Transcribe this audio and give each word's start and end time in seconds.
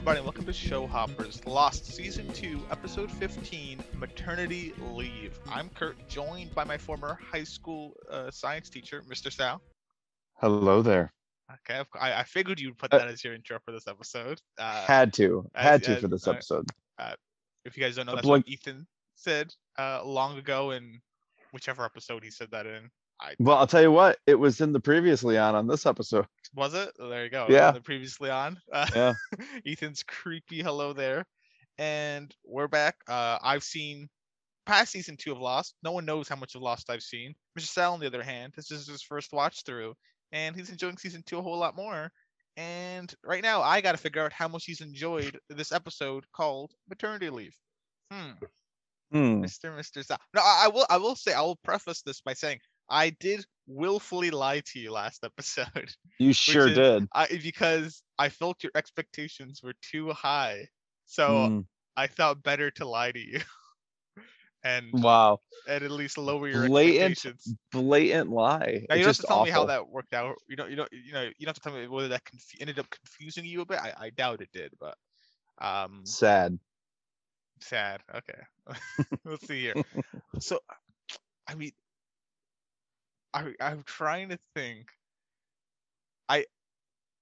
everybody, 0.00 0.16
and 0.16 0.24
welcome 0.24 0.46
to 0.46 0.52
Show 0.54 0.86
Hoppers 0.86 1.44
Lost 1.44 1.84
Season 1.84 2.26
2, 2.32 2.58
Episode 2.70 3.10
15 3.10 3.84
Maternity 3.98 4.72
Leave. 4.94 5.38
I'm 5.46 5.68
Kurt, 5.74 5.94
joined 6.08 6.54
by 6.54 6.64
my 6.64 6.78
former 6.78 7.18
high 7.30 7.44
school 7.44 7.92
uh, 8.10 8.30
science 8.30 8.70
teacher, 8.70 9.02
Mr. 9.10 9.30
Sal. 9.30 9.60
Hello 10.40 10.80
there. 10.80 11.12
Okay, 11.68 11.84
I, 12.00 12.14
I 12.14 12.22
figured 12.22 12.58
you'd 12.58 12.78
put 12.78 12.94
Uh, 12.94 12.98
that 12.98 13.08
as 13.08 13.22
your 13.22 13.34
intro 13.34 13.58
for 13.62 13.72
this 13.72 13.86
episode. 13.86 14.40
Uh, 14.58 14.86
Had 14.86 15.12
to, 15.14 15.44
as- 15.54 15.62
had 15.64 15.82
to 15.82 15.90
as- 15.90 16.00
for 16.00 16.08
this 16.08 16.26
uh, 16.26 16.30
episode. 16.30 16.66
if 17.66 17.76
you 17.76 17.82
guys 17.82 17.96
don't 17.96 18.06
know, 18.06 18.14
that's 18.14 18.26
what 18.26 18.48
Ethan 18.48 18.86
said 19.16 19.52
uh, 19.78 20.02
long 20.02 20.38
ago 20.38 20.70
in 20.70 20.98
whichever 21.52 21.84
episode 21.84 22.24
he 22.24 22.30
said 22.30 22.48
that 22.52 22.64
in. 22.64 22.88
I, 23.20 23.34
Well, 23.38 23.58
I'll 23.58 23.66
tell 23.66 23.82
you 23.82 23.92
what, 23.92 24.16
it 24.26 24.36
was 24.36 24.62
in 24.62 24.72
the 24.72 24.80
previously 24.80 25.36
on 25.36 25.54
on 25.54 25.66
this 25.66 25.84
episode. 25.84 26.24
Was 26.54 26.74
it? 26.74 26.90
There 26.98 27.24
you 27.24 27.30
go. 27.30 27.46
Yeah. 27.48 27.70
The 27.70 27.80
previously 27.80 28.30
on. 28.30 28.58
Uh, 28.72 28.86
Yeah. 28.94 29.12
Ethan's 29.66 30.02
creepy 30.02 30.62
hello 30.62 30.92
there. 30.92 31.24
And 31.78 32.34
we're 32.44 32.68
back. 32.68 32.96
Uh, 33.08 33.38
I've 33.42 33.62
seen 33.62 34.08
past 34.66 34.92
season 34.92 35.16
two 35.16 35.32
of 35.32 35.38
Lost. 35.38 35.74
No 35.82 35.92
one 35.92 36.04
knows 36.04 36.28
how 36.28 36.36
much 36.36 36.54
of 36.54 36.62
Lost 36.62 36.90
I've 36.90 37.02
seen. 37.02 37.34
Mr. 37.58 37.66
Sal, 37.66 37.94
on 37.94 38.00
the 38.00 38.06
other 38.06 38.22
hand, 38.22 38.52
this 38.56 38.70
is 38.70 38.86
his 38.86 39.02
first 39.02 39.32
watch 39.32 39.64
through, 39.64 39.94
and 40.32 40.54
he's 40.56 40.70
enjoying 40.70 40.98
season 40.98 41.22
two 41.24 41.38
a 41.38 41.42
whole 41.42 41.58
lot 41.58 41.76
more. 41.76 42.10
And 42.56 43.12
right 43.24 43.42
now, 43.42 43.62
I 43.62 43.80
got 43.80 43.92
to 43.92 43.98
figure 43.98 44.22
out 44.22 44.32
how 44.32 44.48
much 44.48 44.64
he's 44.66 44.80
enjoyed 44.80 45.38
this 45.48 45.72
episode 45.72 46.24
called 46.34 46.72
Maternity 46.88 47.30
Leave. 47.30 47.54
Hmm. 48.12 48.32
Hmm. 49.12 49.42
Mr. 49.42 49.76
Mr. 49.76 50.04
Sal. 50.04 50.18
No, 50.34 50.42
I, 50.42 50.64
I 50.64 50.68
will. 50.68 50.86
I 50.90 50.96
will 50.98 51.16
say. 51.16 51.32
I 51.32 51.40
will 51.40 51.58
preface 51.64 52.02
this 52.02 52.20
by 52.20 52.34
saying 52.34 52.58
I 52.88 53.10
did 53.20 53.44
willfully 53.70 54.30
lie 54.30 54.60
to 54.66 54.78
you 54.80 54.92
last 54.92 55.24
episode. 55.24 55.90
You 56.18 56.32
sure 56.34 56.68
is- 56.68 56.74
did. 56.76 57.06
I 57.14 57.26
because 57.42 58.02
I 58.18 58.28
felt 58.28 58.62
your 58.62 58.72
expectations 58.74 59.62
were 59.62 59.74
too 59.80 60.12
high. 60.12 60.68
So 61.06 61.46
Hmm. 61.48 61.60
I 61.96 62.06
thought 62.06 62.42
better 62.42 62.70
to 62.72 62.84
lie 62.88 63.12
to 63.12 63.18
you. 63.18 63.40
and 64.64 64.92
Wow. 64.92 65.40
and 65.68 65.84
at 65.84 65.90
least 65.90 66.18
lower 66.18 66.48
your 66.48 66.66
Blatant 66.66 67.12
expectations. 67.12 67.54
Blatant 67.72 68.30
lie. 68.30 68.84
Now 68.88 68.96
you 68.96 69.02
don't 69.02 69.08
have 69.08 69.16
just 69.16 69.20
to 69.22 69.26
tell 69.26 69.44
me 69.44 69.50
how 69.50 69.64
that 69.66 69.88
worked 69.88 70.12
out. 70.14 70.36
You 70.48 70.56
don't 70.56 70.70
you 70.70 70.76
don't 70.76 70.92
you 70.92 71.12
know 71.12 71.22
you 71.22 71.46
don't 71.46 71.48
have 71.48 71.54
to 71.56 71.60
tell 71.60 71.72
me 71.72 71.86
whether 71.88 72.08
that 72.08 72.24
conf- 72.24 72.60
ended 72.60 72.78
up 72.78 72.90
confusing 72.90 73.44
you 73.44 73.62
a 73.62 73.66
bit. 73.66 73.78
I, 73.78 73.92
I 73.98 74.10
doubt 74.10 74.42
it 74.42 74.50
did, 74.52 74.72
but 74.78 74.96
um 75.60 76.02
Sad. 76.04 76.58
sad. 77.60 78.02
Okay. 78.14 78.40
Let's 79.24 79.46
see 79.46 79.60
here. 79.60 79.74
So 80.38 80.58
I 81.48 81.54
mean 81.54 81.72
I 83.34 83.52
I'm 83.60 83.82
trying 83.84 84.30
to 84.30 84.38
think. 84.54 84.88
I 86.28 86.44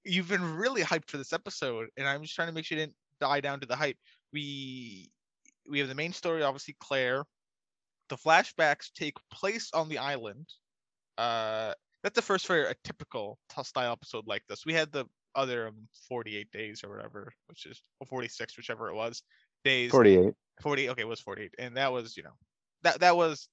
you've 0.04 0.28
been 0.28 0.56
really 0.56 0.82
hyped 0.82 1.10
for 1.10 1.18
this 1.18 1.32
episode, 1.32 1.88
and 1.96 2.06
I'm 2.06 2.22
just 2.22 2.34
trying 2.34 2.48
to 2.48 2.54
make 2.54 2.64
sure 2.64 2.78
you 2.78 2.84
didn't 2.84 2.96
die 3.20 3.40
down 3.40 3.60
to 3.60 3.66
the 3.66 3.76
hype. 3.76 3.96
We 4.32 5.10
we 5.68 5.78
have 5.78 5.88
the 5.88 5.94
main 5.94 6.12
story, 6.12 6.42
obviously 6.42 6.76
Claire. 6.80 7.24
The 8.08 8.16
flashbacks 8.16 8.90
take 8.94 9.14
place 9.30 9.70
on 9.74 9.88
the 9.88 9.98
island. 9.98 10.46
Uh, 11.18 11.74
that's 12.02 12.14
the 12.14 12.22
first 12.22 12.46
for 12.46 12.64
a 12.64 12.74
typical 12.84 13.38
style 13.62 13.92
episode 13.92 14.26
like 14.26 14.42
this. 14.48 14.64
We 14.64 14.72
had 14.72 14.90
the 14.92 15.04
other 15.34 15.68
um, 15.68 15.88
48 16.08 16.50
days 16.52 16.82
or 16.82 16.90
whatever, 16.90 17.30
which 17.48 17.66
is 17.66 17.82
or 18.00 18.06
46, 18.06 18.56
whichever 18.56 18.88
it 18.88 18.94
was, 18.94 19.22
days. 19.64 19.90
48. 19.90 20.32
48 20.60 20.88
okay 20.90 21.02
it 21.02 21.08
was 21.08 21.20
48 21.20 21.54
and 21.58 21.76
that 21.76 21.92
was 21.92 22.16
you 22.16 22.22
know 22.22 22.32
that 22.82 23.00
that 23.00 23.16
was 23.16 23.48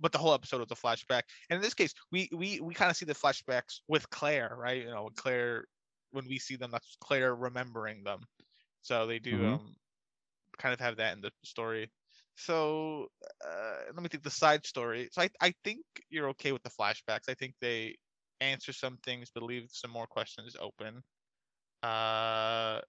but 0.00 0.12
the 0.12 0.18
whole 0.18 0.34
episode 0.34 0.60
was 0.60 0.70
a 0.70 0.74
flashback. 0.74 1.22
And 1.50 1.56
in 1.56 1.60
this 1.62 1.74
case 1.74 1.94
we 2.10 2.28
we 2.32 2.60
we 2.60 2.74
kind 2.74 2.90
of 2.90 2.96
see 2.96 3.06
the 3.06 3.14
flashbacks 3.14 3.80
with 3.88 4.08
claire 4.10 4.54
right? 4.58 4.82
You 4.82 4.90
know 4.90 5.04
when 5.04 5.14
claire 5.14 5.64
when 6.10 6.26
we 6.26 6.38
see 6.38 6.56
them 6.56 6.70
that's 6.70 6.96
claire 7.00 7.34
remembering 7.34 8.04
them. 8.04 8.20
So 8.82 9.06
they 9.06 9.18
do 9.18 9.46
Mhm. 9.46 9.48
um 9.48 9.74
kind 10.58 10.72
of 10.74 10.80
have 10.80 10.96
that 10.96 11.14
in 11.14 11.20
the 11.20 11.30
story. 11.44 11.90
So 12.36 13.08
uh 13.46 13.76
let 13.94 14.02
me 14.02 14.08
think 14.08 14.22
the 14.22 14.30
side 14.30 14.66
story. 14.66 15.08
So 15.12 15.22
i 15.22 15.30
i 15.40 15.54
think 15.64 15.84
you're 16.10 16.28
okay 16.30 16.52
with 16.52 16.62
the 16.62 16.70
flashbacks. 16.70 17.28
I 17.28 17.34
think 17.34 17.54
they 17.60 17.96
answer 18.40 18.72
some 18.72 18.98
things 18.98 19.30
but 19.34 19.42
leave 19.42 19.68
some 19.70 19.90
more 19.90 20.06
questions 20.06 20.56
open. 20.60 21.02
Uh 21.82 22.80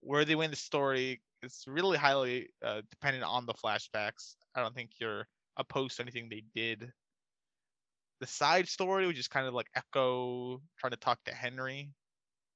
where 0.00 0.24
they 0.24 0.34
win 0.36 0.50
the 0.50 0.56
story 0.56 1.22
it's 1.42 1.66
really 1.66 1.96
highly 1.98 2.48
uh, 2.64 2.82
dependent 2.90 3.24
on 3.24 3.46
the 3.46 3.52
flashbacks. 3.54 4.36
I 4.54 4.60
don't 4.62 4.74
think 4.74 4.92
you're 5.00 5.26
opposed 5.56 5.96
to 5.96 6.02
anything 6.02 6.28
they 6.28 6.44
did. 6.54 6.92
The 8.20 8.26
side 8.26 8.68
story, 8.68 9.06
which 9.06 9.18
is 9.18 9.28
kind 9.28 9.46
of 9.46 9.54
like 9.54 9.66
Eko 9.76 10.60
trying 10.78 10.92
to 10.92 10.96
talk 10.96 11.18
to 11.24 11.34
Henry 11.34 11.90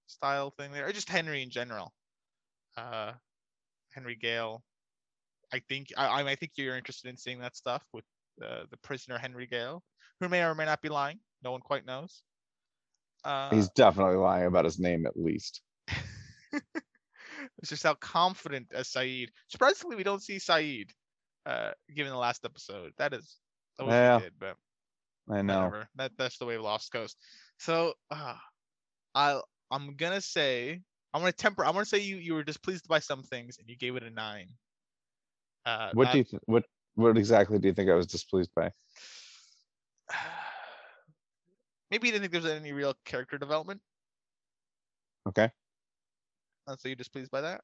style 0.07 0.51
thing 0.51 0.73
there, 0.73 0.87
or 0.87 0.93
just 0.93 1.09
Henry 1.09 1.43
in 1.43 1.51
general. 1.51 1.93
Uh, 2.77 3.13
Henry 3.93 4.17
Gale. 4.17 4.63
I 5.53 5.61
think 5.69 5.89
I, 5.97 6.07
I 6.07 6.31
I 6.31 6.35
think 6.37 6.53
you're 6.57 6.77
interested 6.77 7.09
in 7.09 7.17
seeing 7.17 7.41
that 7.41 7.57
stuff 7.57 7.83
with 7.93 8.05
uh, 8.43 8.65
the 8.71 8.77
prisoner 8.79 9.19
Henry 9.19 9.47
Gale, 9.47 9.83
who 10.21 10.29
may 10.29 10.43
or 10.43 10.55
may 10.55 10.65
not 10.65 10.83
be 10.83 10.89
lying. 10.89 11.19
No 11.43 11.53
one 11.53 11.61
quite 11.61 11.87
knows. 11.87 12.23
Uh, 13.25 13.51
He's 13.51 13.69
definitely 13.71 14.17
lying 14.17 14.47
about 14.47 14.65
his 14.65 14.79
name 14.79 15.07
at 15.07 15.17
least. 15.17 15.61
it's 16.53 17.69
just 17.69 17.83
how 17.83 17.95
confident 17.95 18.69
as 18.73 18.89
Sayid. 18.89 19.29
Surprisingly, 19.49 19.97
we 19.97 20.05
don't 20.05 20.23
see 20.23 20.37
Sayid, 20.37 20.91
uh, 21.49 21.73
given 21.95 22.13
the 22.13 22.19
last 22.19 22.45
episode. 22.45 22.93
That 22.99 23.15
is, 23.15 23.39
I 23.81 23.83
wish 23.85 23.93
Yeah. 23.93 24.17
we 24.19 24.23
did, 24.25 24.33
but 24.39 24.57
I 25.31 25.43
know. 25.43 25.57
whatever. 25.65 25.89
That 25.97 26.13
that's 26.19 26.39
the 26.39 26.47
way 26.47 26.59
Lost 26.59 26.93
goes. 26.93 27.17
So, 27.59 27.95
uh, 28.11 28.37
I 29.15 29.41
I'm 29.71 29.97
gonna 29.97 30.21
say 30.21 30.83
I'm 31.15 31.23
gonna 31.23 31.33
temper. 31.33 31.65
I'm 31.65 31.73
gonna 31.73 31.85
say 31.87 31.99
you 31.99 32.17
you 32.17 32.35
were 32.35 32.45
displeased 32.45 32.87
by 32.87 32.99
some 32.99 33.23
things 33.23 33.59
and 33.59 33.69
you 33.69 33.77
gave 33.77 33.97
it 33.97 34.03
a 34.03 34.11
nine. 34.11 34.49
Uh, 35.65 35.91
What 35.95 36.05
not- 36.05 36.13
do 36.13 36.19
you 36.19 36.25
th- 36.25 36.43
what 36.47 36.65
what 36.95 37.17
exactly 37.17 37.59
do 37.59 37.69
you 37.69 37.75
think 37.75 37.89
I 37.91 37.95
was 37.95 38.07
displeased 38.07 38.51
by? 38.55 38.71
maybe 41.91 42.09
you 42.09 42.13
didn't 42.13 42.23
think 42.23 42.33
there 42.33 42.43
was 42.43 42.51
any 42.61 42.73
real 42.73 42.95
character 43.05 43.39
development. 43.39 43.81
Okay. 45.29 45.51
And 46.67 46.79
so 46.79 46.89
you're 46.89 46.97
displeased 46.97 47.31
by 47.31 47.41
that? 47.43 47.63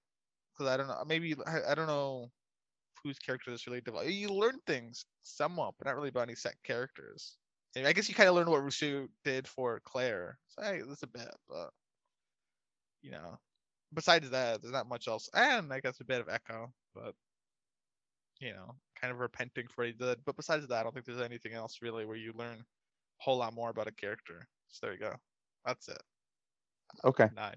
Because 0.53 0.73
I 0.73 0.77
don't 0.77 0.89
know. 0.89 1.03
Maybe 1.07 1.35
I, 1.47 1.73
I 1.73 1.75
don't 1.75 1.87
know 1.87 2.31
whose 3.05 3.19
character 3.19 3.51
this 3.51 3.67
really 3.67 3.81
developed. 3.83 4.11
You 4.11 4.29
learn 4.31 4.59
things 4.67 5.05
somewhat, 5.23 5.75
but 5.79 5.87
not 5.87 5.97
really 5.97 6.09
about 6.09 6.25
any 6.29 6.35
set 6.35 6.57
characters. 6.65 7.37
And 7.77 7.87
I 7.87 7.93
guess 7.93 8.09
you 8.09 8.15
kind 8.15 8.29
of 8.29 8.35
learned 8.35 8.49
what 8.49 8.63
Rousseau 8.63 9.09
did 9.25 9.47
for 9.47 9.81
Claire. 9.85 10.39
So 10.49 10.63
hey, 10.63 10.81
that's 10.87 11.03
a 11.03 11.09
bit, 11.09 11.35
but 11.49 11.71
you 13.03 13.11
know, 13.11 13.39
besides 13.93 14.31
that, 14.31 14.63
there's 14.63 14.73
not 14.73 14.89
much 14.89 15.09
else. 15.09 15.29
And 15.35 15.73
I 15.73 15.81
guess 15.81 16.01
a 16.01 16.05
bit 16.05 16.21
of 16.21 16.29
Eko, 16.29 16.69
but 16.95 17.15
you 18.41 18.53
know, 18.53 18.75
kind 19.01 19.13
of 19.13 19.21
repenting 19.21 19.67
for 19.69 19.83
what 19.83 19.87
he 19.89 19.93
did. 19.93 20.19
But 20.25 20.37
besides 20.37 20.67
that, 20.67 20.81
I 20.81 20.83
don't 20.83 20.93
think 20.93 21.07
there's 21.07 21.21
anything 21.21 21.53
else 21.53 21.79
really 21.83 22.07
where 22.07 22.17
you 22.17 22.33
learn 22.35 22.57
a 22.59 23.23
whole 23.23 23.39
lot 23.39 23.55
more 23.55 23.71
about 23.71 23.89
a 23.89 23.93
character. 23.93 24.47
So 24.69 24.87
there 24.87 24.95
you 24.95 25.01
go. 25.01 25.15
That's 25.67 25.89
it. 25.89 26.03
Okay. 27.05 27.29
Nine. 27.35 27.57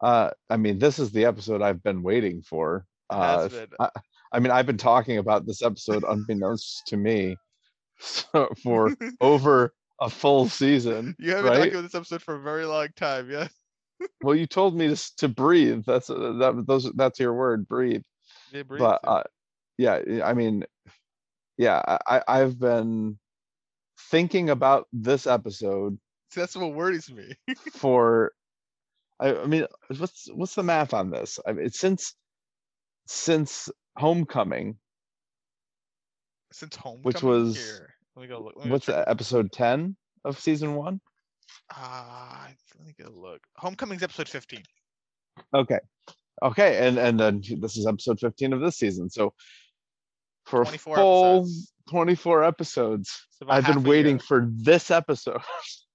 Uh 0.00 0.30
I 0.50 0.56
mean, 0.56 0.78
this 0.78 0.98
is 0.98 1.12
the 1.12 1.24
episode 1.24 1.62
I've 1.62 1.82
been 1.82 2.02
waiting 2.02 2.42
for. 2.42 2.86
Uh. 3.10 3.48
I, 3.80 3.88
I 4.32 4.40
mean, 4.40 4.50
I've 4.50 4.66
been 4.66 4.76
talking 4.78 5.18
about 5.18 5.46
this 5.46 5.62
episode 5.62 6.04
unbeknownst 6.06 6.86
to 6.88 6.96
me 6.96 7.36
so, 8.00 8.48
for 8.62 8.94
over 9.20 9.72
a 10.00 10.10
full 10.10 10.48
season. 10.48 11.14
You 11.18 11.30
haven't 11.36 11.50
right? 11.50 11.58
talked 11.58 11.72
about 11.72 11.82
this 11.82 11.94
episode 11.94 12.22
for 12.22 12.34
a 12.34 12.40
very 12.40 12.64
long 12.64 12.88
time, 12.96 13.30
yeah. 13.30 13.48
Well, 14.22 14.34
you 14.34 14.46
told 14.46 14.76
me 14.76 14.88
to 14.88 15.16
to 15.18 15.28
breathe. 15.28 15.84
That's 15.86 16.10
uh, 16.10 16.32
that 16.40 16.64
those 16.66 16.90
that's 16.94 17.20
your 17.20 17.32
word, 17.32 17.68
breathe. 17.68 18.02
Yeah, 18.52 18.64
breathe, 18.64 18.80
But 18.80 19.00
uh, 19.04 19.22
yeah, 19.78 20.00
I 20.24 20.34
mean, 20.34 20.64
yeah, 21.56 21.80
I- 22.06 22.22
I've 22.26 22.58
been 22.58 23.18
thinking 24.10 24.50
about 24.50 24.88
this 24.92 25.26
episode 25.26 25.98
See, 26.34 26.40
that's 26.40 26.56
what 26.56 26.74
worries 26.74 27.12
me. 27.12 27.34
for. 27.74 28.32
I, 29.20 29.36
I 29.36 29.46
mean, 29.46 29.66
what's 29.96 30.28
what's 30.34 30.56
the 30.56 30.64
math 30.64 30.92
on 30.92 31.10
this? 31.10 31.38
I 31.46 31.52
mean, 31.52 31.70
since 31.70 32.16
since 33.06 33.70
Homecoming, 33.96 34.76
Since 36.52 36.76
home, 36.76 37.00
Which 37.02 37.22
was- 37.22 37.56
here. 37.56 37.94
Let 38.16 38.22
me 38.22 38.28
go 38.28 38.40
look. 38.40 38.64
Me 38.64 38.70
what's 38.70 38.86
that, 38.86 39.08
episode 39.08 39.50
ten 39.50 39.96
of 40.24 40.38
season 40.38 40.74
one? 40.76 41.00
Ah, 41.70 42.48
let 42.78 42.86
me 42.86 42.94
go 42.98 43.10
look. 43.10 43.40
Homecoming's 43.56 44.02
episode 44.04 44.28
15. 44.28 44.62
Okay. 45.52 45.78
Okay, 46.42 46.86
and 46.86 46.98
and 46.98 47.18
then 47.18 47.42
this 47.58 47.76
is 47.76 47.86
episode 47.86 48.20
15 48.20 48.52
of 48.52 48.60
this 48.60 48.76
season. 48.76 49.10
So 49.10 49.34
for 50.44 50.64
24 50.64 50.96
full 50.96 51.36
episodes. 51.38 51.72
24 51.90 52.44
episodes, 52.44 53.26
I've 53.48 53.66
been 53.66 53.82
waiting 53.82 54.16
year. 54.16 54.24
for 54.26 54.48
this 54.52 54.90
episode. 54.90 55.40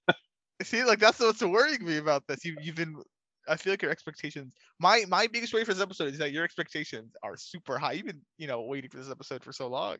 See, 0.64 0.84
like 0.84 1.00
that's 1.00 1.20
what's 1.20 1.42
worrying 1.42 1.86
me 1.86 1.98
about 1.98 2.28
this. 2.28 2.44
You, 2.44 2.58
you've 2.62 2.76
been. 2.76 3.02
I 3.50 3.56
feel 3.56 3.74
like 3.74 3.82
your 3.82 3.92
expectations. 3.92 4.54
My 4.80 5.04
my 5.08 5.28
biggest 5.28 5.54
worry 5.54 5.66
for 5.66 5.74
this 5.74 5.84
episode 5.84 6.14
is 6.14 6.20
that 6.20 6.32
your 6.32 6.44
expectations 6.44 7.14
are 7.24 7.36
super 7.36 7.78
high. 7.78 7.94
You've 7.94 8.06
been, 8.06 8.22
you 8.38 8.48
know, 8.48 8.62
waiting 8.62 8.90
for 8.90 8.98
this 8.98 9.10
episode 9.10 9.44
for 9.44 9.52
so 9.52 9.68
long. 9.68 9.98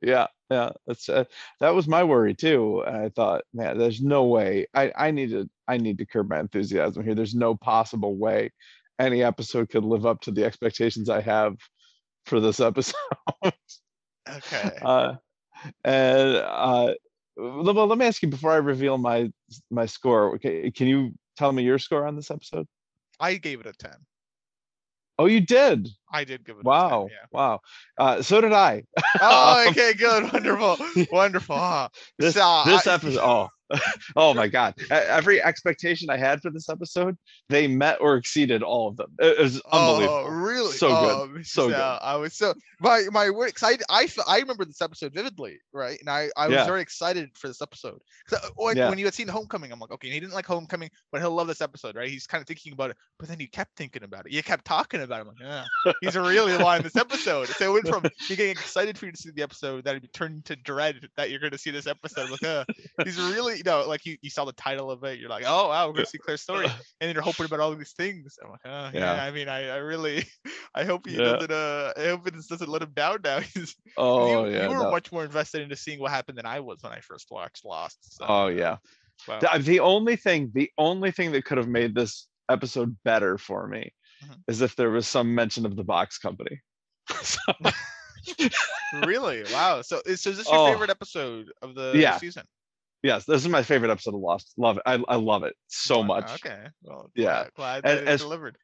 yeah, 0.00 0.28
yeah, 0.50 0.70
that's 0.86 1.08
uh, 1.08 1.24
that 1.60 1.74
was 1.74 1.88
my 1.88 2.04
worry 2.04 2.34
too. 2.34 2.82
And 2.86 2.96
I 2.96 3.08
thought, 3.08 3.42
man, 3.52 3.78
there's 3.78 4.00
no 4.00 4.24
way. 4.24 4.66
I 4.74 4.92
I 4.96 5.10
need 5.10 5.30
to 5.30 5.48
I 5.66 5.76
need 5.76 5.98
to 5.98 6.06
curb 6.06 6.30
my 6.30 6.38
enthusiasm 6.40 7.04
here. 7.04 7.14
There's 7.14 7.34
no 7.34 7.56
possible 7.56 8.16
way 8.16 8.50
any 8.98 9.22
episode 9.22 9.70
could 9.70 9.84
live 9.84 10.06
up 10.06 10.20
to 10.22 10.30
the 10.30 10.44
expectations 10.44 11.08
I 11.08 11.20
have 11.20 11.56
for 12.26 12.40
this 12.40 12.60
episode. 12.60 12.94
Okay. 13.44 14.78
uh, 14.82 15.14
and 15.84 16.36
uh, 16.36 16.94
well, 17.36 17.74
well, 17.74 17.86
let 17.86 17.98
me 17.98 18.06
ask 18.06 18.22
you 18.22 18.28
before 18.28 18.52
I 18.52 18.56
reveal 18.56 18.98
my 18.98 19.30
my 19.70 19.86
score. 19.86 20.34
Okay, 20.36 20.70
can 20.70 20.86
you 20.86 21.12
tell 21.38 21.52
me 21.52 21.62
your 21.62 21.78
score 21.78 22.06
on 22.06 22.16
this 22.16 22.30
episode? 22.30 22.66
I 23.20 23.34
gave 23.36 23.60
it 23.60 23.66
a 23.66 23.72
10. 23.72 23.90
Oh, 25.20 25.26
you 25.26 25.40
did. 25.40 25.88
I 26.12 26.24
did 26.24 26.44
give 26.44 26.58
it 26.58 26.64
Wow, 26.64 27.06
a 27.06 27.08
10. 27.08 27.10
Yeah. 27.10 27.26
wow. 27.32 27.60
Uh, 27.98 28.22
so 28.22 28.40
did 28.40 28.52
I. 28.52 28.84
Oh, 29.20 29.62
Um, 29.66 29.68
okay, 29.70 29.94
good. 29.94 30.32
Wonderful. 30.32 30.76
Wonderful. 31.12 31.56
Ah, 31.58 31.88
This, 32.18 32.34
so 32.34 32.62
this 32.66 32.86
I- 32.86 32.94
episode. 32.94 33.20
Oh, 33.22 33.48
oh 34.16 34.34
my 34.34 34.48
God! 34.48 34.74
Every 34.90 35.42
expectation 35.42 36.10
I 36.10 36.16
had 36.16 36.40
for 36.40 36.50
this 36.50 36.68
episode, 36.68 37.16
they 37.48 37.66
met 37.66 38.00
or 38.00 38.16
exceeded 38.16 38.62
all 38.62 38.88
of 38.88 38.96
them. 38.96 39.12
It 39.18 39.38
was 39.38 39.60
unbelievable. 39.70 40.24
Oh, 40.26 40.28
really? 40.28 40.72
So 40.76 40.88
good. 40.88 41.38
Oh, 41.38 41.42
So 41.42 41.68
good. 41.68 41.76
I 41.76 42.16
was 42.16 42.34
so 42.34 42.54
my 42.80 43.04
my. 43.10 43.28
Cause 43.30 43.62
I 43.62 43.76
I 43.88 44.08
I 44.26 44.38
remember 44.38 44.64
this 44.64 44.80
episode 44.80 45.12
vividly, 45.14 45.58
right? 45.72 45.98
And 46.00 46.08
I 46.08 46.30
I 46.36 46.46
was 46.48 46.54
Yeah. 46.54 46.64
very 46.64 46.80
excited 46.80 47.30
for 47.36 47.48
this 47.48 47.60
episode. 47.60 48.00
So 48.28 48.36
when, 48.56 48.76
Yeah. 48.76 48.88
when 48.88 48.98
you 48.98 49.04
had 49.04 49.14
seen 49.14 49.28
Homecoming, 49.28 49.70
I'm 49.72 49.78
like, 49.80 49.90
okay, 49.92 50.08
he 50.10 50.18
didn't 50.20 50.34
like 50.34 50.46
Homecoming, 50.46 50.90
but 51.12 51.20
he'll 51.20 51.34
love 51.34 51.46
this 51.46 51.60
episode, 51.60 51.96
right? 51.96 52.08
He's 52.08 52.26
kind 52.26 52.40
of 52.40 52.46
thinking 52.48 52.72
about 52.72 52.90
it, 52.90 52.96
but 53.18 53.28
then 53.28 53.38
you 53.40 53.48
kept 53.48 53.76
thinking 53.76 54.02
about 54.02 54.26
it. 54.26 54.32
You 54.32 54.42
kept 54.42 54.64
talking 54.64 55.02
about 55.02 55.18
it. 55.18 55.20
I'm 55.22 55.28
like, 55.28 55.66
yeah, 55.84 55.92
he's 56.00 56.16
really 56.16 56.56
wanting 56.56 56.82
this 56.84 56.96
episode. 56.96 57.48
So 57.48 57.70
it 57.70 57.72
went 57.84 57.88
from 57.88 58.10
you 58.28 58.36
getting 58.36 58.52
excited 58.52 58.96
for 58.98 59.06
you 59.06 59.12
to 59.12 59.18
see 59.18 59.30
the 59.30 59.42
episode, 59.42 59.84
that 59.84 59.96
it 59.96 60.12
turned 60.12 60.44
to 60.46 60.56
dread 60.56 61.08
that 61.16 61.30
you're 61.30 61.40
going 61.40 61.52
to 61.52 61.58
see 61.58 61.70
this 61.70 61.86
episode. 61.86 62.24
I'm 62.24 62.30
like, 62.30 62.44
uh, 62.44 62.64
he's 63.04 63.18
really, 63.18 63.57
you 63.58 63.64
know, 63.64 63.86
like 63.86 64.06
you, 64.06 64.16
you 64.22 64.30
saw 64.30 64.44
the 64.44 64.52
title 64.52 64.90
of 64.90 65.04
it, 65.04 65.18
you're 65.18 65.28
like, 65.28 65.44
oh 65.46 65.68
wow, 65.68 65.86
we're 65.86 65.92
going 65.92 66.04
to 66.06 66.10
see 66.10 66.18
Claire's 66.18 66.40
story, 66.40 66.64
and 66.66 66.72
then 67.00 67.12
you're 67.14 67.22
hoping 67.22 67.46
about 67.46 67.60
all 67.60 67.74
these 67.74 67.92
things. 67.92 68.38
I'm 68.42 68.50
like, 68.50 68.60
uh, 68.64 68.90
yeah. 68.94 69.16
Yeah. 69.16 69.24
I 69.24 69.30
mean, 69.30 69.48
I, 69.48 69.68
I 69.68 69.76
really, 69.76 70.24
I 70.74 70.84
hope 70.84 71.06
he 71.06 71.16
Yeah. 71.16 71.24
doesn't, 71.32 71.50
uh, 71.50 71.92
I 71.96 72.04
hope 72.08 72.26
it 72.26 72.34
doesn't 72.48 72.68
let 72.68 72.82
him 72.82 72.92
down 72.94 73.18
now. 73.22 73.40
He's, 73.54 73.76
Oh 73.96 74.44
you, 74.46 74.52
yeah. 74.52 74.62
you 74.64 74.68
were 74.70 74.84
no. 74.84 74.90
much 74.90 75.12
more 75.12 75.24
invested 75.24 75.60
into 75.62 75.76
seeing 75.76 76.00
what 76.00 76.10
happened 76.10 76.38
than 76.38 76.46
I 76.46 76.60
was 76.60 76.78
when 76.82 76.92
I 76.92 77.00
first 77.00 77.26
watched 77.30 77.64
Lost. 77.64 77.98
So, 78.16 78.24
Oh 78.28 78.46
yeah. 78.48 78.76
wow. 79.28 79.40
The, 79.40 79.58
the 79.62 79.80
only 79.80 80.16
thing, 80.16 80.50
the 80.54 80.70
only 80.78 81.10
thing 81.10 81.32
that 81.32 81.44
could 81.44 81.58
have 81.58 81.68
made 81.68 81.94
this 81.94 82.26
episode 82.48 82.96
better 83.04 83.36
for 83.38 83.66
me 83.68 83.92
Mhm. 84.24 84.36
is 84.48 84.62
if 84.62 84.74
there 84.74 84.90
was 84.90 85.06
some 85.06 85.34
mention 85.34 85.64
of 85.66 85.76
the 85.76 85.84
box 85.84 86.18
company. 86.18 86.60
So- 87.22 87.38
really? 89.04 89.44
Wow. 89.52 89.82
So, 89.82 90.02
is, 90.06 90.20
so 90.22 90.30
is 90.30 90.38
this 90.38 90.48
your 90.48 90.58
Oh. 90.58 90.72
favorite 90.72 90.90
episode 90.90 91.52
of 91.62 91.74
the 91.74 91.92
Yeah. 91.94 92.16
season? 92.18 92.44
Yes, 93.02 93.24
this 93.24 93.42
is 93.42 93.48
my 93.48 93.62
favorite 93.62 93.90
episode 93.90 94.14
of 94.14 94.20
Lost. 94.20 94.52
Love 94.56 94.76
it. 94.78 94.82
I, 94.86 95.02
I 95.08 95.16
love 95.16 95.42
it 95.44 95.54
so 95.68 95.98
Wow, 96.00 96.06
much. 96.06 96.32
Okay. 96.44 96.66
Well, 96.82 97.10
Yeah. 97.14 97.46
Glad, 97.56 97.82
glad 97.82 97.84
that 97.84 98.08
as- 98.08 98.20
delivered. 98.20 98.56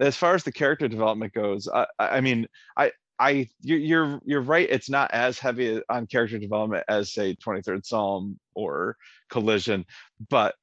As 0.00 0.16
far 0.16 0.34
as 0.34 0.42
the 0.42 0.52
character 0.52 0.88
development 0.88 1.34
goes, 1.34 1.68
I, 1.68 1.86
I 1.98 2.20
mean, 2.22 2.46
I, 2.76 2.92
I, 3.18 3.48
you're, 3.60 3.78
you're, 3.78 4.20
you're 4.24 4.40
right. 4.40 4.66
It's 4.70 4.88
not 4.88 5.10
as 5.12 5.38
heavy 5.38 5.82
on 5.90 6.06
character 6.06 6.38
development 6.38 6.84
as 6.88 7.12
say 7.12 7.36
23rd 7.36 7.84
Psalm 7.84 8.38
or 8.54 8.96
Collision, 9.28 9.84
but 10.30 10.54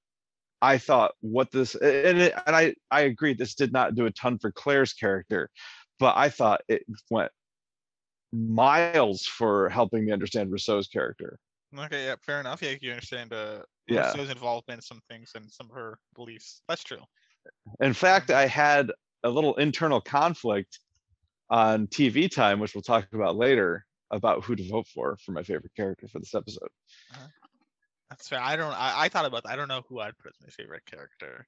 I 0.61 0.77
thought 0.79 1.11
what 1.21 1.51
this 1.51 1.75
and 1.75 2.17
it, 2.19 2.33
and 2.45 2.53
I 2.55 2.73
I 2.91 3.01
agree 3.01 3.33
this 3.33 3.53
did 3.55 3.71
not 3.71 3.95
do 3.95 4.07
a 4.07 4.11
ton 4.11 4.39
for 4.39 4.51
Claire's 4.51 4.91
character, 4.91 5.49
but 5.99 6.17
I 6.17 6.27
thought 6.29 6.61
it 6.67 6.83
went 7.09 7.31
miles 8.33 9.23
for 9.25 9.69
helping 9.69 10.05
me 10.05 10.11
understand 10.11 10.51
Rousseau's 10.51 10.87
character. 10.87 11.39
Okay, 11.77 12.05
yeah, 12.05 12.15
fair 12.25 12.39
enough. 12.39 12.61
Yeah, 12.61 12.75
you 12.81 12.91
understand 12.91 13.31
uh 13.33 13.61
Yeah. 13.87 14.07
Rousseau's 14.07 14.29
involvement 14.29 14.79
in 14.79 14.81
some 14.81 15.01
things 15.09 15.31
and 15.35 15.51
some 15.51 15.67
of 15.69 15.75
her 15.75 15.99
beliefs. 16.15 16.61
That's 16.67 16.83
true. 16.83 17.03
In 17.79 17.93
fact, 17.93 18.31
I 18.31 18.47
had 18.47 18.91
a 19.23 19.29
little 19.29 19.55
internal 19.55 20.01
conflict 20.01 20.79
on 21.49 21.87
TV 21.87 22.29
time, 22.29 22.59
which 22.59 22.73
we'll 22.75 22.81
talk 22.81 23.07
about 23.13 23.35
later, 23.35 23.85
about 24.11 24.43
who 24.43 24.55
to 24.55 24.67
vote 24.69 24.87
for 24.87 25.17
for 25.17 25.31
my 25.31 25.43
favorite 25.43 25.73
character 25.75 26.07
for 26.07 26.19
this 26.19 26.33
episode. 26.35 26.69
That's 28.09 28.27
fair. 28.27 28.39
I 28.41 28.55
don't. 28.55 28.73
I, 28.73 29.03
I 29.05 29.09
thought 29.09 29.25
about. 29.25 29.43
That. 29.43 29.51
I 29.51 29.55
don't 29.55 29.67
know 29.67 29.83
who 29.87 29.99
I'd 29.99 30.17
put 30.17 30.33
as 30.35 30.41
my 30.41 30.49
favorite 30.49 30.83
character. 30.85 31.47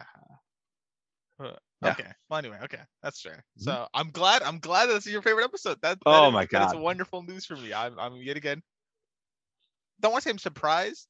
Uh, 0.00 1.44
uh, 1.44 1.56
Yeah. 1.82 1.90
Okay. 1.92 2.12
Well, 2.28 2.38
anyway. 2.38 2.58
Okay, 2.64 2.80
that's 3.02 3.20
fair. 3.20 3.44
Mhm. 3.60 3.62
So 3.62 3.86
I'm 3.94 4.10
glad. 4.10 4.42
I'm 4.42 4.58
glad 4.58 4.86
this 4.86 5.06
is 5.06 5.12
your 5.12 5.22
favorite 5.22 5.44
episode. 5.44 5.78
That. 5.82 5.98
that 5.98 6.06
Oh 6.06 6.28
is- 6.28 6.32
my 6.34 6.44
God. 6.46 6.76
wonderful 6.80 7.22
news 7.22 7.46
for 7.46 7.56
me. 7.56 7.72
I'm. 7.72 7.98
I'm 7.98 8.16
yet 8.16 8.36
again. 8.36 8.62
Don't 10.00 10.12
want 10.12 10.22
to 10.22 10.28
say 10.28 10.30
I'm 10.30 10.38
surprised, 10.38 11.08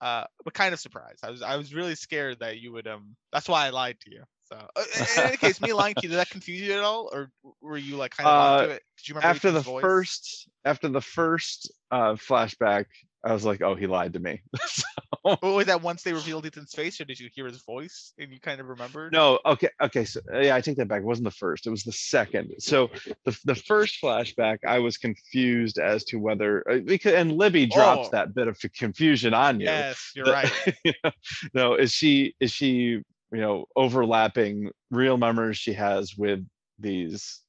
uh, 0.00 0.24
but 0.44 0.54
kind 0.54 0.72
of 0.74 0.80
surprised. 0.80 1.24
I 1.24 1.30
was. 1.30 1.42
I 1.42 1.56
was 1.56 1.74
really 1.74 1.94
scared 1.94 2.40
that 2.40 2.58
you 2.58 2.72
would. 2.72 2.86
Um. 2.86 3.16
That's 3.32 3.48
why 3.48 3.66
I 3.66 3.70
lied 3.70 3.98
to 4.00 4.10
you. 4.10 4.24
So 4.44 4.56
uh, 4.76 4.84
in 5.18 5.24
any 5.24 5.36
case, 5.36 5.60
me 5.60 5.72
lying 5.72 5.94
to 5.94 6.02
you, 6.02 6.08
did 6.08 6.18
that 6.18 6.28
confuse 6.28 6.60
you 6.62 6.72
at 6.72 6.80
all, 6.80 7.08
or 7.12 7.30
were 7.60 7.76
you 7.76 7.96
like 7.96 8.16
kind 8.16 8.28
of 8.28 8.36
Uh, 8.36 8.66
it? 8.70 8.82
Did 8.98 9.08
you 9.08 9.14
remember 9.14 9.36
After 9.36 9.52
the 9.52 9.60
voice? 9.60 9.82
first, 9.82 10.48
after 10.64 10.88
the 10.88 11.00
first 11.00 11.70
uh, 11.90 12.14
flashback, 12.14 12.86
I 13.24 13.32
was 13.32 13.44
like, 13.44 13.62
"Oh, 13.62 13.74
he 13.76 13.86
lied 13.86 14.14
to 14.14 14.20
me." 14.20 14.42
Or 15.42 15.54
was 15.54 15.66
that 15.66 15.82
once 15.82 16.02
they 16.02 16.14
revealed 16.14 16.46
Ethan's 16.46 16.72
face, 16.72 16.98
or 16.98 17.04
did 17.04 17.20
you 17.20 17.28
hear 17.34 17.44
his 17.44 17.60
voice 17.62 18.14
and 18.18 18.32
you 18.32 18.40
kind 18.40 18.58
of 18.58 18.68
remembered? 18.68 19.12
No, 19.12 19.38
okay, 19.44 19.68
okay. 19.82 20.04
So 20.06 20.20
yeah, 20.32 20.56
I 20.56 20.62
take 20.62 20.78
that 20.78 20.88
back. 20.88 21.02
It 21.02 21.04
wasn't 21.04 21.24
the 21.26 21.30
first. 21.30 21.66
It 21.66 21.70
was 21.70 21.82
the 21.84 21.92
second. 21.92 22.52
So 22.58 22.88
the 23.26 23.38
the 23.44 23.54
first 23.54 23.98
flashback, 24.02 24.58
I 24.66 24.78
was 24.78 24.96
confused 24.96 25.78
as 25.78 26.04
to 26.04 26.16
whether 26.16 26.64
uh, 26.70 26.78
because 26.78 27.12
and 27.12 27.32
Libby 27.32 27.66
drops 27.66 28.08
Oh. 28.08 28.10
that 28.12 28.34
bit 28.34 28.48
of 28.48 28.58
confusion 28.74 29.34
on 29.34 29.60
you. 29.60 29.66
Yes, 29.66 30.12
you're 30.16 30.24
The- 30.24 30.32
right. 30.32 30.52
you 30.84 30.92
know, 31.04 31.10
no, 31.52 31.74
is 31.74 31.92
she 31.92 32.34
is 32.40 32.50
she 32.50 32.72
you 32.72 33.04
know 33.32 33.66
overlapping 33.76 34.70
real 34.90 35.18
memories 35.18 35.58
she 35.58 35.74
has 35.74 36.16
with 36.16 36.46
these 36.78 37.40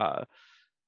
uh, 0.00 0.24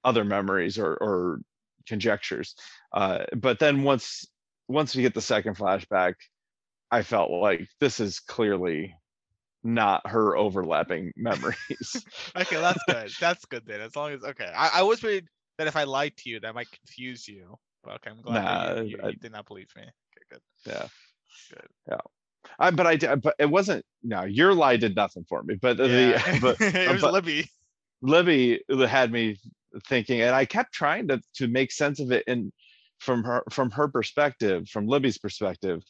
other 0.04 0.24
memories 0.24 0.78
or 0.78 0.94
or 0.94 1.40
conjectures? 1.86 2.54
Uh, 2.94 3.24
but 3.36 3.58
then 3.58 3.82
once 3.82 4.26
once 4.70 4.94
we 4.94 5.02
get 5.02 5.14
the 5.14 5.20
second 5.20 5.56
flashback, 5.56 6.14
I 6.90 7.02
felt 7.02 7.30
like 7.30 7.68
this 7.80 8.00
is 8.00 8.20
clearly 8.20 8.94
not 9.62 10.06
her 10.08 10.36
overlapping 10.36 11.12
memories. 11.16 12.04
Okay, 12.36 12.56
that's 12.60 12.82
good. 12.88 13.10
That's 13.20 13.44
good 13.46 13.64
then. 13.66 13.80
As 13.80 13.94
long 13.96 14.12
as 14.12 14.24
okay, 14.24 14.50
I, 14.56 14.70
I 14.76 14.82
was 14.82 15.02
worried 15.02 15.26
that 15.58 15.66
if 15.66 15.76
I 15.76 15.84
lied 15.84 16.16
to 16.18 16.30
you, 16.30 16.40
that 16.40 16.54
might 16.54 16.68
confuse 16.70 17.28
you. 17.28 17.56
But 17.84 17.94
okay, 17.96 18.10
I'm 18.10 18.22
glad 18.22 18.44
Nah, 18.44 18.80
you, 18.82 18.88
you, 18.88 18.98
I- 19.02 19.08
you 19.08 19.16
did 19.16 19.32
not 19.32 19.46
believe 19.46 19.68
me. 19.76 19.82
Okay, 19.82 20.24
good. 20.30 20.40
yeah. 20.66 20.86
Good. 21.50 21.68
Yeah. 21.88 21.96
I, 22.58 22.70
but 22.70 22.86
I 22.86 22.96
did, 22.96 23.22
but 23.22 23.34
it 23.38 23.50
wasn't. 23.50 23.84
No, 24.02 24.24
your 24.24 24.54
lie 24.54 24.76
did 24.76 24.96
nothing 24.96 25.24
for 25.28 25.42
me. 25.42 25.56
But 25.60 25.76
the, 25.76 26.38
but 26.40 26.56
it 26.60 26.90
was 26.90 27.02
but- 27.02 27.12
Libby. 27.12 27.48
Libby 28.02 28.62
had 28.88 29.12
me 29.12 29.36
thinking, 29.86 30.22
and 30.22 30.34
I 30.34 30.46
kept 30.46 30.72
trying 30.72 31.08
to 31.08 31.20
to 31.34 31.48
make 31.48 31.70
sense 31.70 32.00
of 32.00 32.12
it 32.12 32.24
in 32.26 32.50
from 33.00 33.24
her 33.24 33.42
from 33.50 33.70
her 33.72 33.88
perspective, 33.88 34.68
from 34.68 34.86
Libby's 34.86 35.18
perspective, 35.18 35.82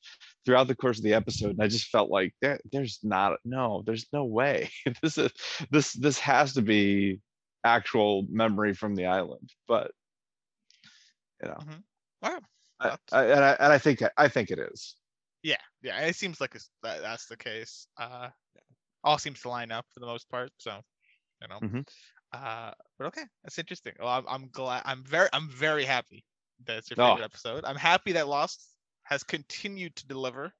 throughout 0.44 0.68
the 0.68 0.76
course 0.76 0.98
of 0.98 1.04
the 1.04 1.14
episode. 1.14 1.50
And 1.50 1.62
I 1.62 1.68
just 1.68 1.88
felt 1.88 2.10
like 2.10 2.34
there, 2.40 2.60
there's 2.72 3.00
not 3.02 3.38
no, 3.44 3.82
there's 3.84 4.06
no 4.12 4.24
way. 4.24 4.70
this 5.02 5.18
is 5.18 5.32
this 5.70 5.92
this 5.92 6.18
has 6.20 6.54
to 6.54 6.62
be 6.62 7.20
actual 7.64 8.26
memory 8.30 8.74
from 8.74 8.94
the 8.94 9.06
island. 9.06 9.50
But 9.68 9.90
you 11.42 11.48
know, 11.48 11.58
Wow. 12.22 12.40
I, 12.80 12.96
I, 13.12 13.24
and 13.24 13.44
I 13.44 13.56
and 13.60 13.72
I 13.72 13.78
think 13.78 14.02
I 14.16 14.28
think 14.28 14.50
it 14.50 14.58
is. 14.58 14.96
Yeah, 15.42 15.56
yeah. 15.82 16.00
It 16.00 16.16
seems 16.16 16.40
like 16.40 16.54
it's, 16.54 16.70
that, 16.82 17.02
that's 17.02 17.26
the 17.26 17.36
case. 17.36 17.86
Uh, 17.98 18.28
all 19.02 19.18
seems 19.18 19.40
to 19.42 19.48
line 19.48 19.70
up 19.70 19.86
for 19.92 20.00
the 20.00 20.06
most 20.06 20.28
part. 20.28 20.50
So, 20.58 20.80
you 21.42 21.48
know. 21.48 21.58
Mhm. 21.60 21.88
Uh, 22.32 22.72
but 22.98 23.06
okay, 23.06 23.24
that's 23.42 23.58
interesting. 23.58 23.94
Well, 23.98 24.08
I'm, 24.08 24.24
I'm 24.28 24.48
glad. 24.52 24.82
I'm 24.84 25.02
very, 25.02 25.28
I'm 25.32 25.48
very 25.48 25.84
happy 25.84 26.24
that 26.66 26.78
it's 26.78 26.90
your 26.90 27.00
Oh. 27.00 27.10
favorite 27.14 27.24
episode. 27.24 27.64
I'm 27.64 27.76
happy 27.76 28.12
that 28.12 28.28
Lost 28.28 28.66
has 29.04 29.22
continued 29.22 29.96
to 29.96 30.06
deliver. 30.06 30.52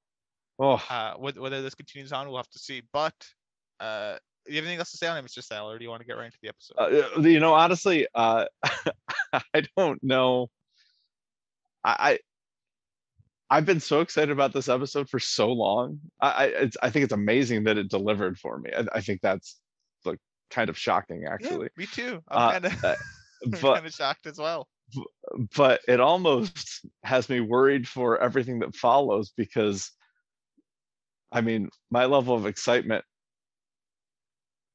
Oh, 0.59 0.83
Uh, 0.89 1.13
whether 1.15 1.61
this 1.61 1.75
continues 1.75 2.11
on, 2.13 2.27
we'll 2.27 2.37
have 2.37 2.49
to 2.49 2.59
see. 2.59 2.81
But 2.93 3.13
uh, 3.79 4.17
you 4.47 4.55
have 4.55 4.63
anything 4.65 4.79
else 4.79 4.91
to 4.91 4.97
say 4.97 5.07
on 5.07 5.17
it, 5.17 5.25
Mr. 5.25 5.43
Sal, 5.43 5.69
or 5.71 5.77
do 5.79 5.83
you 5.83 5.89
want 5.89 6.01
to 6.01 6.07
get 6.07 6.17
right 6.17 6.25
into 6.25 6.37
the 6.41 6.49
episode? 6.49 6.75
uh, 6.77 7.21
you 7.21 7.39
know, 7.39 7.53
honestly, 7.53 8.07
uh, 8.13 8.45
I 9.53 9.63
don't 9.77 10.03
know. 10.03 10.49
I, 11.83 11.95
I 12.11 12.19
I've 13.57 13.65
been 13.65 13.79
so 13.79 13.99
excited 14.01 14.31
about 14.31 14.53
this 14.53 14.69
episode 14.69 15.09
for 15.09 15.19
so 15.19 15.51
long. 15.51 15.99
I 16.21 16.29
I, 16.29 16.43
it's, 16.45 16.77
I 16.81 16.89
think 16.89 17.03
it's 17.03 17.13
amazing 17.13 17.63
that 17.65 17.77
it 17.77 17.89
delivered 17.89 18.37
for 18.39 18.57
me. 18.59 18.71
I, 18.75 18.85
I 18.95 19.01
think 19.01 19.21
that's 19.21 19.59
like 20.05 20.19
kind 20.49 20.69
of 20.69 20.77
shocking, 20.77 21.23
Yeah, 21.23 21.33
actually. 21.33 21.69
me 21.75 21.85
too. 21.87 22.21
Uh, 22.29 22.35
I'm 22.55 22.61
kind 22.61 22.65
of, 22.73 22.83
uh, 22.85 22.95
kind 23.73 23.85
of 23.85 23.93
shocked 23.93 24.25
as 24.27 24.37
well. 24.37 24.67
But 25.55 25.81
it 25.87 25.99
almost 25.99 26.85
has 27.03 27.29
me 27.29 27.39
worried 27.39 27.87
for 27.87 28.21
everything 28.21 28.59
that 28.59 28.75
follows 28.75 29.31
because 29.35 29.91
I 31.31 31.41
mean, 31.41 31.69
my 31.89 32.05
level 32.05 32.35
of 32.35 32.45
excitement 32.45 33.05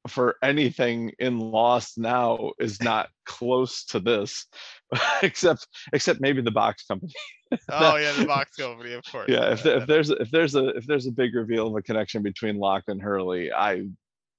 for 0.09 0.37
anything 0.43 1.13
in 1.19 1.39
Lost 1.39 1.99
now 1.99 2.53
is 2.59 2.81
not 2.81 3.09
close 3.27 3.85
to 3.87 4.01
this, 4.01 4.47
except 5.23 5.67
except 5.93 6.21
maybe 6.21 6.43
the 6.43 6.51
box 6.51 6.85
company. 6.85 7.13
Oh 7.71 7.95
yeah, 7.95 8.11
the 8.11 8.25
box 8.25 8.57
company, 8.57 8.93
of 8.95 9.05
course. 9.05 9.27
Yeah, 9.29 9.53
if, 9.53 9.65
if 9.65 9.87
there's 9.87 10.11
if 10.11 10.33
there's 10.33 10.57
a 10.57 10.71
if 10.71 10.85
there's 10.85 11.07
a 11.07 11.13
big 11.13 11.33
reveal 11.33 11.69
of 11.69 11.77
a 11.77 11.83
connection 11.83 12.21
between 12.21 12.57
Locke 12.57 12.83
and 12.89 13.01
Hurley, 13.01 13.53
I 13.53 13.87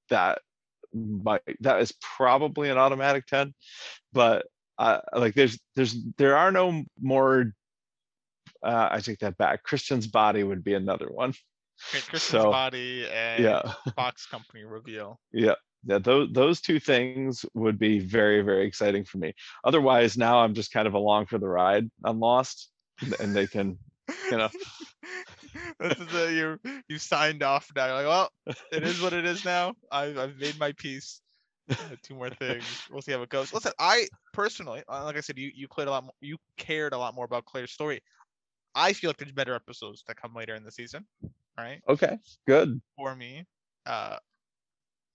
that 0.09 0.39
might 0.93 1.41
that 1.61 1.81
is 1.81 1.93
probably 2.01 2.69
an 2.69 2.77
automatic 2.77 3.25
10 3.27 3.53
but 4.13 4.45
uh 4.79 4.99
like 5.15 5.33
there's 5.35 5.59
there's 5.75 5.95
there 6.17 6.37
are 6.37 6.51
no 6.51 6.83
more 7.01 7.53
uh 8.63 8.89
i 8.91 8.99
take 8.99 9.19
that 9.19 9.37
back 9.37 9.63
christian's 9.63 10.07
body 10.07 10.43
would 10.43 10.63
be 10.63 10.73
another 10.73 11.07
one 11.09 11.33
Christian's 11.91 12.23
So, 12.23 12.51
body 12.51 13.07
and 13.07 13.43
yeah 13.43 13.73
box 13.95 14.25
Company 14.25 14.63
reveal. 14.63 15.19
yeah 15.31 15.55
yeah 15.85 15.99
those 15.99 16.29
those 16.31 16.59
two 16.61 16.79
things 16.79 17.45
would 17.53 17.77
be 17.77 17.99
very 17.99 18.41
very 18.41 18.65
exciting 18.65 19.05
for 19.05 19.19
me 19.19 19.33
otherwise 19.63 20.17
now 20.17 20.39
i'm 20.39 20.53
just 20.55 20.71
kind 20.71 20.87
of 20.87 20.95
along 20.95 21.27
for 21.27 21.37
the 21.37 21.47
ride 21.47 21.89
on 22.03 22.19
lost 22.19 22.69
and 23.19 23.35
they 23.35 23.45
can 23.45 23.77
you 24.31 24.37
know 24.37 24.49
this 25.79 25.97
is 25.99 26.13
a, 26.13 26.33
you 26.33 26.59
you 26.87 26.97
signed 26.97 27.43
off 27.43 27.69
now. 27.75 27.87
You're 27.87 27.95
like, 27.95 28.07
well, 28.07 28.55
it 28.71 28.83
is 28.83 29.01
what 29.01 29.13
it 29.13 29.25
is 29.25 29.43
now. 29.45 29.73
I've 29.91 30.17
I've 30.17 30.37
made 30.37 30.57
my 30.59 30.71
peace. 30.73 31.21
Two 32.03 32.15
more 32.15 32.29
things. 32.29 32.63
We'll 32.91 33.01
see 33.01 33.11
how 33.11 33.21
it 33.21 33.29
goes. 33.29 33.53
Listen, 33.53 33.71
I 33.79 34.07
personally, 34.33 34.83
uh, 34.89 35.03
like 35.03 35.17
I 35.17 35.21
said, 35.21 35.37
you 35.37 35.51
you 35.53 35.67
played 35.67 35.87
a 35.87 35.91
lot. 35.91 36.03
More, 36.03 36.13
you 36.21 36.37
cared 36.57 36.93
a 36.93 36.97
lot 36.97 37.15
more 37.15 37.25
about 37.25 37.45
Claire's 37.45 37.71
story. 37.71 38.01
I 38.75 38.93
feel 38.93 39.09
like 39.09 39.17
there's 39.17 39.31
better 39.31 39.55
episodes 39.55 40.03
that 40.07 40.17
come 40.21 40.33
later 40.35 40.55
in 40.55 40.63
the 40.63 40.71
season, 40.71 41.05
right? 41.57 41.81
okay 41.89 42.17
good 42.45 42.79
For 42.95 43.15
me, 43.15 43.45
uh, 43.85 44.17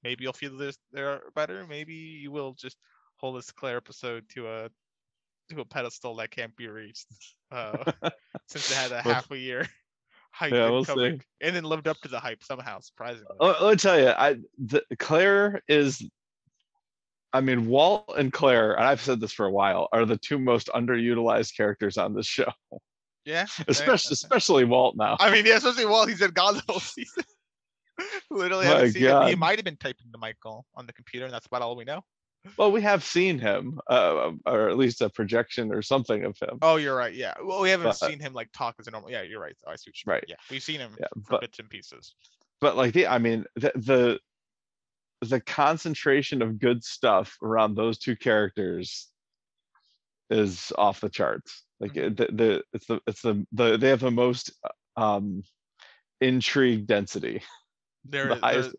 maybe 0.02 0.24
you'll 0.24 0.32
feel 0.32 0.56
this 0.56 0.78
they're 0.92 1.20
better. 1.34 1.66
Maybe 1.68 1.94
you 1.94 2.30
will 2.30 2.54
just 2.54 2.76
hold 3.16 3.38
this 3.38 3.50
Claire 3.50 3.76
episode 3.76 4.28
to 4.30 4.48
a 4.48 4.70
to 5.50 5.60
a 5.60 5.64
pedestal 5.64 6.16
that 6.16 6.30
can't 6.30 6.54
be 6.56 6.68
reached. 6.68 7.06
Uh, 7.50 7.92
since 8.46 8.70
it 8.70 8.74
had 8.74 8.92
a 8.92 9.00
half 9.00 9.30
a 9.30 9.38
year 9.38 9.68
hype 10.32 10.52
yeah, 10.52 10.68
we'll 10.68 10.84
and 11.40 11.56
then 11.56 11.64
lived 11.64 11.86
up 11.86 11.98
to 12.00 12.08
the 12.08 12.18
hype 12.18 12.42
somehow, 12.42 12.80
surprisingly. 12.80 13.36
let, 13.38 13.62
let 13.62 13.70
me 13.70 13.76
tell 13.76 13.98
you 13.98 14.08
i 14.08 14.36
the, 14.58 14.82
claire 14.98 15.62
is 15.68 16.02
i 17.32 17.40
mean 17.40 17.66
walt 17.66 18.12
and 18.16 18.32
claire 18.32 18.72
and 18.74 18.84
i've 18.84 19.00
said 19.00 19.20
this 19.20 19.32
for 19.32 19.46
a 19.46 19.50
while 19.50 19.88
are 19.92 20.04
the 20.04 20.16
two 20.18 20.38
most 20.38 20.68
underutilized 20.74 21.56
characters 21.56 21.96
on 21.96 22.14
this 22.14 22.26
show 22.26 22.52
yeah, 23.24 23.46
especially 23.68 24.14
especially 24.14 24.64
walt 24.64 24.96
now 24.96 25.16
I 25.20 25.30
mean, 25.30 25.46
yeah, 25.46 25.56
especially 25.56 25.86
while 25.86 26.06
he's 26.06 26.20
in 26.20 26.32
God's 26.32 26.60
whole 26.68 26.80
season. 26.96 27.22
Literally, 28.30 28.64
My 28.66 28.70
haven't 28.72 28.92
seen 28.92 29.02
him. 29.04 29.26
He 29.28 29.34
might 29.36 29.58
have 29.58 29.64
been 29.64 29.76
typing 29.76 30.10
to 30.12 30.18
Michael 30.18 30.66
on 30.74 30.86
the 30.86 30.92
computer, 30.92 31.26
and 31.26 31.32
that's 31.34 31.46
about 31.46 31.62
all 31.62 31.76
we 31.76 31.84
know. 31.84 32.02
well 32.56 32.72
we 32.72 32.80
have 32.82 33.04
seen 33.04 33.38
him 33.38 33.78
uh, 33.88 34.32
or 34.46 34.68
at 34.68 34.76
least 34.76 35.00
a 35.02 35.08
projection 35.08 35.72
or 35.72 35.82
something 35.82 36.24
of 36.24 36.36
him 36.38 36.58
Oh, 36.62 36.76
you're 36.76 36.96
right. 36.96 37.14
Yeah. 37.14 37.34
Well, 37.44 37.60
we 37.60 37.70
haven't 37.70 37.86
But- 37.86 37.96
seen 38.10 38.18
him 38.18 38.32
like 38.32 38.48
talk 38.52 38.74
as 38.80 38.88
a 38.88 38.90
normal. 38.90 39.10
Yeah, 39.12 39.22
you're 39.22 39.40
right. 39.40 39.54
I 39.68 39.76
see 39.76 39.90
what 39.90 39.96
you 39.96 40.02
mean. 40.06 40.14
Right. 40.14 40.24
Yeah, 40.26 40.36
we've 40.50 40.62
seen 40.62 40.80
him 40.80 40.96
yeah 40.98 41.06
for 41.14 41.30
but 41.30 41.40
bits 41.42 41.60
and 41.60 41.70
pieces. 41.70 42.14
but 42.60 42.76
like 42.76 42.92
the 42.92 43.06
i 43.06 43.18
mean 43.18 43.44
the 43.54 43.70
the 43.76 44.18
the 45.30 45.40
concentration 45.40 46.42
of 46.42 46.58
good 46.58 46.82
stuff 46.84 47.36
around 47.42 47.74
those 47.74 47.98
two 47.98 48.16
characters 48.16 49.08
is 50.30 50.72
off 50.78 51.00
the 51.00 51.08
charts 51.08 51.64
like 51.80 51.94
the, 51.94 52.10
the 52.10 52.62
it's 52.72 52.86
the 52.86 53.00
it's 53.06 53.22
the, 53.22 53.46
the 53.52 53.76
they 53.76 53.88
have 53.88 54.00
the 54.00 54.10
most 54.10 54.52
um 54.96 55.42
intrigue 56.20 56.86
density 56.86 57.42
There, 58.04 58.28
the 58.28 58.40
there, 58.40 58.72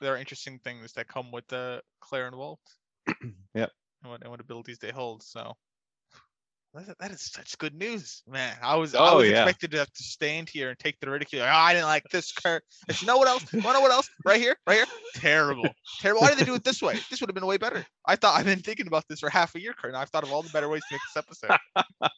there 0.00 0.14
are 0.14 0.16
interesting 0.16 0.58
things 0.64 0.92
that 0.94 1.08
come 1.08 1.30
with 1.30 1.46
the 1.48 1.82
Claire 2.00 2.26
and 2.26 2.36
Walt. 2.36 2.60
Yep. 3.54 3.70
And 4.02 4.12
what, 4.12 4.22
and 4.22 4.30
what 4.30 4.40
abilities 4.40 4.78
they 4.78 4.92
hold. 4.92 5.22
So 5.22 5.54
that 6.74 7.10
is, 7.10 7.20
such 7.22 7.58
good 7.58 7.74
news, 7.74 8.22
man. 8.28 8.56
I 8.62 8.76
was 8.76 8.94
I 8.94 9.10
Oh, 9.10 9.16
was 9.18 9.28
yeah. 9.28 9.42
expected 9.42 9.72
to 9.72 9.78
have 9.78 9.92
to 9.92 10.02
stand 10.02 10.48
here 10.48 10.70
and 10.70 10.78
take 10.78 10.98
the 11.00 11.10
ridicule. 11.10 11.42
Oh, 11.42 11.46
I 11.46 11.72
didn't 11.72 11.86
like 11.88 12.04
this 12.12 12.30
Kurt. 12.32 12.62
You 13.00 13.06
know 13.06 13.16
what 13.18 13.26
else? 13.28 13.44
Wanna 13.52 13.72
know 13.72 13.80
what 13.80 13.90
else? 13.90 14.08
Right 14.24 14.40
here, 14.40 14.56
right 14.66 14.76
here. 14.76 14.86
Terrible, 15.14 15.68
terrible. 15.98 16.22
Why 16.22 16.28
did 16.30 16.38
they 16.38 16.44
do 16.44 16.54
it 16.54 16.62
this 16.64 16.80
way? 16.80 16.98
This 17.10 17.20
would 17.20 17.28
have 17.28 17.34
been 17.34 17.46
way 17.46 17.56
better. 17.56 17.84
I 18.06 18.16
thought 18.16 18.38
I've 18.38 18.44
been 18.46 18.60
thinking 18.60 18.86
about 18.86 19.04
this 19.08 19.20
for 19.20 19.28
half 19.30 19.54
a 19.56 19.60
year, 19.60 19.72
Kurt. 19.72 19.90
And 19.90 19.96
I've 19.96 20.10
thought 20.10 20.22
of 20.22 20.32
all 20.32 20.42
the 20.42 20.50
better 20.50 20.68
ways 20.68 20.82
to 20.88 20.94
make 20.94 21.00
this 21.12 21.16
episode. 21.16 21.58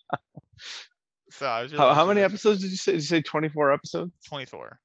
so 1.31 1.47
I 1.47 1.63
was 1.63 1.73
really, 1.73 1.83
how, 1.85 1.95
how 1.95 2.07
many 2.07 2.21
episodes 2.21 2.61
did 2.61 2.71
you 2.71 2.77
say 2.77 2.93
did 2.93 3.01
you 3.01 3.07
say 3.07 3.23
24 3.23 3.73
episodes 3.73 4.13
Twenty-four. 4.29 4.79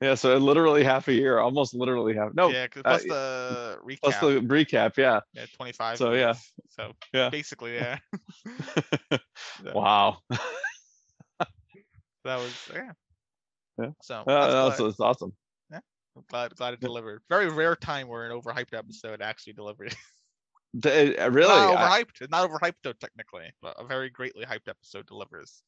Yeah 0.00 0.14
so 0.14 0.36
literally 0.36 0.82
half 0.84 1.08
a 1.08 1.12
year 1.12 1.38
almost 1.38 1.74
literally 1.74 2.14
half 2.14 2.32
no 2.34 2.48
yeah, 2.50 2.66
'cause 2.66 2.82
uh, 2.84 2.88
plus 2.90 3.02
the 3.04 3.78
recap. 3.84 3.98
plus 4.02 4.18
the 4.20 4.40
recap 4.40 4.96
yeah 4.96 5.20
Yeah, 5.34 5.46
25. 5.56 5.98
So, 5.98 6.12
yeah. 6.12 6.34
So 6.70 6.92
Yeah. 7.12 7.30
basically, 7.30 7.74
yeah. 7.80 7.98
Yeah. 9.64 9.72
wow 9.72 10.18
That 12.24 12.38
was 12.38 12.52
yeah. 12.72 12.92
Yeah. 13.78 13.90
So 14.02 14.14
Uh, 14.16 14.24
that's 14.26 14.52
that's, 14.54 14.76
glad, 14.78 14.88
that's 14.88 15.00
awesome 15.00 15.32
glad 16.28 16.54
glad 16.54 16.74
it 16.74 16.78
Yeah. 16.80 16.86
delivered. 16.86 17.22
Very 17.28 17.48
rare 17.48 17.74
time 17.74 18.06
where 18.08 18.24
an 18.24 18.30
overhyped 18.32 18.72
episode 18.72 19.20
actually 19.20 19.54
delivered. 19.54 19.94
D- 20.78 21.16
uh, 21.16 21.28
really 21.30 21.48
not 21.48 21.76
I- 21.76 22.02
overhyped. 22.04 22.30
Not 22.30 22.48
overhyped 22.48 22.76
though 22.84 22.92
technically, 22.92 23.52
but 23.60 23.74
a 23.78 23.84
very 23.84 24.10
greatly 24.10 24.44
hyped 24.44 24.68
episode 24.68 25.06
delivers. 25.06 25.62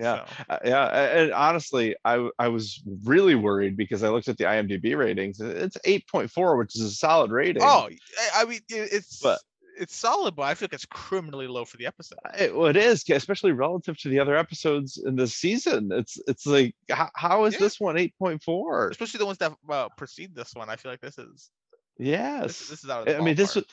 Yeah. 0.00 0.24
So, 0.26 0.44
Uh, 0.48 0.58
yeah 0.64 0.86
and 1.18 1.32
honestly 1.32 1.94
i 2.04 2.28
i 2.38 2.48
was 2.48 2.82
really 3.04 3.34
worried 3.34 3.76
because 3.76 4.02
i 4.02 4.08
looked 4.08 4.28
at 4.28 4.38
the 4.38 4.44
imdb 4.44 4.96
ratings 4.96 5.40
it's 5.40 5.76
8.4 5.86 6.58
which 6.58 6.74
is 6.76 6.82
a 6.82 6.90
solid 6.90 7.30
rating 7.30 7.62
oh, 7.64 7.88
I- 8.34 8.44
mean 8.46 8.60
it's 8.68 9.20
But- 9.20 9.38
it's 9.78 9.96
solid, 9.96 10.36
but 10.36 10.42
I 10.42 10.52
feel 10.54 10.66
like 10.66 10.74
it's 10.74 10.84
criminally 10.84 11.46
low 11.46 11.64
for 11.64 11.78
the 11.78 11.86
episode. 11.86 12.18
it, 12.38 12.54
well, 12.54 12.66
it 12.66 12.76
is 12.76 13.02
especially 13.08 13.52
relative 13.52 13.96
to 14.00 14.10
the 14.10 14.18
other 14.18 14.36
episodes 14.36 14.98
in 15.02 15.16
this 15.16 15.34
season 15.34 15.90
it's 15.90 16.18
it's 16.26 16.44
like 16.44 16.74
how, 16.90 17.08
how 17.14 17.44
is 17.44 17.54
Yeah. 17.54 17.60
this 17.60 17.80
one 17.80 17.96
8.4 17.96 18.90
Especially 18.90 19.18
the 19.18 19.24
ones 19.26 19.38
that 19.38 19.52
uh, 19.70 19.88
precede 19.96 20.34
this 20.34 20.54
one. 20.54 20.68
I 20.68 20.76
feel 20.76 20.92
like 20.92 21.00
this 21.00 21.16
is 21.18 21.50
yes 21.98 22.46
this, 22.58 22.68
this 22.68 22.84
is 22.84 22.90
out 22.90 23.06
the 23.06 23.16
i 23.16 23.20
mean 23.20 23.36
this 23.36 23.54
was 23.54 23.64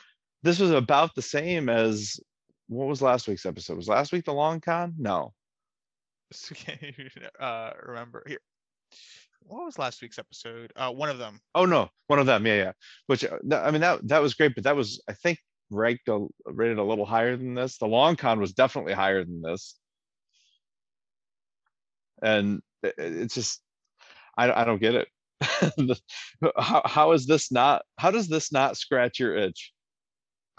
this 0.43 0.60
was 0.60 0.72
about 0.72 1.13
the 1.15 1.22
same 1.22 1.67
as 1.67 2.19
what 2.69 2.88
was 2.88 3.01
last 3.01 3.27
week's 3.27 3.46
episode 3.46 3.75
was 3.75 3.89
last 3.89 4.12
week 4.13 4.24
the 4.25 4.34
long 4.34 4.62
con 4.62 4.93
no 4.98 5.19
So, 5.19 5.24
can 5.24 5.34
you, 5.34 5.47
uh 7.39 7.72
remember 7.84 8.24
here. 8.27 8.39
What 9.43 9.65
was 9.65 9.77
last 9.79 10.01
week's 10.01 10.19
episode? 10.19 10.74
Uh, 10.75 10.91
one 10.91 11.10
of 11.10 11.17
them. 11.19 11.39
oh 11.55 11.65
no 11.65 11.89
one 12.07 12.19
of 12.19 12.25
them 12.25 12.46
yeah 12.46 12.55
yeah 12.55 12.72
which 13.07 13.24
uh, 13.24 13.38
i 13.53 13.72
mean 13.72 13.81
that 13.81 14.05
that 14.07 14.22
was 14.22 14.34
great 14.34 14.55
but 14.55 14.63
that 14.65 14.75
was 14.75 15.01
i 15.10 15.13
think 15.13 15.39
ranked 15.69 16.07
a, 16.07 16.25
rated 16.46 16.77
a 16.79 16.84
little 16.84 17.05
higher 17.05 17.36
than 17.38 17.53
this 17.53 17.77
the 17.77 17.86
long 17.88 18.15
con 18.15 18.39
was 18.39 18.53
definitely 18.53 18.93
higher 18.93 19.24
than 19.24 19.41
this 19.41 19.77
and 22.22 22.62
i- 22.84 22.88
i- 22.88 22.93
it's 22.98 23.36
just 23.36 23.62
i, 24.38 24.51
I 24.51 24.63
don't 24.65 24.81
get 24.81 24.96
it 24.96 25.07
how, 26.57 26.81
how 26.86 27.12
is 27.12 27.25
this 27.27 27.51
not 27.51 27.84
how 27.98 28.12
does 28.12 28.27
this 28.27 28.51
not 28.51 28.77
scratch 28.77 29.19
your 29.19 29.36
itch 29.38 29.72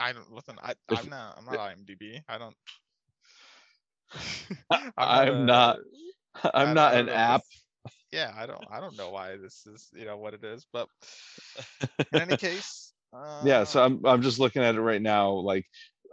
I 0.00 0.12
don't 0.12 0.30
listen. 0.32 0.56
I, 0.62 0.74
If- 0.92 1.00
I'm 1.02 1.10
not. 1.10 1.36
I'm 1.38 1.44
not 1.44 1.58
IMDb. 1.58 2.22
I 2.28 2.38
don't. 2.38 2.54
i'm 4.96 5.46
not 5.46 5.78
i'm 6.54 6.76
I 6.78 6.92
an 6.94 7.08
app 7.08 7.42
this- 7.42 7.62
Yeah, 8.12 8.32
I 8.34 8.46
don't. 8.46 8.64
I 8.70 8.80
don't 8.80 8.96
know 8.96 9.10
why 9.10 9.36
this 9.36 9.66
is. 9.66 9.88
You 9.92 10.06
know 10.06 10.16
what 10.16 10.34
it 10.34 10.42
is, 10.42 10.66
but 10.72 10.88
in 12.12 12.20
any 12.20 12.36
case. 12.36 12.92
Yeah, 13.44 13.64
so 13.64 13.82
uh, 13.82 13.86
I'm 13.86 14.06
I'm 14.06 14.22
just 14.22 14.38
looking 14.38 14.62
at 14.62 14.74
it 14.74 14.80
right 14.80 15.02
now, 15.02 15.30
like 15.30 15.66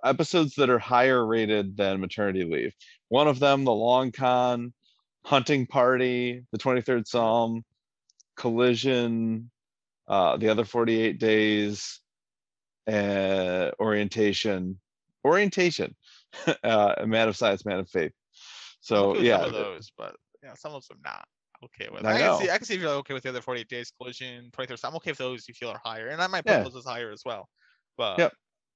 episodes 0.03 0.55
that 0.55 0.69
are 0.69 0.79
higher 0.79 1.25
rated 1.25 1.77
than 1.77 2.01
maternity 2.01 2.43
leave. 2.43 2.73
One 3.09 3.27
of 3.27 3.39
them, 3.39 3.63
the 3.63 3.73
long 3.73 4.11
con, 4.11 4.73
hunting 5.25 5.67
party, 5.67 6.43
the 6.51 6.57
23rd 6.57 7.07
Psalm, 7.07 7.63
collision, 8.35 9.49
uh, 10.07 10.37
the 10.37 10.49
other 10.49 10.65
48 10.65 11.19
days, 11.19 12.01
uh, 12.87 13.71
orientation, 13.79 14.79
orientation, 15.25 15.95
uh, 16.63 16.95
a 16.97 17.07
man 17.07 17.27
of 17.27 17.35
science, 17.37 17.65
man 17.65 17.79
of 17.79 17.89
faith. 17.89 18.11
So 18.81 19.17
yeah, 19.17 19.37
some 19.39 19.47
of 19.47 19.53
those, 19.53 19.91
but 19.97 20.15
yeah, 20.43 20.53
some 20.55 20.73
of 20.73 20.85
them 20.87 20.99
not 21.03 21.25
okay 21.63 21.89
with. 21.91 22.05
I 22.05 22.15
I, 22.15 22.19
can 22.19 22.37
see. 22.39 22.49
I 22.51 22.57
can 22.57 22.65
see 22.65 22.75
if 22.75 22.81
you're 22.81 22.89
okay 22.91 23.13
with 23.13 23.23
the 23.23 23.29
other 23.29 23.41
48 23.41 23.67
days 23.67 23.91
collision, 23.99 24.51
23rd. 24.51 24.79
I'm 24.83 24.95
okay 24.97 25.11
with 25.11 25.17
those 25.17 25.47
you 25.47 25.53
feel 25.53 25.69
are 25.69 25.81
higher, 25.83 26.09
and 26.09 26.21
I 26.21 26.27
might 26.27 26.45
put 26.45 26.51
Yeah. 26.51 26.63
those 26.63 26.75
as 26.75 26.85
higher 26.85 27.11
as 27.11 27.23
well. 27.25 27.49
But 27.97 28.19
Yep. 28.19 28.33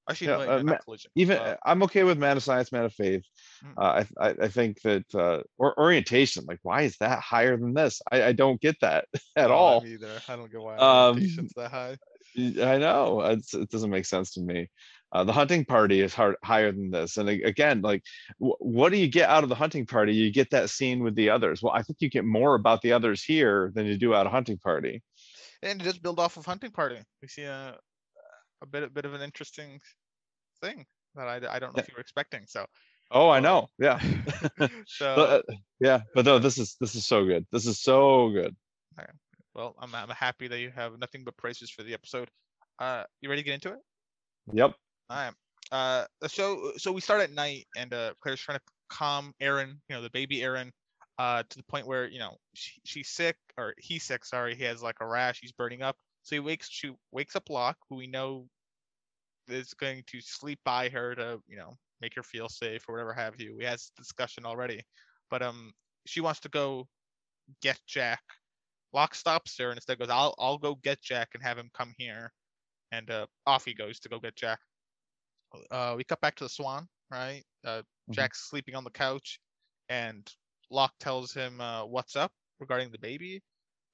actually, 0.10 0.28
Yeah, 0.28 0.38
no, 0.38 0.58
uh, 0.58 0.64
ma- 0.64 0.78
collision. 0.78 1.12
even 1.16 1.38
but- 1.38 1.60
I'm 1.64 1.84
okay 1.84 2.04
with 2.04 2.18
man 2.18 2.38
of 2.38 2.44
science, 2.44 2.72
man 2.72 2.86
of 2.86 2.94
faith. 2.94 3.24
Mm. 3.64 3.74
Uh, 3.78 4.04
I, 4.20 4.30
I 4.30 4.36
I 4.44 4.48
think 4.48 4.82
that 4.82 5.06
uh, 5.14 5.44
or 5.60 5.78
orientation, 5.80 6.46
like 6.48 6.60
why 6.64 6.84
is 6.84 6.98
that 7.00 7.20
higher 7.20 7.56
than 7.58 7.74
this? 7.76 8.02
I, 8.12 8.24
I 8.24 8.32
don't 8.32 8.60
get 8.60 8.78
that 8.82 9.06
at 9.36 9.50
no, 9.50 9.54
all. 9.56 9.86
either. 9.86 10.20
I 10.28 10.36
don't 10.36 10.52
get 10.52 10.62
why 10.62 10.78
Um, 10.78 11.16
orientation's 11.18 11.54
that 11.56 11.70
high. 11.72 11.98
I 12.38 12.78
know 12.78 13.22
it's, 13.22 13.54
it 13.54 13.70
doesn't 13.70 13.90
make 13.90 14.06
sense 14.06 14.34
to 14.34 14.42
me. 14.42 14.70
Uh, 15.12 15.24
the 15.24 15.34
hunting 15.34 15.66
party 15.66 16.02
is 16.02 16.14
hard, 16.14 16.36
higher 16.44 16.72
than 16.72 16.92
this, 16.92 17.18
and 17.18 17.28
again, 17.30 17.82
like, 17.82 18.04
wh- 18.38 18.62
what 18.62 18.92
do 18.92 18.98
you 18.98 19.08
get 19.08 19.28
out 19.30 19.42
of 19.44 19.50
the 19.50 19.56
hunting 19.56 19.86
party? 19.86 20.14
You 20.14 20.32
get 20.32 20.52
that 20.52 20.70
scene 20.70 21.04
with 21.04 21.16
the 21.16 21.32
others. 21.32 21.64
Well, 21.64 21.74
I 21.74 21.82
think 21.82 21.98
you 22.00 22.10
get 22.10 22.26
more 22.26 22.54
about 22.56 22.82
the 22.84 22.92
others 22.94 23.24
here 23.24 23.72
than 23.74 23.86
you 23.88 23.98
do 23.98 24.14
out 24.14 24.28
of 24.28 24.32
hunting 24.32 24.60
party. 24.60 25.02
and 25.64 25.82
just 25.82 26.02
build 26.04 26.20
off 26.20 26.38
of 26.38 26.46
hunting 26.46 26.72
party. 26.72 27.00
We 27.22 27.28
see 27.28 27.44
a 27.44 27.76
a 28.62 28.66
bit 28.68 28.84
a 28.84 28.90
bit 28.90 29.06
of 29.06 29.14
an 29.14 29.22
interesting 29.22 29.80
thing 30.62 30.86
that 31.16 31.28
I, 31.28 31.36
I 31.56 31.60
don't 31.60 31.76
know 31.76 31.78
Yeah. 31.78 31.82
if 31.84 31.88
you 31.90 31.96
were 31.96 32.02
expecting. 32.02 32.44
So 32.48 32.66
Oh, 33.12 33.30
I 33.30 33.40
know. 33.40 33.68
Yeah, 33.80 34.00
so 34.86 35.16
but, 35.16 35.30
uh, 35.30 35.42
yeah, 35.80 36.02
but 36.14 36.26
no, 36.26 36.38
this 36.38 36.60
is 36.60 36.76
this 36.80 36.94
is 36.94 37.08
so 37.08 37.26
good. 37.26 37.48
This 37.52 37.66
is 37.66 37.82
so 37.82 38.30
good. 38.30 38.56
well, 38.96 39.08
Well, 39.56 39.76
I'm 39.80 39.96
I'm 39.96 40.10
happy 40.10 40.48
that 40.48 40.60
you 40.60 40.70
have 40.76 41.00
nothing 41.00 41.24
but 41.24 41.36
praises 41.36 41.72
for 41.72 41.82
the 41.82 41.94
episode. 41.96 42.30
Uh, 42.78 43.06
you 43.22 43.30
ready 43.30 43.42
to 43.42 43.46
get 43.46 43.56
into 43.56 43.70
it? 43.74 43.80
Yep. 44.54 44.76
All 45.10 45.18
right. 45.18 45.34
Uh, 45.72 46.06
so 46.28 46.74
so 46.78 46.92
we 46.92 47.02
start 47.02 47.22
at 47.22 47.32
night, 47.32 47.68
and 47.76 47.94
uh, 47.94 48.14
Claire's 48.22 48.42
trying 48.42 48.58
to 48.58 48.64
calm 48.90 49.34
Aaron, 49.40 49.82
you 49.88 49.96
know, 49.96 50.02
the 50.02 50.10
baby 50.10 50.42
Aaron, 50.44 50.72
uh, 51.20 51.44
to 51.48 51.58
the 51.58 51.64
point 51.64 51.86
where 51.88 52.08
you 52.08 52.20
know 52.20 52.38
she, 52.54 52.82
she's 52.86 53.10
sick 53.10 53.38
or 53.58 53.74
he's 53.78 54.04
sick. 54.04 54.26
Sorry, 54.26 54.56
he 54.56 54.64
has 54.64 54.82
like 54.82 54.98
a 55.02 55.08
rash. 55.08 55.40
He's 55.42 55.52
burning 55.52 55.82
up. 55.82 55.96
So 56.24 56.36
he 56.36 56.40
wakes 56.40 56.68
she 56.70 56.92
wakes 57.12 57.36
up 57.36 57.50
Locke, 57.50 57.78
who 57.90 57.98
we 57.98 58.08
know 58.08 58.48
is 59.48 59.74
going 59.74 60.04
to 60.08 60.22
sleep 60.22 60.60
by 60.64 60.90
her 60.90 61.16
to 61.16 61.40
you 61.48 61.58
know 61.58 61.78
make 62.02 62.16
her 62.16 62.24
feel 62.24 62.50
safe 62.50 62.84
or 62.88 62.94
whatever 62.94 63.14
have 63.14 63.40
you. 63.40 63.56
We 63.58 63.66
had 63.66 63.80
discussion 63.98 64.46
already, 64.46 64.82
but 65.30 65.42
um, 65.42 65.72
she 66.06 66.22
wants 66.22 66.40
to 66.42 66.50
go 66.50 66.88
get 67.62 67.80
Jack. 67.88 68.22
Locke 68.94 69.16
stops 69.16 69.58
her 69.60 69.70
and 69.70 69.78
instead 69.78 70.00
goes, 70.00 70.10
"I'll 70.10 70.36
I'll 70.40 70.58
go 70.60 70.76
get 70.76 71.02
Jack 71.02 71.30
and 71.36 71.44
have 71.44 71.58
him 71.58 71.70
come 71.74 71.94
here," 71.98 72.32
and 72.92 73.10
uh, 73.12 73.28
off 73.48 73.66
he 73.66 73.74
goes 73.76 74.00
to 74.02 74.10
go 74.10 74.20
get 74.20 74.36
Jack. 74.36 74.60
Uh, 75.72 75.96
we 75.98 76.04
cut 76.04 76.22
back 76.22 76.36
to 76.36 76.44
the 76.46 76.50
Swan, 76.50 76.88
right? 77.10 77.44
Uh, 77.64 77.84
Mhm. 78.08 78.30
Jack's 78.30 78.50
sleeping 78.50 78.76
on 78.76 78.84
the 78.84 78.92
couch, 78.92 79.40
and 79.90 80.32
Locke 80.70 80.94
tells 81.00 81.34
him 81.34 81.60
uh, 81.62 81.86
what's 81.86 82.16
up 82.16 82.32
regarding 82.60 82.92
the 82.92 83.00
baby. 83.00 83.42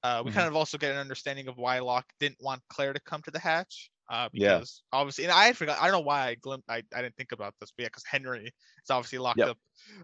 Uh, 0.02 0.22
we 0.24 0.30
Mhm. 0.30 0.32
kind 0.32 0.48
of 0.48 0.56
also 0.56 0.78
get 0.78 0.92
an 0.92 0.98
understanding 0.98 1.48
of 1.48 1.58
why 1.58 1.80
Locke 1.80 2.12
didn't 2.20 2.38
want 2.42 2.62
Claire 2.70 2.92
to 2.94 3.00
come 3.00 3.22
to 3.24 3.30
the 3.32 3.40
hatch. 3.40 3.90
Uh, 4.08 4.28
Yeah. 4.32 4.58
because 4.58 4.82
obviously, 4.92 5.24
and 5.24 5.32
I 5.32 5.46
had 5.46 5.56
forgot. 5.56 5.78
I 5.80 5.84
don't 5.84 5.92
know 5.92 6.00
why 6.06 6.28
I 6.28 6.34
glimpsed. 6.36 6.70
I, 6.70 6.82
I 6.94 7.02
didn't 7.02 7.16
think 7.16 7.32
about 7.32 7.54
this, 7.60 7.72
but 7.76 7.82
yeah, 7.82 7.88
because 7.88 8.04
Henry 8.06 8.44
is 8.46 8.90
obviously 8.90 9.18
locked 9.18 9.38
Yep. 9.38 9.48
up 9.48 9.58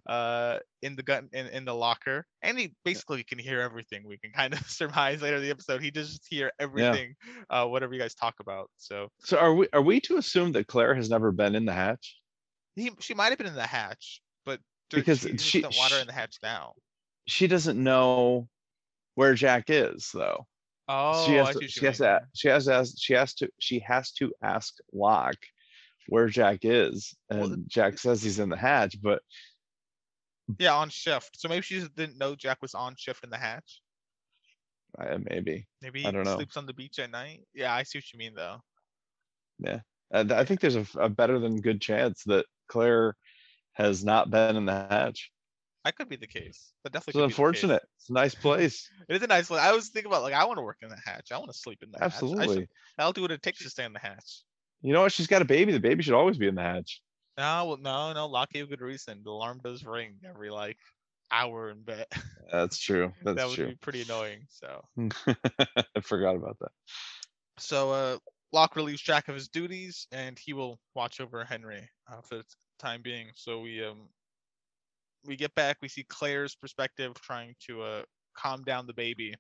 uh, 0.07 0.59
in 0.83 0.97
the 0.97 1.03
gun 1.05 1.29
in, 1.33 1.47
in 1.49 1.65
the 1.65 1.75
locker, 1.75 2.27
and 2.43 2.59
he 2.59 2.75
basically 2.85 3.23
can 3.23 3.39
hear 3.39 3.61
everything. 3.61 4.03
We 4.07 4.19
can 4.19 4.33
kind 4.33 4.55
of 4.55 4.61
surmise 4.69 5.23
later 5.23 5.37
in 5.37 5.43
the 5.43 5.51
episode. 5.51 5.81
He 5.83 5.91
just 5.93 6.27
hear 6.29 6.51
everything, 6.59 7.15
uh, 7.51 7.67
whatever 7.67 7.95
you 7.95 8.01
guys 8.01 8.15
talk 8.15 8.35
about. 8.41 8.69
So 8.77 9.09
So 9.21 9.39
are 9.39 9.55
we 9.55 9.69
are 9.73 9.83
we 9.83 10.01
to 10.01 10.17
assume 10.17 10.51
that 10.53 10.67
Claire 10.67 10.95
has 10.95 11.09
never 11.09 11.31
been 11.33 11.55
in 11.55 11.65
the 11.65 11.73
hatch? 11.73 12.19
he 12.75 12.91
she 13.01 13.15
might 13.15 13.29
have 13.29 13.39
been 13.39 13.47
in 13.47 13.55
the 13.55 13.67
hatch, 13.67 14.21
but 14.45 14.59
Because 14.91 15.21
she, 15.21 15.33
just 15.33 15.45
she- 15.45 15.63
she- 15.71 16.01
in 16.01 16.07
the 16.07 16.13
hatch 16.13 16.39
now. 16.43 16.73
She 17.29 17.47
doesn't 17.47 17.81
know 17.81 18.49
where 19.15 19.35
Jack 19.35 19.67
is 19.69 20.11
though. 20.13 20.47
Oh, 20.95 21.27
she 21.27 21.33
has 21.35 21.57
to, 21.57 21.69
she 21.69 21.87
has 21.87 21.99
to 21.99 22.21
she 22.35 22.49
has 22.49 22.65
to 22.67 22.75
ask, 22.75 22.95
she 22.99 23.15
has 23.15 23.35
to 23.35 23.49
she 23.59 23.79
has 23.81 24.13
to 24.13 24.33
ask 24.43 24.75
Locke 24.93 25.47
where 26.09 26.29
Jack 26.29 26.61
is, 26.63 27.15
Well, 27.31 27.45
and 27.45 27.69
Jack 27.69 27.99
says 27.99 28.23
he's 28.23 28.39
in 28.39 28.49
the 28.51 28.57
hatch, 28.57 29.01
but 29.01 29.23
Yeah, 30.59 30.75
on 30.75 30.91
shift. 30.91 31.41
So 31.41 31.49
maybe 31.49 31.63
she 31.63 31.81
just 31.81 31.95
didn't 31.95 32.19
know 32.19 32.35
Jack 32.35 32.59
was 32.61 32.75
on 32.75 32.95
shift 32.97 33.25
in 33.25 33.31
the 33.31 33.39
hatch. 33.39 33.81
uh, 34.99 35.19
maybe 35.31 35.67
Maybe 35.81 36.05
I 36.05 36.11
don't 36.11 36.25
know. 36.25 36.37
sleeps 36.37 36.57
on 36.57 36.67
the 36.67 36.75
beach 36.75 36.99
at 36.99 37.11
night. 37.11 37.41
Yeah, 37.55 37.75
I 37.75 37.85
see 37.85 37.99
what 37.99 38.13
you 38.13 38.19
mean 38.19 38.35
though. 38.35 38.61
uh, 39.65 40.25
I 40.31 40.45
think 40.45 40.61
there's 40.61 40.77
a, 40.77 40.87
a 40.97 41.09
better 41.09 41.39
than 41.39 41.61
good 41.61 41.81
chance 41.81 42.23
that 42.25 42.45
Claire 42.69 43.17
has 43.75 44.05
not 44.05 44.31
been 44.31 44.57
in 44.57 44.67
the 44.67 44.73
hatch. 44.73 45.31
That 45.85 45.97
could 45.97 46.09
be 46.09 46.17
the 46.17 46.27
case. 46.27 46.73
That 46.85 46.93
definitely 46.93 47.13
could 47.13 47.19
be 47.19 47.23
the 47.23 47.29
case. 47.29 47.39
unfortunate. 47.39 47.83
It's 47.99 48.11
a 48.11 48.13
nice 48.13 48.35
place. 48.35 48.89
It 49.09 49.17
is 49.17 49.23
a 49.23 49.27
nice 49.27 49.49
place. 49.49 49.61
I 49.61 49.73
was 49.73 49.89
thinking 49.89 50.11
about 50.11 50.23
like 50.23 50.33
I 50.35 50.45
want 50.45 50.59
to 50.59 50.63
work 50.63 50.79
in 50.83 50.89
the 50.89 50.97
hatch. 51.05 51.33
I 51.33 51.39
want 51.39 51.51
to 51.51 51.59
sleep 51.59 51.83
in 51.83 51.91
the 51.91 51.99
hatch. 51.99 52.03
I 52.03 52.15
Absolutely. 52.15 52.69
I'll 52.99 53.13
do 53.13 53.23
what 53.23 53.33
it 53.33 53.43
takes 53.43 53.63
to 53.63 53.71
stay 53.71 53.85
in 53.85 53.93
the 53.93 53.99
hatch. 53.99 54.43
You 54.81 54.93
know 54.93 55.03
what? 55.03 55.13
She's 55.13 55.27
got 55.27 55.43
a 55.43 55.45
baby. 55.45 55.73
The 55.73 55.81
baby 55.81 56.03
should 56.03 56.15
always 56.15 56.39
be 56.39 56.49
in 56.49 56.55
the 56.55 56.63
hatch. 56.63 57.03
No, 57.37 57.65
well, 57.67 57.77
no, 57.79 58.13
no. 58.13 58.35
A 58.35 58.67
good 58.67 58.81
reason. 58.81 59.23
The 59.25 59.31
alarm 59.31 59.61
does 59.65 59.85
ring 59.85 60.19
every 60.29 60.51
like 60.51 60.79
hour 61.31 61.71
in 61.71 61.83
bed. 61.83 62.07
That's 62.53 62.79
true. 62.79 63.13
that 63.25 63.37
That's 63.37 63.49
would 63.49 63.57
true. 63.57 63.69
be 63.69 63.75
pretty 63.77 64.03
annoying. 64.03 64.47
So, 64.49 64.85
I 65.27 66.01
forgot 66.03 66.37
about 66.37 66.59
that. 66.61 66.71
so 67.59 67.91
uh, 67.91 68.19
Locke 68.53 68.77
relieves 68.77 69.01
Jack 69.01 69.29
of 69.29 69.35
his 69.35 69.49
duties, 69.49 70.07
and 70.13 70.39
he 70.39 70.53
will 70.53 70.79
watch 70.95 71.21
over 71.21 71.45
Henry 71.45 71.89
uh, 72.11 72.21
for 72.21 72.37
the 72.37 72.45
time 72.79 73.01
being. 73.03 73.29
So 73.35 73.61
we 73.61 73.85
um 73.85 74.09
we 75.25 75.37
get 75.37 75.55
back. 75.55 75.79
We 75.83 75.89
see 75.89 76.05
Claire's 76.05 76.55
perspective, 76.55 77.15
trying 77.21 77.55
to 77.67 77.83
uh 77.83 78.03
calm 78.37 78.63
down 78.65 78.87
the 78.87 78.95
baby, 78.95 79.35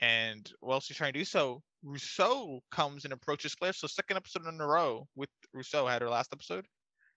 and 0.00 0.50
while 0.60 0.80
she's 0.80 0.96
trying 0.96 1.12
to 1.12 1.18
do 1.18 1.24
so, 1.24 1.62
Rousseau 1.82 2.60
comes 2.70 3.04
and 3.04 3.12
approaches 3.12 3.54
Claire. 3.54 3.72
So 3.72 3.86
second 3.86 4.16
episode 4.16 4.46
in 4.46 4.60
a 4.60 4.66
row 4.66 5.06
with 5.16 5.30
Rousseau 5.52 5.86
had 5.86 6.02
her 6.02 6.08
last 6.08 6.32
episode. 6.32 6.66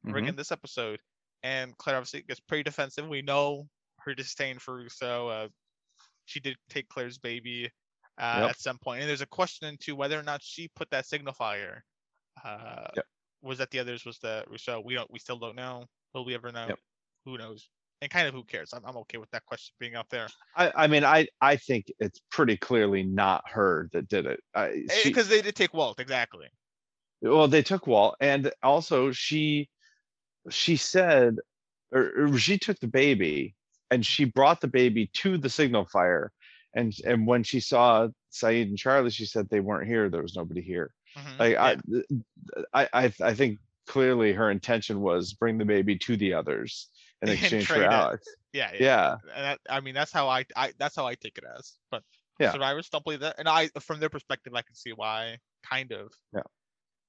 We're 0.04 0.22
Mhm. 0.22 0.30
in 0.30 0.36
this 0.36 0.52
episode, 0.52 1.00
and 1.44 1.78
Claire 1.78 1.98
obviously 1.98 2.24
gets 2.24 2.40
pretty 2.42 2.64
defensive. 2.64 3.08
We 3.08 3.22
know 3.22 3.70
her 4.00 4.14
disdain 4.14 4.60
for 4.60 4.76
Rousseau. 4.76 5.28
Uh, 5.30 5.48
she 6.26 6.40
did 6.42 6.58
take 6.70 6.90
Claire's 6.90 7.18
baby 7.18 7.70
uh, 8.18 8.40
Yep. 8.42 8.50
at 8.52 8.60
some 8.60 8.78
point, 8.80 9.02
and 9.02 9.10
there's 9.10 9.22
a 9.22 9.26
question 9.28 9.68
into 9.68 9.96
whether 9.96 10.20
or 10.20 10.24
not 10.24 10.42
she 10.44 10.68
put 10.76 10.90
that 10.92 11.06
signifier. 11.06 11.82
Uh, 12.44 12.88
Yep. 12.96 13.08
Was 13.42 13.58
that 13.58 13.72
the 13.72 13.80
others? 13.80 14.06
Was 14.06 14.20
that 14.20 14.48
Rousseau? 14.50 14.80
We 14.82 14.94
don't. 14.94 15.10
We 15.12 15.20
still 15.20 15.38
don't 15.40 15.56
know. 15.56 15.86
Will 16.14 16.24
we 16.26 16.34
ever 16.36 16.52
know? 16.52 16.68
Yep. 16.68 16.80
Who 17.26 17.38
knows? 17.38 17.70
And 18.04 18.12
kind 18.12 18.28
of 18.28 18.34
who 18.34 18.44
cares? 18.44 18.74
I'm, 18.74 18.82
I'm 18.86 18.98
okay 18.98 19.18
with 19.18 19.32
that 19.32 19.46
question 19.46 19.74
being 19.80 19.96
out 19.96 20.10
there 20.10 20.28
I, 20.58 20.74
I 20.76 20.88
mean, 20.88 21.06
I, 21.06 21.28
I 21.40 21.56
think 21.56 21.86
it's 22.00 22.20
pretty 22.30 22.58
clearly 22.58 23.02
not 23.02 23.44
her 23.50 23.90
that 23.94 24.10
did 24.10 24.26
it. 24.26 24.42
Because 24.54 25.28
eh, 25.28 25.30
they 25.30 25.42
did 25.42 25.56
take 25.56 25.74
Walt 25.74 26.02
exactly. 26.02 26.48
well, 27.22 27.48
they 27.48 27.64
took 27.64 27.88
Walt, 27.88 28.18
and 28.20 28.52
also 28.62 29.14
she, 29.14 29.70
she 30.50 30.76
said, 30.76 31.38
or, 31.94 32.26
or 32.26 32.38
she 32.38 32.58
took 32.58 32.78
the 32.82 32.88
baby, 32.88 33.56
and 33.90 34.06
she 34.06 34.26
brought 34.26 34.60
the 34.60 34.68
baby 34.68 35.10
to 35.14 35.38
the 35.38 35.50
signal 35.50 35.86
fire, 35.86 36.34
and 36.76 36.94
and 37.06 37.26
when 37.26 37.44
she 37.44 37.62
saw 37.62 38.10
Sayid 38.34 38.64
and 38.64 38.78
Charlie, 38.78 39.12
she 39.12 39.26
said 39.26 39.48
they 39.48 39.62
weren't 39.62 39.88
here. 39.88 40.10
There 40.10 40.24
was 40.24 40.36
nobody 40.36 40.62
here. 40.62 40.94
Mhm, 41.18 41.40
Like 41.40 41.54
yeah. 41.54 41.76
I, 42.74 42.88
I, 42.92 43.06
I, 43.06 43.14
I 43.24 43.34
think 43.34 43.60
clearly 43.88 44.34
her 44.34 44.52
intention 44.52 45.00
was 45.00 45.34
bring 45.34 45.58
the 45.58 45.66
baby 45.66 45.98
to 46.00 46.18
the 46.18 46.34
others 46.34 46.90
in 47.24 47.30
exchange 47.38 47.68
for 47.68 47.82
it. 47.82 47.92
Alex. 47.92 48.26
yeah, 48.54 48.72
Yeah, 48.80 49.16
and 49.36 49.46
that, 49.46 49.60
I 49.70 49.80
mean 49.80 49.94
that's 49.96 50.12
how 50.12 50.28
I, 50.30 50.46
I 50.56 50.74
that's 50.78 50.96
how 50.96 51.06
I 51.06 51.16
take 51.16 51.38
it 51.38 51.44
as. 51.58 51.74
But 51.92 52.04
Yeah. 52.40 52.52
survivors 52.52 52.90
don't 52.90 53.04
believe 53.04 53.22
that, 53.22 53.36
and 53.40 53.48
I 53.50 53.70
from 53.80 54.00
their 54.00 54.10
perspective 54.10 54.54
I 54.56 54.62
can 54.62 54.76
see 54.76 54.92
why, 54.92 55.38
kind 55.70 55.92
of. 55.92 56.12
Yeah. 56.34 56.42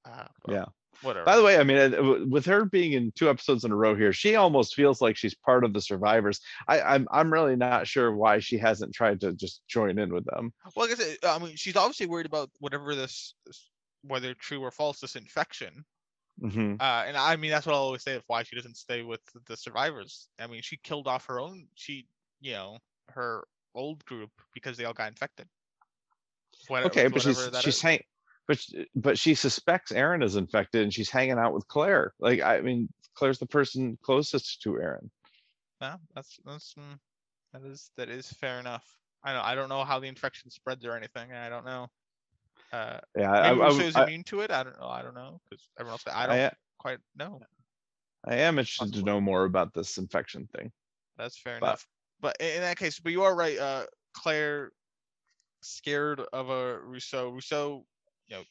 Uh, 0.05 0.27
Yeah. 0.48 0.64
Whatever. 1.03 1.24
By 1.24 1.37
the 1.37 1.42
way, 1.42 1.59
I 1.59 1.64
mean, 1.64 1.77
uh, 1.92 2.24
with 2.31 2.46
her 2.46 2.64
being 2.66 2.92
in 2.92 3.11
two 3.16 3.29
episodes 3.29 3.64
in 3.64 3.72
a 3.72 3.77
row 3.77 3.96
here, 3.96 4.12
she 4.12 4.37
almost 4.37 4.77
feels 4.77 5.00
like 5.03 5.16
she's 5.16 5.35
part 5.35 5.64
of 5.64 5.72
the 5.72 5.81
survivors. 5.81 6.40
I, 6.68 6.81
I'm 6.83 7.09
I'm 7.11 7.33
really 7.33 7.57
not 7.57 7.88
sure 7.88 8.14
why 8.14 8.38
she 8.38 8.59
hasn't 8.59 8.94
tried 8.94 9.20
to 9.22 9.33
just 9.33 9.62
join 9.66 9.98
in 9.98 10.14
with 10.14 10.24
them. 10.27 10.53
well, 10.77 10.88
I 10.88 10.94
said, 10.94 11.16
I 11.24 11.37
mean, 11.40 11.57
she's 11.57 11.74
obviously 11.74 12.07
worried 12.07 12.27
about 12.27 12.48
whatever 12.61 12.94
this- 12.94 13.35
whether 14.03 14.35
true 14.35 14.61
or 14.61 14.70
false, 14.70 15.00
this 15.00 15.16
infection. 15.16 15.85
Hmm 16.44 16.74
Uh, 16.80 17.04
and 17.07 17.16
I 17.16 17.37
mean 17.37 17.50
that's 17.50 17.66
what 17.66 17.74
I 17.74 17.78
always 17.78 18.02
say 18.02 18.16
of 18.16 18.24
why 18.26 18.42
she 18.42 18.57
doesn't 18.57 18.76
stay 18.76 19.02
with 19.02 19.20
the 19.46 19.57
survivors. 19.57 20.28
I 20.38 20.46
mean, 20.46 20.62
she 20.62 20.76
killed 20.76 21.07
off 21.09 21.26
her 21.26 21.40
own. 21.40 21.68
She, 21.74 22.07
you 22.40 22.52
know, 22.52 22.78
her 23.11 23.44
old 23.74 24.04
group 24.04 24.30
because 24.52 24.76
they 24.76 24.85
all 24.85 24.92
got 24.92 25.09
infected. 25.09 25.48
What- 26.68 26.85
Okay, 26.87 27.09
but 27.09 27.22
she's 27.22 27.37
whatever 27.37 27.62
she's 27.62 27.80
hang, 27.80 28.00
but 28.46 28.64
but 28.94 29.18
she 29.18 29.35
suspects 29.35 29.92
Aaron 29.92 30.22
is 30.22 30.37
infected, 30.37 30.83
and 30.83 30.92
she's 30.92 31.11
hanging 31.11 31.38
out 31.38 31.54
with 31.54 31.66
Claire. 31.68 32.14
Like 32.18 32.40
I 32.42 32.61
mean, 32.61 32.88
Claire's 33.14 33.38
the 33.38 33.46
person 33.46 33.98
closest 34.02 34.62
to 34.62 34.76
Aaron. 34.80 35.11
Yeah, 35.80 35.96
that's 36.14 36.38
that's 36.44 36.74
mm, 36.74 36.98
that 37.52 37.62
is 37.64 37.90
that 37.96 38.09
is 38.09 38.33
fair 38.33 38.59
enough. 38.61 38.85
I 39.22 39.33
don't 39.33 39.44
I 39.44 39.54
don't 39.54 39.68
know 39.68 39.85
how 39.85 39.98
the 40.00 40.09
infection 40.09 40.50
spreads 40.50 40.85
or 40.85 40.96
anything. 40.96 41.33
I 41.33 41.48
don't 41.48 41.64
know. 41.64 41.88
Uh, 42.74 43.00
Yeah, 43.16 43.30
I, 43.32 43.48
I, 43.48 43.52
Rousseau's 43.52 43.94
I, 43.96 44.04
immune 44.04 44.24
to 44.24 44.40
it. 44.40 44.50
I 44.50 44.64
don't 44.64 44.78
know. 44.80 44.88
I 44.88 45.02
don't 45.02 45.14
know 45.14 45.40
because 45.48 45.68
everyone 45.78 45.92
else. 45.94 46.04
I 46.12 46.24
I, 46.24 46.26
don't 46.26 46.38
a- 46.38 46.56
quite 46.78 46.98
know. 47.16 47.40
I 48.26 48.37
am 48.37 48.58
interested 48.58 48.94
to 48.94 49.02
know 49.02 49.20
more 49.20 49.44
about 49.44 49.74
this 49.74 49.96
infection 49.98 50.48
thing. 50.56 50.72
That's 51.16 51.38
fair 51.38 51.58
But- 51.60 51.66
enough. 51.66 51.87
But 52.20 52.37
in, 52.40 52.46
in 52.56 52.60
that 52.62 52.78
case, 52.78 52.98
but 53.00 53.12
you 53.12 53.22
are 53.22 53.34
right. 53.34 53.58
Uh, 53.58 53.84
Claire 54.14 54.72
scared 55.62 56.20
of 56.32 56.48
a 56.48 56.78
Rousseau. 56.80 57.30
Rousseau, 57.30 57.84
you 58.28 58.37
know, 58.37 58.42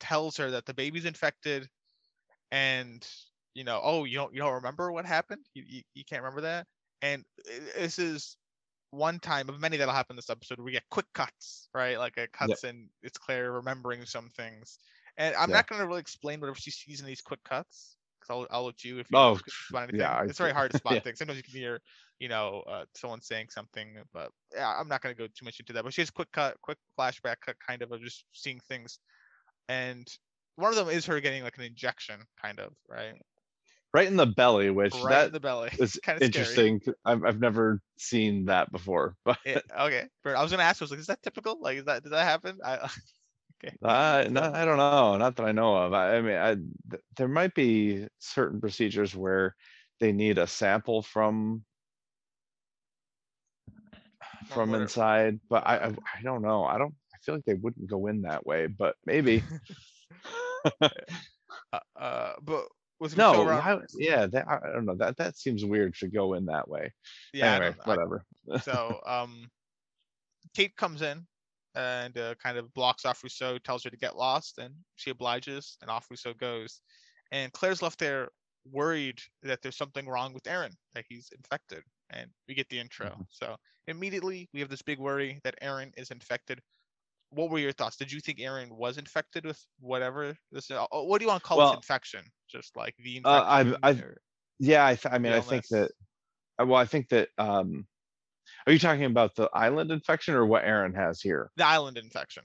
tells 0.00 0.36
her 0.36 0.50
that 0.50 0.66
the 0.66 0.74
baby's 0.74 1.04
infected, 1.04 1.68
and 2.50 3.06
you 3.54 3.62
know, 3.64 3.80
oh, 3.82 4.04
you 4.04 4.16
don't 4.16 4.34
you 4.34 4.40
don't 4.40 4.54
remember 4.54 4.90
what 4.90 5.06
happened? 5.06 5.46
You 5.54 5.62
you, 5.66 5.82
you 5.94 6.04
can't 6.04 6.22
remember 6.22 6.40
that? 6.42 6.66
And 7.02 7.24
this 7.76 7.98
is 8.00 8.36
one 8.90 9.18
time 9.20 9.48
of 9.48 9.60
many 9.60 9.76
that'll 9.76 9.94
happen 9.94 10.16
this 10.16 10.30
episode. 10.30 10.60
We 10.60 10.72
get 10.72 10.88
quick 10.90 11.06
cuts, 11.14 11.68
right? 11.74 11.98
Like 11.98 12.16
it 12.16 12.32
cuts 12.32 12.64
and 12.64 12.90
it's 13.02 13.18
Claire 13.18 13.52
remembering 13.52 14.04
some 14.06 14.30
things. 14.30 14.78
And 15.16 15.34
I'm 15.36 15.50
Yeah. 15.50 15.52
not 15.52 15.66
going 15.68 15.80
to 15.80 15.86
really 15.86 16.00
explain 16.00 16.40
whatever 16.40 16.58
she 16.58 16.70
sees 16.70 17.00
in 17.00 17.06
these 17.06 17.20
quick 17.20 17.42
cuts. 17.44 17.96
Cause 18.20 18.30
I'll, 18.30 18.46
I'll 18.50 18.64
let 18.66 18.82
you 18.84 18.98
if 18.98 19.12
you 19.12 19.14
Oh, 19.14 19.38
spot 19.46 19.84
anything. 19.84 20.10
yeah, 20.10 20.24
it's 20.26 20.38
very 20.38 20.52
hard 20.52 20.70
to 20.72 20.76
spot 20.78 20.98
Yeah. 20.98 21.02
things. 21.02 21.18
Sometimes 21.18 21.36
you 21.36 21.42
can 21.44 21.54
hear, 21.54 21.80
you 22.18 22.28
know, 22.28 22.62
uh, 22.66 22.84
someone 22.96 23.20
saying 23.20 23.48
something, 23.50 23.96
but 24.12 24.32
yeah, 24.52 24.74
I'm 24.76 24.88
not 24.88 25.02
going 25.02 25.14
to 25.14 25.18
go 25.18 25.26
too 25.28 25.44
much 25.44 25.60
into 25.60 25.72
that. 25.74 25.84
But 25.84 25.94
she 25.94 26.00
has 26.00 26.10
quick 26.10 26.32
cut, 26.32 26.60
quick 26.62 26.78
flashback 26.98 27.36
cut, 27.44 27.56
kind 27.60 27.82
of 27.82 27.92
of 27.92 28.00
just 28.02 28.24
seeing 28.32 28.58
things, 28.60 28.98
and 29.68 30.08
one 30.56 30.70
of 30.70 30.76
them 30.76 30.88
is 30.88 31.06
her 31.06 31.20
getting 31.20 31.42
like 31.42 31.56
an 31.58 31.64
injection, 31.64 32.22
kind 32.40 32.60
of, 32.60 32.74
right? 32.88 33.14
Right 33.98 34.08
in 34.08 34.16
the 34.16 34.26
belly, 34.26 34.70
which 34.70 34.94
right 35.02 35.10
that 35.10 35.26
in 35.26 35.32
the 35.32 35.40
belly. 35.40 35.70
is 35.78 35.98
kind 36.02 36.16
of 36.18 36.22
interesting. 36.24 36.80
I've 37.04 37.24
I've 37.24 37.40
never 37.40 37.80
seen 37.98 38.46
that 38.46 38.70
before, 38.72 39.16
but 39.24 39.38
Yeah, 39.44 39.60
okay. 39.80 40.08
I 40.24 40.42
was 40.42 40.50
gonna 40.50 40.62
ask. 40.62 40.80
I 40.82 40.84
was 40.84 40.90
like, 40.90 41.00
is 41.00 41.06
that 41.06 41.22
typical? 41.22 41.58
Like, 41.60 41.78
is 41.78 41.84
that 41.84 42.02
did 42.04 42.12
that 42.12 42.24
happen? 42.24 42.58
I, 42.64 42.76
okay. 43.64 43.76
I, 43.82 44.28
no, 44.30 44.42
I 44.42 44.64
don't 44.64 44.78
know. 44.78 45.16
Not 45.16 45.36
that 45.36 45.46
I 45.46 45.52
know 45.52 45.76
of. 45.76 45.92
I, 45.92 46.16
I 46.16 46.20
mean, 46.22 46.36
I, 46.36 46.54
th- 46.90 47.02
there 47.16 47.28
might 47.28 47.54
be 47.54 48.06
certain 48.18 48.60
procedures 48.60 49.14
where 49.14 49.54
they 50.00 50.12
need 50.12 50.38
a 50.38 50.46
sample 50.46 51.02
from 51.02 51.64
from 54.46 54.74
inside, 54.74 55.40
but 55.48 55.66
I, 55.66 55.76
I 55.76 55.88
I 55.88 56.22
don't 56.22 56.42
know. 56.42 56.64
I 56.64 56.78
don't. 56.78 56.94
I 57.14 57.18
feel 57.22 57.34
like 57.36 57.44
they 57.44 57.54
wouldn't 57.54 57.88
go 57.88 58.06
in 58.06 58.22
that 58.22 58.46
way, 58.46 58.66
but 58.66 58.96
maybe. 59.06 59.42
Uh, 61.72 61.78
uh, 61.96 62.32
but 62.42 62.66
was 63.00 63.16
Rousseau 63.16 63.44
no, 63.44 63.44
why- 63.44 63.78
yeah, 63.96 64.26
that, 64.26 64.48
I 64.48 64.72
don't 64.72 64.84
know. 64.84 64.94
That 64.96 65.16
that 65.18 65.36
seems 65.36 65.64
weird 65.64 65.94
to 65.96 66.08
go 66.08 66.34
in 66.34 66.46
that 66.46 66.68
way. 66.68 66.92
Yeah. 67.32 67.54
Anyway, 67.54 67.76
whatever. 67.84 68.24
so 68.62 69.00
um 69.06 69.48
Kate 70.54 70.76
comes 70.76 71.02
in 71.02 71.26
and 71.74 72.16
uh, 72.18 72.34
kind 72.42 72.58
of 72.58 72.72
blocks 72.74 73.04
off 73.04 73.22
Rousseau, 73.22 73.58
tells 73.58 73.84
her 73.84 73.90
to 73.90 73.96
get 73.96 74.16
lost, 74.16 74.58
and 74.58 74.74
she 74.96 75.10
obliges, 75.10 75.76
and 75.80 75.90
off 75.90 76.06
Rousseau 76.10 76.34
goes. 76.34 76.80
And 77.30 77.52
Claire's 77.52 77.82
left 77.82 77.98
there 77.98 78.30
worried 78.72 79.20
that 79.42 79.62
there's 79.62 79.76
something 79.76 80.06
wrong 80.08 80.32
with 80.32 80.46
Aaron, 80.46 80.72
that 80.94 81.04
he's 81.08 81.30
infected. 81.36 81.82
And 82.10 82.30
we 82.48 82.54
get 82.54 82.68
the 82.68 82.78
intro. 82.78 83.08
Mhm. 83.08 83.26
So 83.30 83.56
immediately 83.86 84.48
we 84.52 84.60
have 84.60 84.70
this 84.70 84.82
big 84.82 84.98
worry 84.98 85.40
that 85.44 85.56
Aaron 85.60 85.92
is 85.96 86.10
infected. 86.10 86.60
What 87.30 87.50
were 87.50 87.58
your 87.58 87.72
thoughts? 87.72 87.96
Did 87.96 88.10
you 88.10 88.20
think 88.20 88.40
Aaron 88.40 88.74
was 88.74 88.96
infected 88.96 89.44
with 89.44 89.62
whatever 89.78 90.36
this? 90.50 90.70
Uh, 90.70 90.86
what 90.90 91.18
do 91.18 91.24
you 91.24 91.28
want 91.28 91.42
to 91.42 91.46
call 91.46 91.58
Well, 91.58 91.70
this 91.70 91.76
infection? 91.76 92.24
Just 92.48 92.76
like 92.76 92.94
the 92.98 93.20
uh, 93.24 93.42
I've- 93.46 93.68
infection? 93.70 93.80
I've- 93.84 94.02
or- 94.02 94.20
Yeah, 94.58 94.86
I, 94.86 94.94
th- 94.96 95.12
I 95.14 95.18
mean, 95.18 95.32
I 95.32 95.40
think 95.40 95.66
that. 95.68 95.90
uh, 96.60 96.66
Well, 96.66 96.80
I 96.80 96.84
think 96.86 97.08
that. 97.10 97.28
um 97.38 97.86
Are 98.66 98.72
you 98.72 98.78
talking 98.78 99.04
about 99.04 99.34
the 99.36 99.48
island 99.52 99.90
infection 99.90 100.34
or 100.34 100.44
what 100.46 100.64
Aaron 100.64 100.94
has 100.94 101.20
here? 101.20 101.50
the 101.56 101.66
island 101.66 101.98
infection. 101.98 102.44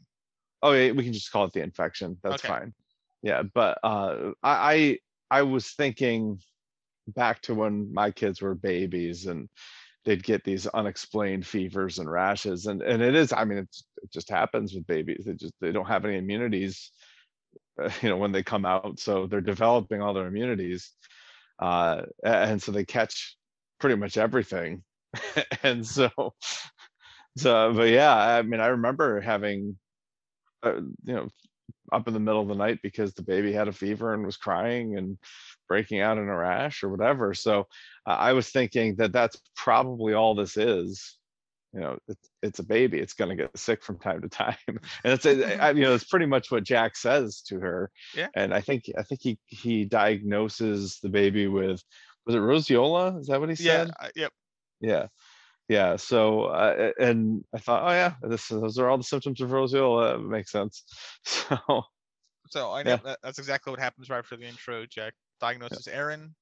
Oh, 0.62 0.72
yeah, 0.74 0.92
we 0.92 1.04
can 1.04 1.14
just 1.14 1.32
call 1.32 1.46
it 1.46 1.54
the 1.54 1.62
infection. 1.62 2.18
That's 2.24 2.44
Okay. 2.44 2.48
fine. 2.54 2.74
Yeah, 3.22 3.44
but 3.44 3.80
uh, 3.84 4.32
I, 4.44 5.00
I 5.32 5.40
I 5.40 5.42
was 5.44 5.72
thinking 5.72 6.40
back 7.08 7.42
to 7.44 7.56
when 7.56 7.94
my 7.94 8.12
kids 8.12 8.42
were 8.42 8.56
babies 8.56 9.26
and 9.26 9.50
they'd 10.06 10.24
get 10.24 10.44
these 10.44 10.68
unexplained 10.68 11.48
fevers 11.48 12.00
and 12.00 12.10
rashes, 12.12 12.66
and 12.68 12.82
and 12.82 13.02
it 13.02 13.16
is. 13.16 13.32
I 13.34 13.46
mean, 13.46 13.60
it's, 13.60 13.84
it 14.04 14.12
just 14.12 14.30
happens 14.30 14.74
with 14.74 14.86
babies. 14.88 15.24
They 15.26 15.34
just 15.34 15.54
they 15.62 15.72
don't 15.72 15.88
have 15.88 16.04
any 16.06 16.18
immunities, 16.18 16.92
you 18.02 18.10
know, 18.10 18.18
when 18.18 18.32
they 18.32 18.44
come 18.44 18.66
out. 18.66 19.00
So 19.00 19.28
they're 19.28 19.42
developing 19.42 20.02
all 20.02 20.14
their 20.14 20.28
immunities, 20.28 20.92
uh, 21.60 22.04
and 22.24 22.62
so 22.62 22.72
they 22.72 22.86
catch 22.86 23.38
pretty 23.80 23.96
much 23.96 24.18
everything, 24.18 24.84
and 25.64 25.86
so. 25.86 26.10
So, 27.36 27.74
but 27.74 27.90
yeah, 27.90 28.16
I 28.16 28.44
mean, 28.44 28.60
I 28.60 28.68
remember 28.68 29.20
having 29.20 29.78
uh, 30.64 30.76
you 31.04 31.14
know, 31.14 31.28
up 31.92 32.08
in 32.08 32.14
the 32.14 32.20
middle 32.20 32.42
of 32.42 32.48
the 32.48 32.56
night 32.56 32.80
because 32.82 33.14
the 33.14 33.24
baby 33.24 33.52
had 33.54 33.68
a 33.68 33.74
fever 33.74 34.14
and 34.14 34.26
was 34.26 34.38
crying 34.38 34.98
and 34.98 35.18
breaking 35.68 36.00
out 36.00 36.18
in 36.18 36.28
a 36.28 36.38
rash 36.38 36.84
or 36.84 36.90
whatever. 36.90 37.34
So 37.34 37.68
uh, 38.08 38.12
I 38.12 38.34
was 38.34 38.50
thinking 38.50 38.96
that 38.96 39.12
that's 39.12 39.40
probably 39.56 40.14
all 40.14 40.36
this 40.36 40.58
is. 40.58 41.18
You 41.74 41.80
know, 41.80 41.98
it's, 42.08 42.30
it's 42.44 42.60
a 42.60 42.64
baby. 42.64 43.00
It's 43.00 43.14
going 43.14 43.30
to 43.36 43.36
get 43.44 43.58
sick 43.58 43.84
from 43.84 43.98
time 44.00 44.22
to 44.22 44.30
time, 44.44 44.56
and 44.68 44.78
it's 45.14 45.26
a- 45.26 45.62
I- 45.62 45.72
you 45.72 45.82
know 45.82 45.94
it's 45.96 46.04
pretty 46.04 46.28
much 46.28 46.52
what 46.52 46.64
Jack 46.64 46.96
says 46.96 47.42
to 47.48 47.60
her. 47.60 47.90
Yeah. 48.16 48.28
And 48.36 48.54
I 48.54 48.62
think 48.62 48.84
I 48.98 49.04
think 49.04 49.22
he 49.22 49.40
he 49.48 49.86
diagnoses 49.86 51.00
the 51.02 51.10
baby 51.10 51.48
with 51.48 51.82
was 52.26 52.36
it 52.36 52.40
roseola? 52.40 53.20
Is 53.20 53.28
that 53.28 53.40
what 53.40 53.50
he 53.50 53.64
Yeah. 53.64 53.86
said? 53.86 53.92
uh, 54.00 54.10
Yep. 54.16 54.32
yeah 54.82 55.08
yeah 55.70 55.96
so 55.96 56.44
uh, 56.44 56.92
and 57.00 57.42
i 57.56 57.58
thought 57.58 57.84
oh 57.90 57.92
yeah 57.94 58.14
this 58.22 58.50
those 58.50 58.78
are 58.78 58.90
all 58.90 58.98
the 58.98 59.04
symptoms 59.04 59.40
of 59.40 59.50
roseola 59.52 60.16
it 60.16 60.20
makes 60.28 60.52
sense 60.52 60.84
so 61.26 61.58
So 62.50 62.72
I 62.74 62.84
know 62.84 62.92
Yeah. 62.92 62.98
that, 63.06 63.20
that's 63.24 63.40
exactly 63.40 63.72
what 63.72 63.80
happens 63.80 64.10
right 64.10 64.20
after 64.20 64.36
the 64.36 64.46
intro. 64.46 64.86
Jack 64.86 65.14
diagnoses 65.40 65.88
Aaron. 65.88 66.36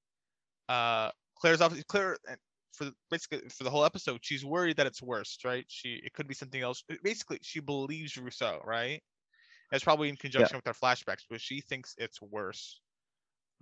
Uh, 0.67 1.11
Claire's 1.39 1.61
obviously 1.61 1.85
Claire 1.87 2.17
and 2.27 2.37
for 2.73 2.85
the, 2.85 2.93
basically 3.09 3.49
for 3.49 3.63
the 3.63 3.69
whole 3.71 3.85
episode. 3.85 4.19
She's 4.23 4.45
worried 4.45 4.77
that 4.77 4.87
it's 4.87 5.01
worse, 5.01 5.37
right? 5.45 5.65
She 5.67 6.01
it 6.03 6.13
could 6.13 6.27
be 6.27 6.33
something 6.35 6.61
else. 6.61 6.83
Basically, 7.03 7.39
she 7.41 7.59
believes 7.59 8.17
Rousseau, 8.17 8.61
right? 8.65 9.01
That's 9.71 9.83
probably 9.83 10.09
in 10.09 10.17
conjunction 10.17 10.57
with 10.57 10.67
our 10.67 10.73
flashbacks, 10.73 11.25
but 11.29 11.41
she 11.41 11.61
thinks 11.61 11.95
it's 11.97 12.21
worse. 12.21 12.81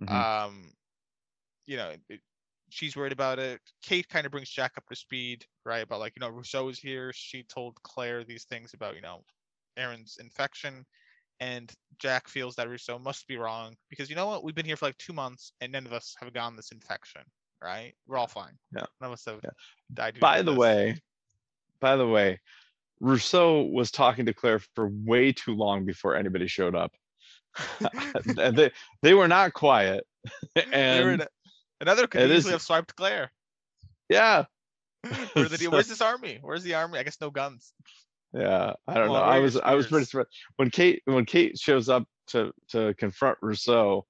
Mhm. 0.00 0.10
Um, 0.12 0.72
you 1.66 1.76
know, 1.76 1.94
it, 2.08 2.20
she's 2.70 2.96
worried 2.96 3.12
about 3.12 3.38
it. 3.38 3.60
Kate 3.82 4.08
kind 4.08 4.26
of 4.26 4.32
brings 4.32 4.50
Jack 4.50 4.72
up 4.76 4.86
to 4.88 4.96
speed, 4.96 5.46
right? 5.64 5.82
About 5.82 6.00
like 6.00 6.14
you 6.16 6.20
know 6.20 6.28
Rousseau 6.30 6.68
is 6.68 6.78
here. 6.78 7.12
She 7.14 7.42
told 7.44 7.82
Claire 7.82 8.24
these 8.24 8.44
things 8.44 8.74
about 8.74 8.94
you 8.96 9.02
know 9.02 9.24
Aaron's 9.76 10.18
infection 10.20 10.86
and 11.40 11.74
Jack 11.98 12.28
feels 12.28 12.56
that 12.56 12.68
Rousseau 12.68 12.98
must 12.98 13.26
be 13.28 13.38
wrong 13.38 13.76
because 13.90 14.10
you 14.10 14.16
know 14.16 14.26
what? 14.26 14.44
We've 14.44 14.54
been 14.54 14.66
here 14.66 14.76
for 14.76 14.86
like 14.86 14.98
two 14.98 15.12
months 15.14 15.52
and 15.60 15.72
none 15.72 15.86
of 15.86 15.92
us 15.94 16.16
have 16.20 16.32
gotten 16.34 16.56
this 16.56 16.72
infection, 16.72 17.22
right? 17.62 17.94
We're 18.06 18.18
all 18.18 18.26
fine. 18.26 18.52
Yeah. 18.74 18.84
None 19.00 19.08
of 19.10 19.12
us 19.12 19.24
have 19.26 19.40
Yeah. 19.42 19.50
died. 19.92 20.20
by 20.20 20.42
the 20.42 20.50
this. 20.52 20.58
way 20.58 20.98
by 21.80 21.96
the 21.96 22.06
way 22.06 22.38
rousseau 23.00 23.62
was 23.62 23.90
talking 23.90 24.26
to 24.26 24.34
claire 24.34 24.58
for 24.74 24.90
way 25.06 25.32
too 25.32 25.54
long 25.54 25.86
before 25.86 26.14
anybody 26.16 26.46
showed 26.46 26.74
up 26.74 26.92
and 28.36 28.56
they 28.56 28.70
they 29.02 29.14
were 29.14 29.28
not 29.28 29.54
quiet 29.54 30.04
and 30.72 31.22
a- 31.22 31.28
another 31.80 32.06
could 32.06 32.20
it 32.22 32.30
is- 32.30 32.40
easily 32.40 32.52
have 32.52 32.62
swiped 32.62 32.94
Claire. 32.96 33.30
yeah 34.10 34.44
Where 35.32 35.48
the, 35.48 35.56
So- 35.56 35.70
where's 35.70 35.88
this 35.88 36.02
army? 36.02 36.38
Where's 36.42 36.62
the 36.62 36.74
army? 36.74 36.98
I 36.98 37.02
guess 37.02 37.16
no 37.22 37.30
guns. 37.30 37.72
Yeah, 38.34 38.74
I 38.86 38.94
don't 38.94 39.10
Well, 39.10 39.22
know. 39.22 39.26
I 39.28 39.38
was 39.38 39.54
your 39.54 39.66
I 39.66 39.74
was 39.74 39.86
pretty 39.86 40.04
surprised 40.04 40.28
when 40.56 40.68
Kate 40.70 41.00
when 41.06 41.24
Kate 41.24 41.58
shows 41.58 41.88
up 41.88 42.04
to 42.28 42.52
to 42.68 42.92
confront 42.98 43.38
Rousseau. 43.40 44.06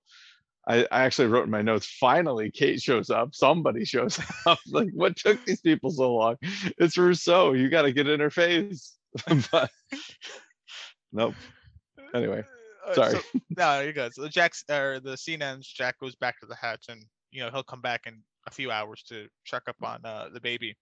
I, 0.70 0.86
I 0.92 1.04
actually 1.04 1.28
wrote 1.28 1.44
in 1.44 1.50
my 1.50 1.62
notes. 1.62 1.86
Finally, 1.98 2.50
Kate 2.52 2.80
shows 2.80 3.10
up. 3.10 3.34
Somebody 3.34 3.84
shows 3.84 4.20
up. 4.46 4.58
like, 4.68 4.90
what 4.92 5.16
took 5.16 5.44
these 5.44 5.60
people 5.60 5.90
so 5.90 6.14
long? 6.14 6.36
It's 6.78 6.96
Rousseau. 6.96 7.52
You 7.54 7.68
got 7.68 7.82
to 7.82 7.92
get 7.92 8.08
in 8.08 8.20
her 8.20 8.30
face. 8.30 8.96
but 9.50 9.70
nope. 11.12 11.34
Anyway, 12.14 12.44
Uh, 12.86 12.94
sorry. 12.94 13.10
So, 13.16 13.20
no, 13.56 13.80
you're 13.80 13.92
good. 13.92 14.14
So 14.14 14.28
Jack's 14.28 14.64
or 14.70 15.00
the 15.00 15.16
scene 15.16 15.42
ends. 15.42 15.66
Jack 15.66 15.98
goes 15.98 16.14
back 16.14 16.38
to 16.40 16.46
the 16.46 16.54
hatch, 16.54 16.86
and 16.88 17.04
you 17.32 17.42
know 17.42 17.50
he'll 17.50 17.62
come 17.62 17.80
back 17.80 18.06
in 18.06 18.22
a 18.46 18.50
few 18.50 18.70
hours 18.70 19.02
to 19.08 19.26
check 19.44 19.62
up 19.68 19.76
on 19.82 20.04
uh, 20.04 20.28
the 20.32 20.40
baby. 20.40 20.76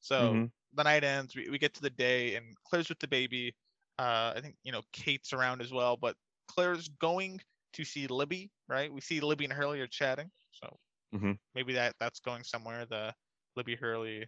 So 0.00 0.32
Mhm. 0.34 0.50
the 0.74 0.84
night 0.84 1.04
ends. 1.04 1.34
We, 1.36 1.48
we 1.48 1.58
get 1.58 1.74
to 1.74 1.82
the 1.82 1.90
day, 1.90 2.34
and 2.34 2.46
Claire's 2.64 2.88
with 2.88 2.98
the 2.98 3.08
baby. 3.08 3.54
Uh, 3.98 4.32
I 4.36 4.40
think 4.40 4.56
you 4.64 4.72
know 4.72 4.82
Kate's 4.92 5.32
around 5.32 5.60
as 5.62 5.72
well, 5.72 5.96
but 5.96 6.16
Claire's 6.48 6.88
going 7.00 7.40
to 7.74 7.84
see 7.84 8.06
Libby. 8.06 8.50
Right? 8.68 8.92
We 8.92 9.00
see 9.00 9.20
Libby 9.20 9.44
and 9.44 9.52
Hurley 9.52 9.80
are 9.80 9.86
chatting. 9.86 10.30
So 10.52 10.78
Mhm. 11.14 11.38
maybe 11.54 11.74
that 11.74 11.94
that's 12.00 12.20
going 12.20 12.44
somewhere. 12.44 12.86
The 12.86 13.14
Libby 13.56 13.74
Hurley 13.76 14.26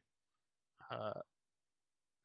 uh, 0.91 1.13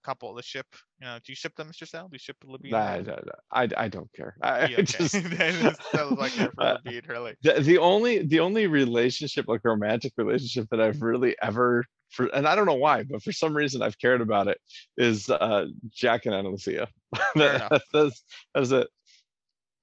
couple, 0.04 0.34
the 0.36 0.44
ship. 0.44 0.68
You 1.00 1.08
know, 1.08 1.18
do 1.18 1.32
you 1.32 1.36
ship 1.36 1.56
them, 1.56 1.70
Mr. 1.70 1.88
Sal? 1.88 2.08
Do 2.08 2.14
you 2.14 2.20
ship 2.20 2.38
Libby? 2.46 2.72
and 2.74 3.10
I, 3.52 3.68
I, 3.76 3.88
don't 3.90 4.12
care. 4.14 4.36
I, 4.42 4.60
Yeah, 4.68 4.78
I 4.78 4.82
okay. 4.82 4.84
just, 4.84 5.14
that 5.14 5.80
was 5.94 6.18
like 6.18 6.32
uh, 6.60 6.78
Libby 6.84 6.98
and 7.00 7.06
Hurley. 7.06 7.36
the, 7.42 7.54
the 7.60 7.78
only 7.80 8.20
the 8.20 8.40
only 8.40 8.68
relationship 8.68 9.46
like 9.48 9.62
romantic 9.64 10.14
relationship 10.18 10.68
that 10.72 10.80
i've 10.80 11.02
really 11.02 11.36
ever 11.42 11.84
for 12.10 12.28
and 12.28 12.48
i 12.48 12.56
don't 12.56 12.66
know 12.66 12.74
why 12.76 13.04
but 13.04 13.22
for 13.24 13.32
some 13.32 13.56
reason 13.56 13.82
i've 13.82 13.98
cared 14.00 14.22
about 14.22 14.48
it 14.48 14.58
is 14.98 15.30
uh 15.30 15.66
jack 15.90 16.26
and 16.26 16.36
Ana 16.36 16.50
lucia 16.50 16.88
enough. 17.36 17.82
that's 17.92 18.24
that's 18.54 18.72
it 18.72 18.88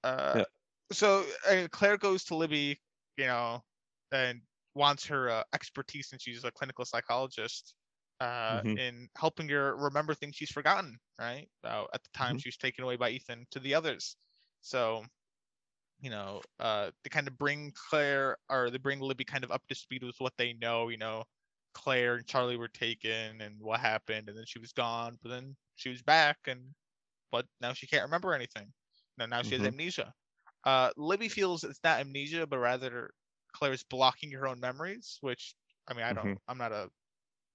Uh, 0.05 0.33
Yeah. 0.39 0.45
So 0.93 1.27
uh, 1.49 1.69
Claire 1.71 1.97
goes 1.99 2.25
to 2.25 2.37
Libby, 2.37 2.81
you 3.17 3.27
know, 3.27 3.65
and 4.13 4.43
wants 4.75 5.07
her 5.07 5.29
uh, 5.31 5.45
expertise, 5.55 6.13
and 6.13 6.21
she's 6.21 6.45
a 6.45 6.51
clinical 6.53 6.85
psychologist, 6.85 7.75
uh, 8.21 8.63
Mhm. 8.63 8.77
in 8.77 9.09
helping 9.17 9.49
her 9.49 9.77
remember 9.77 10.15
things 10.15 10.37
she's 10.37 10.51
forgotten. 10.51 10.99
Right? 11.19 11.49
Uh, 11.65 11.87
at 11.95 12.03
the 12.03 12.11
time, 12.15 12.37
Mhm. 12.37 12.39
she 12.39 12.49
was 12.49 12.57
taken 12.57 12.85
away 12.85 12.97
by 12.97 13.11
Ethan 13.11 13.47
to 13.51 13.61
the 13.61 13.75
others. 13.75 14.17
So, 14.61 15.05
you 16.01 16.11
know, 16.11 16.43
uh, 16.61 16.91
they 17.05 17.11
kind 17.11 17.29
of 17.29 17.39
bring 17.39 17.73
Claire 17.91 18.39
or 18.51 18.71
they 18.71 18.79
bring 18.79 19.01
Libby 19.01 19.25
kind 19.25 19.45
of 19.45 19.51
up 19.53 19.67
to 19.69 19.75
speed 19.75 20.03
with 20.05 20.17
what 20.19 20.35
they 20.37 20.53
know. 20.55 20.89
You 20.89 20.99
know, 20.99 21.25
Claire 21.75 22.17
and 22.17 22.27
Charlie 22.27 22.57
were 22.57 22.69
taken, 22.69 23.41
and 23.41 23.61
what 23.63 23.81
happened, 23.81 24.29
and 24.29 24.37
then 24.39 24.47
she 24.47 24.59
was 24.61 24.73
gone, 24.73 25.19
but 25.23 25.31
then 25.31 25.57
she 25.77 25.89
was 25.91 26.03
back, 26.03 26.39
and 26.49 26.75
but 27.33 27.47
now 27.61 27.73
she 27.75 27.87
can't 27.89 28.05
remember 28.05 28.35
anything. 28.35 28.73
No, 29.19 29.27
now 29.27 29.43
she 29.43 29.57
has 29.57 29.65
Mhm. 29.65 29.67
amnesia. 29.67 30.15
Uh, 30.65 30.91
Libby 30.97 31.29
feels 31.29 31.65
it's 31.65 31.81
not 31.85 32.01
amnesia, 32.01 32.47
but 32.47 32.59
rather 32.59 33.13
Claire's 33.53 33.85
blocking 33.85 34.33
her 34.33 34.47
own 34.47 34.61
memories. 34.61 35.19
Which 35.21 35.55
I 35.89 35.95
mean, 35.95 36.05
I 36.05 36.13
don't. 36.13 36.35
I'm 36.49 36.59
not 36.59 36.73
a 36.73 36.91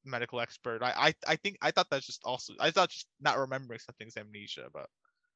medical 0.06 0.42
expert. 0.42 0.82
I, 0.84 1.10
I 1.10 1.16
I 1.28 1.36
think 1.38 1.58
I 1.62 1.72
thought 1.72 1.90
that's 1.90 2.08
just 2.08 2.22
also. 2.26 2.54
I 2.60 2.72
thought 2.72 2.90
just 2.92 3.08
not 3.20 3.38
remembering 3.40 3.80
something 3.80 4.08
is 4.08 4.18
amnesia, 4.18 4.70
but 4.74 4.90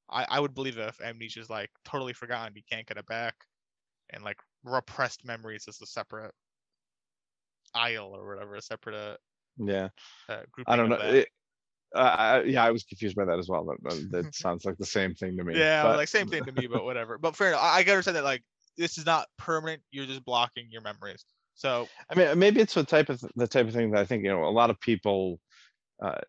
I 0.09 0.25
I 0.29 0.39
would 0.41 0.55
believe 0.55 0.77
if 0.79 1.01
amnesia 1.01 1.41
is 1.41 1.49
like 1.49 1.71
totally 1.85 2.13
forgotten, 2.13 2.55
you 2.55 2.63
can't 2.69 2.87
get 2.87 2.97
it 2.97 3.07
back, 3.07 3.35
and 4.11 4.23
like 4.23 4.39
repressed 4.63 5.25
memories 5.25 5.67
is 5.67 5.81
a 5.81 5.87
separate 5.87 6.35
aisle 7.73 8.15
or 8.15 8.27
whatever, 8.27 8.55
a 8.55 8.61
separate 8.61 8.95
uh, 8.95 9.17
Yeah, 9.57 9.89
uh 10.29 10.43
group. 10.51 10.67
I 10.67 10.75
don't 10.75 10.89
know. 10.89 10.99
It, 11.01 11.29
uh, 11.95 11.99
I, 11.99 12.43
yeah, 12.43 12.63
I 12.63 12.71
was 12.71 12.83
confused 12.83 13.15
by 13.15 13.25
that 13.25 13.39
as 13.39 13.47
well. 13.47 13.65
But, 13.65 13.77
but 13.81 14.11
that 14.11 14.35
sounds 14.35 14.65
like 14.65 14.77
the 14.77 14.85
same 14.85 15.13
thing 15.13 15.37
to 15.37 15.43
me. 15.43 15.57
Yeah, 15.57 15.83
but- 15.83 15.97
like 15.97 16.07
same 16.07 16.27
thing 16.27 16.45
to 16.45 16.51
me, 16.51 16.67
but 16.67 16.83
whatever. 16.83 17.17
But 17.17 17.35
fair 17.35 17.49
enough. 17.49 17.61
I, 17.61 17.79
I 17.79 17.83
can 17.83 17.93
understand 17.93 18.17
that 18.17 18.23
like 18.23 18.43
this 18.77 18.97
is 18.97 19.05
not 19.05 19.27
permanent. 19.37 19.81
You're 19.91 20.05
just 20.05 20.25
blocking 20.25 20.67
your 20.71 20.81
memories. 20.81 21.25
So 21.55 21.87
I 22.09 22.15
mean, 22.15 22.39
maybe 22.39 22.61
it's 22.61 22.73
the 22.73 22.83
type 22.83 23.09
of 23.09 23.23
the 23.35 23.47
type 23.47 23.67
of 23.67 23.73
thing 23.73 23.91
that 23.91 24.01
I 24.01 24.05
think 24.05 24.23
you 24.23 24.29
know 24.29 24.45
a 24.45 24.49
lot 24.49 24.69
of 24.69 24.79
people 24.79 25.39
uh, 26.01 26.21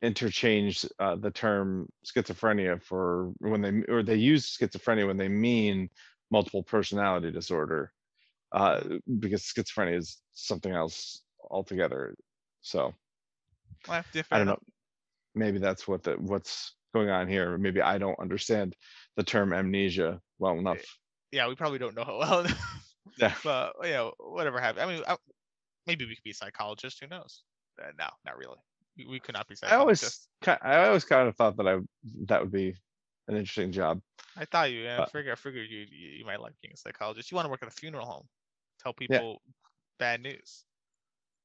interchange 0.00 0.86
uh, 0.98 1.16
the 1.16 1.30
term 1.30 1.88
schizophrenia 2.06 2.82
for 2.82 3.32
when 3.40 3.60
they 3.60 3.92
or 3.92 4.02
they 4.02 4.14
use 4.14 4.56
schizophrenia 4.56 5.06
when 5.06 5.16
they 5.16 5.28
mean 5.28 5.90
multiple 6.30 6.62
personality 6.62 7.30
disorder 7.30 7.92
uh, 8.52 8.80
because 9.18 9.42
schizophrenia 9.42 9.96
is 9.96 10.18
something 10.34 10.72
else 10.72 11.22
altogether. 11.50 12.14
So 12.60 12.94
well, 13.88 14.04
yeah, 14.12 14.22
I 14.30 14.38
don't 14.38 14.46
know. 14.46 14.58
Maybe 15.34 15.58
that's 15.58 15.86
what 15.86 16.02
the 16.02 16.12
what's 16.12 16.74
going 16.94 17.10
on 17.10 17.28
here. 17.28 17.58
Maybe 17.58 17.80
I 17.80 17.98
don't 17.98 18.18
understand 18.18 18.74
the 19.16 19.22
term 19.22 19.52
amnesia 19.52 20.20
well 20.38 20.58
enough. 20.58 20.78
Yeah, 21.30 21.48
we 21.48 21.54
probably 21.54 21.78
don't 21.78 21.94
know 21.94 22.04
how 22.04 22.18
well. 22.18 22.46
Yeah. 23.16 23.32
but 23.42 23.72
you 23.84 23.90
know, 23.90 24.12
whatever 24.18 24.60
happened. 24.60 24.82
I 24.82 24.94
mean, 24.94 25.02
I, 25.08 25.16
maybe 25.86 26.04
we 26.04 26.14
could 26.14 26.24
be 26.24 26.34
psychologists. 26.34 27.00
Who 27.00 27.06
knows? 27.06 27.42
Uh, 27.80 27.86
no, 27.98 28.06
not 28.24 28.36
really. 28.36 28.58
We, 28.96 29.06
we 29.06 29.18
could 29.18 29.34
not 29.34 29.48
be 29.48 29.56
I 29.62 29.76
always, 29.76 30.00
psychologists. 30.00 30.28
I 30.62 30.86
always 30.86 31.04
kind 31.04 31.26
of 31.26 31.34
thought 31.34 31.56
that 31.56 31.66
I 31.66 31.78
that 32.26 32.42
would 32.42 32.52
be 32.52 32.74
an 33.26 33.36
interesting 33.36 33.72
job. 33.72 34.00
I 34.36 34.44
thought 34.44 34.70
you. 34.70 34.80
Yeah, 34.80 34.98
I 34.98 35.02
uh, 35.02 35.06
figure. 35.06 35.32
I 35.32 35.36
figured 35.36 35.68
you. 35.70 35.86
You 35.90 36.18
you 36.18 36.24
might 36.24 36.40
like 36.40 36.52
being 36.62 36.72
a 36.74 36.76
psychologist. 36.76 37.30
You 37.30 37.36
want 37.36 37.46
to 37.46 37.50
work 37.50 37.62
at 37.62 37.68
a 37.68 37.72
funeral 37.72 38.06
home, 38.06 38.26
tell 38.82 38.92
people 38.92 39.40
bad 39.98 40.22
news. 40.22 40.64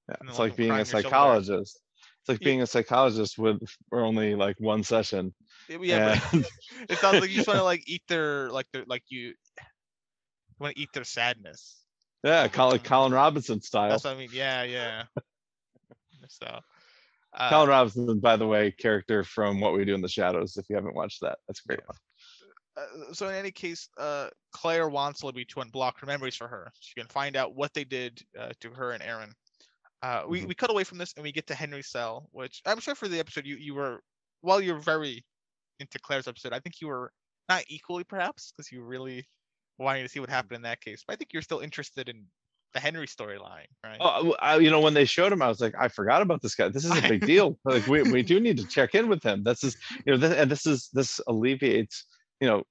Yeah, 0.10 0.16
it's 0.28 0.40
like 0.40 0.56
being 0.56 0.70
a 0.70 0.74
on 0.74 0.80
your 0.80 0.86
shoulder. 0.86 1.04
psychologist. 1.04 1.80
It's 2.24 2.30
like 2.30 2.40
being 2.40 2.62
a 2.62 2.68
psychologist 2.68 3.38
with 3.38 3.60
for 3.90 4.00
only 4.02 4.34
like 4.36 4.56
one 4.60 4.82
session. 4.84 5.34
Yeah, 5.68 6.20
and- 6.32 6.46
it 6.90 6.98
sounds 7.00 7.20
like 7.20 7.30
you 7.30 7.36
just 7.36 7.48
want 7.50 7.60
to 7.60 7.64
like 7.74 7.84
eat 7.86 8.02
their 8.08 8.50
like 8.50 8.66
their 8.72 8.86
like 8.88 9.04
you. 9.10 9.28
You 9.28 9.34
want 10.60 10.76
to 10.76 10.82
eat 10.82 10.90
their 10.94 11.04
sadness. 11.04 11.84
yeah, 12.24 12.48
Colin, 12.48 12.80
Colin 12.80 13.12
Robinson 13.12 13.60
style. 13.62 13.90
That's 13.90 14.06
what 14.06 14.14
I 14.16 14.18
mean. 14.18 14.30
Yeah, 14.32 14.64
yeah. 14.64 15.04
so. 16.30 16.60
Uh, 17.36 17.50
Colin 17.50 17.70
Robinson, 17.70 18.20
by 18.20 18.38
the 18.38 18.48
way, 18.48 18.72
character 18.72 19.24
from 19.24 19.60
What 19.60 19.74
We 19.74 19.84
Do 19.84 19.96
in 19.96 20.02
the 20.02 20.08
Shadows. 20.08 20.56
If 20.56 20.70
you 20.70 20.76
haven't 20.76 20.96
watched 20.96 21.20
that, 21.22 21.40
that's 21.48 21.62
a 21.66 21.68
great 21.68 21.80
Yeah. 21.82 21.86
one. 21.88 23.10
uh, 23.10 23.14
so 23.14 23.28
in 23.28 23.36
any 23.36 23.52
case, 23.52 23.90
uh, 23.98 24.30
Claire 24.54 24.88
wants 24.88 25.24
Libby 25.24 25.44
to 25.46 25.56
unblock 25.60 25.94
her 26.00 26.06
memories 26.06 26.36
for 26.36 26.48
her. 26.48 26.72
She 26.80 26.94
can 26.94 27.08
find 27.10 27.36
out 27.36 27.56
what 27.56 27.74
they 27.74 27.84
did 27.84 28.22
uh, 28.40 28.52
to 28.62 28.70
her 28.70 28.92
and 28.92 29.02
Aaron. 29.04 29.34
Uh, 30.04 30.24
we, 30.28 30.42
Mhm. 30.42 30.48
we 30.50 30.54
cut 30.54 30.70
away 30.70 30.84
from 30.84 30.98
this 30.98 31.14
and 31.16 31.24
we 31.24 31.32
get 31.32 31.48
to 31.48 31.56
Henry's 31.56 31.88
cell, 31.88 32.28
which 32.34 32.62
I'm 32.66 32.80
sure 32.82 32.94
for 32.94 33.08
the 33.08 33.20
episode 33.20 33.46
you, 33.46 33.56
you 33.56 33.74
were 33.74 34.04
while 34.42 34.60
you're 34.60 34.78
very 34.80 35.24
into 35.80 35.98
Claire's 36.00 36.28
episode, 36.28 36.52
I 36.54 36.60
think 36.60 36.82
you 36.82 36.88
were 36.88 37.12
not 37.50 37.64
equally 37.70 38.04
perhaps 38.04 38.52
because 38.52 38.70
you 38.72 38.82
were 38.82 38.88
really 38.88 39.26
wanting 39.80 40.04
to 40.04 40.10
see 40.10 40.20
what 40.20 40.30
happened 40.30 40.58
in 40.58 40.62
that 40.64 40.82
case. 40.82 41.04
But 41.08 41.14
I 41.14 41.16
think 41.16 41.32
you're 41.34 41.42
still 41.42 41.62
interested 41.62 42.10
in 42.10 42.26
the 42.74 42.80
Henry 42.82 43.08
storyline, 43.08 43.68
right? 43.84 43.98
Oh, 44.00 44.36
I, 44.42 44.58
you 44.58 44.70
know, 44.70 44.82
when 44.82 44.94
they 44.94 45.06
showed 45.06 45.32
him, 45.32 45.42
I 45.42 45.48
was 45.48 45.62
like, 45.62 45.74
I 45.80 45.88
forgot 45.88 46.22
about 46.22 46.42
this 46.42 46.56
guy. 46.56 46.68
This 46.70 46.84
is 46.86 46.92
a 46.92 47.02
big 47.08 47.22
deal. 47.26 47.58
Like, 47.64 47.88
we, 47.88 48.02
we 48.04 48.24
do 48.24 48.40
need 48.40 48.58
to 48.58 48.68
check 48.68 48.96
in 48.96 49.08
with 49.08 49.24
him. 49.24 49.44
This 49.44 49.64
is, 49.64 49.78
you 50.06 50.12
know, 50.12 50.18
this, 50.18 50.34
and 50.34 50.52
this 50.52 50.66
is 50.66 50.90
this 50.92 51.22
alleviates, 51.28 52.06
you 52.42 52.48
know, 52.48 52.64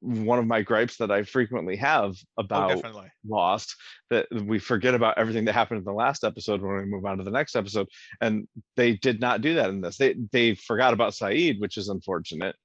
one 0.00 0.38
of 0.38 0.46
my 0.46 0.62
gripes 0.62 0.96
that 0.98 1.10
I 1.10 1.24
frequently 1.24 1.76
have 1.76 2.14
Oh, 2.36 2.42
about 2.42 2.68
definitely. 2.68 3.08
Lost 3.26 3.74
that 4.10 4.26
we 4.32 4.58
forget 4.58 4.94
about 4.94 5.18
everything 5.18 5.44
that 5.46 5.54
happened 5.54 5.78
in 5.78 5.84
the 5.84 5.92
last 5.92 6.24
episode 6.24 6.62
when 6.62 6.76
we 6.76 6.84
move 6.84 7.04
on 7.04 7.18
to 7.18 7.24
the 7.24 7.30
next 7.30 7.56
episode, 7.56 7.88
and 8.20 8.46
they 8.76 8.94
did 8.96 9.20
not 9.20 9.40
do 9.40 9.54
that 9.54 9.70
in 9.70 9.80
this. 9.80 9.96
They 9.96 10.14
they 10.32 10.54
forgot 10.54 10.92
about 10.92 11.12
Sayid, 11.12 11.60
which 11.60 11.76
is 11.76 11.88
unfortunate, 11.88 12.56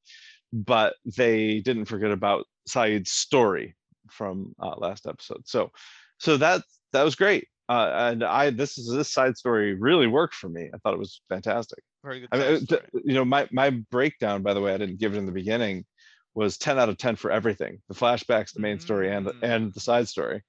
but 0.51 0.95
they 1.17 1.59
didn't 1.59 1.85
forget 1.85 2.11
about 2.11 2.45
Sayid's 2.69 3.11
story 3.11 3.75
from 4.09 4.53
uh, 4.61 4.75
last 4.77 5.07
episode. 5.07 5.41
So, 5.45 5.71
so 6.19 6.37
that 6.37 6.61
that 6.91 7.03
was 7.03 7.15
great. 7.15 7.47
Uh, 7.69 7.91
and 8.11 8.23
I 8.23 8.49
this 8.49 8.77
is 8.77 8.91
this 8.91 9.11
side 9.11 9.37
story 9.37 9.73
really 9.73 10.07
worked 10.07 10.35
for 10.35 10.49
me. 10.49 10.69
I 10.73 10.77
thought 10.77 10.93
it 10.93 10.99
was 10.99 11.21
fantastic. 11.29 11.79
Very 12.03 12.19
good. 12.21 12.29
I 12.31 12.37
mean, 12.37 12.45
side 12.59 12.69
th- 12.69 12.81
story. 12.89 13.03
you 13.05 13.13
know, 13.13 13.25
my 13.25 13.47
my 13.51 13.69
breakdown, 13.69 14.43
by 14.43 14.53
the 14.53 14.61
way, 14.61 14.73
I 14.73 14.77
didn't 14.77 14.99
give 14.99 15.13
it 15.13 15.17
in 15.17 15.25
the 15.25 15.31
beginning, 15.31 15.85
was 16.35 16.57
10 16.57 16.79
out 16.79 16.89
of 16.89 16.97
10 16.97 17.15
for 17.15 17.31
everything: 17.31 17.81
the 17.87 17.95
flashbacks, 17.95 18.53
the 18.53 18.61
main 18.61 18.79
story, 18.79 19.11
and 19.11 19.25
the, 19.27 19.35
and 19.41 19.73
the 19.73 19.79
side 19.79 20.07
story. 20.07 20.41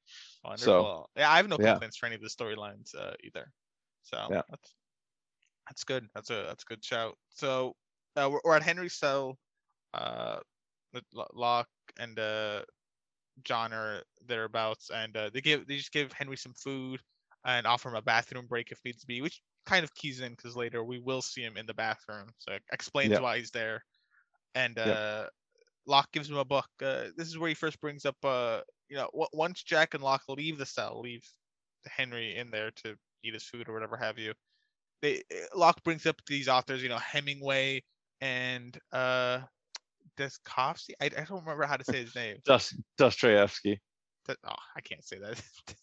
Wonderful. 0.45 1.09
yeah, 1.17 1.31
I 1.31 1.37
have 1.37 1.49
no 1.49 1.57
yeah. 1.59 1.73
complaints 1.73 1.97
for 1.97 2.07
any 2.07 2.15
of 2.17 2.21
the 2.21 2.29
storylines 2.29 2.95
uh, 2.95 3.15
either. 3.23 3.51
So 4.03 4.29
Yeah. 4.31 4.43
that's 4.51 4.75
that's 5.67 5.85
good. 5.85 6.07
That's 6.15 6.31
a 6.31 6.45
that's 6.47 6.65
a 6.65 6.67
good 6.67 6.85
shout. 6.85 7.17
So 7.31 7.75
uh, 8.17 8.29
we're, 8.31 8.41
we're 8.45 8.57
at 8.57 8.63
Henry's 8.63 8.95
cell. 8.95 9.39
Uh, 9.95 10.39
Locke 11.33 11.69
and 11.99 12.19
uh, 12.19 12.63
John 13.43 13.73
are 13.73 14.03
thereabouts, 14.27 14.91
and 14.91 15.17
uh, 15.17 15.31
they 15.33 15.41
give 15.41 15.67
they 15.67 15.77
just 15.77 15.93
give 15.93 16.13
Henry 16.13 16.37
some 16.37 16.55
food 16.55 17.01
and 17.47 17.67
offer 17.67 17.89
him 17.89 17.95
a 17.95 18.03
bathroom 18.03 18.47
break 18.47 18.71
if 18.71 18.79
needs 18.85 19.05
be, 19.05 19.23
which 19.23 19.41
kind 19.67 19.85
of 19.85 19.95
keys 19.95 20.21
in 20.21 20.33
because 20.33 20.57
later 20.57 20.85
we 20.85 20.99
will 20.99 21.23
see 21.23 21.43
him 21.43 21.57
in 21.57 21.67
the 21.67 21.75
bathroom, 21.75 22.29
so 22.39 22.53
it 22.53 22.63
explains 22.73 23.13
Yep. 23.13 23.23
why 23.23 23.39
he's 23.39 23.51
there. 23.51 23.83
And 24.55 24.79
uh. 24.79 25.27
Locke 25.87 26.11
gives 26.13 26.31
him 26.31 26.37
a 26.37 26.45
book. 26.45 26.67
Uh, 26.83 27.05
this 27.17 27.29
is 27.29 27.39
where 27.39 27.49
he 27.49 27.55
first 27.55 27.81
brings 27.81 28.05
up, 28.05 28.17
uh, 28.25 28.61
you 28.89 28.97
know, 28.97 29.09
w- 29.13 29.29
once 29.33 29.63
Jack 29.63 29.95
and 29.95 30.03
Locke 30.03 30.23
leave 30.29 30.59
the 30.59 30.67
cell, 30.67 31.01
leave 31.03 31.25
Henry 31.87 32.37
in 32.37 32.51
there 32.51 32.71
to 32.85 32.97
eat 33.23 33.35
his 33.35 33.45
food 33.45 33.69
or 33.69 33.75
whatever 33.75 33.97
have 33.97 34.19
you. 34.19 34.33
They 35.03 35.19
uh, 35.19 35.59
Locke 35.59 35.83
brings 35.85 36.07
up 36.07 36.17
these 36.27 36.49
authors, 36.49 36.83
you 36.83 36.89
know, 36.89 36.99
Hemingway 36.99 37.83
and 38.21 38.77
uh, 38.93 39.41
Deskovsky. 40.17 40.93
I, 41.01 41.07
I 41.07 41.25
don't 41.25 41.45
remember 41.45 41.67
how 41.67 41.77
to 41.77 41.85
say 41.85 42.03
his 42.03 42.15
name. 42.17 42.39
Dust 42.45 42.75
Dostoevsky. 42.99 43.81
Oh, 44.29 44.55
I 44.75 44.81
can't 44.81 45.05
say 45.05 45.19
that. 45.19 45.43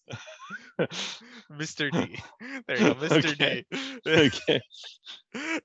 Mr. 1.52 1.92
D. 1.92 2.20
There 2.68 2.78
you 2.78 2.94
go, 2.94 2.96
Mr. 2.96 3.32
Okay. 3.32 3.66
D. 3.70 4.12
okay. 4.12 4.62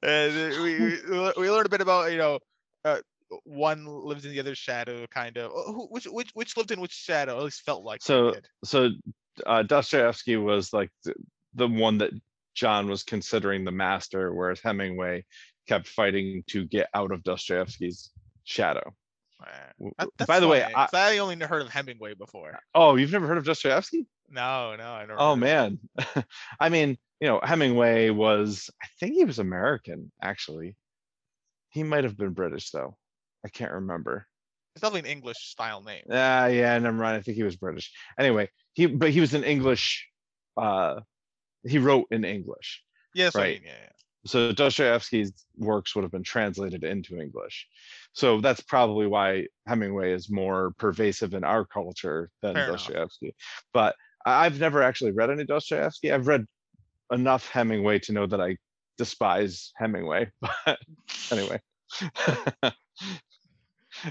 and 0.02 0.62
we, 0.62 0.80
we 0.80 0.98
we 1.08 1.32
we 1.38 1.50
learned 1.50 1.66
a 1.66 1.70
bit 1.70 1.80
about 1.80 2.12
you 2.12 2.18
know 2.18 2.38
uh, 2.84 2.98
one 3.44 3.86
lives 3.86 4.24
in 4.24 4.30
the 4.32 4.40
other's 4.40 4.58
shadow 4.58 5.06
kind 5.08 5.36
of 5.36 5.50
who, 5.52 5.86
which 5.90 6.04
which 6.04 6.30
which 6.34 6.56
lived 6.56 6.70
in 6.70 6.80
which 6.80 6.92
shadow 6.92 7.36
at 7.38 7.44
least 7.44 7.62
felt 7.62 7.84
like 7.84 8.02
So 8.02 8.34
so 8.64 8.90
uh, 9.44 9.62
Dostoevsky 9.62 10.36
was 10.36 10.72
like 10.72 10.90
the, 11.04 11.14
the 11.54 11.68
one 11.68 11.98
that 11.98 12.10
John 12.54 12.88
was 12.88 13.02
considering 13.02 13.64
the 13.64 13.72
master, 13.72 14.32
whereas 14.32 14.60
Hemingway 14.60 15.24
kept 15.68 15.88
fighting 15.88 16.42
to 16.48 16.64
get 16.64 16.88
out 16.94 17.12
of 17.12 17.22
Dostoevsky's 17.22 18.10
shadow. 18.44 18.94
That- 20.18 20.26
By 20.26 20.40
the 20.40 20.48
way, 20.48 20.62
I, 20.64 20.88
I 20.92 21.18
only 21.18 21.36
heard 21.44 21.62
of 21.62 21.68
Hemingway 21.68 22.14
before. 22.14 22.58
oh, 22.74 22.96
you've 22.96 23.12
never 23.12 23.26
heard 23.26 23.36
of 23.38 23.44
Dostoevsky? 23.44 24.06
No, 24.30 24.74
no, 24.76 24.84
I 24.84 25.00
never. 25.00 25.16
Oh 25.18 25.26
heard 25.26 25.32
of 25.32 25.36
him. 25.36 25.40
man, 25.40 26.24
I 26.60 26.68
mean, 26.70 26.96
you 27.20 27.28
know, 27.28 27.40
Hemingway 27.42 28.10
was. 28.10 28.70
I 28.82 28.86
think 28.98 29.14
he 29.14 29.24
was 29.24 29.38
American, 29.38 30.10
actually. 30.22 30.76
He 31.68 31.82
might 31.82 32.04
have 32.04 32.16
been 32.16 32.30
British 32.30 32.70
though. 32.70 32.96
I 33.44 33.48
can't 33.48 33.72
remember. 33.72 34.26
It's 34.74 34.82
definitely 34.82 35.10
an 35.10 35.16
English 35.16 35.38
style 35.38 35.82
name. 35.82 36.02
Ah, 36.10 36.46
yeah, 36.46 36.74
and 36.74 36.86
I'm 36.86 36.96
mind. 36.96 37.16
I 37.16 37.22
think 37.22 37.36
he 37.36 37.42
was 37.42 37.56
British. 37.56 37.90
Anyway, 38.18 38.50
he 38.74 38.86
but 38.86 39.10
he 39.10 39.20
was 39.20 39.32
an 39.34 39.44
English. 39.44 40.06
Uh, 40.56 41.00
he 41.64 41.78
wrote 41.78 42.06
in 42.10 42.24
English. 42.24 42.82
Yes, 43.14 43.34
I 43.34 43.38
right. 43.38 43.54
mean, 43.54 43.68
yeah, 43.68 43.78
yeah. 43.82 43.88
So 44.26 44.52
Dostoevsky's 44.52 45.32
works 45.56 45.94
would 45.94 46.02
have 46.02 46.10
been 46.10 46.24
translated 46.24 46.82
into 46.84 47.18
English. 47.18 47.68
So 48.12 48.40
that's 48.40 48.60
probably 48.60 49.06
why 49.06 49.46
Hemingway 49.66 50.12
is 50.12 50.28
more 50.30 50.72
pervasive 50.78 51.32
in 51.32 51.44
our 51.44 51.64
culture 51.64 52.30
than 52.42 52.54
Fair 52.54 52.64
enough. 52.64 52.78
Dostoevsky. 52.86 53.34
But 53.72 53.94
I- 54.26 54.46
I've 54.46 54.58
never 54.58 54.82
actually 54.82 55.12
read 55.12 55.30
any 55.30 55.44
Dostoevsky. 55.44 56.12
I've 56.12 56.26
read 56.26 56.44
enough 57.12 57.48
Hemingway 57.48 58.00
to 58.00 58.12
know 58.12 58.26
that 58.26 58.40
I 58.40 58.56
despise 58.98 59.72
Hemingway. 59.76 60.30
But 60.64 60.78
anyway. 61.30 61.60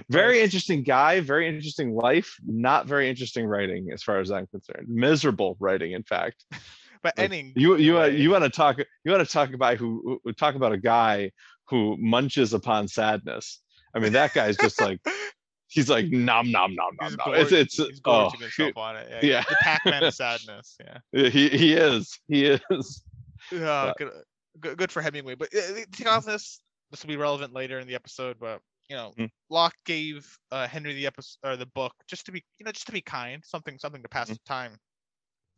very 0.10 0.42
interesting 0.42 0.84
guy, 0.84 1.20
very 1.20 1.48
interesting 1.48 1.94
life, 1.94 2.36
not 2.46 2.88
very 2.88 3.10
interesting 3.10 3.46
writing 3.46 3.90
as 3.94 4.04
far 4.04 4.20
as 4.20 4.32
I'm 4.32 4.48
concerned. 4.48 4.88
Miserable 4.88 5.58
writing, 5.60 5.94
in 5.94 6.04
fact. 6.04 6.46
But 7.04 7.20
Like, 7.20 7.26
ending. 7.26 7.54
You 7.56 7.76
you 7.76 8.00
uh, 8.00 8.06
you 8.06 8.32
want 8.32 8.46
to 8.46 8.50
talk 8.50 8.80
you 8.80 9.12
want 9.12 9.24
to 9.24 9.32
talk 9.32 9.54
about 9.54 9.78
who, 9.78 10.20
talk 10.40 10.56
about 10.56 10.72
a 10.72 10.78
guy 10.78 11.32
who 11.66 11.96
munches 12.00 12.52
upon 12.52 12.88
sadness. 12.88 13.62
I 13.94 14.00
mean 14.00 14.14
that 14.14 14.34
guy's 14.34 14.58
just 14.58 14.82
like 14.82 15.00
he's 15.68 15.88
like 15.88 16.08
nom 16.08 16.52
nom 16.52 16.74
nom 16.74 16.96
nom 17.00 17.16
nom. 17.16 17.36
It's 17.36 17.52
it's 17.52 17.76
he's 17.76 18.02
oh 18.06 18.32
himself 18.32 18.76
on 18.76 18.96
it. 18.96 19.08
Yeah, 19.12 19.20
yeah. 19.22 19.44
The 19.48 19.56
Pac-Man 19.62 20.04
of 20.04 20.16
sadness. 20.16 20.78
Yeah. 20.84 21.30
he 21.30 21.50
he 21.50 21.74
is 21.74 22.20
he 22.28 22.46
is. 22.48 23.04
Yeah, 23.52 23.94
good, 24.00 24.12
good, 24.60 24.78
good 24.78 24.92
for 24.92 25.04
Hemingway. 25.04 25.36
But 25.36 25.50
uh, 25.56 25.82
take 25.92 26.08
off 26.08 26.26
this, 26.26 26.60
this 26.90 27.04
will 27.04 27.10
be 27.10 27.18
relevant 27.18 27.54
later 27.54 27.78
in 27.78 27.88
the 27.88 27.94
episode. 27.94 28.38
But 28.40 28.62
you 28.90 28.96
know, 28.96 29.16
Mm. 29.18 29.28
Locke 29.50 29.76
gave 29.86 30.38
uh, 30.52 30.68
Henry 30.68 30.94
the 30.94 31.08
episode 31.08 31.40
or 31.44 31.56
the 31.58 31.66
book 31.68 31.94
just 32.08 32.26
to 32.28 32.32
be, 32.32 32.44
you 32.60 32.66
know, 32.66 32.72
just 32.72 32.88
to 32.88 32.92
be 32.94 33.02
kind, 33.02 33.44
something, 33.46 33.78
something 33.80 34.02
to 34.04 34.10
pass 34.10 34.30
Mm. 34.30 34.36
the 34.36 34.40
time. 34.46 34.78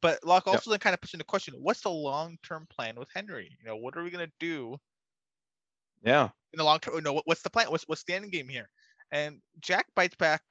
But 0.02 0.24
Locke 0.26 0.48
also 0.48 0.72
then 0.72 0.80
kind 0.80 0.94
of 0.96 1.02
puts 1.02 1.14
into 1.14 1.26
question, 1.26 1.56
what's 1.58 1.82
the 1.82 1.92
long-term 1.92 2.68
plan 2.70 2.96
with 2.98 3.10
Henry? 3.14 3.56
You 3.60 3.68
know, 3.68 3.78
what 3.78 3.98
are 3.98 4.04
we 4.04 4.12
gonna 4.12 4.32
do 4.40 4.78
Yeah. 6.02 6.32
in 6.54 6.58
the 6.58 6.64
long 6.64 6.80
term? 6.80 7.02
No, 7.04 7.22
what's 7.26 7.42
the 7.42 7.50
plan? 7.50 7.70
What's 7.72 7.84
what's 7.88 8.04
the 8.04 8.14
end 8.14 8.32
game 8.32 8.48
here? 8.48 8.70
And 9.12 9.42
Jack 9.62 9.88
bites 9.96 10.16
back. 10.16 10.42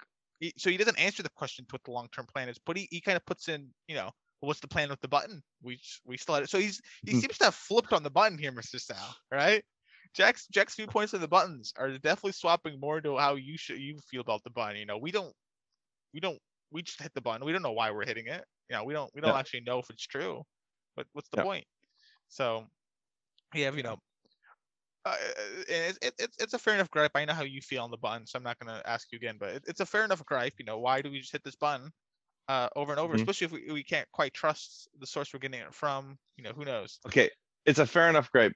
He, 0.40 0.52
so 0.58 0.70
he 0.70 0.76
doesn't 0.76 0.98
answer 0.98 1.22
the 1.22 1.30
question 1.30 1.64
to 1.66 1.72
what 1.74 1.84
the 1.84 1.90
long-term 1.92 2.26
plan 2.26 2.48
is, 2.50 2.58
but 2.58 2.76
he, 2.76 2.86
he 2.90 3.00
kind 3.00 3.16
of 3.16 3.24
puts 3.24 3.48
in, 3.48 3.72
you 3.88 3.94
know, 3.94 4.10
what's 4.40 4.60
the 4.60 4.68
plan 4.68 4.90
with 4.90 5.00
the 5.00 5.08
button? 5.08 5.42
We 5.62 5.80
we 6.04 6.16
still 6.18 6.34
had 6.34 6.44
it. 6.44 6.50
So 6.50 6.58
he's 6.58 6.80
he 7.06 7.12
Mhm. 7.12 7.14
seems 7.14 7.38
to 7.38 7.44
have 7.46 7.54
flipped 7.54 7.92
on 7.92 8.02
the 8.02 8.10
button 8.10 8.38
here, 8.38 8.52
Mr. 8.52 8.78
Sal, 8.78 9.16
right? 9.30 9.64
Jack's 10.16 10.46
Jack's 10.48 10.76
viewpoints 10.76 11.14
on 11.14 11.20
the 11.20 11.29
buttons 11.29 11.72
are 11.76 11.90
definitely 11.98 12.33
swapping 12.33 12.81
more 12.81 13.00
to 13.00 13.18
how 13.18 13.35
you 13.37 13.59
should 13.59 13.79
you 13.81 13.98
feel 14.11 14.20
about 14.22 14.42
the 14.44 14.50
button. 14.50 14.79
You 14.79 14.87
know, 14.87 14.98
we 14.98 15.11
don't 15.12 15.35
we 16.14 16.20
don't 16.20 16.40
we 16.72 16.83
just 16.83 17.00
hit 17.02 17.14
the 17.14 17.22
button. 17.22 17.44
We 17.46 17.52
don't 17.52 17.62
know 17.62 17.72
why 17.72 17.90
we're 17.92 18.07
hitting 18.07 18.29
it. 18.29 18.44
You 18.70 18.76
know, 18.76 18.85
we 18.85 18.94
don't 18.94 19.11
we 19.14 19.20
don't 19.22 19.35
Yeah. 19.35 19.37
actually 19.37 19.62
know 19.62 19.79
if 19.81 19.90
it's 19.90 20.07
true. 20.07 20.44
But 20.96 21.07
what's 21.12 21.31
the 21.31 21.37
Yeah. 21.37 21.46
point? 21.46 21.66
So 22.29 22.68
we 23.55 23.62
have, 23.62 23.76
you 23.76 23.85
know, 23.85 23.98
uh, 25.05 25.16
it's, 25.68 25.98
it, 26.02 26.14
it's 26.18 26.37
it's 26.38 26.55
a 26.55 26.59
fair 26.59 26.74
enough 26.74 26.90
gripe. 26.90 27.12
I 27.14 27.24
know 27.24 27.33
how 27.35 27.44
you 27.44 27.61
feel 27.61 27.85
on 27.85 27.90
the 27.92 27.96
button, 27.96 28.26
so 28.26 28.37
I'm 28.38 28.42
not 28.42 28.59
gonna 28.59 28.83
ask 28.85 29.12
you 29.12 29.16
again. 29.16 29.37
But 29.38 29.50
it, 29.50 29.64
it's 29.68 29.81
a 29.81 29.87
fair 29.87 30.05
enough 30.05 30.24
gripe. 30.24 30.55
You 30.59 30.64
know, 30.64 30.79
why 30.81 31.00
do 31.00 31.11
we 31.11 31.20
just 31.20 31.33
hit 31.33 31.44
this 31.44 31.55
button 31.57 31.92
uh, 32.48 32.68
over 32.76 32.92
and 32.92 33.00
over? 33.00 33.14
Mhm. 33.14 33.16
Especially 33.16 33.46
if 33.46 33.52
we, 33.52 33.72
we 33.72 33.85
can't 33.85 34.11
quite 34.12 34.35
trust 34.35 34.88
the 34.98 35.07
source 35.07 35.33
we're 35.35 35.40
getting 35.40 35.61
it 35.61 35.74
from. 35.74 36.18
You 36.37 36.44
know, 36.44 36.52
who 36.55 36.64
knows? 36.66 37.00
Okay. 37.07 37.31
It's 37.64 37.79
a 37.79 37.87
fair 37.87 38.09
enough 38.09 38.31
gripe. 38.31 38.52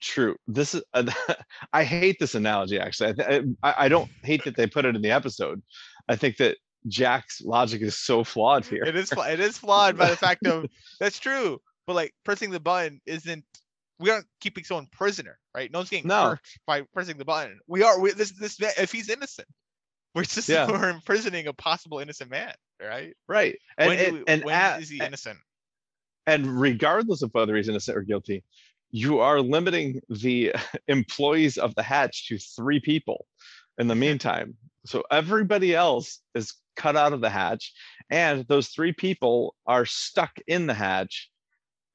True. 0.00 0.36
This 0.46 0.74
is, 0.74 0.82
I 1.72 1.84
hate 1.84 2.18
this 2.20 2.34
analogy 2.34 2.78
actually. 2.78 3.14
I, 3.22 3.42
I, 3.62 3.74
I 3.84 3.88
don't 3.88 4.10
hate 4.22 4.44
that 4.44 4.56
they 4.56 4.66
put 4.66 4.84
it 4.84 4.94
in 4.96 5.02
the 5.02 5.10
episode. 5.10 5.62
I 6.08 6.16
think 6.16 6.36
that 6.38 6.56
Jack's 6.88 7.40
logic 7.40 7.82
is 7.82 7.98
so 7.98 8.22
flawed 8.24 8.64
here. 8.64 8.84
It 8.84 8.96
is 8.96 9.12
it 9.12 9.40
is 9.40 9.58
flawed 9.58 9.96
by 9.98 10.10
the 10.10 10.16
fact 10.16 10.46
of 10.46 10.66
that's 11.00 11.18
true. 11.18 11.58
But 11.86 11.94
like 11.94 12.12
pressing 12.24 12.50
the 12.50 12.60
button 12.60 13.00
isn't. 13.06 13.44
We 13.98 14.10
aren't 14.10 14.26
keeping 14.40 14.62
someone 14.62 14.88
prisoner, 14.92 15.38
right? 15.54 15.72
No 15.72 15.78
one's 15.78 15.88
getting 15.88 16.06
No. 16.08 16.30
hurt 16.30 16.40
by 16.66 16.82
pressing 16.92 17.16
the 17.16 17.24
button. 17.24 17.58
We 17.66 17.82
are. 17.82 17.98
We, 17.98 18.12
this 18.12 18.30
this 18.38 18.60
man- 18.60 18.72
if 18.78 18.92
he's 18.92 19.08
innocent, 19.08 19.48
we're 20.14 20.24
just 20.24 20.48
Yeah. 20.48 20.66
we're 20.70 20.90
imprisoning 20.90 21.46
a 21.46 21.52
possible 21.54 21.98
innocent 22.00 22.30
man, 22.30 22.52
right? 22.80 23.14
Right. 23.26 23.56
And, 23.78 23.88
when 23.88 23.98
and, 23.98 24.12
we- 24.18 24.24
and 24.28 24.44
when 24.44 24.54
at- 24.54 24.82
is 24.82 24.90
he 24.90 24.98
innocent? 25.02 25.38
and 26.26 26.60
regardless 26.60 27.22
of 27.22 27.30
whether 27.32 27.56
he's 27.56 27.68
innocent 27.68 27.96
or 27.96 28.02
guilty, 28.02 28.42
you 28.90 29.20
are 29.20 29.40
limiting 29.40 30.00
the 30.08 30.54
employees 30.88 31.58
of 31.58 31.74
the 31.74 31.82
hatch 31.82 32.28
to 32.28 32.38
three 32.38 32.80
people 32.80 33.26
in 33.78 33.88
the 33.88 33.94
meantime. 34.06 34.54
So 34.86 35.02
everybody 35.10 35.74
else 35.74 36.20
is 36.34 36.54
cut 36.76 36.96
out 36.96 37.12
of 37.12 37.20
the 37.20 37.30
hatch, 37.30 37.72
and 38.10 38.46
those 38.48 38.68
three 38.68 38.92
people 38.92 39.54
are 39.66 39.84
stuck 39.86 40.32
in 40.46 40.66
the 40.66 40.74
hatch 40.74 41.30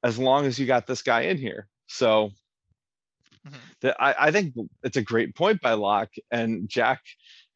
as 0.04 0.18
long 0.18 0.46
as 0.46 0.60
you 0.60 0.66
got 0.66 0.88
this 0.88 1.02
guy 1.02 1.22
in 1.22 1.38
here. 1.38 1.68
So 1.88 2.32
Mhm. 3.48 3.60
that 3.82 3.96
I, 4.00 4.28
I 4.28 4.32
think 4.32 4.54
it's 4.84 4.98
a 4.98 5.02
great 5.02 5.36
point 5.36 5.62
by 5.62 5.74
Locke, 5.74 6.14
and 6.30 6.70
Jack 6.70 7.02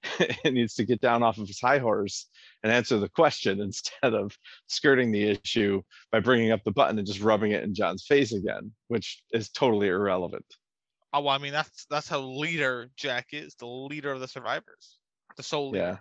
needs 0.45 0.73
to 0.75 0.83
get 0.83 0.99
down 0.99 1.21
off 1.21 1.37
of 1.37 1.47
his 1.47 1.59
high 1.61 1.77
horse 1.77 2.27
and 2.65 2.73
answer 2.73 2.97
the 2.97 3.09
question 3.09 3.61
instead 3.61 4.15
of 4.15 4.35
skirting 4.65 5.11
the 5.11 5.29
issue 5.29 5.83
by 6.11 6.19
bringing 6.19 6.51
up 6.51 6.63
the 6.63 6.71
button 6.71 6.97
and 6.97 7.05
just 7.07 7.21
rubbing 7.21 7.51
it 7.51 7.63
in 7.63 7.75
John's 7.75 8.05
face 8.05 8.33
again, 8.33 8.71
which 8.87 9.21
is 9.31 9.49
totally 9.49 9.87
irrelevant. 9.87 10.45
Oh, 11.13 11.21
well, 11.21 11.35
I 11.35 11.37
mean 11.37 11.53
that's 11.53 11.85
that's 11.89 12.09
how 12.09 12.19
leader 12.21 12.89
Jack 12.97 13.27
is, 13.31 13.53
the 13.55 13.67
leader 13.67 14.11
of 14.11 14.19
the 14.19 14.27
survivors, 14.27 14.97
the 15.37 15.43
sole 15.43 15.69
leader. 15.69 15.85
Yeah. 15.85 15.97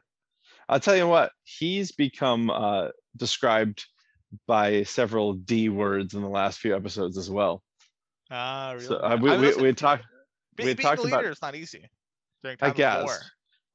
I'll 0.67 0.81
tell 0.81 0.97
you 0.97 1.07
what, 1.07 1.33
he's 1.43 1.93
become 1.93 2.49
uh, 2.49 2.89
described 3.15 3.85
by 4.47 4.85
several 4.85 5.35
D 5.35 5.69
words 5.69 6.15
in 6.15 6.23
the 6.23 6.29
last 6.29 6.59
few 6.59 6.75
episodes 6.75 7.19
as 7.19 7.31
well. 7.31 7.63
Ah, 8.31 8.73
really? 8.73 8.87
So 8.87 8.97
uh, 8.97 9.01
I 9.03 9.15
we, 9.17 9.31
mean, 9.31 9.41
we, 9.43 9.55
we 9.57 9.73
talked, 9.75 10.05
be- 10.57 10.65
we 10.65 10.69
had 10.71 10.79
being 10.79 10.89
talked 10.89 11.05
a 11.05 11.07
about- 11.07 11.19
leader 11.19 11.31
is 11.31 11.43
not 11.43 11.55
easy. 11.55 11.89
I 12.61 12.71
guess, 12.71 13.01
of 13.01 13.05
war. 13.05 13.17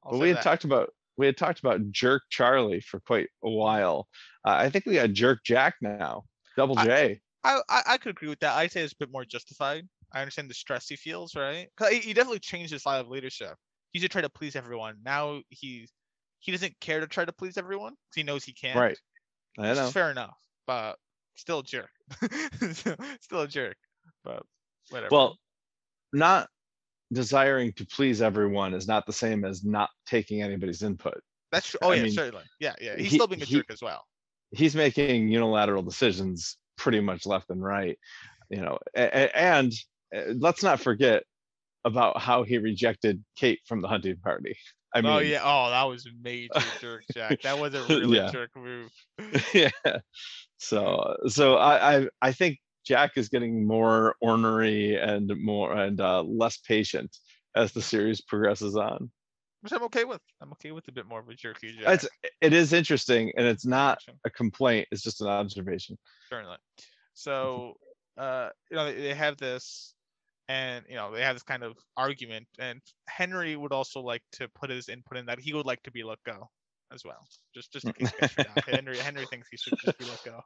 I'll 0.04 0.12
but 0.12 0.18
we 0.20 0.28
had 0.28 0.38
that. 0.38 0.44
talked 0.44 0.64
about 0.64 0.92
we 1.20 1.26
had 1.26 1.36
talked 1.36 1.60
about 1.60 1.80
Jerk 1.92 2.22
Charlie 2.30 2.80
for 2.80 2.98
quite 3.00 3.28
a 3.44 3.50
while. 3.50 4.08
Uh, 4.42 4.56
I 4.58 4.70
think 4.70 4.86
we 4.86 4.94
got 4.94 5.12
Jerk 5.12 5.40
Jack 5.44 5.74
now, 5.82 6.24
Double 6.56 6.74
J. 6.76 7.20
I, 7.44 7.60
I 7.68 7.82
I 7.88 7.98
could 7.98 8.10
agree 8.10 8.28
with 8.28 8.40
that. 8.40 8.56
I'd 8.56 8.72
say 8.72 8.80
it's 8.80 8.94
a 8.94 8.96
bit 8.96 9.12
more 9.12 9.26
justified. 9.26 9.86
I 10.12 10.20
understand 10.22 10.48
the 10.48 10.54
stress 10.54 10.88
he 10.88 10.96
feels, 10.96 11.36
right? 11.36 11.68
'Cause 11.76 11.90
he, 11.90 12.14
definitely 12.14 12.38
changed 12.38 12.72
his 12.72 12.80
style 12.80 13.00
of 13.02 13.08
leadership. 13.08 13.54
He 13.92 13.98
used 13.98 14.10
to 14.10 14.12
try 14.12 14.22
to 14.22 14.30
please 14.30 14.56
everyone. 14.56 14.96
Now 15.04 15.42
he 15.50 15.86
he 16.38 16.52
doesn't 16.52 16.74
care 16.80 17.00
to 17.00 17.06
try 17.06 17.26
to 17.26 17.32
please 17.32 17.58
everyone 17.58 17.92
because 17.92 18.16
he 18.16 18.22
knows 18.22 18.42
he 18.42 18.54
can't. 18.54 18.78
Right. 18.78 18.98
I 19.58 19.74
know. 19.74 19.90
fair 19.90 20.10
enough, 20.10 20.38
but 20.66 20.96
still 21.36 21.58
a 21.58 21.62
jerk. 21.64 21.90
still 23.20 23.42
a 23.42 23.48
jerk. 23.48 23.76
But 24.24 24.42
whatever. 24.88 25.14
Well, 25.14 25.38
not 26.14 26.48
desiring 27.12 27.72
to 27.74 27.86
please 27.86 28.22
everyone 28.22 28.74
is 28.74 28.86
not 28.86 29.06
the 29.06 29.12
same 29.12 29.44
as 29.44 29.64
not 29.64 29.90
taking 30.06 30.42
anybody's 30.42 30.82
input. 30.82 31.20
that's 31.52 31.68
true. 31.70 31.80
Oh 31.82 31.90
I 31.90 31.96
yeah, 31.96 32.02
mean, 32.04 32.12
certainly. 32.12 32.44
Yeah, 32.60 32.74
yeah. 32.80 32.96
He's 32.96 33.10
he- 33.10 33.16
still 33.16 33.26
being 33.26 33.42
a 33.42 33.44
he- 33.44 33.56
jerk 33.56 33.66
as 33.70 33.82
well. 33.82 34.04
He's 34.52 34.74
making 34.74 35.28
unilateral 35.28 35.82
decisions 35.82 36.56
pretty 36.76 37.00
much 37.00 37.24
left 37.26 37.50
and 37.50 37.62
right, 37.62 37.98
you 38.50 38.60
know. 38.60 38.78
a- 38.96 39.02
a- 39.26 39.36
And 39.36 39.72
uh, 40.14 40.32
let's 40.38 40.62
not 40.62 40.80
forget 40.80 41.22
about 41.84 42.18
how 42.20 42.42
he 42.42 42.58
rejected 42.58 43.24
Kate 43.36 43.60
from 43.66 43.80
the 43.80 43.88
hunting 43.88 44.16
party. 44.16 44.56
I 44.92 45.00
mean, 45.02 45.12
oh 45.12 45.18
yeah. 45.18 45.40
Oh, 45.44 45.70
that 45.70 45.84
was 45.84 46.04
a 46.06 46.10
major 46.20 46.50
jerk, 46.80 47.04
Jack. 47.14 47.42
That 47.42 47.58
was 47.60 47.74
a 47.74 47.82
really 47.88 48.16
Yeah. 48.16 48.30
jerk 48.32 48.50
move. 48.56 48.90
yeah. 49.54 49.70
So 50.58 51.16
so 51.28 51.54
I, 51.54 51.98
I 51.98 52.08
I 52.20 52.32
think 52.32 52.58
Jack 52.84 53.12
is 53.16 53.28
getting 53.28 53.66
more 53.66 54.16
ornery 54.20 54.96
and 54.96 55.30
more 55.42 55.72
and 55.72 56.00
uh, 56.00 56.22
less 56.22 56.58
patient 56.58 57.16
as 57.54 57.72
the 57.72 57.82
series 57.82 58.20
progresses 58.20 58.76
on. 58.76 59.10
Which 59.62 59.72
I'm 59.72 59.82
okay 59.84 60.04
with. 60.04 60.22
I'm 60.40 60.52
okay 60.52 60.72
with 60.72 60.88
a 60.88 60.92
bit 60.92 61.06
more 61.06 61.20
of 61.20 61.28
a 61.28 61.34
jerky 61.34 61.72
Jack. 61.72 62.04
It's 62.04 62.08
it 62.40 62.52
is 62.52 62.72
interesting 62.72 63.32
and 63.36 63.46
it's 63.46 63.66
not 63.66 63.98
a 64.24 64.30
complaint. 64.30 64.88
It's 64.90 65.02
just 65.02 65.20
an 65.20 65.28
observation. 65.28 65.98
certainly. 66.30 66.56
So, 67.12 67.74
uh, 68.16 68.48
you 68.70 68.76
know, 68.76 68.86
they, 68.86 68.94
they 68.94 69.14
have 69.14 69.36
this, 69.36 69.94
and 70.48 70.84
you 70.88 70.96
know, 70.96 71.12
they 71.12 71.22
have 71.22 71.36
this 71.36 71.42
kind 71.42 71.62
of 71.62 71.76
argument, 71.96 72.46
and 72.58 72.80
Henry 73.08 73.56
would 73.56 73.72
also 73.72 74.00
like 74.00 74.22
to 74.32 74.48
put 74.48 74.70
his 74.70 74.88
input 74.88 75.18
in 75.18 75.26
that 75.26 75.38
he 75.38 75.52
would 75.52 75.66
like 75.66 75.82
to 75.82 75.90
be 75.90 76.02
let 76.02 76.18
go 76.24 76.48
as 76.92 77.04
well. 77.04 77.26
Just, 77.54 77.72
just 77.72 77.84
in 77.84 77.92
case 77.92 78.12
you 78.12 78.18
guys 78.20 78.32
forgot, 78.32 78.68
Henry, 78.68 78.96
Henry 78.96 79.26
thinks 79.26 79.48
he 79.50 79.56
should 79.56 79.78
just 79.84 79.98
be 79.98 80.06
let 80.06 80.24
go. 80.24 80.40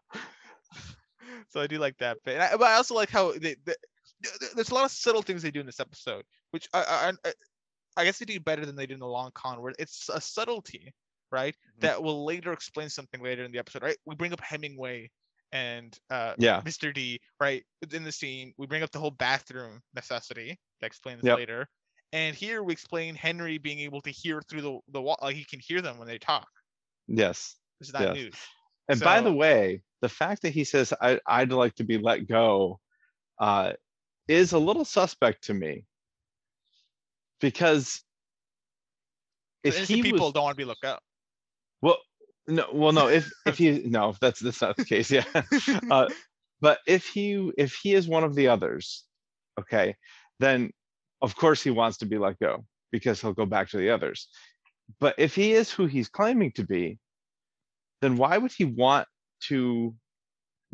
So 1.48 1.60
I 1.60 1.66
do 1.66 1.78
like 1.78 1.96
that 1.98 2.18
bit, 2.24 2.34
and 2.34 2.42
I, 2.42 2.56
but 2.56 2.66
I 2.66 2.74
also 2.74 2.94
like 2.94 3.10
how 3.10 3.32
they, 3.32 3.56
they, 3.64 3.74
there's 4.54 4.70
a 4.70 4.74
lot 4.74 4.84
of 4.84 4.90
subtle 4.90 5.22
things 5.22 5.42
they 5.42 5.50
do 5.50 5.60
in 5.60 5.66
this 5.66 5.80
episode, 5.80 6.24
which 6.50 6.68
I, 6.72 7.12
I, 7.24 7.32
I, 7.96 8.04
guess 8.04 8.18
they 8.18 8.24
do 8.24 8.40
better 8.40 8.64
than 8.66 8.76
they 8.76 8.86
did 8.86 8.94
in 8.94 9.00
the 9.00 9.06
long 9.06 9.30
con, 9.34 9.60
where 9.60 9.72
it's 9.78 10.08
a 10.08 10.20
subtlety, 10.20 10.92
right, 11.30 11.54
Mhm. 11.76 11.80
that 11.80 12.02
will 12.02 12.24
later 12.24 12.52
explain 12.52 12.88
something 12.88 13.22
later 13.22 13.44
in 13.44 13.52
the 13.52 13.58
episode, 13.58 13.82
right? 13.82 13.96
We 14.04 14.14
bring 14.14 14.32
up 14.32 14.40
Hemingway 14.40 15.10
and 15.52 15.96
uh, 16.10 16.34
Yeah. 16.38 16.60
Mr. 16.62 16.92
D, 16.92 17.20
right? 17.40 17.64
In 17.92 18.04
the 18.04 18.12
scene, 18.12 18.52
we 18.56 18.66
bring 18.66 18.82
up 18.82 18.90
the 18.90 18.98
whole 18.98 19.12
bathroom 19.12 19.80
necessity 19.94 20.58
that 20.80 20.86
explains 20.86 21.22
Yep. 21.22 21.36
later. 21.36 21.68
And 22.12 22.36
here 22.36 22.62
we 22.62 22.72
explain 22.72 23.14
Henry 23.14 23.58
being 23.58 23.80
able 23.80 24.00
to 24.02 24.10
hear 24.10 24.40
through 24.42 24.62
the, 24.62 24.78
the 24.88 25.02
wall, 25.02 25.18
like 25.22 25.36
he 25.36 25.44
can 25.44 25.60
hear 25.60 25.80
them 25.80 25.98
when 25.98 26.06
they 26.08 26.18
talk. 26.18 26.48
Yes. 27.06 27.56
This 27.80 27.88
is 27.88 27.94
not 27.94 28.02
Yes. 28.02 28.14
news. 28.14 28.34
And 28.88 29.00
by 29.00 29.20
the 29.20 29.32
way, 29.32 29.82
the 30.02 30.08
fact 30.08 30.42
that 30.42 30.50
he 30.50 30.64
says 30.64 30.92
I, 31.00 31.18
I'd 31.26 31.52
like 31.52 31.74
to 31.76 31.84
be 31.84 31.98
let 31.98 32.28
go 32.28 32.80
uh, 33.38 33.72
is 34.28 34.52
a 34.52 34.58
little 34.58 34.84
suspect 34.84 35.44
to 35.44 35.54
me 35.54 35.84
because 37.40 38.02
if 39.62 39.88
he 39.88 40.02
people 40.02 40.26
was 40.26 40.32
don't 40.35 40.44
want 40.44 40.56
to 40.56 40.62
be 40.62 40.64
looked 40.64 40.85
up. 40.85 41.02
well, 41.80 41.98
no, 42.46 42.66
well, 42.72 42.92
no, 42.92 43.08
if 43.08 43.30
if 43.46 43.56
he 43.56 43.82
no, 43.87 44.14
that's 44.20 44.40
that's 44.40 44.60
not 44.60 44.76
the 44.76 44.85
case, 44.85 45.10
yeah. 45.10 45.24
Uh, 45.90 46.08
but 46.60 46.78
if 46.87 47.06
he 47.06 47.50
if 47.56 47.74
he 47.82 47.94
is 47.94 48.06
one 48.06 48.24
of 48.24 48.35
the 48.35 48.48
others, 48.48 49.04
okay, 49.58 49.96
then 50.40 50.70
of 51.22 51.35
course 51.37 51.62
he 51.62 51.70
wants 51.70 51.98
to 51.98 52.06
be 52.06 52.18
let 52.18 52.38
go 52.38 52.64
because 52.92 53.20
he'll 53.20 53.32
go 53.32 53.46
back 53.46 53.70
to 53.70 53.78
the 53.78 53.90
others. 53.90 54.28
But 55.00 55.14
if 55.18 55.35
he 55.35 55.54
is 55.54 55.70
who 55.70 55.87
he's 55.87 56.08
claiming 56.08 56.52
to 56.52 56.64
be, 56.64 56.98
then 58.00 58.16
why 58.16 58.38
would 58.38 58.52
he 58.52 58.64
want 58.64 59.06
to 59.48 59.94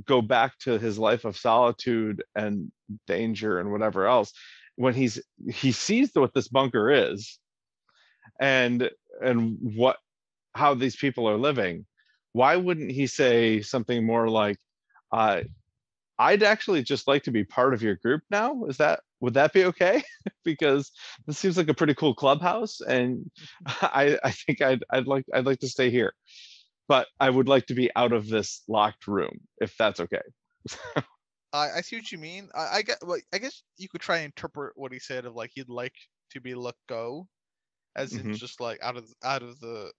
go 0.06 0.22
back 0.22 0.58
to 0.60 0.78
his 0.78 0.98
life 0.98 1.24
of 1.24 1.36
solitude 1.36 2.22
and 2.34 2.72
danger 3.06 3.58
and 3.58 3.70
whatever 3.70 4.06
else 4.06 4.32
when 4.76 4.94
he's 4.94 5.20
he 5.48 5.72
sees 5.72 6.10
what 6.14 6.34
this 6.34 6.48
bunker 6.48 6.90
is 6.90 7.38
and 8.40 8.90
and 9.20 9.58
what 9.60 9.98
how 10.54 10.74
these 10.74 10.96
people 10.96 11.28
are 11.28 11.36
living? 11.36 11.86
Why 12.32 12.56
wouldn't 12.56 12.90
he 12.92 13.06
say 13.06 13.60
something 13.62 14.04
more 14.06 14.28
like 14.28 14.58
uh 15.12 15.42
i'd 16.18 16.42
actually 16.42 16.82
just 16.82 17.08
like 17.08 17.24
to 17.24 17.30
be 17.32 17.44
part 17.44 17.74
of 17.74 17.82
your 17.82 17.96
group 17.96 18.22
now. 18.30 18.64
Is 18.66 18.76
that 18.76 19.00
would 19.20 19.34
that 19.34 19.52
be 19.52 19.64
okay? 19.66 20.02
Because 20.44 20.90
this 21.26 21.38
seems 21.38 21.56
like 21.56 21.68
a 21.68 21.74
pretty 21.74 21.94
cool 21.94 22.14
clubhouse 22.14 22.80
and 22.80 23.30
i 23.66 24.18
i 24.24 24.30
think 24.30 24.60
i'd 24.62 24.84
i'd 24.90 25.06
like 25.06 25.24
i'd 25.34 25.46
like 25.46 25.60
to 25.60 25.68
stay 25.68 25.90
here 25.90 26.14
but 26.90 27.08
I 27.20 27.30
would 27.30 27.48
like 27.48 27.68
to 27.68 27.74
be 27.74 27.90
out 27.96 28.12
of 28.12 28.28
this 28.28 28.64
locked 28.68 29.08
room, 29.08 29.48
if 29.60 29.76
that's 29.78 30.00
okay. 30.00 30.22
I, 31.52 31.70
I 31.78 31.80
see 31.80 31.96
what 31.96 32.10
you 32.12 32.18
mean. 32.18 32.50
I, 32.54 32.78
I 32.78 32.82
get. 32.82 32.98
Well, 33.02 33.20
I 33.32 33.38
guess 33.38 33.62
you 33.76 33.88
could 33.88 34.00
try 34.00 34.18
and 34.18 34.26
interpret 34.26 34.76
what 34.76 34.92
he 34.92 34.98
said 34.98 35.24
of 35.26 35.34
like 35.34 35.50
he'd 35.54 35.68
like 35.68 35.94
to 36.30 36.40
be 36.40 36.54
let 36.54 36.76
go, 36.88 37.28
as 37.96 38.18
in 38.18 38.30
Mhm. 38.30 38.40
just 38.40 38.60
like 38.60 38.82
out 38.82 38.96
of 38.96 39.12
out 39.24 39.42
of 39.44 39.60
the 39.60 39.92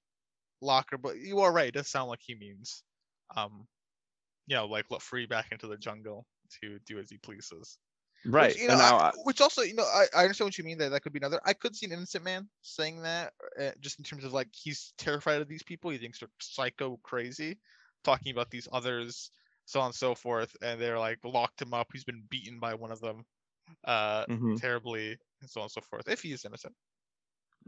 locker. 0.62 0.98
But 0.98 1.18
you 1.20 1.42
are 1.42 1.54
right. 1.54 1.70
It 1.70 1.74
does 1.76 1.90
sound 1.90 2.10
like 2.10 2.22
he 2.24 2.36
means, 2.36 2.84
um, 3.36 3.68
you 4.48 4.56
know, 4.58 4.68
like 4.68 4.92
let 4.92 5.02
free 5.04 5.28
back 5.28 5.52
into 5.52 5.68
the 5.68 5.78
jungle 5.78 6.28
to 6.62 6.80
do 6.86 7.00
as 7.00 7.10
he 7.12 7.18
pleases. 7.20 7.80
Right. 8.26 8.56
Which, 8.56 8.58
you 8.58 8.68
know, 8.68 8.76
I- 8.76 8.92
I- 9.10 9.12
which 9.26 9.42
also, 9.42 9.62
you 9.62 9.74
know, 9.76 9.84
I, 9.84 10.08
I 10.16 10.24
understand 10.24 10.48
what 10.48 10.58
you 10.58 10.64
mean. 10.64 10.78
That 10.80 10.90
that 10.90 11.02
could 11.02 11.14
be 11.14 11.20
another. 11.20 11.40
I 11.46 11.54
could 11.54 11.76
see 11.76 11.86
an 11.86 11.92
innocent 11.92 12.24
man 12.24 12.50
saying 12.62 13.02
that, 13.04 13.34
uh, 13.60 13.72
just 13.80 14.00
in 14.00 14.06
terms 14.06 14.24
of 14.24 14.34
like 14.34 14.50
he's 14.54 14.94
terrified 14.98 15.42
of 15.42 15.48
these 15.48 15.64
people. 15.64 15.92
He 15.92 15.98
thinks 16.00 16.20
they're 16.20 16.30
psycho 16.42 16.98
crazy, 17.04 17.60
talking 18.04 18.32
about 18.32 18.50
these 18.50 18.68
others, 18.72 19.32
so 19.66 19.80
on 19.82 19.88
and 19.88 19.96
so 19.96 20.16
forth. 20.16 20.56
And 20.62 20.82
they're 20.82 21.00
like 21.00 21.20
locked 21.24 21.62
him 21.62 21.74
up. 21.74 21.90
He's 21.94 22.06
been 22.06 22.24
beaten 22.30 22.60
by 22.60 22.74
one 22.76 22.92
of 22.92 23.02
them, 23.02 23.26
uh, 23.86 24.28
Mhm, 24.28 24.58
terribly, 24.58 25.18
and 25.42 25.50
so 25.50 25.62
on 25.62 25.66
and 25.66 25.72
so 25.72 25.82
forth. 25.82 26.10
If 26.10 26.22
he 26.24 26.34
is 26.34 26.46
innocent, 26.46 26.76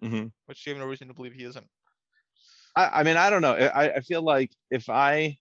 mhm. 0.01 0.29
which 0.45 0.65
you 0.65 0.71
have 0.73 0.79
no 0.81 0.87
reason 0.87 1.07
to 1.09 1.13
believe 1.13 1.33
he 1.33 1.43
isn't. 1.43 1.69
I, 2.75 3.01
I 3.01 3.03
mean, 3.03 3.17
I 3.17 3.29
don't 3.29 3.41
know. 3.41 3.53
I, 3.53 3.95
I 3.95 3.99
feel 4.01 4.21
like 4.21 4.51
if 4.71 4.89
I 4.89 5.37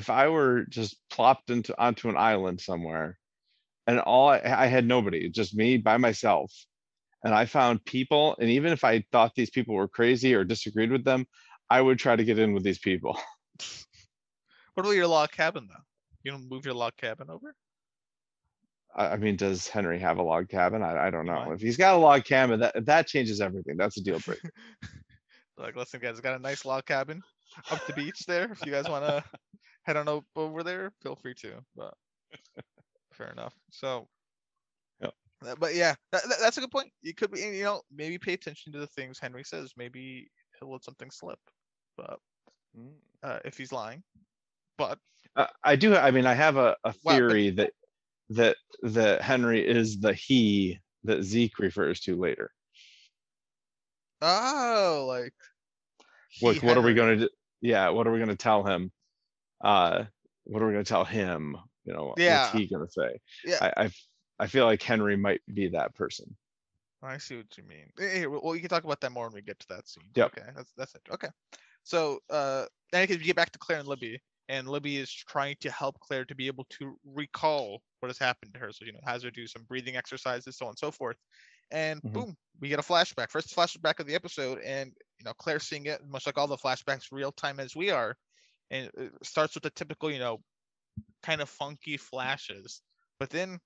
if 0.00 0.08
I 0.08 0.28
were 0.28 0.64
just 0.64 0.96
plopped 1.10 1.50
into 1.50 1.78
onto 1.78 2.08
an 2.08 2.16
island 2.16 2.60
somewhere 2.60 3.18
and 3.86 4.00
all 4.00 4.30
I, 4.30 4.40
I 4.44 4.66
had 4.66 4.86
nobody, 4.86 5.28
just 5.28 5.54
me 5.54 5.76
by 5.76 5.98
myself, 5.98 6.52
and 7.22 7.34
I 7.34 7.44
found 7.44 7.84
people, 7.84 8.34
and 8.40 8.48
even 8.48 8.72
if 8.72 8.82
I 8.82 9.04
thought 9.12 9.34
these 9.34 9.50
people 9.50 9.74
were 9.74 9.88
crazy 9.88 10.34
or 10.34 10.42
disagreed 10.42 10.90
with 10.90 11.04
them, 11.04 11.26
I 11.68 11.82
would 11.82 11.98
try 11.98 12.16
to 12.16 12.24
get 12.24 12.38
in 12.38 12.54
with 12.54 12.64
these 12.64 12.78
people. 12.78 13.18
What 14.74 14.86
about 14.86 14.96
your 14.96 15.08
log 15.08 15.32
cabin 15.32 15.66
though? 15.68 15.84
You 16.22 16.30
don't 16.30 16.48
move 16.48 16.64
your 16.64 16.72
log 16.72 16.96
cabin 16.96 17.28
over? 17.28 17.54
I, 18.94 19.16
mean, 19.16 19.36
does 19.36 19.68
Henry 19.68 19.98
have 19.98 20.16
a 20.16 20.22
log 20.22 20.48
cabin? 20.48 20.82
I, 20.82 21.08
I 21.08 21.10
don't 21.10 21.26
know. 21.26 21.52
If 21.52 21.60
he's 21.60 21.76
got 21.76 21.96
a 21.96 21.98
log 21.98 22.24
cabin, 22.24 22.60
that 22.60 22.86
that 22.86 23.08
changes 23.08 23.40
everything. 23.42 23.76
That's 23.76 23.98
a 23.98 24.02
deal 24.02 24.20
breaker. 24.20 24.50
Like, 25.58 25.76
listen, 25.76 26.00
guys, 26.00 26.18
got 26.20 26.38
a 26.38 26.42
nice 26.42 26.64
log 26.64 26.86
cabin 26.86 27.22
up 27.70 27.86
the 27.86 27.92
beach 27.92 28.24
there. 28.26 28.50
If 28.50 28.64
you 28.64 28.72
guys 28.72 28.88
want 28.88 29.04
to 29.04 29.22
head 29.84 29.96
on 29.96 30.08
o- 30.08 30.24
over 30.36 30.62
there, 30.62 30.92
feel 31.02 31.16
free 31.16 31.34
to. 31.34 31.52
But 31.76 31.94
fair 33.12 33.30
enough. 33.32 33.54
So, 33.70 34.08
Yep. 35.00 35.14
but 35.58 35.74
yeah, 35.74 35.94
that, 36.12 36.22
that- 36.28 36.38
that's 36.40 36.58
a 36.58 36.60
good 36.60 36.70
point. 36.70 36.90
You 37.02 37.14
could 37.14 37.30
be, 37.32 37.40
you 37.40 37.64
know, 37.64 37.82
maybe 37.90 38.18
pay 38.18 38.34
attention 38.34 38.72
to 38.72 38.78
the 38.78 38.86
things 38.86 39.18
Henry 39.18 39.44
says. 39.44 39.72
Maybe 39.76 40.30
he'll 40.58 40.72
let 40.72 40.84
something 40.84 41.10
slip. 41.10 41.38
But 41.96 42.18
uh, 43.22 43.38
if 43.44 43.56
he's 43.58 43.72
lying, 43.72 44.02
but 44.78 44.98
Uh, 45.36 45.46
I 45.64 45.76
do. 45.76 45.96
I 45.96 46.10
mean, 46.10 46.26
I 46.26 46.34
have 46.34 46.56
a, 46.56 46.76
a 46.84 46.94
but- 47.04 47.14
theory 47.16 47.50
that 47.50 47.72
that 48.30 48.56
that 48.82 49.22
Henry 49.22 49.66
is 49.66 49.98
the 49.98 50.14
he 50.14 50.78
that 51.04 51.22
Zeke 51.22 51.58
refers 51.58 52.00
to 52.00 52.14
later. 52.16 52.52
oh, 54.22 55.06
like, 55.08 55.32
What 56.40 56.62
what 56.62 56.76
are 56.76 56.82
we 56.82 56.94
going 56.94 57.18
to 57.18 57.24
do? 57.26 57.30
Yeah, 57.60 57.88
what 57.90 58.06
are 58.06 58.12
we 58.12 58.18
going 58.18 58.28
to 58.30 58.36
tell 58.36 58.64
him? 58.64 58.92
Uh, 59.60 60.04
what 60.44 60.62
are 60.62 60.66
we 60.66 60.72
going 60.72 60.84
to 60.84 60.88
tell 60.88 61.04
him? 61.04 61.56
You 61.84 61.94
know, 61.94 62.16
Yeah. 62.16 62.24
what's 62.24 62.50
he 62.50 62.68
going 62.68 62.86
to 62.86 62.92
say? 62.92 63.18
Yeah. 63.44 63.60
I, 63.60 63.72
I, 63.84 63.90
I 64.38 64.46
feel 64.46 64.64
like 64.66 64.82
Henry 64.82 65.16
might 65.16 65.42
be 65.52 65.68
that 65.68 65.94
person. 65.94 66.36
I 67.02 67.18
see 67.18 67.36
what 67.36 67.56
you 67.56 67.64
mean. 67.64 67.90
Eh, 67.98 68.26
Well, 68.26 68.42
we 68.52 68.60
can 68.60 68.68
talk 68.68 68.84
about 68.84 69.00
that 69.00 69.12
more 69.12 69.26
when 69.26 69.34
we 69.34 69.42
get 69.42 69.58
to 69.60 69.68
that 69.68 69.88
scene. 69.88 70.10
Yep. 70.14 70.32
Okay, 70.36 70.42
that's 70.54 70.72
that's 70.76 70.94
it. 70.94 71.02
Okay, 71.10 71.28
so 71.82 72.20
uh, 72.28 72.66
then 72.92 73.06
we 73.08 73.16
get 73.18 73.36
back 73.36 73.52
to 73.52 73.58
Claire 73.58 73.78
and 73.78 73.88
Libby, 73.88 74.20
and 74.48 74.68
Libby 74.68 74.98
is 74.98 75.10
trying 75.12 75.56
to 75.60 75.70
help 75.70 75.98
Claire 76.00 76.26
to 76.26 76.34
be 76.34 76.46
able 76.46 76.64
to 76.70 76.98
recall 77.04 77.82
what 78.00 78.08
has 78.10 78.18
happened 78.18 78.52
to 78.54 78.60
her. 78.60 78.72
So 78.72 78.84
you 78.84 78.92
know, 78.92 79.00
has 79.04 79.22
her 79.22 79.30
do 79.30 79.46
some 79.46 79.64
breathing 79.64 79.96
exercises, 79.96 80.58
so 80.58 80.66
on 80.66 80.70
and 80.70 80.78
so 80.78 80.90
forth. 80.90 81.16
And 81.70 82.02
Mhm. 82.02 82.12
boom, 82.12 82.36
we 82.60 82.68
get 82.68 82.78
a 82.78 82.82
flashback. 82.82 83.30
First 83.30 83.54
flashback 83.56 83.98
of 84.00 84.06
the 84.06 84.14
episode, 84.14 84.58
and 84.60 84.92
you 85.18 85.24
know, 85.24 85.32
Claire 85.34 85.60
seeing 85.60 85.86
it, 85.86 86.06
much 86.06 86.26
like 86.26 86.36
all 86.36 86.48
the 86.48 86.56
flashbacks, 86.58 87.12
real 87.12 87.32
time 87.32 87.60
as 87.60 87.74
we 87.74 87.90
are, 87.90 88.16
and 88.70 88.90
it 88.96 89.12
starts 89.22 89.54
with 89.54 89.62
the 89.64 89.70
typical, 89.70 90.10
you 90.10 90.18
know, 90.18 90.40
kind 91.22 91.40
of 91.40 91.48
funky 91.48 91.96
flashes, 91.96 92.82
but 93.18 93.30
then 93.30 93.58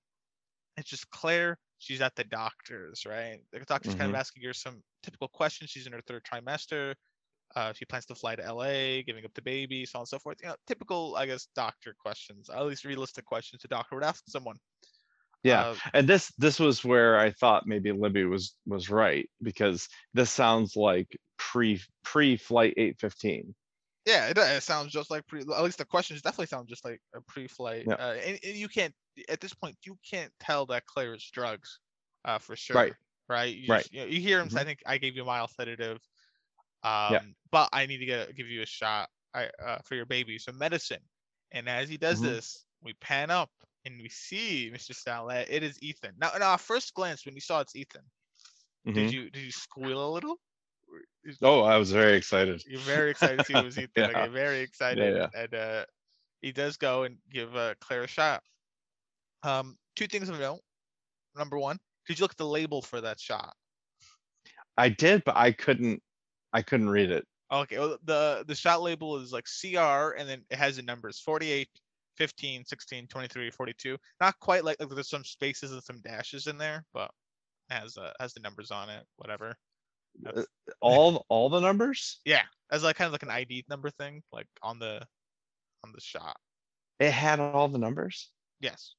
it's 0.77 0.89
just 0.89 1.09
Claire. 1.11 1.57
She's 1.77 2.01
at 2.01 2.15
the 2.15 2.23
doctor's, 2.23 3.05
right? 3.05 3.39
The 3.51 3.59
doctor's 3.59 3.95
kind 3.95 4.09
of 4.09 4.15
asking 4.15 4.43
her 4.43 4.53
some 4.53 4.81
typical 5.03 5.27
questions. 5.27 5.69
She's 5.69 5.87
in 5.87 5.93
her 5.93 6.01
third 6.07 6.23
trimester. 6.23 6.95
Uh, 7.55 7.73
she 7.73 7.85
plans 7.85 8.05
to 8.07 8.15
fly 8.15 8.35
to 8.35 8.53
LA, 8.53 9.01
giving 9.05 9.25
up 9.25 9.33
the 9.33 9.41
baby, 9.41 9.85
so 9.85 9.99
on 9.99 10.01
and 10.01 10.07
so 10.07 10.19
forth. 10.19 10.37
You 10.41 10.49
know, 10.49 10.55
typical, 10.67 11.15
I 11.15 11.25
guess, 11.25 11.47
doctor 11.55 11.95
questions, 11.99 12.49
at 12.49 12.65
least 12.65 12.85
realistic 12.85 13.25
questions 13.25 13.63
a 13.65 13.67
doctor 13.67 13.95
would 13.95 14.03
ask 14.03 14.23
someone. 14.27 14.57
Yeah, 15.43 15.65
Uh, 15.65 15.75
and 15.93 16.09
this 16.09 16.33
this 16.37 16.59
was 16.59 16.83
where 16.83 17.19
I 17.19 17.31
thought 17.31 17.67
maybe 17.67 17.91
Libby 17.91 18.25
was 18.25 18.55
was 18.65 18.89
right 18.89 19.29
because 19.43 19.87
this 20.13 20.31
sounds 20.31 20.75
like 20.75 21.15
pre 21.37 21.79
pre 22.03 22.35
flight 22.37 22.73
eight 22.77 22.99
fifteen. 22.99 23.53
Yeah, 24.05 24.27
it, 24.27 24.37
it 24.37 24.63
sounds 24.63 24.91
just 24.91 25.09
like 25.11 25.25
pre. 25.27 25.41
At 25.41 25.63
least 25.63 25.77
the 25.79 25.85
questions 25.85 26.21
definitely 26.21 26.47
sound 26.47 26.67
just 26.67 26.85
like 26.85 27.01
a 27.15 27.21
pre-flight. 27.21 27.87
Yeah. 27.87 27.95
Uh, 27.95 28.13
and, 28.13 28.39
and 28.43 28.55
you 28.55 28.67
can't 28.67 28.93
at 29.29 29.39
this 29.39 29.53
point 29.53 29.77
you 29.85 29.97
can't 30.09 30.31
tell 30.39 30.65
that 30.67 30.85
Claire 30.85 31.15
is 31.15 31.29
drugs, 31.31 31.79
uh, 32.25 32.37
for 32.39 32.55
sure. 32.55 32.75
Right. 32.75 32.93
Right. 33.27 33.55
You 33.55 33.67
Right. 33.67 33.79
Just, 33.79 33.93
you, 33.93 33.99
know, 34.01 34.05
you 34.07 34.19
hear 34.21 34.39
him. 34.39 34.49
say, 34.49 34.61
I 34.61 34.63
think 34.63 34.79
I 34.85 34.97
gave 34.97 35.15
you 35.15 35.23
a 35.23 35.25
mild 35.25 35.49
sedative. 35.51 35.99
Um, 36.83 37.35
but 37.51 37.69
I 37.73 37.85
need 37.87 37.97
to 37.99 38.05
get 38.05 38.35
give 38.35 38.47
you 38.47 38.61
a 38.61 38.65
shot 38.65 39.09
I, 39.33 39.49
uh, 39.63 39.79
for 39.85 39.95
your 39.95 40.05
baby, 40.05 40.37
some 40.39 40.57
medicine. 40.57 41.01
And 41.51 41.67
as 41.69 41.89
he 41.89 41.97
does 41.97 42.21
Mhm. 42.21 42.21
this, 42.21 42.65
we 42.81 42.93
pan 42.93 43.31
up 43.31 43.51
and 43.85 43.99
we 44.01 44.09
see 44.09 44.69
Mr. 44.73 44.93
Stallet. 44.93 45.47
It 45.49 45.63
is 45.63 45.81
Ethan. 45.81 46.15
Now, 46.17 46.31
now, 46.37 46.53
at 46.53 46.59
first 46.61 46.93
glance, 46.93 47.25
when 47.25 47.35
you 47.35 47.41
saw 47.41 47.61
it's 47.61 47.75
Ethan, 47.75 48.03
Mhm. 48.87 48.93
did 48.93 49.11
you 49.11 49.29
did 49.31 49.43
you 49.43 49.51
squeal 49.51 50.07
a 50.07 50.11
little? 50.11 50.39
Oh, 51.41 51.61
I 51.61 51.77
was 51.77 51.91
very 51.91 52.15
excited. 52.15 52.63
You're 52.67 52.79
very 52.81 53.11
excited 53.11 53.39
to 53.39 53.45
see 53.45 53.53
it 53.53 53.63
was 53.63 53.77
Ethan. 53.77 53.89
Yeah. 53.97 54.07
Okay, 54.07 54.27
very 54.27 54.59
excited. 54.59 55.15
yeah. 55.15 55.27
And 55.35 55.53
uh, 55.53 55.85
he 56.41 56.51
does 56.51 56.77
go 56.77 57.03
and 57.03 57.17
give 57.31 57.55
uh, 57.55 57.73
Claire 57.81 58.03
a 58.03 58.07
shot. 58.07 58.43
Um, 59.43 59.77
two 59.95 60.07
things 60.07 60.29
of 60.29 60.39
note. 60.39 60.59
Number 61.35 61.57
one, 61.57 61.77
did 62.07 62.19
you 62.19 62.23
look 62.23 62.31
at 62.31 62.37
the 62.37 62.45
label 62.45 62.81
for 62.81 63.01
that 63.01 63.19
shot? 63.19 63.53
I 64.77 64.89
did, 64.89 65.23
but 65.25 65.35
I 65.37 65.51
couldn't 65.51 66.01
I 66.53 66.61
couldn't 66.61 66.89
read 66.89 67.11
it. 67.11 67.25
Okay, 67.51 67.77
well, 67.77 67.97
the 68.03 68.43
the 68.47 68.55
shot 68.55 68.81
label 68.81 69.17
is 69.17 69.31
like 69.31 69.45
CR 69.45 70.15
and 70.17 70.27
then 70.27 70.43
it 70.49 70.57
has 70.57 70.77
the 70.77 70.81
numbers 70.81 71.19
48, 71.19 71.67
15, 72.17 72.65
16, 72.65 73.07
23, 73.07 73.51
42. 73.51 73.97
Not 74.21 74.39
quite 74.39 74.63
like, 74.63 74.77
like 74.79 74.89
there's 74.89 75.09
some 75.09 75.23
spaces 75.23 75.71
and 75.71 75.83
some 75.83 76.01
dashes 76.01 76.47
in 76.47 76.57
there, 76.57 76.83
but 76.93 77.11
has 77.69 77.97
uh, 77.97 78.11
has 78.19 78.33
the 78.33 78.39
numbers 78.41 78.71
on 78.71 78.89
it, 78.89 79.03
whatever. 79.17 79.55
Uh, 80.25 80.29
That's- 80.31 80.45
All 80.81 81.25
all 81.29 81.49
the 81.49 81.59
numbers? 81.59 82.19
yeah, 82.25 82.43
as 82.71 82.83
like 82.83 82.95
kind 82.95 83.07
of 83.07 83.11
like 83.11 83.23
an 83.23 83.29
ID 83.29 83.65
number 83.69 83.89
thing, 83.89 84.21
like 84.31 84.47
on 84.61 84.79
the 84.79 85.01
on 85.83 85.91
the 85.93 86.01
shot. 86.01 86.37
It 86.99 87.11
had 87.11 87.39
all 87.39 87.67
the 87.67 87.77
numbers? 87.77 88.29
Yes. 88.59 88.95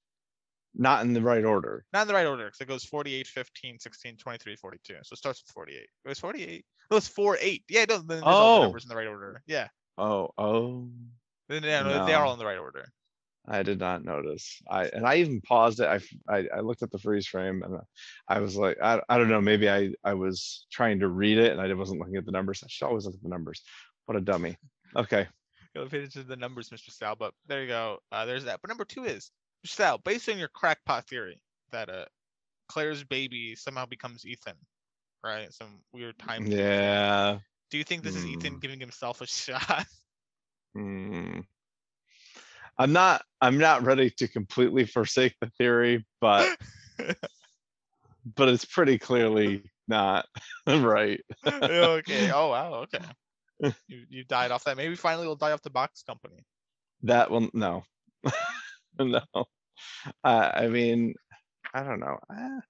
Not 0.74 1.04
in 1.04 1.14
the 1.14 1.22
right 1.22 1.44
order. 1.44 1.84
Not 1.94 2.02
in 2.02 2.08
the 2.08 2.14
right 2.14 2.26
order 2.26 2.44
because 2.46 2.60
it 2.60 2.68
goes 2.68 2.84
48, 2.84 3.26
15, 3.26 3.78
16, 3.78 4.16
23, 4.18 4.56
42. 4.56 4.94
So 5.02 5.14
it 5.14 5.16
starts 5.16 5.42
with 5.42 5.52
48. 5.54 5.78
It 5.80 5.88
was 6.08 6.18
48. 6.20 6.48
It 6.90 6.94
was 6.94 7.08
4, 7.08 7.38
8. 7.40 7.64
Yeah, 7.70 7.80
it 7.82 7.88
does. 7.88 8.00
Then 8.04 8.18
there's 8.18 8.22
all 8.24 8.56
the 8.56 8.60
Oh. 8.60 8.62
numbers 8.64 8.84
in 8.84 8.90
the 8.90 8.96
right 8.96 9.06
order. 9.06 9.42
Yeah. 9.46 9.68
Oh, 9.96 10.30
oh. 10.36 10.90
Then 11.48 11.62
yeah, 11.62 11.82
no, 11.82 12.04
they 12.04 12.12
are 12.12 12.24
all 12.26 12.34
in 12.34 12.38
the 12.38 12.44
right 12.44 12.58
order. 12.58 12.86
I 13.49 13.62
did 13.62 13.78
not 13.78 14.05
notice. 14.05 14.61
I 14.68 14.86
and 14.86 15.07
I 15.07 15.16
even 15.16 15.40
paused 15.40 15.80
it. 15.80 16.03
I 16.28 16.47
I 16.55 16.61
looked 16.61 16.82
at 16.82 16.90
the 16.90 16.99
freeze 16.99 17.26
frame 17.26 17.62
and 17.62 17.78
I 18.28 18.40
was 18.40 18.57
like, 18.57 18.76
I, 18.82 19.01
I 19.09 19.18
don't 19.18 19.28
know. 19.28 19.40
Maybe 19.40 19.70
I 19.70 19.92
I 20.03 20.14
was 20.14 20.66
trying 20.70 20.99
to 21.01 21.09
read 21.09 21.38
it 21.38 21.53
and 21.53 21.61
I 21.61 21.72
wasn't 21.74 22.01
looking 22.01 22.16
at 22.16 22.24
the 22.26 22.32
numbers. 22.32 22.62
I 22.64 22.66
should 22.68 22.86
always 22.86 23.07
look 23.07 23.14
at 23.14 23.22
the 23.22 23.28
numbers. 23.28 23.62
What 24.07 24.16
a 24.16 24.20
dummy. 24.20 24.57
Okay. 24.97 25.26
Go 25.74 25.86
to 25.86 26.22
the 26.22 26.36
numbers, 26.36 26.70
Mr. 26.70 26.90
Sal. 26.90 27.16
But 27.16 27.34
there 27.47 27.61
you 27.62 27.68
go. 27.68 27.99
Uh, 28.11 28.24
there's 28.24 28.44
that. 28.44 28.61
But 28.62 28.68
number 28.68 28.86
two 28.86 29.05
is 29.05 29.30
Mr. 29.66 29.70
Sal, 29.72 29.99
based 29.99 30.28
on 30.28 30.38
your 30.38 30.49
crackpot 30.49 31.07
theory 31.07 31.38
that 31.70 31.88
uh 31.90 32.07
Claire's 32.68 33.05
baby 33.05 33.55
somehow 33.55 33.84
becomes 33.86 34.24
Ethan, 34.26 34.55
right? 35.22 35.53
Some 35.53 35.80
weird 35.92 36.18
time. 36.18 36.47
Yeah. 36.47 37.38
Do 37.70 37.78
you 37.78 37.84
think 37.84 38.03
this 38.03 38.16
is 38.16 38.24
Ethan 38.26 38.55
Hmm. 38.55 38.59
giving 38.59 38.80
himself 38.80 39.20
a 39.20 39.26
shot? 39.28 39.86
Hmm. 40.74 41.40
I'm 42.79 42.93
not 42.93 43.22
I'm 43.41 43.59
not 43.59 43.85
ready 43.85 44.11
to 44.18 44.29
completely 44.29 44.85
forsake 44.87 45.35
the 45.41 45.51
theory, 45.59 46.05
but 46.20 46.57
but 48.37 48.49
it's 48.49 48.64
pretty 48.64 48.99
clearly 48.99 49.70
not 49.89 50.27
right. 50.66 51.20
okay. 51.47 52.31
Oh 52.33 52.51
wow. 52.51 52.74
Okay. 52.85 53.05
You 53.89 54.05
you 54.11 54.24
died 54.24 54.51
off 54.51 54.64
that. 54.64 54.77
Maybe 54.77 54.97
finally 54.97 55.27
we'll 55.27 55.35
die 55.35 55.53
off 55.53 55.62
the 55.62 55.70
box 55.70 56.03
company. 56.03 56.45
That 57.05 57.31
will 57.31 57.49
no, 57.55 57.85
no. 58.99 59.22
Uh, 60.22 60.51
I 60.55 60.68
mean, 60.68 61.14
I 61.72 61.83
don't 61.83 62.01
know. 62.01 62.18
Uh, 62.29 62.61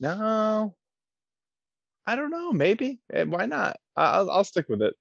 no, 0.00 0.74
I 2.06 2.16
don't 2.16 2.30
know, 2.30 2.52
maybe. 2.52 3.00
Eh, 3.12 3.24
Why 3.24 3.46
not? 3.46 3.76
I'll, 3.96 4.30
I'll 4.30 4.44
stick 4.44 4.68
with 4.68 4.82
it. 4.82 4.94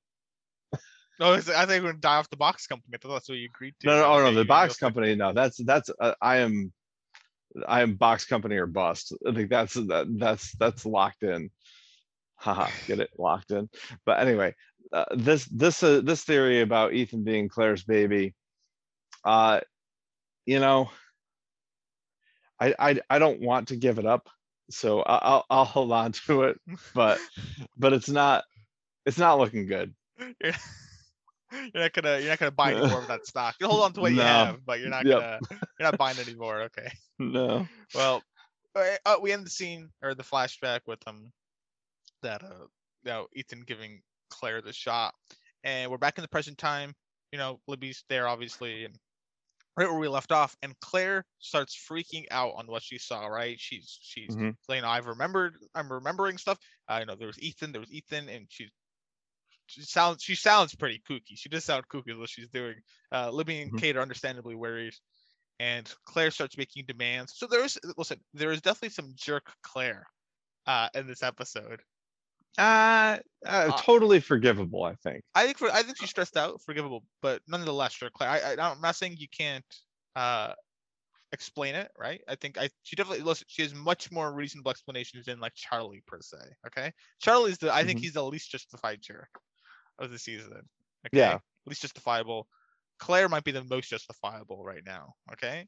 No, 1.19 1.33
I 1.33 1.41
think 1.41 1.83
we're 1.83 1.89
gonna 1.91 1.97
die 1.99 2.15
off 2.15 2.29
the 2.29 2.37
box 2.37 2.65
company. 2.67 2.95
I 2.95 2.97
thought 2.97 3.13
that's 3.13 3.29
what 3.29 3.37
you 3.37 3.49
agreed 3.53 3.75
to. 3.81 3.87
No, 3.87 3.97
no, 3.97 4.05
oh, 4.05 4.23
no, 4.23 4.33
the 4.33 4.45
box 4.45 4.77
company, 4.77 5.15
no, 5.15 5.33
that's, 5.33 5.57
that's, 5.63 5.89
uh, 5.99 6.13
I 6.21 6.37
am. 6.37 6.71
I 7.67 7.81
am 7.81 7.95
box 7.95 8.25
company 8.25 8.57
or 8.57 8.67
bust. 8.67 9.11
I 9.27 9.33
think 9.33 9.49
that's, 9.49 9.73
that, 9.73 10.05
that's, 10.19 10.53
that's 10.53 10.85
locked 10.85 11.23
in. 11.23 11.49
Haha, 12.35 12.69
get 12.85 12.99
it, 12.99 13.09
locked 13.17 13.51
in. 13.51 13.69
But 14.05 14.19
anyway, 14.19 14.53
uh, 14.93 15.05
this, 15.15 15.45
this, 15.45 15.81
uh, 15.81 16.01
this 16.01 16.23
theory 16.23 16.61
about 16.61 16.93
Ethan 16.93 17.23
being 17.23 17.49
Claire's 17.49 17.83
baby. 17.83 18.35
Uh, 19.25 19.61
you 20.45 20.59
know. 20.59 20.89
I, 22.61 22.75
I, 22.77 22.99
I 23.09 23.19
don't 23.19 23.41
want 23.41 23.69
to 23.69 23.77
give 23.77 23.99
it 23.99 24.05
up, 24.05 24.29
so 24.69 25.01
I- 25.01 25.19
I'll, 25.21 25.45
I'll 25.49 25.65
hold 25.65 25.91
on 25.91 26.11
to 26.27 26.43
it, 26.43 26.59
but, 26.93 27.19
but 27.77 27.93
it's 27.93 28.09
not, 28.09 28.43
it's 29.05 29.17
not 29.17 29.39
looking 29.39 29.65
good. 29.65 29.93
You're 31.73 31.83
not 31.83 31.93
gonna 31.93 32.19
you're 32.19 32.29
not 32.29 32.39
gonna 32.39 32.51
buy 32.51 32.71
any 32.71 32.81
more 32.83 33.01
of 33.01 33.07
that 33.07 33.25
stock. 33.25 33.55
You 33.59 33.67
hold 33.67 33.83
on 33.83 33.93
to 33.93 34.01
what 34.01 34.13
you 34.13 34.21
have, 34.21 34.65
but 34.65 34.79
you're 34.79 34.89
not 34.89 35.07
Yep. 35.07 35.09
gonna 35.09 35.41
you're 35.79 35.87
not 35.87 35.97
buying 35.97 36.19
anymore. 36.19 36.63
Okay. 36.63 36.91
No. 37.19 37.67
Well, 37.93 38.25
uh, 38.75 38.97
uh, 39.05 39.17
we 39.21 39.31
end 39.31 39.45
the 39.45 39.49
scene 39.51 39.91
or 40.01 40.15
the 40.15 40.23
flashback 40.23 40.81
with 40.87 40.99
um 41.07 41.31
that 42.23 42.43
uh 42.43 42.67
you 43.03 43.11
know 43.11 43.27
Ethan 43.35 43.61
giving 43.61 44.01
Claire 44.29 44.61
the 44.61 44.73
shot, 44.73 45.15
and 45.63 45.91
we're 45.91 45.97
back 45.99 46.17
in 46.17 46.23
the 46.23 46.27
present 46.29 46.57
time. 46.57 46.93
You 47.31 47.39
know, 47.39 47.61
Libby's 47.67 48.05
there 48.09 48.27
obviously, 48.27 48.85
and 48.85 48.95
right 49.77 49.89
where 49.89 49.99
we 49.99 50.07
left 50.09 50.31
off, 50.31 50.55
and 50.63 50.79
Claire 50.81 51.25
starts 51.39 51.75
freaking 51.89 52.25
out 52.31 52.53
on 52.55 52.67
what 52.67 52.83
she 52.83 52.97
saw. 52.99 53.27
Right? 53.27 53.59
She's 53.59 53.99
she's 54.01 54.37
Mhm. 54.37 54.55
saying, 54.61 54.83
"I've 54.85 55.07
remembered. 55.07 55.57
I'm 55.75 55.91
remembering 55.91 56.37
stuff. 56.37 56.59
I 56.87 57.03
know 57.05 57.15
there 57.15 57.27
was 57.27 57.41
Ethan. 57.41 57.71
There 57.73 57.81
was 57.81 57.91
Ethan, 57.93 58.29
and 58.29 58.47
she's." 58.51 58.71
She 59.69 59.81
sounds 59.83 60.23
she 60.23 60.35
sounds 60.35 60.75
pretty 60.75 61.01
kooky. 61.09 61.37
She 61.37 61.49
does 61.49 61.65
sound 61.65 61.87
kooky 61.89 62.17
what 62.17 62.29
she's 62.29 62.49
doing. 62.49 62.75
Uh, 63.11 63.29
Libby 63.31 63.61
and 63.61 63.73
Mhm. 63.73 63.77
Kate 63.77 63.95
are 63.97 64.01
understandably 64.01 64.55
worried 64.55 64.93
and 65.59 65.93
Claire 66.05 66.31
starts 66.31 66.57
making 66.57 66.85
demands. 66.85 67.35
So 67.37 67.47
there's 67.47 67.77
listen, 67.97 68.21
there 68.33 68.51
is 68.51 68.61
definitely 68.61 68.89
some 68.91 69.13
jerk 69.15 69.53
Claire 69.63 70.07
uh 70.67 70.89
in 70.95 71.07
this 71.07 71.23
episode. 71.23 71.81
Uh, 72.57 73.19
uh, 73.45 73.71
totally 73.71 74.19
forgivable, 74.19 74.83
I 74.83 74.95
think. 74.95 75.23
I 75.35 75.45
think 75.45 75.57
for 75.57 75.69
I 75.71 75.83
think 75.83 75.97
she's 75.97 76.09
stressed 76.09 76.37
out, 76.37 76.61
forgivable, 76.61 77.05
but 77.21 77.41
nonetheless, 77.47 77.93
jerk 77.93 78.13
Claire. 78.13 78.29
I, 78.29 78.39
I 78.55 78.71
I'm 78.71 78.81
not 78.81 78.95
saying 78.95 79.17
you 79.17 79.27
can't 79.29 79.65
uh 80.15 80.53
explain 81.33 81.75
it, 81.75 81.91
right? 81.97 82.21
I 82.27 82.35
think 82.35 82.57
I 82.57 82.69
she 82.83 82.95
definitely 82.95 83.23
listen. 83.23 83.45
She 83.49 83.63
has 83.63 83.73
much 83.75 84.11
more 84.11 84.33
reasonable 84.33 84.71
explanations 84.71 85.25
than 85.27 85.39
like 85.39 85.53
Charlie 85.55 86.03
per 86.07 86.21
se. 86.21 86.37
Okay, 86.67 86.93
Charlie's 87.21 87.59
the 87.59 87.73
I 87.73 87.85
think 87.85 87.99
Mhm. 87.99 88.01
he's 88.01 88.13
the 88.13 88.25
least 88.25 88.51
justified 88.51 89.01
jerk 89.01 89.29
of 89.99 90.11
the 90.11 90.17
season. 90.19 90.51
Okay? 91.07 91.17
Yeah. 91.17 91.33
At 91.35 91.41
least 91.67 91.81
justifiable. 91.81 92.47
Claire 92.97 93.29
might 93.29 93.43
be 93.43 93.51
the 93.51 93.63
most 93.63 93.89
justifiable 93.89 94.63
right 94.63 94.83
now. 94.85 95.13
Okay. 95.33 95.65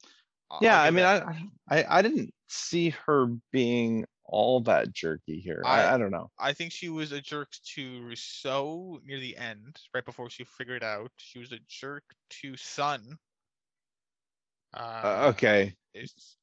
I'll- 0.49 0.59
Yeah, 0.61 0.81
I 0.81 0.89
mean, 0.91 1.03
that. 1.03 1.25
I, 1.69 1.77
I, 1.79 1.99
I 1.99 2.01
didn't 2.01 2.33
see 2.49 2.89
her 3.05 3.27
being 3.51 4.05
all 4.25 4.61
that 4.61 4.91
jerky 4.93 5.39
here. 5.39 5.61
I, 5.65 5.81
I- 5.83 5.93
I 5.93 5.97
don't 5.97 6.11
know. 6.11 6.29
I 6.39 6.53
think 6.53 6.71
she 6.71 6.89
was 6.89 7.11
a 7.11 7.21
jerk 7.21 7.49
to 7.75 8.01
Rousseau 8.03 8.99
near 9.05 9.19
the 9.19 9.37
end, 9.37 9.77
right 9.93 10.03
before 10.05 10.29
she 10.29 10.43
figured 10.43 10.83
out. 10.83 11.11
She 11.17 11.39
was 11.39 11.51
a 11.51 11.59
jerk 11.69 12.03
to 12.41 12.57
Sun. 12.57 13.17
Uh, 14.73 14.77
Uh, 15.03 15.33
okay. 15.35 15.73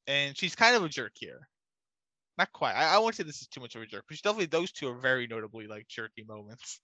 and 0.07 0.37
she's 0.37 0.55
kind 0.55 0.75
of 0.75 0.83
a 0.83 0.89
jerk 0.89 1.13
here. 1.15 1.47
Not 2.37 2.51
quite. 2.53 2.73
I, 2.73 2.95
I 2.95 2.97
won't 2.99 3.15
say 3.15 3.23
this 3.23 3.41
is 3.41 3.47
too 3.47 3.59
much 3.59 3.75
of 3.75 3.81
a 3.81 3.85
jerk, 3.85 4.05
but 4.07 4.17
definitely 4.21 4.45
those 4.45 4.71
two 4.71 4.87
are 4.87 4.97
very 4.97 5.27
notably 5.27 5.67
like 5.67 5.87
jerky 5.87 6.23
moments. 6.27 6.79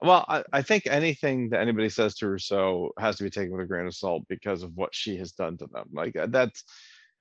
Well, 0.00 0.24
I, 0.28 0.44
I 0.52 0.62
think 0.62 0.86
anything 0.86 1.50
that 1.50 1.60
anybody 1.60 1.88
says 1.88 2.14
to 2.16 2.28
Rousseau 2.28 2.90
has 2.98 3.16
to 3.16 3.24
be 3.24 3.30
taken 3.30 3.52
with 3.52 3.64
a 3.64 3.66
grain 3.66 3.86
of 3.86 3.94
salt 3.94 4.24
because 4.28 4.62
of 4.62 4.72
what 4.74 4.94
she 4.94 5.16
has 5.16 5.32
done 5.32 5.56
to 5.58 5.66
them. 5.66 5.88
Like 5.92 6.16
uh, 6.16 6.26
that's, 6.26 6.64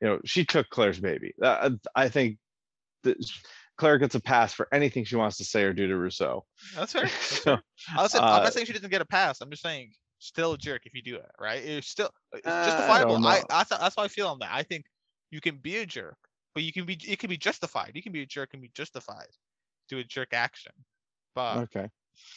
you 0.02 0.08
know, 0.08 0.20
she 0.26 0.46
took 0.46 0.70
Claire's 0.70 1.00
baby. 1.00 1.34
Uh, 1.42 1.72
I 1.96 2.10
think 2.10 2.38
that 3.04 3.18
Claire 3.78 3.98
gets 3.98 4.16
a 4.16 4.20
pass 4.20 4.54
for 4.54 4.68
anything 4.74 5.04
she 5.04 5.16
wants 5.16 5.38
to 5.38 5.46
say 5.46 5.64
or 5.64 5.74
do 5.74 5.88
to 5.88 5.98
Rousseau. 5.98 6.46
That's 6.76 6.94
fair. 6.94 7.04
That's 7.04 7.26
So, 7.26 7.44
fair. 7.44 7.64
Listen, 7.98 8.22
I'm 8.24 8.42
uh, 8.42 8.44
not 8.44 8.54
saying 8.54 8.66
she 8.66 8.74
doesn't 8.74 8.90
get 8.90 9.02
a 9.02 9.06
pass. 9.06 9.42
I'm 9.42 9.50
just 9.50 9.64
saying 9.64 9.92
still 10.20 10.54
a 10.54 10.58
jerk 10.58 10.84
if 10.86 10.94
you 10.94 11.02
do 11.02 11.16
it, 11.16 11.32
right? 11.40 11.64
You're 11.64 11.82
still 11.82 12.10
it's 12.34 12.48
Uh, 12.48 12.52
I 12.52 12.66
justifiable. 12.66 13.28
I. 13.28 13.44
I, 13.50 13.64
that's 13.64 13.96
how 13.96 14.04
I 14.04 14.08
feel 14.08 14.28
on 14.28 14.40
that. 14.40 14.52
I 14.52 14.64
think 14.64 14.86
you 15.32 15.42
can 15.42 15.58
be 15.58 15.78
a 15.78 15.86
jerk, 15.86 16.18
but 16.54 16.64
you 16.64 16.72
can 16.72 16.86
be 16.86 16.98
it 17.08 17.20
can 17.20 17.30
be 17.30 17.38
justified. 17.38 17.92
You 17.96 18.04
can 18.04 18.12
be 18.12 18.22
a 18.22 18.26
jerk 18.26 18.50
and 18.54 18.62
be 18.62 18.72
justified. 18.74 19.28
Do 19.90 20.00
a 20.00 20.04
jerk 20.04 20.34
action. 20.34 20.72
But 21.36 21.58
okay. 21.64 21.90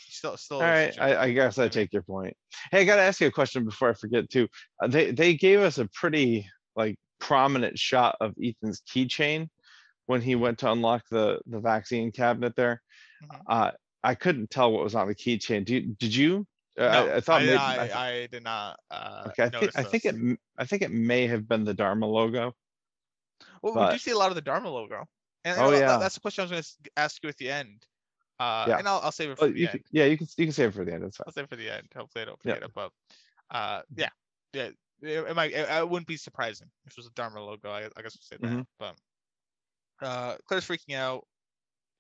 Still 0.09 0.37
still 0.37 0.57
All 0.59 0.63
right. 0.63 0.97
I, 1.01 1.17
I 1.25 1.33
guess 1.33 1.59
I 1.59 1.69
take 1.69 1.93
your 1.93 2.03
point. 2.03 2.35
Hey, 2.71 2.81
I 2.81 2.85
gotta 2.85 3.03
ask 3.03 3.21
you 3.21 3.27
a 3.27 3.31
question 3.33 3.65
before 3.65 3.91
I 3.91 3.95
forget 3.95 4.29
too. 4.31 4.49
Uh, 4.83 4.89
They, 4.89 5.11
they 5.13 5.35
gave 5.35 5.61
us 5.61 5.79
a 5.79 5.89
pretty 5.95 6.49
like 6.77 6.97
prominent 7.21 7.79
shot 7.79 8.17
of 8.21 8.35
Ethan's 8.43 8.83
keychain 8.83 9.49
when 10.07 10.23
he 10.23 10.35
went 10.35 10.59
to 10.61 10.71
unlock 10.73 11.03
the, 11.11 11.41
the 11.47 11.61
vaccine 11.61 12.13
cabinet 12.13 12.55
there. 12.57 12.81
Mhm. 13.23 13.41
Uh, 13.49 13.71
I 14.03 14.15
couldn't 14.15 14.51
tell 14.51 14.71
what 14.73 14.85
was 14.85 14.95
on 14.95 15.09
the 15.09 15.15
keychain. 15.15 15.65
Did, 15.65 15.71
you- 15.85 15.97
did 15.99 16.15
you? 16.15 16.47
Uh, 16.79 16.83
No, 16.83 17.09
I, 17.09 17.17
I 17.17 17.21
thought 17.21 17.43
I, 17.43 17.45
maybe, 17.47 17.59
I, 17.59 17.89
I- 17.89 18.09
I 18.23 18.27
did 18.29 18.45
not 18.45 18.79
uh 18.91 19.25
okay, 19.29 19.43
I 19.45 19.49
think, 19.49 19.77
I 19.77 19.83
think 19.83 20.05
it, 20.05 20.39
I 20.57 20.65
think 20.65 20.83
it 20.83 20.93
may 20.93 21.27
have 21.27 21.49
been 21.49 21.65
the 21.65 21.75
Dharma 21.75 22.07
logo. 22.07 22.55
Well, 23.63 23.87
we 23.89 23.93
do 23.95 23.99
see 23.99 24.13
a 24.13 24.19
lot 24.19 24.31
of 24.31 24.37
the 24.37 24.41
Dharma 24.43 24.71
logo. 24.71 25.05
And, 25.45 25.59
Oh, 25.61 25.71
yeah. 25.73 25.97
that's 25.99 26.15
the 26.15 26.21
question 26.21 26.43
I 26.43 26.45
was 26.45 26.51
going 26.51 26.63
to 26.63 26.91
ask 26.97 27.23
you 27.23 27.29
at 27.29 27.37
the 27.39 27.51
end. 27.51 27.85
Uh, 28.39 28.67
Yeah. 28.69 28.79
and 28.79 28.89
I'll, 28.89 29.01
I'll 29.01 29.13
save 29.13 29.31
it 29.31 29.39
for 29.39 29.47
Oh, 29.47 29.53
the 29.53 29.67
end. 29.67 29.71
can, 29.73 29.83
yeah, 29.91 30.05
you 30.05 30.17
can, 30.17 30.29
you 30.37 30.47
can 30.47 30.53
save 30.53 30.69
it 30.69 30.75
for 30.75 30.85
the 30.85 30.93
end. 30.95 31.05
It's 31.05 31.17
fine. 31.17 31.25
I'll 31.27 31.33
save 31.33 31.45
it 31.45 31.51
for 31.51 31.57
the 31.57 31.71
end. 31.71 31.89
Hopefully, 31.95 32.23
I 32.23 32.27
don't 32.27 32.41
Yeah. 32.45 32.55
forget 32.55 32.69
it. 32.69 32.75
But 32.75 32.93
uh, 33.51 33.83
yeah, 33.97 34.09
yeah, 34.53 34.63
it, 34.65 34.77
it 35.03 35.37
might. 35.37 35.53
It, 35.53 35.69
it 35.69 35.89
wouldn't 35.89 36.07
be 36.07 36.17
surprising 36.17 36.69
if 36.87 36.93
it 36.93 36.97
was 36.97 37.07
a 37.07 37.11
Dharma 37.11 37.43
logo. 37.43 37.71
I, 37.71 37.87
I 37.97 38.03
guess 38.03 38.17
we'll 38.17 38.39
say 38.39 38.39
that. 38.41 38.59
Mhm. 38.59 38.67
But 38.79 38.95
uh, 40.01 40.37
Claire's 40.47 40.67
freaking 40.67 40.95
out, 40.95 41.27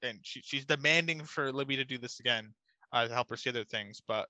and 0.03 0.20
she, 0.22 0.41
she's 0.43 0.64
demanding 0.64 1.24
for 1.24 1.53
Libby 1.53 1.76
to 1.76 1.84
do 1.84 1.99
this 1.99 2.20
again 2.20 2.55
uh, 2.93 3.07
to 3.09 3.12
help 3.12 3.30
her 3.30 3.36
see 3.36 3.51
other 3.51 3.64
things. 3.64 4.01
But 4.07 4.28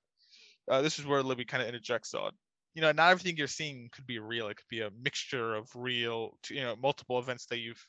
uh, 0.70 0.82
this 0.82 0.98
is 0.98 1.06
where 1.06 1.22
Libby 1.22 1.44
kind 1.44 1.62
of 1.62 1.68
interjects 1.68 2.14
on. 2.14 2.32
You 2.74 2.82
know, 2.82 2.92
not 2.92 3.11
everything 3.11 3.36
you're 3.36 3.48
seeing 3.48 3.88
could 3.92 4.06
be 4.06 4.18
real. 4.18 4.48
It 4.48 4.56
could 4.56 4.68
be 4.70 4.82
a 4.82 4.90
mixture 4.90 5.54
of 5.54 5.68
real, 5.74 6.38
you 6.48 6.62
know, 6.62 6.76
multiple 6.76 7.18
events 7.18 7.46
that 7.46 7.59
you've 7.59 7.84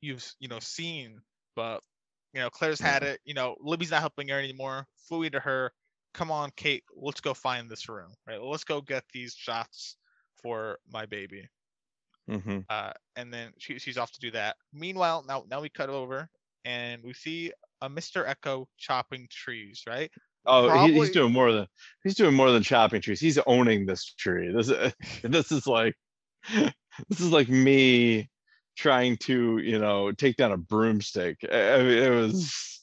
you've 0.00 0.24
you 0.38 0.48
know 0.48 0.58
seen. 0.60 1.20
But 1.56 1.82
you 2.38 2.44
know, 2.44 2.50
Claire's 2.50 2.78
had 2.78 3.02
it. 3.02 3.18
You 3.24 3.34
know, 3.34 3.56
Libby's 3.58 3.90
not 3.90 3.98
helping 3.98 4.28
her 4.28 4.38
anymore. 4.38 4.86
Flew 5.08 5.28
to 5.28 5.40
her. 5.40 5.72
Come 6.14 6.30
on, 6.30 6.52
Kate. 6.54 6.84
Let's 6.96 7.20
go 7.20 7.34
find 7.34 7.68
this 7.68 7.88
room. 7.88 8.12
Right. 8.28 8.40
Let's 8.40 8.62
go 8.62 8.80
get 8.80 9.02
these 9.12 9.34
shots 9.34 9.96
for 10.40 10.78
my 10.88 11.04
baby. 11.04 11.48
Mhm. 12.30 12.64
Uh, 12.70 12.92
and 13.16 13.34
then 13.34 13.50
she, 13.58 13.80
she's 13.80 13.98
off 13.98 14.12
to 14.12 14.20
do 14.20 14.30
that. 14.30 14.54
Meanwhile, 14.72 15.24
now 15.26 15.46
now 15.50 15.60
we 15.60 15.68
cut 15.68 15.90
over 15.90 16.30
and 16.64 17.02
we 17.02 17.12
see 17.12 17.50
a 17.82 17.90
Mr. 17.90 18.24
Eko 18.24 18.66
chopping 18.76 19.26
trees. 19.28 19.82
Right. 19.84 20.08
Oh, 20.46 20.62
he, 20.62 20.68
Probably- 20.68 20.94
he's 20.94 21.10
doing 21.10 21.32
more 21.32 21.50
than, 21.50 21.66
he's 22.04 22.14
doing 22.14 22.34
more 22.36 22.52
than 22.52 22.62
chopping 22.62 23.00
trees. 23.00 23.18
He's 23.18 23.38
owning 23.48 23.84
this 23.84 24.14
tree. 24.16 24.52
This, 24.52 24.70
this 25.24 25.50
is 25.50 25.66
like, 25.66 25.96
this 27.08 27.18
is 27.20 27.32
like 27.32 27.48
me 27.48 28.30
trying 28.78 29.16
to, 29.16 29.58
you 29.58 29.78
know, 29.78 30.12
take 30.12 30.36
down 30.36 30.52
a 30.52 30.56
broomstick. 30.56 31.38
I 31.42 31.78
mean, 31.78 31.98
it 31.98 32.10
was, 32.10 32.80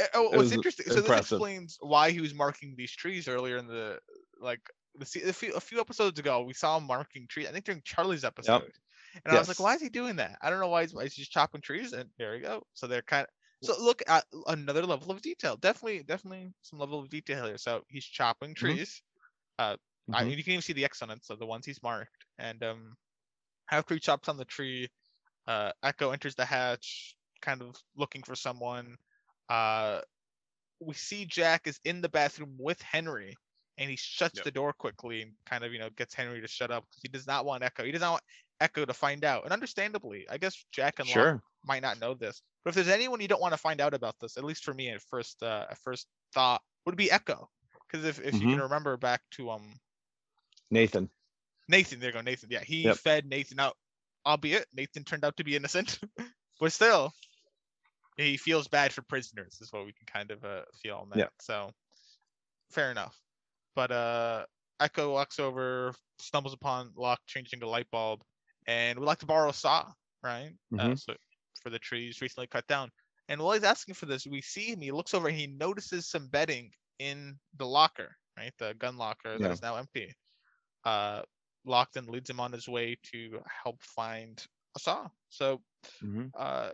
Uh, 0.00 0.04
Oh, 0.14 0.32
It 0.32 0.36
was 0.36 0.52
interesting? 0.52 0.86
So 0.86 1.00
this 1.00 1.10
explains 1.10 1.78
why 1.80 2.10
he 2.10 2.20
was 2.20 2.34
marking 2.34 2.74
these 2.76 2.92
trees 2.92 3.28
earlier 3.28 3.56
in 3.56 3.66
the 3.66 3.98
like 4.40 4.60
the 4.94 5.28
a 5.28 5.32
few, 5.32 5.52
a 5.54 5.60
few 5.60 5.80
episodes 5.80 6.18
ago. 6.18 6.42
We 6.42 6.54
saw 6.54 6.76
him 6.76 6.86
marking 6.86 7.26
trees. 7.28 7.46
I 7.48 7.52
think 7.52 7.64
during 7.64 7.82
Charlie's 7.84 8.24
episode, 8.24 8.62
yep. 8.62 9.22
and 9.24 9.34
I 9.34 9.38
was 9.38 9.48
like, 9.48 9.60
"Why 9.60 9.74
is 9.74 9.82
he 9.82 9.88
doing 9.88 10.16
that? 10.16 10.38
I 10.42 10.50
don't 10.50 10.60
know 10.60 10.68
why 10.68 10.82
he's, 10.82 10.94
why 10.94 11.04
he's 11.04 11.14
just 11.14 11.30
chopping 11.30 11.60
trees." 11.60 11.92
And 11.92 12.08
there 12.18 12.32
we 12.32 12.40
go. 12.40 12.62
So 12.74 12.86
they're 12.86 13.02
kind 13.02 13.22
of 13.22 13.66
so 13.66 13.80
look 13.80 14.02
at 14.08 14.24
another 14.48 14.84
level 14.84 15.10
of 15.12 15.22
detail. 15.22 15.56
Definitely, 15.56 16.02
definitely 16.02 16.52
some 16.62 16.78
level 16.78 16.98
of 16.98 17.08
detail 17.08 17.46
here. 17.46 17.58
So 17.58 17.82
he's 17.88 18.04
chopping 18.04 18.54
trees. 18.54 19.02
Mm-hmm. 19.60 19.72
Uh 19.72 19.76
I, 20.12 20.24
mean, 20.24 20.36
you 20.36 20.42
can 20.42 20.54
even 20.54 20.62
see 20.62 20.72
the 20.72 20.84
X 20.84 21.00
of 21.02 21.38
the 21.38 21.46
ones 21.46 21.64
he's 21.64 21.82
marked. 21.82 22.26
And 22.38 22.62
um, 22.64 22.96
after 23.70 23.94
he 23.94 24.00
chops 24.00 24.28
on 24.28 24.36
the 24.36 24.44
tree, 24.44 24.88
uh, 25.46 25.72
Eko 25.84 26.12
enters 26.12 26.34
the 26.34 26.44
hatch, 26.44 27.16
kind 27.40 27.62
of 27.62 27.76
looking 27.96 28.22
for 28.22 28.34
someone. 28.34 28.96
Uh, 29.48 30.00
we 30.80 30.94
see 30.94 31.24
Jack 31.26 31.66
is 31.66 31.80
in 31.84 32.00
the 32.00 32.08
bathroom 32.08 32.56
with 32.58 32.80
Henry, 32.82 33.38
and 33.78 33.90
he 33.90 33.96
shuts 33.96 34.40
Yep. 34.40 34.42
the 34.42 34.50
door 34.50 34.72
quickly 34.72 35.22
and 35.22 35.32
kind 35.46 35.64
of 35.64 35.72
you 35.72 35.78
know 35.78 35.90
gets 35.90 36.14
Henry 36.14 36.40
to 36.40 36.48
shut 36.48 36.70
up 36.70 36.84
because 36.84 37.02
he 37.02 37.08
does 37.08 37.26
not 37.26 37.44
want 37.44 37.62
Eko. 37.62 37.84
He 37.84 37.92
does 37.92 38.00
not 38.02 38.12
want 38.12 38.24
Eko 38.60 38.86
to 38.86 38.94
find 38.94 39.24
out, 39.24 39.44
and 39.44 39.52
understandably, 39.52 40.26
I 40.30 40.38
guess 40.38 40.64
Jack 40.72 40.98
and 41.00 41.08
Locke 41.10 41.30
might 41.64 41.82
not 41.82 41.98
know 42.00 42.14
this. 42.14 42.42
But 42.64 42.70
if 42.70 42.74
there's 42.76 42.88
anyone 42.88 43.20
you 43.20 43.28
don't 43.28 43.40
want 43.40 43.54
to 43.54 43.58
find 43.58 43.80
out 43.80 43.94
about 43.94 44.16
this, 44.20 44.36
at 44.36 44.44
least 44.44 44.64
for 44.64 44.74
me 44.74 44.90
at 44.90 45.02
first, 45.02 45.42
uh, 45.42 45.66
at 45.70 45.78
first 45.78 46.08
thought 46.34 46.62
would 46.86 46.96
be 46.96 47.08
Eko, 47.08 47.46
because 47.90 48.04
if 48.04 48.20
if 48.20 48.40
you 48.40 48.46
Mm-hmm. 48.46 48.48
can 48.48 48.60
remember 48.60 48.96
back 48.96 49.22
to 49.32 49.50
um 49.50 49.74
Nathan. 50.70 51.10
Nathan, 51.68 52.00
there 52.00 52.10
you 52.10 52.14
go, 52.14 52.20
Nathan. 52.20 52.50
Yeah, 52.50 52.62
he 52.64 52.90
Yep. 52.90 53.00
fed 53.02 53.26
Nathan 53.26 53.60
out, 53.60 53.76
albeit 54.26 54.66
Nathan 54.72 55.04
turned 55.04 55.24
out 55.24 55.36
to 55.38 55.44
be 55.44 55.56
innocent, 55.56 55.98
but 56.60 56.72
still, 56.72 57.12
he 58.16 58.36
feels 58.36 58.68
bad 58.68 58.92
for 58.92 59.02
prisoners 59.02 59.58
is 59.60 59.72
what 59.72 59.86
we 59.86 59.92
can 59.92 60.06
kind 60.06 60.30
of 60.30 60.44
uh, 60.44 60.62
feel 60.82 60.96
on 60.96 61.10
that. 61.10 61.18
Yeah. 61.18 61.28
So 61.40 61.72
fair 62.70 62.90
enough. 62.90 63.18
But 63.74 63.90
uh 63.92 64.46
Eko 64.80 65.12
walks 65.12 65.38
over, 65.38 65.94
stumbles 66.18 66.54
upon 66.54 66.92
Locke 66.96 67.20
changing 67.26 67.62
a 67.62 67.68
light 67.68 67.90
bulb, 67.92 68.22
and 68.66 68.98
would 68.98 69.06
like 69.06 69.18
to 69.20 69.26
borrow 69.26 69.50
a 69.50 69.54
saw, 69.54 69.92
right? 70.22 70.52
Uh, 70.78 70.90
Mhm. 70.90 70.96
so 70.96 71.14
for 71.62 71.70
the 71.70 71.78
trees 71.78 72.20
recently 72.20 72.48
cut 72.48 72.66
down. 72.66 72.90
And 73.28 73.40
while 73.40 73.54
he's 73.54 73.62
asking 73.64 73.94
for 73.94 74.06
this, 74.06 74.26
we 74.26 74.42
see 74.42 74.72
him. 74.72 74.80
He 74.80 74.90
looks 74.90 75.14
over 75.14 75.28
and 75.28 75.36
he 75.36 75.46
notices 75.46 76.08
some 76.08 76.28
bedding 76.28 76.72
in 76.98 77.38
the 77.56 77.66
locker, 77.66 78.16
right? 78.36 78.52
The 78.58 78.74
gun 78.74 78.96
locker 78.96 79.38
that 79.38 79.50
Yeah. 79.50 79.52
is 79.52 79.62
now 79.62 79.76
empty. 79.76 80.14
Uh, 80.84 81.22
Locke 81.64 81.92
then 81.92 82.06
leads 82.06 82.30
him 82.30 82.40
on 82.40 82.52
his 82.52 82.68
way 82.68 82.96
to 83.12 83.42
help 83.64 83.82
find 83.82 84.44
a 84.76 84.80
saw. 84.80 85.08
So 85.28 85.62
Mhm. 86.00 86.32
uh, 86.34 86.72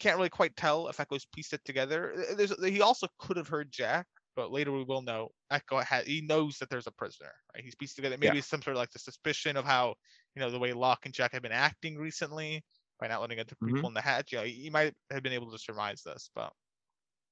can't 0.00 0.16
really 0.16 0.30
quite 0.30 0.56
tell 0.56 0.88
if 0.88 0.96
Eko's 0.98 1.24
pieced 1.24 1.52
it 1.52 1.64
together. 1.64 2.14
There's, 2.36 2.52
he 2.64 2.80
also 2.80 3.06
could 3.18 3.36
have 3.36 3.48
heard 3.48 3.70
Jack, 3.70 4.06
but 4.34 4.50
later 4.50 4.72
we 4.72 4.82
will 4.84 5.02
know 5.02 5.30
Eko 5.52 5.84
had 5.84 6.06
he 6.06 6.20
knows 6.20 6.58
that 6.58 6.68
there's 6.68 6.88
a 6.88 6.92
prisoner. 6.92 7.32
Right? 7.54 7.62
He's 7.64 7.76
pieced 7.76 7.96
together. 7.96 8.18
Maybe 8.18 8.40
some 8.40 8.60
sort 8.62 8.76
of 8.76 8.80
like 8.80 8.90
the 8.90 8.98
suspicion 8.98 9.56
of 9.56 9.64
how 9.64 9.94
you 10.34 10.40
know 10.40 10.50
the 10.50 10.58
way 10.58 10.72
Locke 10.72 11.06
and 11.06 11.14
Jack 11.14 11.32
have 11.32 11.42
been 11.42 11.52
acting 11.52 11.96
recently 11.96 12.64
by 12.98 13.06
not 13.08 13.20
letting 13.20 13.38
other 13.40 13.54
people 13.64 13.86
Mhm. 13.86 13.88
in 13.88 13.94
the 13.94 14.00
hatch. 14.00 14.32
You 14.32 14.38
know, 14.38 14.44
he 14.44 14.68
might 14.70 14.94
have 15.12 15.22
been 15.22 15.32
able 15.32 15.50
to 15.52 15.58
surmise 15.58 16.02
this, 16.02 16.28
but 16.34 16.52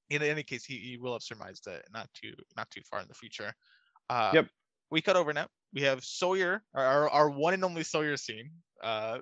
in 0.09 0.21
any 0.23 0.43
case, 0.43 0.65
he, 0.65 0.77
he 0.79 0.97
will 0.97 1.13
have 1.13 1.23
surmised 1.23 1.67
it 1.67 1.85
not 1.91 2.09
too 2.13 2.33
not 2.57 2.69
too 2.71 2.81
far 2.89 3.01
in 3.01 3.07
the 3.07 3.15
future. 3.15 3.53
Uh, 4.09 4.33
Yep. 4.33 4.49
We 4.93 5.01
cut 5.01 5.15
over 5.15 5.33
now. 5.33 5.47
We 5.73 5.81
have 5.81 6.03
Sawyer, 6.03 6.61
our, 6.75 7.09
our, 7.09 7.27
one 7.27 7.55
and 7.55 7.65
only 7.65 7.83
Sawyer 7.83 8.15
scene. 8.15 8.51
Uh, 8.83 9.17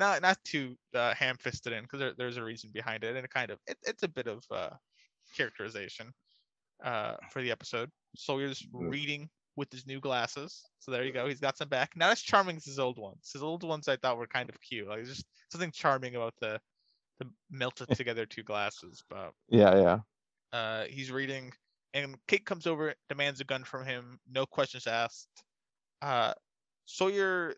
not 0.00 0.22
not 0.22 0.38
too 0.44 0.76
uh, 0.94 1.12
ham-fisted 1.14 1.74
in 1.74 1.82
because 1.82 2.00
there, 2.00 2.12
there's 2.16 2.38
a 2.38 2.42
reason 2.42 2.70
behind 2.72 3.04
it 3.04 3.14
and 3.14 3.22
it 3.24 3.30
kind 3.30 3.50
of 3.50 3.58
it, 3.66 3.76
it's 3.82 4.02
a 4.02 4.08
bit 4.08 4.26
of 4.26 4.42
uh, 4.50 4.70
characterization 5.36 6.10
uh, 6.82 7.16
for 7.30 7.42
the 7.42 7.50
episode. 7.50 7.90
Sawyer's 8.16 8.66
reading 8.72 9.28
with 9.56 9.70
his 9.70 9.86
new 9.86 10.00
glasses, 10.00 10.62
so 10.80 10.90
there 10.90 11.04
you 11.04 11.12
go. 11.12 11.28
He's 11.28 11.38
got 11.38 11.58
some 11.58 11.68
back. 11.68 11.90
Not 11.96 12.12
as 12.12 12.22
charming 12.22 12.56
as 12.56 12.64
his 12.64 12.78
old 12.78 12.98
ones. 12.98 13.30
His 13.30 13.42
old 13.42 13.62
ones 13.62 13.88
I 13.88 13.96
thought 13.96 14.16
were 14.16 14.26
kind 14.26 14.48
of 14.48 14.58
cute. 14.62 14.88
Like 14.88 15.04
just 15.04 15.26
something 15.50 15.70
charming 15.70 16.16
about 16.16 16.32
the 16.40 16.58
the 17.20 17.26
melted 17.50 17.88
together 17.90 18.24
two 18.24 18.42
glasses. 18.42 19.04
But 19.10 19.32
Yeah, 19.50 19.76
yeah. 19.76 20.58
uh, 20.58 20.84
he's 20.88 21.12
reading, 21.12 21.52
and 21.94 22.16
Kate 22.26 22.44
comes 22.44 22.66
over, 22.66 22.94
demands 23.08 23.40
a 23.40 23.44
gun 23.44 23.64
from 23.64 23.86
him. 23.86 24.18
No 24.30 24.44
questions 24.44 24.86
asked. 24.86 25.28
Uh, 26.02 26.34
Sawyer 26.86 27.54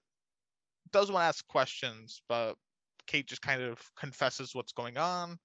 does 0.92 1.10
want 1.10 1.22
to 1.22 1.26
ask 1.26 1.46
questions, 1.48 2.22
but 2.28 2.54
Kate 3.06 3.26
just 3.26 3.42
kind 3.42 3.62
of 3.62 3.80
confesses 3.96 4.54
what's 4.54 4.72
going 4.72 4.98
on, 4.98 5.38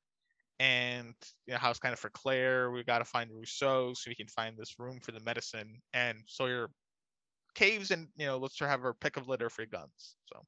and 0.60 1.16
you 1.48 1.54
know 1.54 1.60
how 1.60 1.70
it's 1.72 1.80
kind 1.80 1.94
of 1.94 2.00
for 2.00 2.10
Claire. 2.12 2.70
We 2.72 2.84
got 2.84 3.00
to 3.00 3.06
find 3.06 3.32
Rousseau 3.32 3.94
so 3.94 4.10
we 4.10 4.16
can 4.16 4.28
find 4.28 4.58
this 4.58 4.78
room 4.78 5.00
for 5.00 5.14
the 5.14 5.22
medicine. 5.22 5.82
And 5.94 6.20
Sawyer 6.28 6.70
caves 7.56 7.92
and 7.92 8.08
you 8.18 8.26
know 8.28 8.38
lets 8.38 8.60
her 8.60 8.68
have 8.68 8.82
her 8.82 8.94
pick 8.94 9.18
of 9.18 9.28
litter 9.28 9.50
for 9.50 9.66
guns. 9.66 10.16
So 10.32 10.44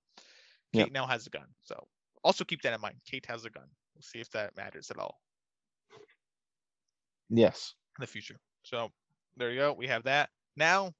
Kate 0.74 0.80
Yep. 0.80 0.91
now 0.91 1.08
has 1.08 1.26
a 1.28 1.30
gun. 1.30 1.48
So 1.64 1.88
also 2.24 2.44
keep 2.44 2.62
that 2.64 2.74
in 2.74 2.82
mind. 2.82 2.96
Kate 3.06 3.26
has 3.28 3.46
a 3.46 3.50
gun. 3.50 3.68
We'll 3.96 4.04
see 4.04 4.20
if 4.20 4.30
that 4.32 4.56
matters 4.58 4.91
at 4.91 4.98
all 5.00 5.20
Yes. 7.30 7.74
In 7.98 8.02
the 8.02 8.08
future. 8.08 8.39
So 8.64 8.91
there 9.38 9.52
you 9.52 9.60
go. 9.60 9.74
We 9.74 9.88
have 9.88 10.04
that. 10.04 10.30
Now 10.56 10.94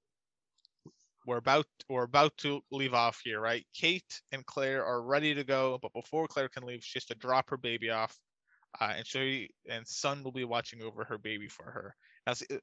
we're 1.26 1.38
about 1.38 1.66
we're 1.90 2.04
about 2.04 2.36
to 2.38 2.62
leave 2.72 2.94
off 2.94 3.22
here, 3.24 3.40
right? 3.40 3.66
Kate 3.74 4.22
and 4.32 4.46
Claire 4.46 4.86
are 4.86 5.02
ready 5.02 5.34
to 5.34 5.44
go, 5.44 5.80
but 5.82 5.94
before 5.94 6.28
Claire 6.28 6.50
can 6.50 6.64
leave, 6.64 6.84
she 6.84 6.98
has 6.98 7.06
to 7.06 7.16
drop 7.16 7.50
her 7.50 7.58
baby 7.58 7.90
off, 7.90 8.18
uh, 8.82 8.94
and 8.98 9.08
she 9.08 9.50
and 9.70 9.88
Sun 9.88 10.24
will 10.24 10.32
be 10.32 10.44
watching 10.46 10.82
over 10.84 11.04
her 11.06 11.18
baby 11.18 11.48
for 11.48 11.66
her. 11.66 11.96
Now, 12.28 12.34
see, 12.34 12.48
uh, 12.52 12.58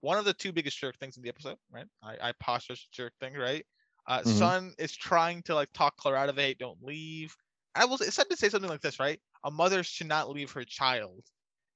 one 0.00 0.18
of 0.18 0.24
the 0.24 0.34
two 0.34 0.52
biggest 0.52 0.78
jerk 0.78 0.98
things 0.98 1.16
in 1.16 1.22
the 1.22 1.28
episode, 1.28 1.56
right? 1.70 1.86
I, 2.02 2.28
I 2.28 2.32
posture 2.40 2.74
a 2.74 2.76
jerk 2.92 3.12
thing, 3.20 3.34
right? 3.34 3.66
Uh, 4.06 4.20
Mhm. 4.20 4.24
Sun 4.24 4.74
is 4.78 4.96
trying 4.96 5.42
to 5.44 5.54
like 5.54 5.72
talk 5.72 5.96
Claire 5.96 6.16
out 6.16 6.28
of 6.28 6.38
it. 6.38 6.58
Don't 6.58 6.82
leave. 6.82 7.34
I 7.74 7.84
was 7.86 8.00
it 8.00 8.12
said 8.12 8.30
to 8.30 8.36
say 8.36 8.48
something 8.48 8.70
like 8.70 8.80
this, 8.82 9.00
right? 9.00 9.20
A 9.44 9.50
mother 9.50 9.82
should 9.82 10.08
not 10.08 10.30
leave 10.30 10.52
her 10.52 10.64
child. 10.64 11.24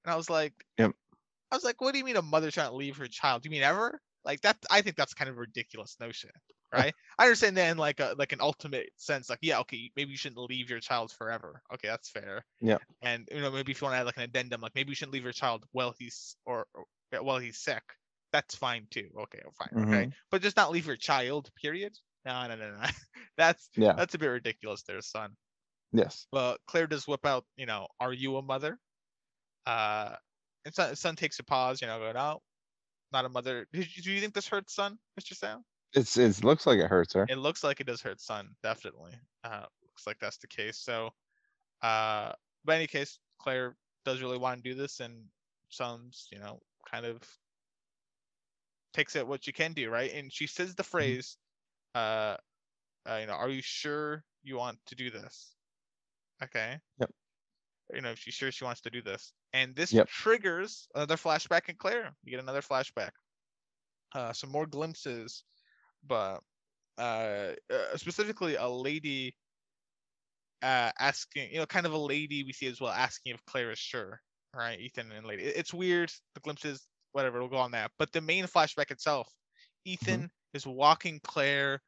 And 0.05 0.13
I 0.13 0.17
was 0.17 0.31
like, 0.31 0.55
Yep. 0.79 0.93
I 1.51 1.57
was 1.57 1.65
like, 1.65 1.81
what 1.81 1.93
do 1.93 1.99
you 1.99 2.05
mean 2.05 2.17
a 2.17 2.23
mother 2.23 2.51
should 2.51 2.63
not 2.63 2.75
leave 2.75 2.97
her 2.99 3.07
child? 3.07 3.43
Do 3.43 3.49
you 3.49 3.51
mean 3.53 3.63
ever? 3.63 4.01
Like 4.25 4.41
that? 4.43 4.59
I 4.71 4.83
think 4.83 4.97
that's 4.97 5.15
kind 5.15 5.31
of 5.31 5.37
a 5.37 5.41
ridiculous 5.41 5.97
notion, 5.99 6.31
right? 6.73 6.95
I 7.19 7.25
understand 7.25 7.57
that 7.57 7.71
in 7.71 7.79
like 7.79 8.01
a 8.01 8.15
like 8.19 8.33
an 8.33 8.41
ultimate 8.41 8.91
sense, 8.97 9.31
like 9.31 9.39
yeah, 9.43 9.61
okay, 9.61 9.91
maybe 9.97 10.11
you 10.11 10.17
shouldn't 10.17 10.49
leave 10.51 10.69
your 10.71 10.81
child 10.81 11.11
forever. 11.13 11.63
Okay, 11.75 11.89
that's 11.89 12.11
fair. 12.11 12.45
Yeah. 12.61 12.79
And 13.03 13.27
you 13.33 13.41
know 13.41 13.51
maybe 13.51 13.73
if 13.73 13.81
you 13.81 13.87
want 13.87 13.95
to 13.95 14.01
add 14.01 14.07
like 14.07 14.19
an 14.19 14.25
addendum, 14.25 14.61
like 14.61 14.75
maybe 14.75 14.91
you 14.91 14.95
shouldn't 14.95 15.15
leave 15.15 15.25
your 15.25 15.33
child 15.33 15.65
while 15.73 15.95
he's 15.99 16.37
or, 16.45 16.67
or 16.75 16.85
while 17.23 17.39
he's 17.39 17.59
sick. 17.59 17.83
That's 18.33 18.55
fine 18.55 18.87
too. 18.91 19.09
Okay, 19.23 19.41
fine. 19.59 19.85
Okay, 19.87 20.07
Mhm. 20.07 20.13
but 20.31 20.43
just 20.43 20.57
not 20.57 20.71
leave 20.71 20.87
your 20.87 20.97
child. 20.97 21.51
Period. 21.61 21.97
No, 22.27 22.47
no, 22.47 22.55
no, 22.57 22.71
no. 22.73 22.83
that's 23.39 23.71
Yeah. 23.75 23.95
that's 23.95 24.15
a 24.15 24.19
bit 24.19 24.27
ridiculous, 24.29 24.83
there, 24.83 25.01
Sun. 25.01 25.35
Yes. 25.93 26.27
But 26.31 26.59
Claire 26.69 26.87
does 26.87 27.09
whip 27.09 27.25
out, 27.27 27.45
you 27.57 27.67
know, 27.67 27.89
are 27.99 28.13
you 28.13 28.37
a 28.37 28.43
mother? 28.43 28.79
Uh, 29.67 30.15
and 30.65 30.75
Sun, 30.75 30.97
Sun 30.97 31.17
takes 31.17 31.39
a 31.39 31.45
pause, 31.45 31.81
you 31.81 31.89
know, 31.89 31.99
going, 31.99 32.15
no, 32.15 32.41
not 33.13 33.25
a 33.25 33.29
mother. 33.29 33.67
Do 33.73 33.81
you, 33.81 34.21
think 34.21 34.35
this 34.35 34.49
hurts, 34.49 34.75
Sun, 34.75 34.99
Mr. 35.19 35.35
Sam? 35.35 35.65
It's 35.93 36.17
it 36.17 36.45
looks 36.45 36.67
like 36.67 36.79
it 36.79 36.89
hurts 36.89 37.15
her. 37.15 37.27
It 37.29 37.39
looks 37.39 37.65
like 37.65 37.81
it 37.81 37.87
does 37.87 38.01
hurt 38.01 38.21
Sun, 38.21 38.51
definitely. 38.63 39.13
Uh, 39.43 39.65
looks 39.85 40.07
like 40.07 40.19
that's 40.21 40.39
the 40.39 40.47
case. 40.47 40.79
So, 40.79 41.11
uh, 41.83 42.33
but 42.65 42.73
in 42.73 42.79
any 42.79 42.87
case, 42.87 43.19
Claire 43.41 43.75
does 44.05 44.23
really 44.23 44.39
want 44.39 44.63
to 44.63 44.71
do 44.71 44.75
this, 44.75 45.01
and 45.01 45.25
Sun's, 45.69 46.29
you 46.31 46.39
know, 46.39 46.61
kind 46.89 47.07
of 47.07 47.19
takes 48.93 49.17
it 49.17 49.27
what 49.27 49.45
she 49.45 49.53
can 49.53 49.73
do, 49.73 49.91
right? 49.91 50.13
And 50.13 50.33
she 50.33 50.47
says 50.47 50.75
the 50.75 50.83
phrase, 50.83 51.37
uh, 51.95 52.37
uh, 53.09 53.19
you 53.21 53.27
know, 53.27 53.33
are 53.33 53.49
you 53.49 53.63
sure 53.63 54.25
you 54.43 54.57
want 54.57 54.79
to 54.87 54.95
do 54.95 55.11
this? 55.11 55.55
Okay. 56.43 56.79
Yep. 57.01 57.11
You 57.95 58.01
know, 58.03 58.15
she's 58.15 58.35
sure 58.35 58.51
she 58.53 58.65
wants 58.65 58.81
to 58.83 58.91
do 58.91 59.03
this, 59.03 59.33
and 59.53 59.75
this 59.75 59.93
Yep. 59.93 60.09
triggers 60.09 60.89
another 60.95 61.17
flashback 61.17 61.69
in 61.69 61.77
Claire. 61.77 62.15
You 62.25 62.31
get 62.33 62.41
another 62.41 62.63
flashback. 62.63 63.11
Uh, 64.15 64.33
some 64.33 64.51
more 64.51 64.67
glimpses, 64.67 65.45
but 66.07 66.43
uh, 66.99 67.55
uh 67.71 67.97
specifically 67.97 68.57
a 68.57 68.69
lady 68.69 69.35
uh 70.63 70.91
asking, 70.99 71.51
you 71.53 71.59
know, 71.59 71.67
kind 71.67 71.87
of 71.87 71.93
a 71.93 71.99
lady 71.99 72.45
we 72.45 72.53
see 72.53 72.67
as 72.67 72.81
well 72.81 72.91
asking 72.93 73.35
if 73.35 73.45
Claire 73.47 73.71
is 73.71 73.79
sure. 73.79 74.21
Right, 74.55 74.79
Ethan 74.81 75.13
and 75.13 75.27
lady. 75.27 75.45
It- 75.45 75.57
It's 75.57 75.73
weird. 75.73 76.13
The 76.35 76.41
glimpses, 76.41 76.87
whatever, 77.13 77.41
we'll 77.41 77.49
go 77.49 77.57
on 77.57 77.71
that. 77.73 77.93
But 77.99 78.13
the 78.13 78.21
main 78.21 78.45
flashback 78.47 78.91
itself, 78.91 79.33
Ethan 79.85 80.31
is 80.55 80.67
walking 80.67 81.21
Claire 81.21 81.81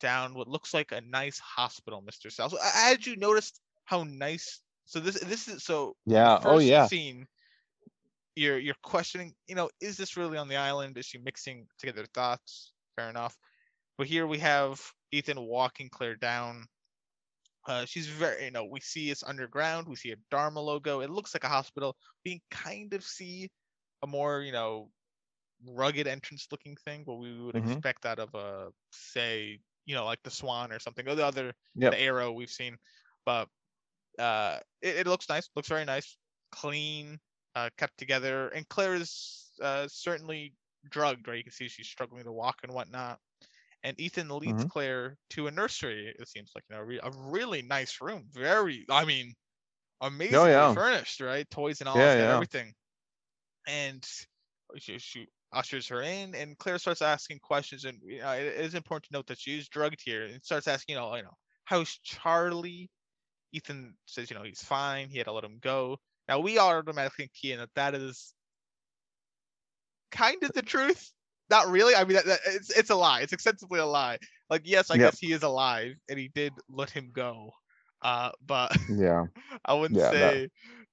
down 0.00 0.34
what 0.34 0.48
looks 0.48 0.74
like 0.74 0.92
a 0.92 1.00
nice 1.02 1.38
hospital, 1.38 2.02
Mr. 2.02 2.30
Sal. 2.30 2.50
So, 2.50 2.58
had 2.60 3.06
you 3.06 3.16
noticed 3.16 3.60
how 3.84 4.04
nice? 4.04 4.60
So 4.86 5.00
this 5.00 5.20
this 5.20 5.48
is 5.48 5.64
so 5.64 5.96
Yeah. 6.06 6.38
Oh 6.44 6.58
yeah. 6.58 6.88
scene, 6.88 7.28
you're 8.34 8.58
you're 8.58 8.74
questioning, 8.82 9.34
you 9.46 9.54
know, 9.54 9.70
is 9.80 9.96
this 9.96 10.16
really 10.16 10.38
on 10.38 10.48
the 10.48 10.56
island? 10.56 10.96
Is 10.98 11.06
she 11.06 11.18
mixing 11.18 11.66
together 11.78 12.06
thoughts? 12.14 12.72
Fair 12.96 13.08
enough. 13.10 13.36
But 13.98 14.08
here 14.08 14.26
we 14.26 14.38
have 14.40 14.82
Ethan 15.12 15.40
walking 15.40 15.90
Claire 15.90 16.16
down. 16.16 16.66
Uh, 17.66 17.84
she's 17.84 18.06
very, 18.06 18.44
you 18.44 18.50
know, 18.50 18.64
we 18.64 18.80
see 18.80 19.10
it's 19.10 19.24
underground. 19.24 19.88
We 19.88 19.96
see 19.96 20.12
a 20.12 20.16
Dharma 20.30 20.60
logo. 20.60 21.00
It 21.00 21.10
looks 21.10 21.34
like 21.34 21.44
a 21.44 21.48
hospital. 21.48 21.96
We 22.24 22.42
kind 22.50 22.94
of 22.94 23.02
see 23.04 23.50
a 24.02 24.06
more, 24.06 24.42
you 24.42 24.52
know, 24.52 24.90
rugged 25.66 26.06
entrance 26.06 26.48
looking 26.52 26.76
thing, 26.76 27.02
what 27.04 27.18
we 27.18 27.40
would 27.40 27.54
Mhm. 27.54 27.82
expect 27.82 28.06
out 28.06 28.18
of 28.20 28.34
a, 28.34 28.70
say, 28.92 29.60
you 29.86 29.94
know, 29.94 30.04
like 30.06 30.22
the 30.24 30.30
Swan 30.30 30.72
or 30.72 30.78
something, 30.80 31.08
or 31.08 31.14
the 31.16 31.26
other 31.26 31.54
Yep. 31.74 31.96
the 31.96 32.00
arrow 32.00 32.32
we've 32.32 32.50
seen. 32.50 32.78
But 33.26 33.48
uh, 34.18 34.60
it, 34.82 34.96
it 34.98 35.06
looks 35.06 35.28
nice. 35.28 35.48
Looks 35.56 35.68
very 35.68 35.84
nice, 35.84 36.18
clean, 36.52 37.18
uh, 37.54 37.70
kept 37.78 37.98
together. 37.98 38.48
And 38.48 38.68
Claire 38.68 38.94
is 38.96 39.52
uh, 39.62 39.88
certainly 39.88 40.54
drugged, 40.90 41.28
right? 41.28 41.38
You 41.38 41.44
can 41.44 41.52
see 41.52 41.68
she's 41.68 41.88
struggling 41.88 42.24
to 42.24 42.32
walk 42.32 42.56
and 42.62 42.72
whatnot. 42.72 43.20
And 43.84 43.98
Ethan 44.00 44.28
leads 44.30 44.64
Mhm. 44.64 44.66
Claire 44.66 45.18
to 45.30 45.46
a 45.48 45.50
nursery. 45.50 46.14
It 46.18 46.28
seems 46.28 46.52
like 46.54 46.64
you 46.70 46.76
know 46.76 46.82
a, 46.82 46.84
re- 46.84 47.00
a 47.02 47.10
really 47.12 47.62
nice 47.62 48.00
room. 48.00 48.28
Very, 48.32 48.84
I 48.90 49.04
mean, 49.04 49.34
amazingly 50.00 50.50
yeah. 50.50 50.74
furnished, 50.74 51.20
right? 51.20 51.48
Toys 51.50 51.80
and 51.80 51.88
all 51.88 52.02
Yeah, 52.02 52.06
it's 52.06 52.16
yeah. 52.16 52.26
everything. 52.26 52.74
And 53.66 54.04
she, 54.78 54.98
she 54.98 55.28
ushers 55.52 55.88
her 55.88 56.02
in, 56.02 56.34
and 56.34 56.58
Claire 56.58 56.78
starts 56.78 57.02
asking 57.02 57.40
questions. 57.40 57.84
And 57.84 58.00
you 58.04 58.20
know, 58.20 58.32
it 58.32 58.46
is 58.46 58.74
important 58.74 59.06
to 59.06 59.14
note 59.14 59.26
that 59.28 59.40
she 59.40 59.58
is 59.58 59.68
drugged 59.68 60.02
here, 60.04 60.24
and 60.26 60.42
starts 60.44 60.68
asking, 60.68 60.94
you 60.94 61.00
know, 61.00 61.14
you 61.16 61.24
know, 61.24 61.36
how's 61.64 61.98
Charlie? 62.04 62.90
Ethan 63.52 63.94
says, 64.06 64.30
you 64.30 64.36
know, 64.36 64.42
he's 64.42 64.62
fine. 64.62 65.08
He 65.08 65.18
had 65.18 65.26
to 65.26 65.32
let 65.32 65.44
him 65.44 65.58
go. 65.60 65.98
Now 66.28 66.40
we 66.40 66.58
are 66.58 66.78
automatically 66.78 67.30
key 67.34 67.52
in 67.52 67.58
that 67.58 67.70
that 67.74 67.94
is 67.94 68.34
kind 70.10 70.42
of 70.42 70.52
the 70.52 70.62
truth. 70.62 71.12
Not 71.50 71.68
really. 71.68 71.94
I 71.94 72.04
mean, 72.04 72.14
that, 72.14 72.26
that, 72.26 72.40
it's 72.46 72.70
it's 72.70 72.90
a 72.90 72.94
lie. 72.96 73.20
It's 73.20 73.32
extensively 73.32 73.80
a 73.80 73.86
lie. 73.86 74.18
Like, 74.50 74.62
yes, 74.64 74.90
I 74.90 74.98
Yep. 74.98 74.98
guess 74.98 75.18
he 75.18 75.32
is 75.32 75.42
alive, 75.42 75.94
and 76.08 76.18
he 76.18 76.28
did 76.28 76.52
let 76.68 76.90
him 76.90 77.10
go. 77.12 77.50
Uh, 78.02 78.30
but 78.46 78.76
Yeah, 78.88 79.26
I 79.64 79.74
wouldn't 79.74 80.00
Yeah, 80.00 80.12
say 80.12 80.48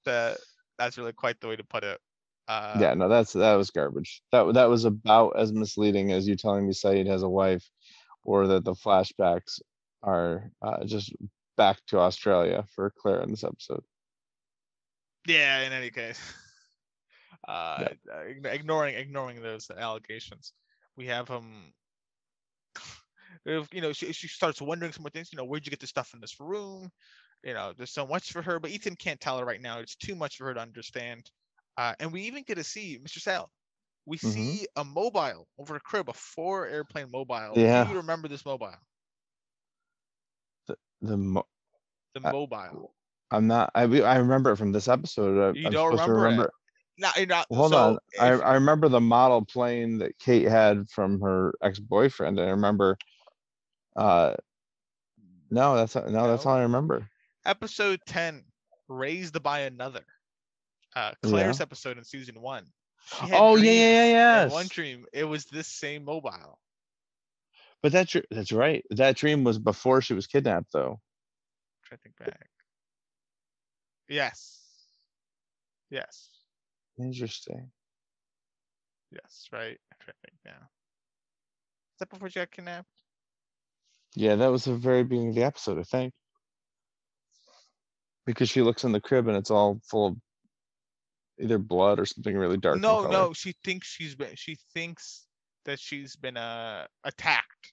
that 0.05 0.37
that's 0.77 0.97
really 0.97 1.13
quite 1.13 1.39
the 1.41 1.47
way 1.47 1.55
to 1.55 1.63
put 1.63 1.83
it. 1.83 1.99
Uh, 2.47 2.89
yeah, 2.89 2.93
no, 2.93 3.07
that's, 3.09 3.33
that 3.33 3.55
was 3.55 3.71
garbage. 3.71 4.21
That, 4.31 4.53
that 4.53 4.69
was 4.69 4.85
about 4.85 5.37
as 5.37 5.51
misleading 5.53 6.11
as 6.11 6.27
you 6.27 6.35
telling 6.35 6.65
me 6.67 6.73
Sayid 6.73 7.07
has 7.07 7.23
a 7.23 7.29
wife. 7.29 7.69
Or 8.25 8.47
that 8.47 8.63
the 8.63 8.73
flashbacks 8.73 9.59
are, 10.03 10.51
uh, 10.61 10.83
just 10.85 11.13
back 11.55 11.79
to 11.87 11.99
Australia 11.99 12.65
for 12.75 12.89
Claire 12.91 13.21
in 13.21 13.31
this 13.31 13.43
episode. 13.43 13.83
Yeah. 15.27 15.61
In 15.61 15.73
any 15.73 15.89
case, 15.89 16.19
uh, 17.47 17.89
ign- 18.09 18.45
ignoring 18.45 18.95
ignoring 18.95 19.41
those 19.41 19.69
allegations, 19.69 20.53
we 20.95 21.07
have 21.07 21.29
um. 21.31 21.73
If, 23.45 23.73
you 23.73 23.81
know, 23.81 23.91
she, 23.93 24.13
she 24.13 24.27
starts 24.27 24.61
wondering 24.61 24.91
some 24.93 25.03
more 25.03 25.09
things. 25.09 25.31
You 25.31 25.37
know, 25.37 25.45
where'd 25.45 25.65
you 25.65 25.71
get 25.71 25.79
the 25.79 25.87
stuff 25.87 26.13
in 26.13 26.21
this 26.21 26.39
room? 26.39 26.91
You 27.43 27.53
know, 27.53 27.73
there's 27.75 27.91
so 27.91 28.05
much 28.05 28.31
for 28.31 28.41
her, 28.41 28.59
but 28.59 28.71
Ethan 28.71 28.95
can't 28.95 29.19
tell 29.19 29.37
her 29.39 29.45
right 29.45 29.61
now. 29.61 29.79
It's 29.79 29.95
too 29.95 30.15
much 30.15 30.37
for 30.37 30.45
her 30.45 30.53
to 30.53 30.61
understand. 30.61 31.29
Uh, 31.77 31.93
and 31.99 32.13
we 32.13 32.21
even 32.21 32.43
get 32.43 32.55
to 32.55 32.63
see 32.63 32.99
Mr. 33.03 33.19
Sal. 33.19 33.51
We 34.05 34.17
Mhm. 34.17 34.31
see 34.33 34.67
a 34.75 34.83
mobile 34.83 35.47
over 35.57 35.75
a 35.75 35.79
crib, 35.79 36.09
a 36.09 36.13
four 36.13 36.67
airplane 36.67 37.11
mobile. 37.11 37.53
Yeah. 37.55 37.83
Do 37.85 37.91
you 37.91 37.97
remember 37.97 38.27
this 38.27 38.45
mobile? 38.45 38.75
The, 41.03 41.17
mo- 41.17 41.47
The 42.15 42.27
Uh, 42.27 42.31
mobile. 42.31 42.95
I'm 43.29 43.47
not, 43.47 43.71
I, 43.75 43.83
I 43.83 44.17
remember 44.17 44.51
it 44.51 44.57
from 44.57 44.71
this 44.71 44.87
episode. 44.87 45.55
I- 45.55 45.57
You 45.59 45.67
I'm 45.67 45.73
don't 45.73 45.89
remember, 45.91 46.15
remember 46.15 46.43
it? 46.45 46.51
Not, 46.97 47.27
not, 47.27 47.47
Hold 47.51 47.71
so 47.71 47.77
on, 47.77 47.97
I, 48.19 48.33
if- 48.33 48.41
I 48.41 48.53
remember 48.53 48.87
the 48.89 49.01
model 49.01 49.43
plane 49.43 49.97
that 49.99 50.17
Kate 50.19 50.47
had 50.47 50.89
from 50.89 51.19
her 51.21 51.53
ex-boyfriend, 51.61 52.39
and 52.39 52.47
I 52.47 52.51
remember, 52.51 52.97
uh, 53.95 54.35
no, 55.49 55.75
that's, 55.75 55.95
not- 55.95 56.09
no, 56.09 56.27
that's 56.27 56.45
all 56.45 56.55
I 56.55 56.61
remember. 56.61 57.07
episode 57.45 57.99
10 58.07 58.43
raised 58.87 59.41
by 59.43 59.59
another 59.61 60.05
uh 60.95 61.11
claire's 61.23 61.59
episode 61.61 61.97
in 61.97 62.03
season 62.03 62.39
one 62.39 62.65
Oh, 63.33 63.55
yeah, 63.55 63.71
yeah, 63.71 64.05
yeah, 64.05 64.47
one 64.47 64.67
dream 64.67 65.05
it 65.11 65.23
was 65.23 65.45
this 65.45 65.67
same 65.67 66.05
mobile 66.05 66.59
But 67.83 67.91
that's, 67.91 68.15
that's 68.31 68.51
right. 68.53 68.83
That 68.91 69.17
dream 69.17 69.43
was 69.43 69.59
before 69.59 70.01
she 70.01 70.13
was 70.13 70.25
kidnapped, 70.25 70.71
though. 70.73 70.99
try 71.85 71.97
to 71.97 72.01
think 72.01 72.15
back 72.17 72.49
yes 74.09 74.59
yes 75.89 76.29
Interesting. 76.99 77.71
yes 79.11 79.47
right 79.51 79.77
I'm 79.91 79.97
trying 79.99 80.13
to 80.13 80.29
think 80.29 80.37
now 80.45 80.51
is 80.51 81.99
that 81.99 82.09
before 82.09 82.29
she 82.29 82.39
got 82.39 82.51
kidnapped 82.51 82.87
Yeah, 84.15 84.35
that 84.35 84.51
was 84.51 84.65
the 84.65 84.75
very 84.75 85.03
beginning 85.03 85.29
of 85.29 85.35
the 85.35 85.43
episode, 85.43 85.79
I 85.79 85.83
think. 85.83 86.13
Because 88.25 88.49
she 88.49 88.61
looks 88.61 88.83
in 88.85 88.91
the 88.93 89.01
crib 89.01 89.27
and 89.27 89.35
it's 89.35 89.51
all 89.51 89.79
full 89.89 90.07
of 90.07 90.15
either 91.39 91.57
blood 91.57 91.99
or 91.99 92.05
something 92.05 92.35
really 92.37 92.57
dark. 92.57 92.79
no 92.79 93.09
no 93.09 93.33
she 93.33 93.53
thinks 93.63 93.87
she's 93.87 94.15
been 94.15 94.35
she 94.35 94.55
thinks 94.73 95.25
that 95.65 95.79
she's 95.79 96.15
been 96.15 96.37
uh 96.37 96.85
attacked 97.03 97.72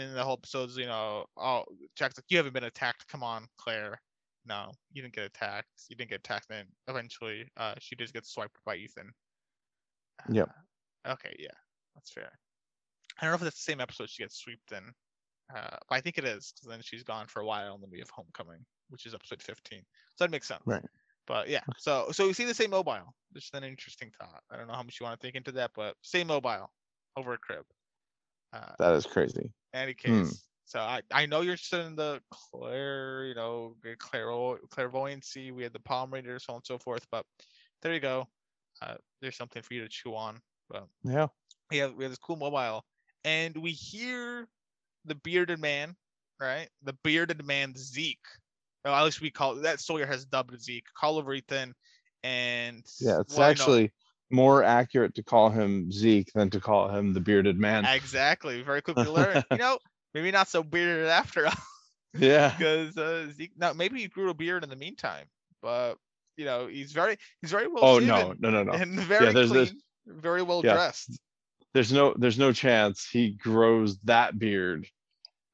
and 0.00 0.10
then 0.10 0.14
the 0.14 0.24
whole 0.24 0.34
episode's 0.34 0.76
you 0.76 0.86
know 0.86 1.24
oh 1.36 1.64
jack's 1.96 2.16
like 2.18 2.24
you 2.28 2.36
haven't 2.36 2.52
been 2.54 2.64
attacked 2.64 3.06
come 3.08 3.22
on 3.22 3.46
claire 3.58 4.00
no 4.46 4.70
you 4.92 5.02
didn't 5.02 5.14
get 5.14 5.24
attacked 5.24 5.68
you 5.88 5.96
didn't 5.96 6.10
get 6.10 6.20
attacked 6.20 6.50
and 6.50 6.68
eventually 6.88 7.46
uh 7.56 7.74
she 7.78 7.94
just 7.96 8.12
gets 8.12 8.32
swiped 8.32 8.58
by 8.64 8.76
ethan 8.76 9.10
Yep. 10.30 10.50
Uh, 11.06 11.12
okay 11.12 11.34
yeah 11.38 11.48
that's 11.94 12.10
fair 12.10 12.30
i 13.20 13.24
don't 13.24 13.30
know 13.30 13.36
if 13.36 13.40
that's 13.42 13.64
the 13.64 13.70
same 13.72 13.80
episode 13.80 14.08
she 14.10 14.22
gets 14.22 14.36
swept 14.36 14.72
in 14.72 14.92
uh 15.54 15.76
but 15.88 15.96
i 15.96 16.00
think 16.00 16.18
it 16.18 16.24
is 16.24 16.52
because 16.54 16.68
then 16.68 16.80
she's 16.82 17.02
gone 17.02 17.26
for 17.26 17.40
a 17.40 17.46
while 17.46 17.74
and 17.74 17.82
then 17.82 17.90
we 17.90 17.98
have 17.98 18.10
homecoming 18.10 18.64
which 18.90 19.06
is 19.06 19.14
episode 19.14 19.42
15 19.42 19.80
so 20.16 20.24
that 20.24 20.30
makes 20.30 20.48
sense 20.48 20.62
Right. 20.66 20.84
but 21.26 21.48
yeah, 21.48 21.60
so 21.78 22.08
so 22.12 22.26
we 22.26 22.32
see 22.32 22.44
the 22.44 22.54
same 22.54 22.70
mobile. 22.70 23.14
which 23.32 23.44
is 23.44 23.50
an 23.54 23.64
interesting 23.64 24.10
thought. 24.18 24.42
I 24.50 24.56
don't 24.56 24.66
know 24.68 24.74
how 24.74 24.82
much 24.82 25.00
you 25.00 25.04
want 25.04 25.18
to 25.18 25.24
think 25.24 25.36
into 25.36 25.52
that, 25.52 25.70
but 25.74 25.96
same 26.02 26.26
mobile 26.28 26.70
over 27.16 27.32
a 27.32 27.38
crib. 27.38 27.64
Uh, 28.52 28.72
That 28.78 28.94
is 28.94 29.06
crazy. 29.06 29.50
Any 29.74 29.94
Hmm. 30.04 30.28
case, 30.28 30.46
so 30.64 30.80
I 30.80 31.02
I 31.12 31.26
know 31.26 31.42
you're 31.42 31.56
still 31.56 31.86
in 31.86 31.96
the 31.96 32.20
clair, 32.30 33.26
you 33.26 33.34
know, 33.34 33.76
the 33.82 33.96
clairo 33.96 34.58
clairvoyancy. 34.70 35.52
We 35.52 35.62
had 35.64 35.72
the 35.72 35.80
palm 35.80 36.12
reader, 36.12 36.38
so 36.38 36.54
on 36.54 36.56
and 36.58 36.66
so 36.66 36.78
forth. 36.78 37.06
But 37.10 37.26
there 37.82 37.94
you 37.94 38.00
go. 38.00 38.28
Uh, 38.82 38.96
there's 39.20 39.36
something 39.36 39.62
for 39.62 39.74
you 39.74 39.82
to 39.82 39.88
chew 39.88 40.14
on. 40.14 40.40
But 40.70 40.86
Yeah. 41.04 41.28
we 41.70 41.78
have 41.78 41.94
we 41.94 42.04
have 42.04 42.12
this 42.12 42.18
cool 42.18 42.36
mobile, 42.36 42.84
and 43.24 43.56
we 43.56 43.72
hear 43.72 44.48
the 45.04 45.14
bearded 45.14 45.60
man, 45.60 45.96
right? 46.40 46.68
The 46.82 46.94
bearded 47.04 47.44
man 47.46 47.74
Zeke. 47.76 48.26
Well, 48.84 48.94
at 48.94 49.04
least 49.04 49.20
we 49.20 49.30
call 49.30 49.56
that 49.56 49.80
Sawyer 49.80 50.06
has 50.06 50.24
dubbed 50.24 50.60
Zeke. 50.60 50.86
Call 50.94 51.18
over 51.18 51.34
Ethan, 51.34 51.74
and 52.22 52.84
Yeah, 53.00 53.20
it's 53.20 53.38
well, 53.38 53.40
actually 53.40 53.92
more 54.34 54.62
accurate 54.62 55.14
to 55.14 55.22
call 55.22 55.50
him 55.50 55.90
Zeke 55.92 56.30
than 56.34 56.50
to 56.50 56.60
call 56.60 56.88
him 56.88 57.12
the 57.14 57.20
bearded 57.20 57.58
man. 57.58 57.84
exactly 57.84 58.62
very 58.62 58.82
quickly 58.86 59.06
learn. 59.06 59.42
you 59.50 59.56
know, 59.58 59.78
maybe 60.12 60.30
not 60.30 60.48
so 60.48 60.62
bearded 60.62 61.06
after 61.08 61.46
all, 61.46 61.52
Yeah. 62.18 62.54
because 62.58 62.96
uh, 62.98 63.28
Zeke. 63.32 63.52
Now 63.56 63.72
maybe 63.72 64.00
he 64.00 64.08
grew 64.08 64.30
a 64.30 64.34
beard 64.34 64.64
in 64.64 64.70
the 64.70 64.76
meantime, 64.76 65.26
but 65.62 65.94
you 66.36 66.44
know 66.44 66.66
he's 66.66 66.92
very 66.92 67.16
he's 67.40 67.50
very 67.50 67.68
well 67.68 67.84
Oh, 67.84 67.98
no, 67.98 68.34
no, 68.38 68.50
no, 68.50 68.62
no. 68.64 68.72
and 68.72 68.98
very 69.00 69.32
there's 69.32 69.50
clean, 69.50 69.64
this- 69.64 69.74
very 70.06 70.42
well 70.42 70.60
Yeah. 70.64 70.74
dressed. 70.74 71.18
There's 71.72 71.92
no, 71.92 72.14
there's 72.16 72.38
no 72.38 72.52
chance 72.52 73.04
he 73.10 73.30
grows 73.32 73.98
that 74.04 74.38
beard 74.38 74.86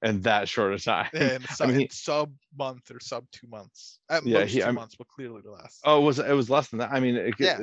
in 0.02 0.20
that 0.22 0.48
short 0.50 0.74
a 0.74 0.78
time. 0.78 1.08
in, 1.14 1.42
I 1.48 1.52
sub, 1.54 1.70
mean, 1.70 1.88
sub 1.90 2.32
month 2.58 2.90
or 2.90 3.00
sub 3.00 3.24
two 3.32 3.46
months. 3.46 4.00
At 4.10 4.26
Yeah, 4.26 4.40
most 4.40 4.50
he- 4.50 4.58
two 4.58 4.64
I'm- 4.66 4.74
months, 4.74 4.96
but 4.96 5.08
clearly 5.08 5.40
less. 5.44 5.78
Oh, 5.84 6.02
it 6.02 6.04
was, 6.04 6.18
it 6.18 6.32
was 6.32 6.50
less 6.50 6.68
than 6.68 6.80
that. 6.80 6.90
I 6.92 7.00
mean, 7.00 7.16
it, 7.16 7.34
Yeah. 7.38 7.60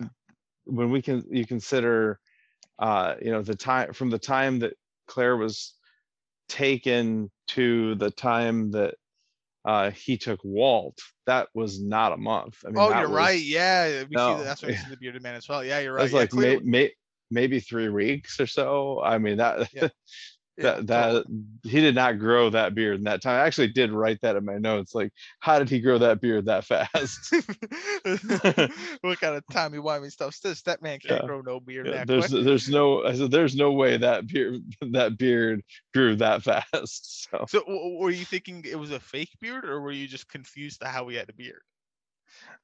When 0.68 0.92
we 0.92 1.02
can, 1.02 1.24
you 1.30 1.46
consider, 1.46 2.20
uh, 2.80 3.16
you 3.22 3.32
know, 3.32 3.42
the 3.42 3.56
time, 3.56 3.94
from 3.94 4.10
the 4.10 4.20
time 4.20 4.60
that 4.60 4.74
Claire 5.08 5.38
was 5.38 5.74
taken 6.50 7.32
to 7.50 7.96
the 7.96 8.12
time 8.12 8.72
that 8.72 8.96
uh, 9.66 9.92
he 9.92 10.18
took 10.18 10.40
Walt, 10.44 11.00
that 11.26 11.50
was 11.54 11.82
not 11.82 12.14
a 12.14 12.18
month. 12.18 12.58
I 12.66 12.70
mean, 12.70 12.78
oh, 12.78 12.90
you're 12.90 13.10
was- 13.10 13.18
right. 13.18 13.42
Yeah, 13.42 14.04
we 14.04 14.16
see 14.16 14.16
that. 14.16 14.44
That's 14.44 14.64
why 14.64 14.70
we 14.70 14.76
see 14.76 14.90
the 14.90 14.98
bearded 14.98 15.24
man 15.24 15.36
as 15.36 15.48
well. 15.48 15.64
Yeah, 15.64 15.80
you're 15.80 15.94
right. 15.94 16.04
was 16.04 16.14
yeah, 16.14 16.20
like 16.20 16.34
may, 16.34 16.58
may, 16.60 16.92
maybe 17.30 17.60
three 17.60 17.90
weeks 17.90 18.40
or 18.40 18.48
so. 18.48 19.02
I 19.04 19.18
mean, 19.18 19.38
that, 19.38 19.74
Yeah. 19.74 19.90
that, 20.62 20.88
that, 20.88 21.16
uh, 21.16 21.24
he 21.64 21.82
did 21.82 21.96
not 21.96 22.20
grow 22.20 22.50
that 22.50 22.74
beard 22.76 22.98
in 22.98 23.04
that 23.04 23.22
time. 23.22 23.36
I 23.42 23.46
actually 23.46 23.70
did 23.70 23.92
write 23.92 24.20
that 24.22 24.36
in 24.36 24.46
my 24.46 24.58
notes. 24.58 24.96
Like, 24.96 25.12
how 25.40 25.60
did 25.60 25.70
he 25.70 25.80
grow 25.82 25.98
that 26.00 26.22
beard 26.22 26.46
that 26.46 26.66
fast? 26.66 27.34
what 29.02 29.20
kind 29.20 29.36
of 29.36 29.48
timey 29.50 29.78
wimey 29.78 30.12
stuff's 30.12 30.40
this? 30.40 30.62
That 30.64 30.82
man 30.82 31.00
can't 31.00 31.24
Yeah. 31.24 31.26
grow 31.26 31.42
no 31.42 31.60
beard 31.60 31.92
Yeah, 31.92 31.92
that 31.92 32.08
there's 32.08 32.30
quick. 32.32 32.32
there's 32.32 32.70
no 32.70 33.06
I 33.06 33.14
said 33.16 33.32
there's 33.32 33.56
no 33.56 33.72
way 33.72 33.98
that 33.98 34.28
beard 34.28 34.62
that 34.94 35.18
beard 35.18 35.64
grew 35.94 36.16
that 36.18 36.44
fast. 36.44 37.30
So 37.32 37.48
So, 37.48 37.64
were 37.68 38.12
you 38.12 38.26
thinking 38.26 38.64
it 38.66 38.78
was 38.78 38.92
a 38.92 39.00
fake 39.00 39.32
beard, 39.40 39.66
or 39.66 39.82
were 39.82 39.92
you 39.92 40.08
just 40.08 40.28
confused 40.28 40.82
to 40.82 40.88
how 40.88 41.08
he 41.08 41.16
had 41.16 41.30
a 41.30 41.34
beard? 41.34 41.64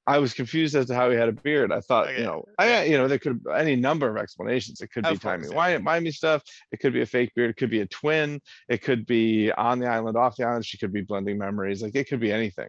I 0.05 0.17
was 0.17 0.33
confused 0.33 0.75
as 0.75 0.87
to 0.87 0.95
how 0.95 1.09
he 1.09 1.15
had 1.15 1.29
a 1.29 1.33
beard. 1.33 1.71
I 1.71 1.79
thought, 1.79 2.07
Okay, 2.07 2.19
you 2.19 2.23
know. 2.25 2.45
I 2.59 2.83
you 2.83 2.97
know, 2.97 3.07
there 3.07 3.19
could 3.19 3.43
be 3.43 3.51
any 3.55 3.75
number 3.75 4.09
of 4.09 4.17
explanations. 4.17 4.81
It 4.81 4.91
could 4.91 5.03
be 5.03 5.11
Of 5.11 5.21
course, 5.21 5.47
timey 5.49 5.73
yeah. 5.73 5.79
wimey 5.79 6.13
stuff. 6.13 6.43
It 6.71 6.81
could 6.81 6.91
be 6.91 7.01
a 7.01 7.05
fake 7.05 7.31
beard. 7.35 7.49
It 7.51 7.57
could 7.57 7.69
be 7.69 7.79
a 7.79 7.87
twin. 7.87 8.41
It 8.67 8.81
could 8.81 9.05
be 9.05 9.51
on 9.53 9.79
the 9.79 9.87
island, 9.87 10.17
off 10.17 10.35
the 10.35 10.43
island. 10.45 10.65
She 10.65 10.77
could 10.77 10.91
be 10.91 11.01
blending 11.01 11.37
memories. 11.37 11.81
Like 11.81 11.95
it 11.95 12.09
could 12.09 12.19
be 12.19 12.33
anything. 12.33 12.67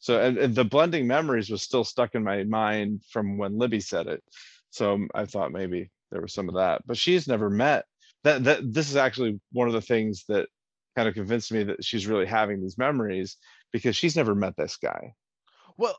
So 0.00 0.20
and, 0.20 0.36
and 0.38 0.54
the 0.54 0.64
blending 0.64 1.06
memories 1.06 1.50
was 1.50 1.62
still 1.62 1.84
stuck 1.84 2.16
in 2.16 2.24
my 2.24 2.42
mind 2.44 3.02
from 3.10 3.38
when 3.38 3.58
Libby 3.58 3.80
said 3.80 4.08
it. 4.08 4.22
So 4.70 4.94
um, 4.94 5.08
I 5.14 5.26
thought 5.26 5.52
maybe 5.52 5.90
there 6.10 6.20
was 6.20 6.34
some 6.34 6.48
of 6.48 6.56
that. 6.56 6.82
But 6.84 6.96
she's 6.96 7.28
never 7.28 7.48
met 7.48 7.84
that. 8.24 8.42
That 8.42 8.72
this 8.72 8.90
is 8.90 8.96
actually 8.96 9.40
one 9.52 9.68
of 9.68 9.74
the 9.74 9.80
things 9.80 10.24
that 10.28 10.48
kind 10.96 11.08
of 11.08 11.14
convinced 11.14 11.52
me 11.52 11.62
that 11.64 11.84
she's 11.84 12.08
really 12.08 12.26
having 12.26 12.60
these 12.60 12.76
memories 12.76 13.36
because 13.72 13.94
she's 13.94 14.16
never 14.16 14.34
met 14.34 14.56
this 14.56 14.76
guy. 14.76 15.14
Well, 15.78 15.98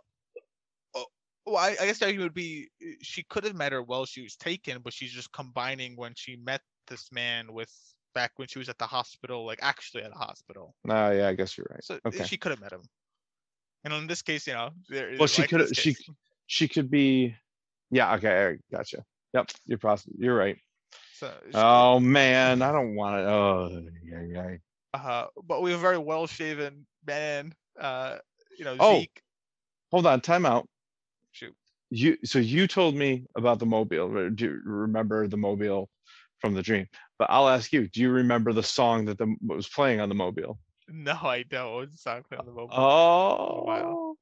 well, 1.46 1.58
I, 1.58 1.76
I 1.80 1.86
guess 1.86 2.00
the 2.00 2.06
argument 2.06 2.28
would 2.32 2.34
be 2.36 2.70
uh, 2.82 2.91
she 3.02 3.24
could 3.24 3.44
have 3.44 3.56
met 3.56 3.72
her 3.72 3.82
while 3.84 4.06
she 4.06 4.22
was 4.22 4.36
taken, 4.36 4.80
but 4.82 4.94
she's 4.94 5.12
just 5.12 5.32
combining 5.32 5.96
when 5.96 6.14
she 6.16 6.36
met 6.38 6.62
this 6.88 7.12
man 7.12 7.52
with 7.54 7.72
back 8.14 8.32
when 8.38 8.48
she 8.48 8.60
was 8.60 8.70
at 8.70 8.78
the 8.78 8.86
hospital, 8.86 9.46
like 9.46 9.60
actually 9.62 10.04
at 10.04 10.12
the 10.12 10.18
hospital. 10.18 10.76
Oh 10.88 11.12
yeah, 11.12 11.28
I 11.28 11.34
guess 11.34 11.58
you're 11.58 11.68
right. 11.70 11.84
So 11.84 11.96
uh, 11.96 12.08
Okay. 12.08 12.24
she 12.24 12.38
could 12.38 12.52
have 12.52 12.62
met 12.62 12.72
him. 12.72 12.84
And 13.84 13.94
in 13.94 14.08
this 14.08 14.22
case, 14.22 14.48
you 14.48 14.54
know, 14.54 14.70
there, 14.89 15.14
Well, 15.18 15.28
she 15.28 15.41
like 15.41 15.50
could. 15.50 15.76
She 15.76 15.96
she 16.48 16.68
could 16.68 16.89
be. 16.89 17.36
Yeah. 17.91 18.16
Okay. 18.16 18.58
Gotcha. 18.72 19.04
Yep. 19.34 19.52
You're 19.66 19.78
possible. 19.78 20.14
You're 20.18 20.36
right. 20.38 20.58
So, 21.16 21.32
Oh 21.54 22.00
man, 22.00 22.62
I 22.62 22.72
don't 22.72 22.96
want 22.96 23.16
to. 23.16 23.28
Oh 23.30 23.82
yeah, 24.04 24.22
yeah. 24.22 24.56
uh, 24.94 25.28
but 25.44 25.62
we 25.62 25.72
have 25.72 25.80
a 25.80 25.82
very 25.82 25.98
well 25.98 26.28
shaven 26.28 26.86
man. 27.06 27.54
Uh, 27.80 28.18
you 28.58 28.66
know, 28.66 28.78
Oh. 28.80 29.00
Zeke. 29.00 29.22
Hold 29.91 30.08
on. 30.08 30.22
Time 30.22 30.46
out. 30.46 30.68
You. 31.94 32.18
So 32.26 32.39
you 32.39 32.66
told 32.68 32.96
me 32.96 33.26
about 33.38 33.60
the 33.60 33.68
mobile. 33.68 34.30
Do 34.32 34.46
you 34.46 34.62
remember 34.66 35.28
the 35.28 35.38
mobile 35.38 35.89
from 36.39 36.56
the 36.56 36.64
dream? 36.64 36.88
But 37.20 37.30
I'll 37.30 37.48
ask 37.48 37.72
you. 37.72 37.88
Do 37.88 38.02
you 38.02 38.10
remember 38.10 38.52
the 38.52 38.64
song 38.64 39.06
that 39.06 39.20
the 39.20 39.36
was 39.46 39.70
playing 39.70 40.00
on 40.00 40.10
the 40.10 40.16
mobile? 40.16 40.58
No, 40.89 41.14
I 41.14 41.44
don't. 41.44 41.74
What's 41.76 41.91
the 41.91 41.98
song 42.00 42.24
playing 42.28 42.39
on 42.39 42.46
the 42.48 42.52
mobile? 42.52 42.76
Oh, 42.76 44.16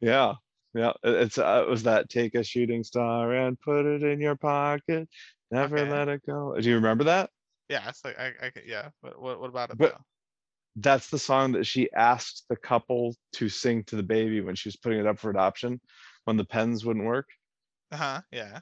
yeah, 0.00 0.34
yeah. 0.74 0.92
It's 1.04 1.38
uh, 1.38 1.64
it 1.64 1.70
was 1.70 1.84
that 1.84 2.08
take 2.08 2.34
a 2.34 2.42
shooting 2.42 2.82
star 2.82 3.32
and 3.32 3.60
put 3.60 3.86
it 3.86 4.02
in 4.02 4.20
your 4.20 4.36
pocket, 4.36 5.08
never 5.52 5.78
Okay. 5.78 5.90
let 5.90 6.08
it 6.08 6.22
go. 6.26 6.56
Do 6.58 6.68
you 6.68 6.74
remember 6.74 7.04
that? 7.04 7.30
Yeah, 7.68 7.88
it's 7.88 8.04
like 8.04 8.18
I, 8.18 8.32
I, 8.42 8.52
yeah. 8.66 8.88
But 9.00 9.20
what, 9.22 9.40
what 9.40 9.50
about 9.50 9.70
it? 9.70 9.78
But- 9.78 9.92
though? 9.92 10.04
That's 10.76 11.10
the 11.10 11.18
song 11.18 11.52
that 11.52 11.66
she 11.66 11.92
asked 11.92 12.44
the 12.48 12.56
couple 12.56 13.16
to 13.34 13.48
sing 13.48 13.82
to 13.84 13.96
the 13.96 14.04
baby 14.04 14.40
when 14.40 14.54
she 14.54 14.68
was 14.68 14.76
putting 14.76 15.00
it 15.00 15.06
up 15.06 15.18
for 15.18 15.28
adoption, 15.28 15.80
when 16.24 16.36
the 16.36 16.44
pens 16.44 16.84
wouldn't 16.84 17.04
work. 17.06 17.28
Uh 17.92 17.96
huh. 17.96 18.20
Yeah. 18.30 18.60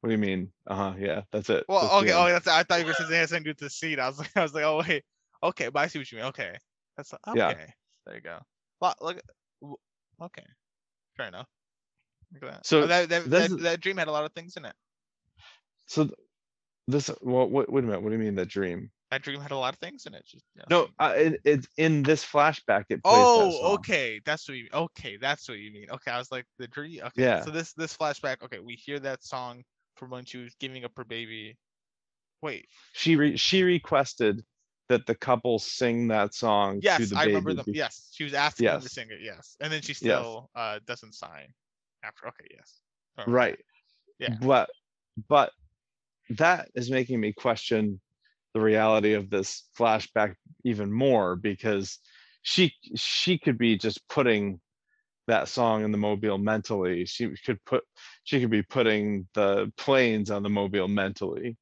What 0.00 0.08
do 0.08 0.12
you 0.12 0.18
mean? 0.18 0.52
Uh 0.66 0.74
huh. 0.74 0.94
Yeah, 0.98 1.22
that's 1.32 1.50
it. 1.50 1.64
Well, 1.68 1.82
That's 1.82 1.94
okay. 1.94 2.12
Oh, 2.12 2.28
that's. 2.28 2.46
I 2.46 2.62
thought 2.62 2.80
you 2.80 2.86
were 2.86 2.92
saying 2.94 3.12
it 3.12 3.28
something 3.28 3.44
to 3.44 3.44
do 3.44 3.50
with 3.50 3.58
the 3.58 3.70
seed. 3.70 3.98
I 3.98 4.08
was 4.08 4.18
like, 4.18 4.30
I 4.36 4.42
was 4.42 4.54
like, 4.54 4.64
oh 4.64 4.82
wait. 4.86 5.04
Okay, 5.42 5.68
but 5.68 5.80
I 5.80 5.86
see 5.88 5.98
what 5.98 6.10
you 6.10 6.18
mean. 6.18 6.26
Okay, 6.28 6.56
that's 6.96 7.12
okay. 7.12 7.38
Yeah. 7.38 7.66
There 8.06 8.14
you 8.14 8.20
go. 8.20 8.38
Well, 8.80 8.94
look. 9.00 9.20
Okay. 10.22 10.44
Fair 11.16 11.28
enough. 11.28 11.48
Look 12.32 12.44
at 12.44 12.52
that. 12.52 12.66
So 12.66 12.82
Oh, 12.82 12.86
that, 12.86 13.08
that, 13.08 13.30
that, 13.30 13.58
that 13.60 13.80
dream 13.80 13.96
had 13.96 14.08
a 14.08 14.12
lot 14.12 14.24
of 14.24 14.32
things 14.32 14.56
in 14.56 14.64
it. 14.64 14.74
So 15.86 16.10
this. 16.88 17.10
Well, 17.22 17.48
wait, 17.48 17.70
wait 17.70 17.84
a 17.84 17.86
minute. 17.86 18.02
What 18.02 18.10
do 18.10 18.16
you 18.16 18.22
mean 18.22 18.34
that 18.36 18.48
dream? 18.48 18.90
That 19.16 19.22
dream 19.22 19.40
had 19.40 19.50
a 19.50 19.56
lot 19.56 19.72
of 19.72 19.80
things 19.80 20.04
in 20.04 20.12
it. 20.12 20.26
Just, 20.26 20.44
yeah. 20.54 20.64
No, 20.68 20.88
uh, 20.98 21.14
it, 21.16 21.40
it's 21.42 21.66
in 21.78 22.02
this 22.02 22.22
flashback. 22.22 22.84
It 22.90 23.02
plays 23.02 23.24
that 23.24 23.46
Oh, 23.46 23.50
song. 23.50 23.74
okay. 23.76 24.20
That's 24.26 24.46
what 24.46 24.58
you. 24.58 24.68
Okay, 24.74 25.16
that's 25.16 25.48
what 25.48 25.56
you 25.56 25.72
mean. 25.72 25.86
Okay, 25.90 26.10
I 26.10 26.18
was 26.18 26.30
like 26.30 26.44
the 26.58 26.68
dream. 26.68 27.00
Okay. 27.02 27.22
Yeah. 27.22 27.40
So 27.40 27.50
this 27.50 27.72
this 27.72 27.96
flashback. 27.96 28.42
Okay, 28.42 28.58
we 28.58 28.74
hear 28.74 28.98
that 28.98 29.24
song 29.24 29.62
from 29.96 30.10
when 30.10 30.26
she 30.26 30.36
was 30.36 30.54
giving 30.60 30.84
up 30.84 30.92
her 30.98 31.04
baby. 31.06 31.56
Wait. 32.42 32.68
She 32.92 33.16
re- 33.16 33.38
she 33.38 33.62
requested 33.62 34.44
that 34.90 35.06
the 35.06 35.14
couple 35.14 35.58
sing 35.58 36.08
that 36.08 36.34
song 36.34 36.82
to 36.82 36.84
Yes, 36.84 37.10
I 37.14 37.24
remember 37.24 37.54
them. 37.54 37.64
Yes, 37.68 38.10
she 38.12 38.24
was 38.24 38.34
asking 38.34 38.66
them 38.66 38.80
to 38.80 38.84
Yes. 38.84 38.92
sing 38.92 39.06
it. 39.08 39.20
Yes, 39.22 39.56
and 39.60 39.72
then 39.72 39.80
she 39.80 39.94
still 39.94 40.50
uh 40.54 40.78
doesn't 40.84 41.14
sign 41.14 41.54
after. 42.04 42.28
Okay. 42.28 42.48
Yes. 42.54 42.80
That. 43.16 43.28
Right. 43.28 43.58
Yeah. 44.18 44.36
But 44.42 44.68
but 45.26 45.52
that 46.28 46.68
is 46.74 46.90
making 46.90 47.18
me 47.18 47.32
question 47.32 47.98
the 48.56 48.62
reality 48.62 49.12
of 49.12 49.28
this 49.28 49.68
flashback 49.78 50.34
even 50.64 50.90
more 50.90 51.36
because 51.36 51.98
she 52.42 52.72
she 52.94 53.38
could 53.38 53.58
be 53.58 53.76
just 53.76 54.08
putting 54.08 54.60
that 55.26 55.48
song 55.48 55.84
in 55.84 55.92
the 55.92 55.98
mobile 55.98 56.38
mentally. 56.38 57.04
She 57.04 57.34
could 57.44 57.62
put 57.66 57.84
she 58.24 58.40
could 58.40 58.50
be 58.50 58.62
putting 58.62 59.28
the 59.34 59.70
planes 59.76 60.30
on 60.30 60.42
the 60.42 60.48
mobile 60.48 60.88
mentally. 60.88 61.58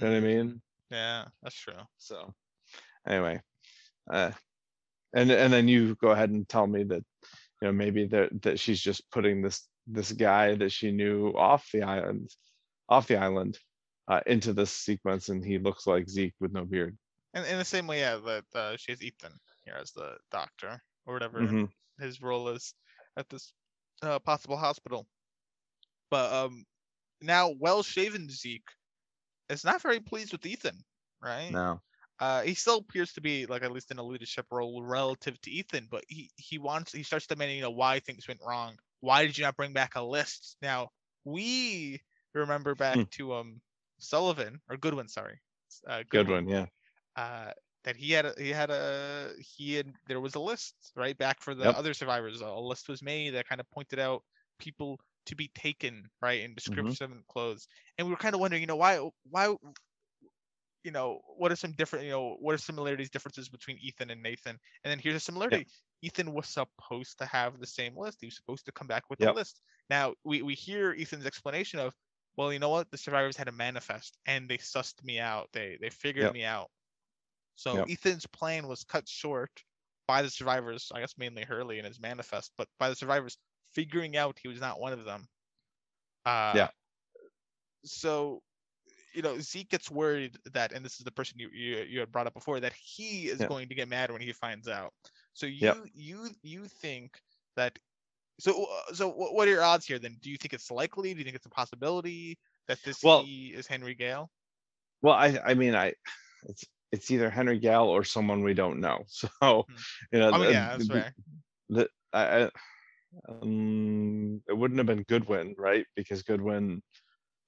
You 0.00 0.06
know 0.08 0.10
what 0.12 0.16
I 0.18 0.20
Mm, 0.20 0.20
mean? 0.20 0.62
Yeah, 0.90 1.26
that's 1.42 1.56
true. 1.56 1.86
So 1.98 2.34
anyway, 3.06 3.40
uh, 4.12 4.32
and 5.14 5.30
and 5.30 5.52
then 5.52 5.68
you 5.68 5.94
go 5.96 6.10
ahead 6.10 6.30
and 6.30 6.48
tell 6.48 6.66
me 6.66 6.84
that 6.84 7.04
you 7.62 7.68
know 7.68 7.72
maybe 7.72 8.06
that 8.08 8.42
that 8.42 8.58
she's 8.60 8.80
just 8.80 9.10
putting 9.10 9.42
this 9.42 9.68
this 9.86 10.12
guy 10.12 10.54
that 10.56 10.72
she 10.72 10.92
knew 10.92 11.32
off 11.36 11.70
the 11.72 11.82
island, 11.82 12.30
off 12.90 13.08
the 13.08 13.16
island, 13.16 13.58
uh, 14.10 14.22
into 14.26 14.54
this 14.54 14.72
sequence, 14.72 15.30
and 15.30 15.44
he 15.46 15.58
looks 15.58 15.88
like 15.88 16.10
Zeke 16.10 16.34
with 16.40 16.52
no 16.52 16.66
beard. 16.66 16.98
And 17.34 17.46
in 17.46 17.58
the 17.58 17.64
same 17.64 17.86
way, 17.88 18.00
yeah, 18.00 18.16
that 18.16 18.46
uh, 18.54 18.76
she 18.76 18.92
has 18.92 19.02
Ethan 19.02 19.40
here 19.64 19.74
as 19.74 19.92
the 19.92 20.18
doctor 20.30 20.82
or 21.06 21.14
whatever 21.14 21.54
Mhm. 21.54 21.72
his 21.98 22.22
role 22.22 22.48
is 22.50 22.74
at 23.16 23.28
this 23.30 23.52
uh, 24.02 24.20
possible 24.20 24.56
hospital. 24.56 25.08
But 26.10 26.32
um, 26.32 26.66
now 27.20 27.50
well-shaven 27.50 28.30
Zeke 28.30 28.70
is 29.50 29.64
not 29.64 29.82
very 29.82 30.00
pleased 30.00 30.32
with 30.32 30.46
Ethan, 30.46 30.84
right? 31.22 31.58
No. 31.58 31.82
Uh, 32.20 32.42
he 32.42 32.54
still 32.54 32.78
appears 32.78 33.12
to 33.14 33.22
be 33.22 33.46
like 33.46 33.62
at 33.62 33.72
least 33.72 33.90
in 33.92 33.98
a 33.98 34.04
leadership 34.04 34.46
role 34.52 34.82
relative 34.84 35.40
to 35.42 35.50
Ethan, 35.50 35.88
but 35.90 36.04
he 36.08 36.30
he 36.36 36.58
wants 36.58 36.92
he 36.92 37.04
starts 37.04 37.26
demanding 37.28 37.58
you 37.58 37.62
know 37.64 37.70
why 37.70 38.00
things 38.00 38.28
went 38.28 38.42
wrong. 38.46 38.78
Why 39.00 39.26
did 39.26 39.38
you 39.38 39.44
not 39.44 39.56
bring 39.56 39.74
back 39.74 39.96
a 39.96 40.02
list? 40.02 40.58
Now 40.62 40.90
we 41.24 42.02
remember 42.34 42.74
back 42.76 43.00
Hmm. 43.00 43.10
to 43.12 43.34
um 43.34 43.62
Sullivan 44.00 44.60
or 44.68 44.76
Goodwin, 44.76 45.08
sorry, 45.08 45.40
uh, 45.86 46.04
Good 46.10 46.28
one, 46.28 46.46
yeah. 46.48 46.66
uh, 47.16 47.52
that 47.84 47.96
he 47.96 48.12
had 48.12 48.26
a, 48.26 48.34
he 48.38 48.50
had 48.50 48.70
a 48.70 49.32
he 49.38 49.74
had 49.74 49.92
there 50.06 50.20
was 50.20 50.34
a 50.34 50.40
list 50.40 50.92
right 50.96 51.16
back 51.16 51.40
for 51.40 51.54
the 51.54 51.64
Yep. 51.64 51.76
other 51.76 51.94
survivors. 51.94 52.40
A 52.40 52.52
list 52.54 52.88
was 52.88 53.02
made 53.02 53.30
that 53.30 53.48
kind 53.48 53.60
of 53.60 53.70
pointed 53.70 53.98
out 53.98 54.22
people 54.58 55.00
to 55.26 55.34
be 55.34 55.48
taken 55.54 56.10
right 56.20 56.40
in 56.40 56.54
description 56.54 57.12
and 57.12 57.26
clothes, 57.26 57.66
and 57.98 58.06
we 58.06 58.12
were 58.12 58.18
kind 58.18 58.34
of 58.34 58.40
wondering, 58.40 58.60
you 58.62 58.66
know, 58.66 58.76
why 58.76 58.98
why 59.24 59.54
you 60.82 60.90
know 60.90 61.20
what 61.36 61.52
are 61.52 61.56
some 61.56 61.72
different 61.72 62.04
you 62.04 62.10
know 62.10 62.36
what 62.40 62.54
are 62.54 62.58
similarities 62.58 63.10
differences 63.10 63.48
between 63.48 63.78
Ethan 63.78 64.10
and 64.10 64.22
Nathan, 64.22 64.58
and 64.84 64.90
then 64.90 64.98
here's 64.98 65.16
a 65.16 65.20
similarity. 65.20 65.66
Ethan 66.02 66.32
was 66.32 66.48
supposed 66.48 67.18
to 67.18 67.26
have 67.26 67.60
the 67.60 67.66
same 67.66 67.96
list. 67.96 68.18
He 68.20 68.26
was 68.26 68.36
supposed 68.36 68.64
to 68.64 68.72
come 68.72 68.86
back 68.86 69.10
with 69.10 69.20
Yep. 69.20 69.22
a 69.22 69.26
list. 69.28 69.60
Now 69.90 70.14
we 70.24 70.42
we 70.42 70.54
hear 70.54 70.94
Ethan's 70.98 71.26
explanation 71.26 71.78
of, 71.78 71.94
well, 72.36 72.52
you 72.52 72.58
know 72.58 72.70
what, 72.70 72.90
the 72.90 72.98
survivors 72.98 73.36
had 73.36 73.48
a 73.48 73.52
manifest 73.52 74.18
and 74.26 74.48
they 74.48 74.58
sussed 74.58 75.02
me 75.04 75.18
out. 75.20 75.50
They 75.52 75.78
they 75.80 75.90
figured 75.90 76.30
Yep. 76.30 76.32
me 76.32 76.44
out. 76.44 76.70
So 77.56 77.80
Yep. 77.80 77.88
Ethan's 77.88 78.26
plan 78.26 78.68
was 78.68 78.84
cut 78.84 79.08
short 79.08 79.64
by 80.08 80.22
the 80.22 80.30
survivors, 80.30 80.90
I 80.94 81.00
guess 81.00 81.18
mainly 81.18 81.44
Hurley 81.44 81.78
and 81.78 81.86
his 81.86 82.00
manifest, 82.00 82.52
but 82.58 82.68
by 82.78 82.90
the 82.90 82.96
survivors 82.96 83.38
figuring 83.72 84.16
out 84.16 84.38
he 84.40 84.48
was 84.48 84.60
not 84.60 84.80
one 84.80 84.92
of 84.94 85.04
them. 85.04 85.28
Uh, 86.24 86.62
Yeah. 86.62 86.70
So, 87.84 88.42
you 89.14 89.22
know, 89.22 89.38
Zeke 89.40 89.70
gets 89.70 89.90
worried 89.90 90.38
that, 90.52 90.72
and 90.72 90.84
this 90.84 91.00
is 91.00 91.04
the 91.04 91.12
person 91.12 91.38
you 91.38 91.50
you, 91.52 91.78
you 91.84 92.00
had 92.00 92.12
brought 92.12 92.26
up 92.28 92.34
before, 92.34 92.60
that 92.60 92.74
he 92.74 93.28
is 93.28 93.40
Yeah. 93.40 93.46
going 93.46 93.68
to 93.70 93.74
get 93.76 93.88
mad 93.88 94.10
when 94.12 94.22
he 94.22 94.32
finds 94.32 94.68
out. 94.68 94.94
So 95.34 95.46
you 95.46 95.60
Yep. 95.60 95.90
you 95.94 96.30
you 96.42 96.68
think 96.68 97.20
that 97.56 97.78
so 98.40 98.64
uh, 98.64 98.92
so 98.94 99.08
what 99.10 99.46
are 99.46 99.50
your 99.50 99.62
odds 99.62 99.86
here 99.86 99.98
then? 99.98 100.16
Do 100.22 100.30
you 100.30 100.36
think 100.36 100.52
it's 100.52 100.70
likely? 100.70 101.12
Do 101.12 101.18
you 101.18 101.24
think 101.24 101.36
it's 101.36 101.46
a 101.46 101.50
possibility 101.50 102.38
that 102.68 102.78
this 102.84 103.02
Well- 103.02 103.24
is 103.28 103.66
Henry 103.66 103.94
Gale? 103.94 104.30
Well, 105.02 105.14
I 105.14 105.38
I 105.46 105.54
mean 105.54 105.74
I 105.74 105.94
it's 106.48 106.64
it's 106.92 107.10
either 107.10 107.30
Henry 107.30 107.58
Gale 107.58 107.84
or 107.84 108.02
someone 108.04 108.42
we 108.42 108.54
don't 108.54 108.80
know. 108.80 109.04
So 109.08 109.66
you 110.12 110.18
know, 110.18 110.30
the- 110.38 110.52
yeah, 110.52 110.70
that's 110.76 110.88
the- 110.88 111.14
the, 111.68 111.88
I, 112.12 112.42
I, 112.44 112.50
um, 113.28 114.42
it 114.48 114.56
wouldn't 114.56 114.78
have 114.78 114.86
been 114.86 115.04
Goodwin, 115.04 115.54
right? 115.56 115.86
Because 115.96 116.22
Goodwin 116.22 116.82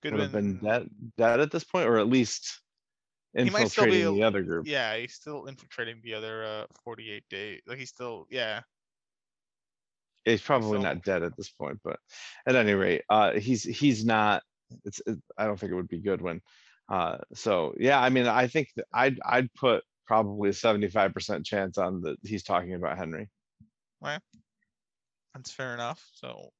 would 0.04 0.12
have 0.20 0.32
been 0.32 0.54
Goodwin, 0.58 0.58
dead, 0.64 0.90
dead 1.18 1.40
at 1.40 1.50
this 1.50 1.64
point, 1.64 1.88
or 1.88 1.98
at 1.98 2.08
least 2.08 2.60
He 3.36 3.50
might 3.50 3.68
still 3.68 3.84
be 3.86 3.90
infiltrating 4.02 4.14
the 4.14 4.22
other 4.24 4.42
group. 4.42 4.66
yeah, 4.66 4.96
he's 4.96 5.14
still 5.14 5.46
infiltrating 5.46 6.00
the 6.04 6.14
other 6.14 6.44
uh 6.44 6.66
48 6.84 7.24
day. 7.30 7.60
Like 7.66 7.78
he's 7.78 7.90
still 7.90 8.26
yeah. 8.30 8.60
He's 10.24 10.42
probably 10.42 10.78
so- 10.78 10.82
not 10.82 11.02
dead 11.02 11.22
at 11.22 11.36
this 11.36 11.50
point, 11.50 11.78
but 11.82 11.98
at 12.46 12.54
any 12.56 12.74
rate, 12.74 13.02
uh, 13.08 13.32
he's 13.32 13.62
he's 13.64 14.04
not. 14.04 14.42
It's 14.84 15.00
it, 15.06 15.18
I 15.36 15.46
don't 15.46 15.58
think 15.58 15.72
it 15.72 15.76
would 15.76 15.88
be 15.88 16.00
Goodwin. 16.00 16.40
Uh, 16.88 17.18
so 17.34 17.74
yeah, 17.78 18.00
I 18.00 18.08
mean, 18.10 18.26
I 18.26 18.46
think 18.46 18.68
that 18.76 18.86
I'd 18.92 19.18
I'd 19.24 19.52
put 19.54 19.82
probably 20.06 20.50
a 20.50 20.52
seventy 20.52 20.88
five 20.88 21.12
percent 21.14 21.44
chance 21.44 21.78
on 21.78 22.02
that 22.02 22.16
he's 22.22 22.42
talking 22.42 22.74
about 22.74 22.98
Henry. 22.98 23.28
Right. 24.00 24.20
That's 25.34 25.50
fair 25.50 25.74
enough. 25.74 26.04
So 26.14 26.50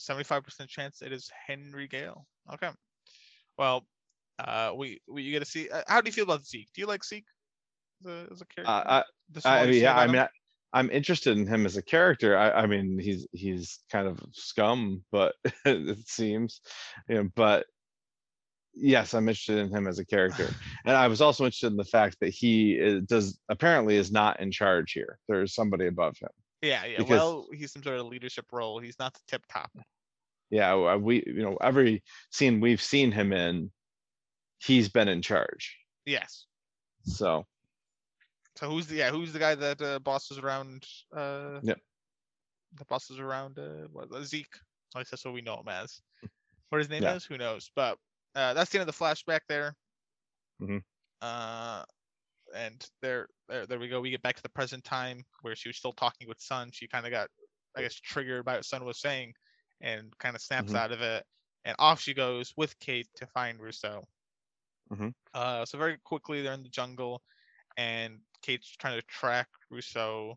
75% 0.00 0.68
chance 0.68 1.00
it 1.00 1.12
is 1.12 1.30
Henry 1.46 1.88
Gale. 1.88 2.26
Okay. 2.52 2.70
Well, 3.56 3.86
uh 4.38 4.72
we 4.76 5.00
we 5.08 5.22
you 5.22 5.32
get 5.32 5.40
to 5.40 5.44
see 5.50 5.68
uh, 5.70 5.82
how 5.88 6.00
do 6.00 6.08
you 6.08 6.12
feel 6.12 6.24
about 6.24 6.44
Zeke? 6.46 6.68
Do 6.74 6.80
you 6.80 6.86
like 6.86 7.04
Zeke 7.04 7.24
as 8.04 8.10
a, 8.12 8.26
as 8.30 8.40
a 8.42 8.46
character? 8.46 8.72
Uh, 8.72 9.02
The 9.30 9.48
I, 9.48 9.58
I 9.60 9.64
you 9.64 9.72
see 9.74 9.80
yeah, 9.82 9.94
I 9.96 10.04
about 10.04 10.12
mean. 10.12 10.22
I, 10.22 10.28
I'm 10.72 10.90
interested 10.90 11.36
in 11.38 11.46
him 11.46 11.64
as 11.66 11.76
a 11.76 11.82
character. 11.82 12.36
I, 12.36 12.50
I 12.50 12.66
mean, 12.66 12.98
he's 12.98 13.26
he's 13.32 13.78
kind 13.90 14.06
of 14.06 14.18
scum, 14.32 15.02
but 15.10 15.34
it 15.64 16.06
seems, 16.08 16.60
you 17.08 17.14
know, 17.16 17.28
but 17.34 17.66
yes, 18.74 19.14
I'm 19.14 19.28
interested 19.28 19.58
in 19.58 19.70
him 19.74 19.86
as 19.86 19.98
a 19.98 20.04
character, 20.04 20.48
and 20.84 20.96
I 20.96 21.08
was 21.08 21.20
also 21.20 21.44
interested 21.44 21.68
in 21.68 21.76
the 21.76 21.84
fact 21.84 22.16
that 22.20 22.30
he 22.30 22.72
is, 22.72 23.02
does 23.04 23.38
apparently 23.48 23.96
is 23.96 24.12
not 24.12 24.40
in 24.40 24.50
charge 24.50 24.92
here. 24.92 25.18
There's 25.28 25.54
somebody 25.54 25.86
above 25.86 26.16
him. 26.20 26.28
yeah, 26.62 26.84
yeah. 26.84 26.98
because- 26.98 27.10
Well, 27.18 27.46
he's 27.52 27.72
some 27.72 27.82
sort 27.82 27.98
of 27.98 28.06
leadership 28.06 28.46
role. 28.52 28.78
He's 28.78 28.98
not 28.98 29.14
the 29.14 29.20
tip 29.26 29.44
top. 29.52 29.70
Yeah, 30.50 30.96
we 30.96 31.22
you 31.26 31.42
know 31.42 31.56
every 31.60 32.02
scene 32.30 32.60
we've 32.60 32.80
seen 32.82 33.10
him 33.12 33.32
in, 33.32 33.70
he's 34.58 34.88
been 34.88 35.08
in 35.08 35.22
charge. 35.22 35.76
Yes. 36.06 36.46
So 37.04 37.44
So 38.58 38.68
who's 38.68 38.88
the 38.88 38.96
yeah, 38.96 39.10
who's 39.10 39.32
the 39.32 39.38
guy 39.38 39.54
that 39.54 39.80
uh, 39.80 40.00
bosses 40.00 40.38
around 40.38 40.84
uh 41.12 41.60
yeah, 41.62 41.74
the 42.74 42.84
bosses 42.86 43.18
around 43.18 43.58
uh 43.58 43.88
what 43.92 44.12
uh, 44.12 44.22
Zeke. 44.22 44.56
At 44.94 45.00
least 45.00 45.10
that's 45.10 45.24
what 45.24 45.34
we 45.34 45.42
know 45.42 45.60
him 45.60 45.68
as. 45.68 46.00
What 46.70 46.78
his 46.78 46.90
name 46.90 47.04
Yeah. 47.04 47.14
is, 47.14 47.24
who 47.24 47.38
knows? 47.38 47.70
But 47.74 47.98
uh 48.34 48.54
that's 48.54 48.70
the 48.70 48.78
end 48.80 48.88
of 48.88 48.94
the 48.98 49.04
flashback 49.04 49.40
there. 49.48 49.76
Mhm. 50.60 50.82
Uh 51.20 51.84
and 52.54 52.88
there, 53.02 53.28
there 53.48 53.66
there 53.66 53.78
we 53.78 53.88
go. 53.88 54.00
We 54.00 54.10
get 54.10 54.22
back 54.22 54.36
to 54.36 54.42
the 54.42 54.48
present 54.50 54.84
time 54.84 55.24
where 55.42 55.56
she 55.56 55.68
was 55.68 55.76
still 55.76 55.92
talking 55.92 56.28
with 56.28 56.40
Sun. 56.40 56.70
She 56.72 56.88
kind 56.88 57.06
of 57.06 57.12
got 57.12 57.30
I 57.76 57.82
guess 57.82 57.94
triggered 57.94 58.44
by 58.44 58.56
what 58.56 58.64
Sun 58.66 58.84
was 58.84 59.00
saying 59.00 59.34
and 59.80 60.16
kind 60.18 60.36
of 60.36 60.42
snaps 60.42 60.74
Mhm. 60.74 60.76
out 60.76 60.92
of 60.92 61.02
it. 61.02 61.26
And 61.64 61.76
off 61.78 62.00
she 62.00 62.14
goes 62.14 62.54
with 62.56 62.78
Kate 62.80 63.08
to 63.16 63.26
find 63.26 63.60
Rousseau. 63.60 64.04
Mhm. 64.90 65.14
Uh 65.34 65.64
so 65.66 65.78
very 65.78 65.98
quickly 66.04 66.42
they're 66.42 66.54
in 66.54 66.62
the 66.62 66.68
jungle 66.68 67.22
and 67.76 68.20
Kate's 68.42 68.68
trying 68.76 68.98
to 68.98 69.06
track 69.06 69.48
Rousseau. 69.70 70.36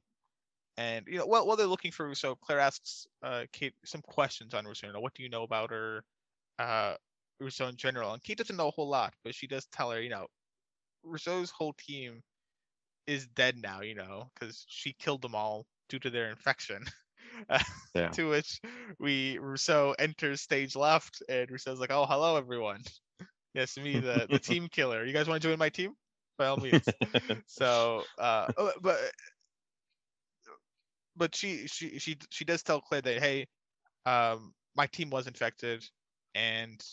And 0.77 1.05
you 1.07 1.17
know, 1.19 1.25
while, 1.25 1.45
while 1.45 1.57
they're 1.57 1.67
looking 1.67 1.91
for 1.91 2.07
Rousseau, 2.07 2.35
Claire 2.35 2.59
asks 2.59 3.07
uh, 3.23 3.43
Kate 3.53 3.73
some 3.85 4.01
questions 4.01 4.53
on 4.53 4.65
Rousseau. 4.65 4.87
You 4.87 4.93
know, 4.93 4.99
what 5.01 5.13
do 5.13 5.23
you 5.23 5.29
know 5.29 5.43
about 5.43 5.71
her, 5.71 6.03
uh, 6.59 6.95
Rousseau 7.39 7.67
in 7.67 7.75
general? 7.75 8.13
And 8.13 8.23
Kate 8.23 8.37
doesn't 8.37 8.55
know 8.55 8.69
a 8.69 8.71
whole 8.71 8.89
lot, 8.89 9.13
but 9.23 9.35
she 9.35 9.47
does 9.47 9.65
tell 9.71 9.91
her, 9.91 10.01
you 10.01 10.09
know, 10.09 10.27
Rousseau's 11.03 11.51
whole 11.51 11.73
team 11.73 12.21
is 13.07 13.27
dead 13.27 13.57
now. 13.57 13.81
You 13.81 13.95
know, 13.95 14.29
because 14.33 14.65
she 14.67 14.93
killed 14.93 15.21
them 15.21 15.35
all 15.35 15.65
due 15.89 15.99
to 15.99 16.09
their 16.09 16.29
infection. 16.29 16.85
Yeah. 17.95 18.09
to 18.09 18.29
which 18.29 18.61
we 18.99 19.37
Rousseau 19.39 19.95
enters 19.97 20.41
stage 20.41 20.75
left, 20.75 21.23
and 21.27 21.49
Rousseau's 21.49 21.79
like, 21.79 21.91
"Oh, 21.91 22.05
hello, 22.05 22.35
everyone. 22.37 22.81
Yes, 23.53 23.77
me, 23.77 23.99
the 23.99 24.27
the 24.29 24.39
team 24.39 24.67
killer. 24.69 25.03
You 25.05 25.13
guys 25.13 25.27
want 25.27 25.41
to 25.41 25.47
join 25.47 25.57
my 25.57 25.69
team? 25.69 25.95
By 26.41 26.47
all 26.47 26.57
means." 26.57 26.87
so, 27.45 28.03
uh, 28.17 28.47
oh, 28.57 28.71
but 28.81 28.97
but 31.15 31.35
she 31.35 31.67
she 31.67 31.99
she 31.99 32.17
she 32.31 32.45
does 32.45 32.63
tell 32.63 32.81
Claire 32.81 33.03
that 33.03 33.19
hey, 33.19 33.47
um, 34.07 34.53
my 34.75 34.87
team 34.87 35.11
was 35.11 35.27
infected, 35.27 35.83
and 36.33 36.83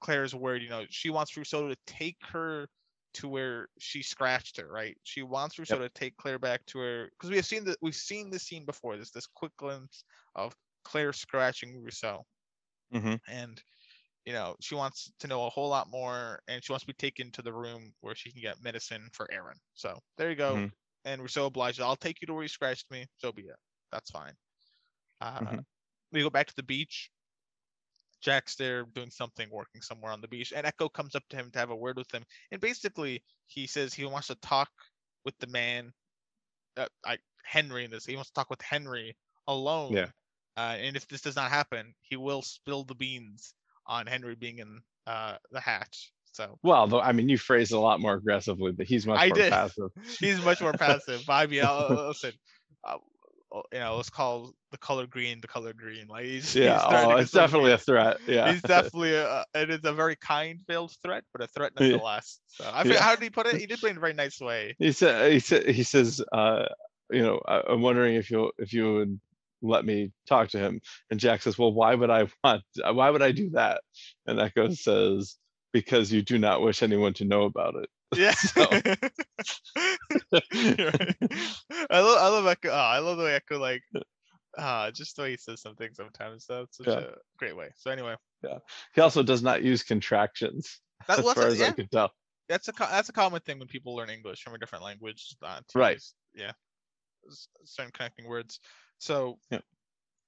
Claire 0.00 0.24
is 0.24 0.34
worried. 0.34 0.62
You 0.62 0.70
know, 0.70 0.84
she 0.88 1.10
wants 1.10 1.36
Rousseau 1.36 1.68
to 1.68 1.76
take 1.86 2.16
her 2.32 2.66
to 3.12 3.28
where 3.28 3.68
she 3.78 4.02
scratched 4.02 4.58
her. 4.58 4.66
Right? 4.66 4.96
She 5.04 5.22
wants 5.22 5.58
Rousseau 5.58 5.78
to 5.80 5.90
take 5.90 6.16
Claire 6.16 6.38
back 6.38 6.64
to 6.68 6.78
her 6.78 7.10
because 7.10 7.28
we 7.28 7.36
have 7.36 7.44
seen 7.44 7.64
that 7.64 7.76
we've 7.82 7.94
seen 7.94 8.30
this 8.30 8.44
scene 8.44 8.64
before. 8.64 8.96
This 8.96 9.10
this 9.10 9.26
quick 9.26 9.52
glimpse 9.58 10.02
of 10.34 10.56
Claire 10.84 11.12
scratching 11.12 11.82
Rousseau, 11.82 12.24
hmm 12.90 13.16
and 13.28 13.62
you 14.24 14.32
know 14.32 14.56
she 14.60 14.74
wants 14.74 15.12
to 15.20 15.26
know 15.28 15.46
a 15.46 15.50
whole 15.50 15.68
lot 15.68 15.90
more, 15.90 16.40
and 16.48 16.62
she 16.64 16.72
wants 16.72 16.84
to 16.84 16.86
be 16.88 16.92
taken 16.94 17.30
to 17.32 17.42
the 17.42 17.52
room 17.52 17.94
where 18.00 18.14
she 18.14 18.32
can 18.32 18.42
get 18.42 18.62
medicine 18.62 19.08
for 19.12 19.30
Aaron. 19.32 19.58
So 19.74 20.00
there 20.16 20.30
you 20.30 20.36
go. 20.36 20.56
Mhm. 20.56 20.72
And 21.04 21.22
Rousseau 21.22 21.46
obliges. 21.46 21.80
I'll 21.80 21.96
take 21.96 22.20
you 22.20 22.26
to 22.26 22.34
where 22.34 22.42
you 22.42 22.48
scratched 22.48 22.90
me. 22.90 23.06
So 23.16 23.32
be 23.32 23.42
it. 23.48 23.56
That's 23.92 24.10
fine. 24.10 24.36
Uh, 25.20 25.40
Mhm. 25.40 25.64
We 26.12 26.22
go 26.22 26.30
back 26.30 26.46
to 26.48 26.56
the 26.56 26.62
beach. 26.64 27.10
Jack's 28.20 28.54
there 28.56 28.84
doing 28.84 29.10
something, 29.10 29.48
working 29.50 29.80
somewhere 29.82 30.12
on 30.12 30.20
the 30.20 30.28
beach, 30.28 30.52
and 30.52 30.66
Eko 30.66 30.92
comes 30.92 31.14
up 31.14 31.26
to 31.28 31.36
him 31.36 31.50
to 31.50 31.58
have 31.58 31.70
a 31.70 31.76
word 31.76 31.96
with 31.96 32.12
him. 32.12 32.24
And 32.50 32.60
basically, 32.60 33.24
he 33.46 33.66
says 33.66 33.94
he 33.94 34.04
wants 34.04 34.28
to 34.28 34.34
talk 34.36 34.70
with 35.24 35.36
the 35.38 35.46
man, 35.46 35.92
uh, 36.76 36.88
like 37.04 37.22
Henry 37.44 37.84
in 37.84 37.90
this. 37.90 38.06
He 38.06 38.16
wants 38.16 38.30
to 38.30 38.34
talk 38.34 38.50
with 38.50 38.62
Henry 38.62 39.16
alone. 39.46 39.94
Yeah. 39.94 40.10
Uh, 40.56 40.76
and 40.80 40.96
if 40.96 41.08
this 41.08 41.22
does 41.22 41.36
not 41.36 41.50
happen, 41.50 41.94
he 42.00 42.16
will 42.16 42.42
spill 42.42 42.84
the 42.84 42.94
beans 42.94 43.54
on 43.90 44.06
Henry 44.06 44.36
being 44.36 44.58
in 44.58 44.80
uh, 45.06 45.36
the 45.50 45.60
hatch. 45.60 46.12
So 46.32 46.58
Well, 46.62 46.86
though, 46.86 47.00
I 47.00 47.12
mean, 47.12 47.28
you 47.28 47.36
phrased 47.36 47.72
it 47.72 47.76
a 47.76 47.80
lot 47.80 48.00
more 48.00 48.14
aggressively, 48.14 48.72
but 48.72 48.86
he's 48.86 49.06
much 49.06 49.18
I 49.20 49.28
more 49.28 49.36
did. 49.36 49.50
passive. 49.50 49.90
he's 50.20 50.40
much 50.40 50.62
more 50.62 50.72
passive. 50.72 51.26
Mean, 51.26 51.62
I'll, 51.64 52.06
listen, 52.08 52.32
uh, 52.84 52.96
uh, 53.52 53.62
you 53.72 53.80
know, 53.80 53.96
let's 53.96 54.10
call 54.10 54.52
the 54.70 54.78
color 54.78 55.06
green 55.08 55.40
the 55.40 55.48
color 55.48 55.72
green. 55.72 56.06
Like 56.06 56.24
he's, 56.24 56.54
Yeah, 56.54 56.74
he's 56.74 56.82
oh, 56.88 57.16
it's 57.16 57.32
definitely 57.32 57.72
a 57.72 57.78
threat. 57.78 58.18
Yeah. 58.28 58.52
He's 58.52 58.62
definitely 58.62 59.14
a, 59.14 59.44
it 59.54 59.70
is 59.70 59.80
a 59.84 59.92
very 59.92 60.14
kind 60.16 60.60
veiled 60.68 60.94
threat, 61.02 61.24
but 61.32 61.42
a 61.42 61.48
threat 61.48 61.72
Yeah. 61.76 61.88
nonetheless. 61.88 62.38
So 62.46 62.64
I 62.72 62.84
Yeah. 62.84 63.02
how 63.02 63.16
did 63.16 63.24
he 63.24 63.30
put 63.30 63.46
it? 63.46 63.56
He 63.56 63.66
did 63.66 63.80
it 63.82 63.90
in 63.90 63.96
a 63.96 64.00
very 64.00 64.14
nice 64.14 64.40
way. 64.40 64.76
he 64.78 64.92
said 64.92 65.32
he 65.32 65.40
said 65.40 65.66
he 65.68 65.82
says 65.82 66.22
uh 66.32 66.66
you 67.10 67.22
know 67.22 67.40
I, 67.44 67.62
i'm 67.68 67.82
wondering 67.82 68.14
if 68.14 68.30
you 68.30 68.52
if 68.58 68.72
you 68.72 68.94
would 68.94 69.20
let 69.62 69.84
me 69.84 70.10
talk 70.28 70.48
to 70.48 70.58
him 70.58 70.80
and 71.10 71.20
jack 71.20 71.42
says 71.42 71.58
well 71.58 71.72
why 71.72 71.94
would 71.94 72.10
i 72.10 72.26
want 72.44 72.62
why 72.92 73.10
would 73.10 73.22
i 73.22 73.32
do 73.32 73.50
that 73.50 73.80
and 74.26 74.38
Eko 74.38 74.76
says 74.76 75.36
because 75.72 76.12
you 76.12 76.22
do 76.22 76.38
not 76.38 76.62
wish 76.62 76.82
anyone 76.82 77.14
to 77.14 77.24
know 77.24 77.42
about 77.44 77.74
it 77.76 77.88
Yeah. 78.16 78.32
So- 78.32 78.68
right. 80.52 81.16
I 81.90 82.00
love 82.00 82.18
I 82.18 82.28
love 82.28 82.44
Eko. 82.44 82.68
Oh, 82.70 82.72
I 82.74 82.98
love 82.98 83.18
the 83.18 83.24
way 83.24 83.38
Eko 83.40 83.60
like 83.60 83.82
uh 84.58 84.90
just 84.90 85.14
the 85.16 85.22
way 85.22 85.30
he 85.32 85.36
says 85.36 85.60
something 85.62 85.90
sometimes. 85.94 86.46
That's 86.48 86.76
such 86.76 86.88
Yeah. 86.88 86.98
a 87.00 87.14
great 87.38 87.56
way. 87.56 87.70
So 87.76 87.90
anyway, 87.90 88.16
Yeah. 88.42 88.58
he 88.94 89.00
also 89.00 89.22
does 89.22 89.42
not 89.42 89.62
use 89.62 89.82
contractions 89.84 90.80
that, 91.06 91.18
as 91.20 91.24
well, 91.24 91.34
far 91.34 91.44
that's, 91.44 91.54
as 91.54 91.60
a, 91.60 91.64
i 91.64 91.66
yeah, 91.68 91.72
can 91.74 91.88
tell 91.88 92.10
that's 92.48 92.68
a 92.68 92.72
that's 92.72 93.08
a 93.08 93.12
common 93.12 93.40
thing 93.42 93.58
when 93.60 93.68
people 93.68 93.94
learn 93.94 94.10
English 94.10 94.42
from 94.42 94.54
a 94.54 94.58
different 94.58 94.84
language. 94.84 95.36
Uh, 95.42 95.60
Right. 95.74 95.94
use, 95.94 96.14
yeah. 96.34 96.52
Certain 97.64 97.92
connecting 97.92 98.26
words. 98.26 98.58
So 99.00 99.38
Yeah. 99.50 99.60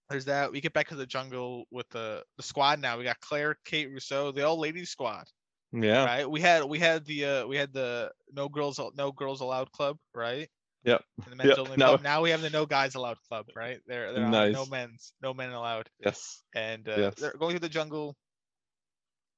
there's 0.08 0.24
that. 0.24 0.50
We 0.50 0.60
get 0.60 0.72
back 0.72 0.88
to 0.88 0.96
the 0.96 1.06
jungle 1.06 1.66
with 1.70 1.88
the 1.90 2.24
the 2.36 2.42
squad 2.42 2.80
now. 2.80 2.98
We 2.98 3.04
got 3.04 3.20
Claire, 3.20 3.56
Kate, 3.64 3.88
Rousseau, 3.90 4.32
the 4.32 4.42
all 4.46 4.58
ladies 4.58 4.90
squad. 4.90 5.28
yeah 5.72 6.04
right? 6.04 6.28
We 6.28 6.40
had 6.40 6.64
we 6.64 6.78
had 6.78 7.04
the 7.06 7.24
uh, 7.24 7.46
we 7.46 7.56
had 7.56 7.72
the 7.72 8.12
no 8.32 8.48
girls 8.48 8.80
no 8.96 9.12
girls 9.12 9.40
allowed 9.40 9.70
club, 9.72 9.96
right? 10.14 10.50
Yep. 10.84 11.04
And 11.24 11.32
the 11.32 11.36
men's 11.36 11.50
Yep. 11.50 11.58
only 11.58 11.76
Now- 11.76 11.88
club. 11.90 12.02
Now 12.10 12.22
we 12.22 12.30
have 12.30 12.42
the 12.42 12.50
no 12.50 12.66
guys 12.66 12.94
allowed 12.96 13.18
club, 13.28 13.46
right? 13.54 13.80
There 13.86 14.12
there 14.12 14.24
are 14.24 14.30
no 14.30 14.50
Nice. 14.52 14.70
men's 14.70 15.12
no 15.22 15.32
men 15.32 15.52
allowed, 15.52 15.88
yes 16.00 16.42
and 16.54 16.88
uh, 16.88 16.96
Yes. 16.96 17.14
they're 17.16 17.32
going 17.38 17.52
through 17.52 17.60
the 17.60 17.68
jungle. 17.68 18.16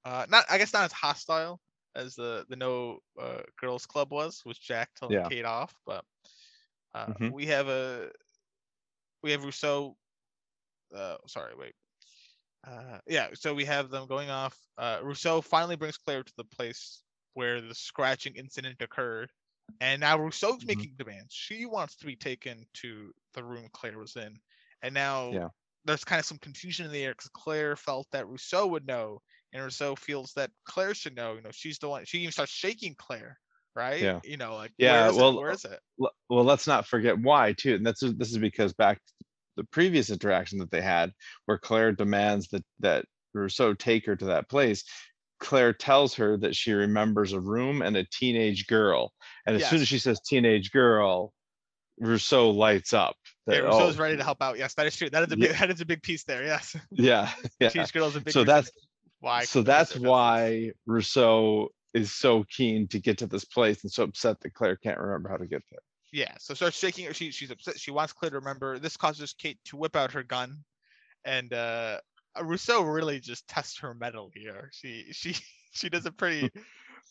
Uh, 0.04 0.26
not 0.28 0.44
I 0.50 0.58
guess 0.58 0.72
not 0.72 0.84
as 0.84 0.92
hostile 0.92 1.60
as 1.94 2.14
the 2.14 2.44
the 2.48 2.56
no 2.56 2.98
uh, 3.20 3.42
girls 3.60 3.86
club 3.86 4.10
was, 4.12 4.40
which 4.44 4.60
Jack 4.60 4.90
telling 4.96 5.14
Yeah. 5.16 5.28
Kate 5.28 5.44
off, 5.44 5.72
but 5.86 6.04
uh, 6.94 7.06
Mhm. 7.14 7.32
we 7.32 7.46
have 7.46 7.68
a 7.68 8.10
we 9.24 9.32
have 9.32 9.44
Rousseau. 9.44 9.96
Uh, 10.94 11.16
sorry, 11.26 11.54
wait. 11.56 11.74
Uh, 12.66 12.98
yeah, 13.06 13.28
so 13.34 13.54
we 13.54 13.64
have 13.64 13.90
them 13.90 14.06
going 14.08 14.30
off. 14.30 14.58
Uh, 14.78 15.00
Rousseau 15.02 15.40
finally 15.42 15.76
brings 15.76 15.98
Claire 15.98 16.22
to 16.24 16.32
the 16.36 16.44
place 16.44 17.02
where 17.34 17.60
the 17.60 17.74
scratching 17.74 18.36
incident 18.36 18.80
occurred, 18.80 19.30
and 19.80 20.00
now 20.00 20.18
Rousseau's 20.18 20.64
Mhm. 20.64 20.66
making 20.66 20.94
demands. 20.96 21.34
She 21.34 21.66
wants 21.66 21.96
to 21.96 22.06
be 22.06 22.16
taken 22.16 22.66
to 22.74 23.12
the 23.34 23.44
room 23.44 23.68
Claire 23.72 23.98
was 23.98 24.16
in, 24.16 24.40
and 24.82 24.94
now 24.94 25.38
Yeah. 25.38 25.48
there's 25.84 26.04
kind 26.04 26.20
of 26.20 26.26
some 26.26 26.38
confusion 26.38 26.86
in 26.86 26.92
the 26.92 27.04
air 27.04 27.12
because 27.12 27.30
Claire 27.34 27.76
felt 27.76 28.08
that 28.12 28.28
Rousseau 28.28 28.66
would 28.68 28.86
know, 28.86 29.20
and 29.52 29.62
Rousseau 29.62 29.96
feels 29.96 30.32
that 30.34 30.50
Claire 30.64 30.94
should 30.94 31.16
know. 31.16 31.34
You 31.34 31.42
know, 31.42 31.52
she's 31.52 31.78
the 31.78 31.88
one. 31.88 32.04
She 32.06 32.20
even 32.20 32.32
starts 32.32 32.52
shaking 32.52 32.94
Claire, 32.96 33.38
right? 33.74 34.00
Yeah. 34.00 34.20
You 34.24 34.36
know, 34.36 34.54
like 34.54 34.72
Yeah, 34.78 35.02
where 35.02 35.10
is 35.10 35.16
well, 35.16 35.28
it? 35.30 35.40
Where 35.40 35.50
is 35.52 35.64
it? 35.64 35.80
Well 36.28 36.44
let's 36.44 36.66
not 36.66 36.86
forget 36.86 37.18
why 37.18 37.52
too 37.52 37.74
and 37.74 37.86
that's 37.86 38.00
this 38.00 38.30
is 38.30 38.38
because 38.38 38.72
back 38.72 38.98
to 38.98 39.12
the 39.56 39.64
previous 39.64 40.10
interaction 40.10 40.58
that 40.58 40.70
they 40.70 40.80
had 40.80 41.12
where 41.46 41.58
claire 41.58 41.92
demands 41.92 42.48
that 42.48 42.64
that 42.80 43.04
rousseau 43.34 43.74
take 43.74 44.06
her 44.06 44.16
to 44.16 44.26
that 44.26 44.48
place 44.48 44.84
claire 45.38 45.72
tells 45.72 46.14
her 46.14 46.36
that 46.38 46.56
she 46.56 46.72
remembers 46.72 47.32
a 47.32 47.40
room 47.40 47.82
and 47.82 47.96
a 47.96 48.04
teenage 48.10 48.66
girl 48.66 49.12
and 49.46 49.54
as 49.56 49.68
soon 49.68 49.80
as 49.80 49.86
she 49.88 49.98
says 49.98 50.20
teenage 50.20 50.72
girl 50.72 51.32
rousseau 52.00 52.50
lights 52.50 52.92
up 52.92 53.14
Yeah, 53.46 53.56
that, 53.56 53.64
Rousseau's 53.64 53.98
oh, 53.98 54.02
ready 54.02 54.16
to 54.16 54.24
help 54.24 54.42
out. 54.42 54.58
Yes, 54.58 54.74
that 54.74 54.86
is 54.86 54.96
true. 54.96 55.10
That 55.10 55.22
is 55.24 55.32
a 55.32 55.38
Yeah. 55.38 55.48
big, 55.48 55.58
that 55.58 55.70
is 55.70 55.80
a 55.80 55.86
big 55.86 56.02
piece 56.02 56.24
there. 56.24 56.42
Yes, 56.42 56.74
yeah 56.90 57.30
yeah 57.60 57.68
Teenage 57.68 57.92
Girl's 57.92 58.16
a 58.16 58.20
big. 58.20 58.32
so 58.32 58.42
that's 58.42 58.70
why. 59.20 59.44
so 59.44 59.62
that's 59.62 59.94
why 59.96 60.72
rousseau 60.86 61.68
is 61.94 62.12
so 62.12 62.44
keen 62.50 62.86
to 62.88 62.98
get 62.98 63.18
to 63.18 63.26
this 63.26 63.44
place 63.44 63.82
and 63.82 63.92
so 63.92 64.02
upset 64.02 64.38
that 64.40 64.54
claire 64.54 64.76
can't 64.76 64.98
remember 64.98 65.28
how 65.28 65.36
to 65.36 65.46
get 65.46 65.62
there 65.70 65.80
Yeah, 66.12 66.32
so 66.38 66.54
starts 66.54 66.78
shaking 66.78 67.06
her. 67.06 67.14
She, 67.14 67.32
she's 67.32 67.50
upset. 67.50 67.80
She 67.80 67.90
wants 67.90 68.12
Claire 68.12 68.30
to 68.30 68.36
remember. 68.36 68.78
This 68.78 68.96
causes 68.96 69.34
Kate 69.36 69.58
to 69.64 69.76
whip 69.76 69.96
out 69.96 70.12
her 70.12 70.22
gun, 70.22 70.62
and 71.24 71.52
uh, 71.52 71.98
Rousseau 72.40 72.82
really 72.82 73.18
just 73.18 73.48
tests 73.48 73.80
her 73.80 73.94
metal 73.94 74.30
here. 74.32 74.70
She 74.72 75.06
she 75.10 75.34
she 75.72 75.88
does 75.88 76.06
a 76.06 76.12
pretty 76.12 76.50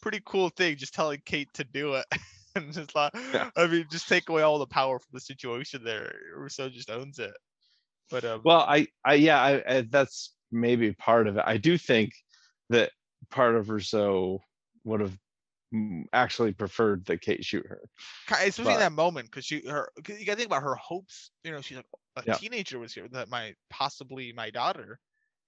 pretty 0.02 0.22
cool 0.26 0.50
thing, 0.50 0.78
just 0.78 0.94
telling 0.94 1.22
Kate 1.26 1.50
to 1.56 1.66
do 1.66 1.96
it, 1.96 2.06
and 2.56 2.72
just 2.72 2.96
like 2.96 3.12
Yeah. 3.34 3.50
I 3.58 3.68
mean, 3.68 3.88
just 3.92 4.08
take 4.08 4.30
away 4.30 4.42
all 4.42 4.60
the 4.60 4.68
power 4.68 5.00
from 5.00 5.10
the 5.12 5.20
situation. 5.20 5.84
There, 5.84 6.14
Rousseau 6.38 6.70
just 6.70 6.90
owns 6.90 7.20
it. 7.20 7.34
But 8.10 8.24
um, 8.26 8.42
Well, 8.44 8.62
I, 8.62 8.88
I, 9.04 9.16
yeah, 9.16 9.42
I, 9.42 9.64
I, 9.68 9.82
that's 9.90 10.34
maybe 10.52 10.94
part 10.94 11.28
of 11.28 11.38
it. 11.38 11.44
I 11.46 11.58
do 11.58 11.78
think 11.78 12.12
that 12.70 12.92
part 13.30 13.56
of 13.56 13.70
Rousseau 13.70 14.40
would 14.86 15.02
have 15.02 15.18
mm, 15.74 16.06
actually 16.14 16.54
preferred 16.54 17.06
that 17.06 17.22
Kate 17.22 17.46
shoot 17.46 17.68
her. 17.68 17.82
especially 18.32 18.74
in 18.74 18.80
that 18.80 18.92
moment, 18.92 19.30
because 19.30 19.46
she 19.46 19.68
her 19.68 19.90
you 20.08 20.26
gotta 20.26 20.38
think 20.38 20.48
about 20.48 20.64
her 20.64 20.76
hopes. 20.76 21.32
You 21.44 21.52
know, 21.52 21.62
she's 21.62 21.78
like 21.78 21.88
a 22.16 22.24
Yeah. 22.26 22.40
teenager 22.40 22.80
was 22.80 22.94
here 22.94 23.08
that 23.10 23.30
my 23.30 23.56
possibly 23.70 24.32
my 24.34 24.50
daughter, 24.50 25.00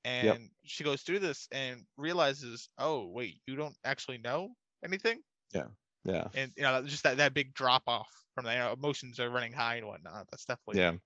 and 0.05 0.49
Yep. 0.49 0.51
she 0.65 0.83
goes 0.83 1.03
through 1.03 1.19
this 1.19 1.47
and 1.51 1.85
realizes, 1.97 2.69
oh 2.77 3.07
wait, 3.07 3.41
you 3.47 3.55
don't 3.55 3.77
actually 3.85 4.19
know 4.19 4.55
anything, 4.83 5.23
Yeah, 5.53 5.67
yeah. 6.03 6.29
and 6.33 6.51
you 6.57 6.63
know 6.63 6.83
just 6.85 7.03
that 7.03 7.17
that 7.17 7.33
big 7.33 7.53
drop 7.53 7.83
off 7.87 8.09
from 8.33 8.45
the 8.45 8.51
you 8.51 8.57
know, 8.59 8.73
emotions 8.73 9.19
are 9.19 9.29
running 9.29 9.53
high 9.53 9.75
and 9.77 9.87
whatnot. 9.87 10.27
That's 10.31 10.45
definitely 10.45 10.79
yeah, 10.79 10.97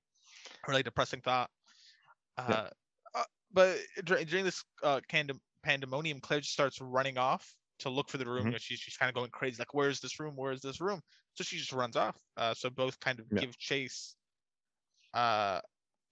really 0.68 0.84
depressing 0.84 1.22
thought. 1.22 1.50
Uh, 2.38 2.44
Yeah. 2.48 2.62
uh, 3.16 3.24
but 3.52 3.80
dur- 4.06 4.24
during 4.26 4.46
this 4.46 4.64
uh, 4.84 5.02
pandem- 5.12 5.42
pandemonium, 5.64 6.22
Claire 6.22 6.42
just 6.42 6.54
starts 6.54 6.82
running 6.82 7.18
off 7.18 7.56
to 7.80 7.90
look 7.90 8.10
for 8.10 8.18
the 8.18 8.28
room. 8.30 8.46
Mhm. 8.46 8.52
You 8.52 8.54
know, 8.54 8.60
she's 8.60 8.80
she's 8.80 8.98
kind 8.98 9.10
of 9.10 9.16
going 9.16 9.32
crazy, 9.32 9.58
like, 9.60 9.74
"Where's 9.74 10.00
this 10.02 10.20
room? 10.20 10.36
Where's 10.36 10.62
this 10.62 10.82
room?" 10.82 11.02
So 11.36 11.44
she 11.44 11.58
just 11.58 11.74
runs 11.74 11.96
off. 11.96 12.18
Uh, 12.38 12.54
so 12.54 12.70
both 12.70 13.00
kind 13.00 13.20
of 13.20 13.28
Yeah. 13.32 13.42
give 13.42 13.58
chase 13.58 14.16
uh, 15.14 15.62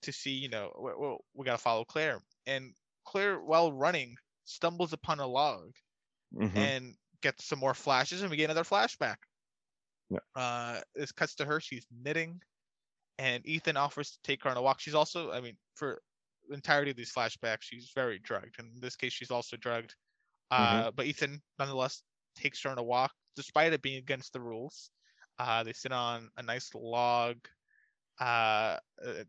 to 0.03 0.11
see, 0.13 0.32
you 0.34 0.49
know, 0.49 0.74
we, 0.80 0.93
we, 0.95 1.18
we 1.36 1.45
gotta 1.45 1.57
follow 1.57 1.86
Claire. 1.86 2.22
And 2.47 2.76
Claire, 3.05 3.39
while 3.41 3.74
running, 3.74 4.15
stumbles 4.45 4.93
upon 4.93 5.20
a 5.20 5.28
log 5.28 5.74
mhm, 6.32 6.72
and 6.72 6.95
gets 7.22 7.45
some 7.45 7.59
more 7.59 7.74
flashes, 7.76 8.22
and 8.22 8.32
we 8.32 8.38
get 8.38 8.45
another 8.45 8.63
flashback. 8.63 9.18
Yeah. 10.09 10.20
Uh, 10.36 10.82
this 10.95 11.11
cuts 11.11 11.36
to 11.36 11.45
her. 11.45 11.59
She's 11.59 11.88
knitting, 11.91 12.41
and 13.20 13.45
Ethan 13.47 13.78
offers 13.78 14.11
to 14.11 14.20
take 14.24 14.43
her 14.43 14.49
on 14.51 14.57
a 14.57 14.63
walk. 14.63 14.80
She's 14.82 14.95
also, 14.95 15.32
I 15.32 15.41
mean, 15.41 15.57
for 15.76 16.01
entirety 16.51 16.91
of 16.91 16.97
these 16.97 17.13
flashbacks, 17.13 17.63
she's 17.63 17.91
very 17.95 18.20
drugged. 18.20 18.55
And 18.59 18.76
in 18.76 18.82
this 18.82 18.95
case, 18.97 19.13
she's 19.13 19.32
also 19.32 19.57
drugged. 19.57 19.95
Uh, 20.51 20.91
But 20.95 21.05
Ethan, 21.05 21.41
nonetheless, 21.59 22.01
takes 22.35 22.61
her 22.63 22.69
on 22.69 22.77
a 22.77 22.83
walk, 22.83 23.11
despite 23.35 23.73
it 23.73 23.81
being 23.81 23.97
against 23.97 24.33
the 24.33 24.41
rules. 24.41 24.89
Uh, 25.39 25.63
they 25.63 25.73
sit 25.73 25.91
on 25.91 26.29
a 26.37 26.43
nice 26.43 26.69
log. 26.73 27.37
Uh, 28.19 28.77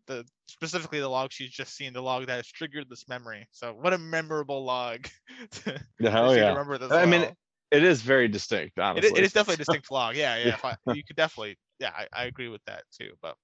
the 0.06 0.24
specifically 0.46 0.98
the 0.98 1.08
log 1.08 1.30
she's 1.30 1.50
just 1.50 1.76
seen, 1.76 1.92
the 1.92 2.00
log 2.00 2.26
that 2.26 2.36
has 2.36 2.46
triggered 2.46 2.88
this 2.88 3.06
memory. 3.06 3.46
So 3.50 3.72
what 3.72 3.92
a 3.92 3.98
memorable 3.98 4.64
log. 4.64 5.06
to, 5.50 5.80
hell 6.10 6.34
yeah. 6.34 6.48
remember 6.48 6.78
this 6.78 6.90
I 6.90 7.04
mean. 7.04 7.28
It 7.70 7.84
is 7.84 8.00
very 8.00 8.28
distinct, 8.28 8.78
honestly. 8.78 9.10
is, 9.10 9.18
it 9.18 9.24
is 9.24 9.32
definitely 9.34 9.54
a 9.54 9.58
distinct 9.58 9.90
log. 9.90 10.16
Yeah, 10.16 10.36
yeah. 10.36 10.56
Yeah. 10.86 10.94
You 10.94 11.04
could 11.04 11.16
definitely, 11.16 11.58
yeah, 11.78 11.92
I, 11.94 12.06
I 12.14 12.24
agree 12.24 12.48
with 12.48 12.64
that 12.64 12.84
too. 12.98 13.10
But 13.20 13.36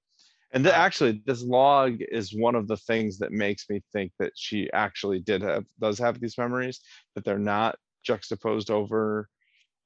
And 0.53 0.65
the, 0.65 0.73
uh, 0.75 0.79
actually, 0.79 1.23
this 1.27 1.43
log 1.43 1.97
is 2.01 2.35
one 2.35 2.55
of 2.55 2.69
the 2.69 2.77
things 2.77 3.19
that 3.19 3.33
makes 3.33 3.69
me 3.69 3.83
think 3.93 4.13
that 4.19 4.33
she 4.37 4.71
actually 4.73 5.21
did 5.21 5.43
have, 5.43 5.65
does 5.81 5.99
have 5.99 6.21
these 6.21 6.39
memories, 6.39 6.81
that 7.15 7.25
they're 7.25 7.39
not 7.39 7.77
juxtaposed 8.05 8.71
over 8.71 9.29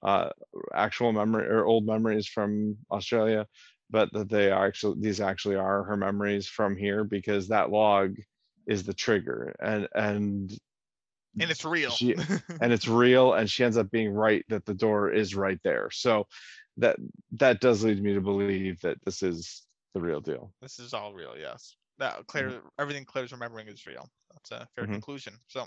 uh, 0.02 0.28
actual 0.74 1.12
memory 1.12 1.46
or 1.46 1.64
old 1.64 1.86
memories 1.86 2.26
from 2.26 2.76
Australia, 2.90 3.46
but 3.90 4.12
that 4.12 4.28
they 4.28 4.50
are 4.50 4.66
actually, 4.66 4.96
these 5.00 5.20
actually 5.20 5.56
are 5.56 5.82
her 5.84 5.96
memories 5.96 6.46
from 6.46 6.76
here 6.76 7.04
because 7.04 7.48
that 7.48 7.70
log 7.70 8.14
is 8.66 8.82
the 8.84 8.94
trigger 8.94 9.54
and, 9.60 9.88
and, 9.94 10.52
and 11.40 11.50
it's 11.50 11.64
real. 11.64 11.90
She- 11.90 12.16
and 12.60 12.72
it's 12.72 12.88
real 12.88 13.32
and 13.34 13.48
she 13.50 13.64
ends 13.64 13.76
up 13.76 13.90
being 13.90 14.12
right 14.12 14.44
that 14.48 14.66
the 14.66 14.74
door 14.74 15.10
is 15.10 15.34
right 15.34 15.58
there. 15.64 15.88
So 15.90 16.26
that, 16.76 16.96
that 17.32 17.60
does 17.60 17.82
lead 17.82 18.02
me 18.02 18.14
to 18.14 18.20
believe 18.20 18.80
that 18.82 18.98
this 19.04 19.22
is 19.22 19.64
the 19.94 20.00
real 20.00 20.20
deal. 20.20 20.52
this 20.60 20.78
is 20.78 20.94
all 20.94 21.12
real. 21.14 21.34
Yes, 21.38 21.76
that 21.98 22.26
Claire, 22.26 22.62
everything 22.78 23.04
Claire's 23.04 23.32
remembering 23.32 23.68
is 23.68 23.86
real. 23.86 24.08
That's 24.32 24.50
a 24.52 24.68
fair 24.74 24.86
Mhm. 24.86 24.92
conclusion. 24.92 25.34
So, 25.48 25.60
you 25.62 25.66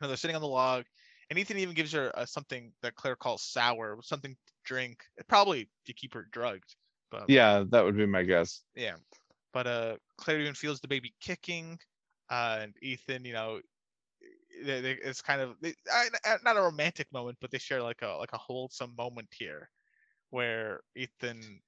know, 0.00 0.08
they're 0.08 0.16
sitting 0.16 0.36
on 0.36 0.42
the 0.42 0.48
log, 0.48 0.84
and 1.30 1.38
Ethan 1.38 1.58
even 1.58 1.74
gives 1.74 1.92
her 1.92 2.16
uh, 2.18 2.26
something 2.26 2.72
that 2.82 2.94
Claire 2.96 3.16
calls 3.16 3.42
sour, 3.42 3.98
something 4.02 4.34
to 4.34 4.52
drink, 4.64 5.04
probably 5.28 5.68
to 5.86 5.92
keep 5.92 6.14
her 6.14 6.26
drugged. 6.30 6.76
But 7.10 7.28
Yeah, 7.28 7.64
that 7.70 7.84
would 7.84 7.96
be 7.96 8.06
my 8.06 8.22
guess. 8.22 8.62
yeah. 8.74 8.96
But 9.52 9.66
uh, 9.66 9.96
Claire 10.18 10.40
even 10.40 10.54
feels 10.54 10.80
the 10.80 10.88
baby 10.88 11.14
kicking, 11.20 11.78
uh, 12.30 12.58
and 12.62 12.74
Ethan, 12.82 13.24
you 13.24 13.32
know, 13.32 13.60
they, 14.64 14.80
they, 14.80 14.92
it's 14.92 15.22
kind 15.22 15.40
of 15.40 15.56
they, 15.60 15.74
not 16.44 16.56
a 16.56 16.62
romantic 16.62 17.10
moment, 17.12 17.38
but 17.40 17.50
they 17.50 17.58
share 17.58 17.82
like 17.82 18.02
a 18.02 18.16
like 18.18 18.32
a 18.32 18.38
wholesome 18.38 18.94
moment 18.96 19.28
here, 19.32 19.68
where 20.30 20.80
Ethan 20.94 21.60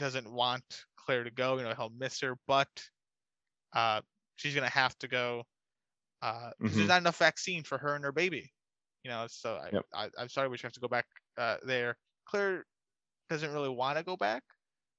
doesn't 0.00 0.30
want 0.32 0.64
Claire 0.96 1.24
to 1.24 1.30
go. 1.30 1.58
You 1.58 1.64
know, 1.64 1.74
he'll 1.74 1.90
miss 1.90 2.20
her, 2.22 2.36
but 2.48 2.68
uh, 3.74 4.02
she's 4.36 4.54
gonna 4.54 4.70
have 4.70 4.98
to 5.00 5.08
go. 5.08 5.44
Uh, 6.22 6.52
Mhm. 6.60 6.72
there's 6.74 6.88
not 6.88 7.00
enough 7.00 7.18
vaccine 7.18 7.64
for 7.64 7.78
her 7.78 7.94
and 7.96 8.04
her 8.04 8.12
baby. 8.12 8.52
You 9.04 9.10
know, 9.10 9.26
so 9.28 9.56
I, 9.56 9.72
Yep. 9.72 9.86
I 9.94 10.10
I'm 10.18 10.28
sorry, 10.28 10.48
we 10.48 10.58
should 10.58 10.66
have 10.68 10.74
to 10.74 10.80
go 10.80 10.88
back 10.88 11.06
uh, 11.38 11.58
there. 11.64 11.96
Claire 12.26 12.66
doesn't 13.30 13.52
really 13.52 13.68
want 13.70 13.98
to 13.98 14.04
go 14.04 14.16
back, 14.16 14.42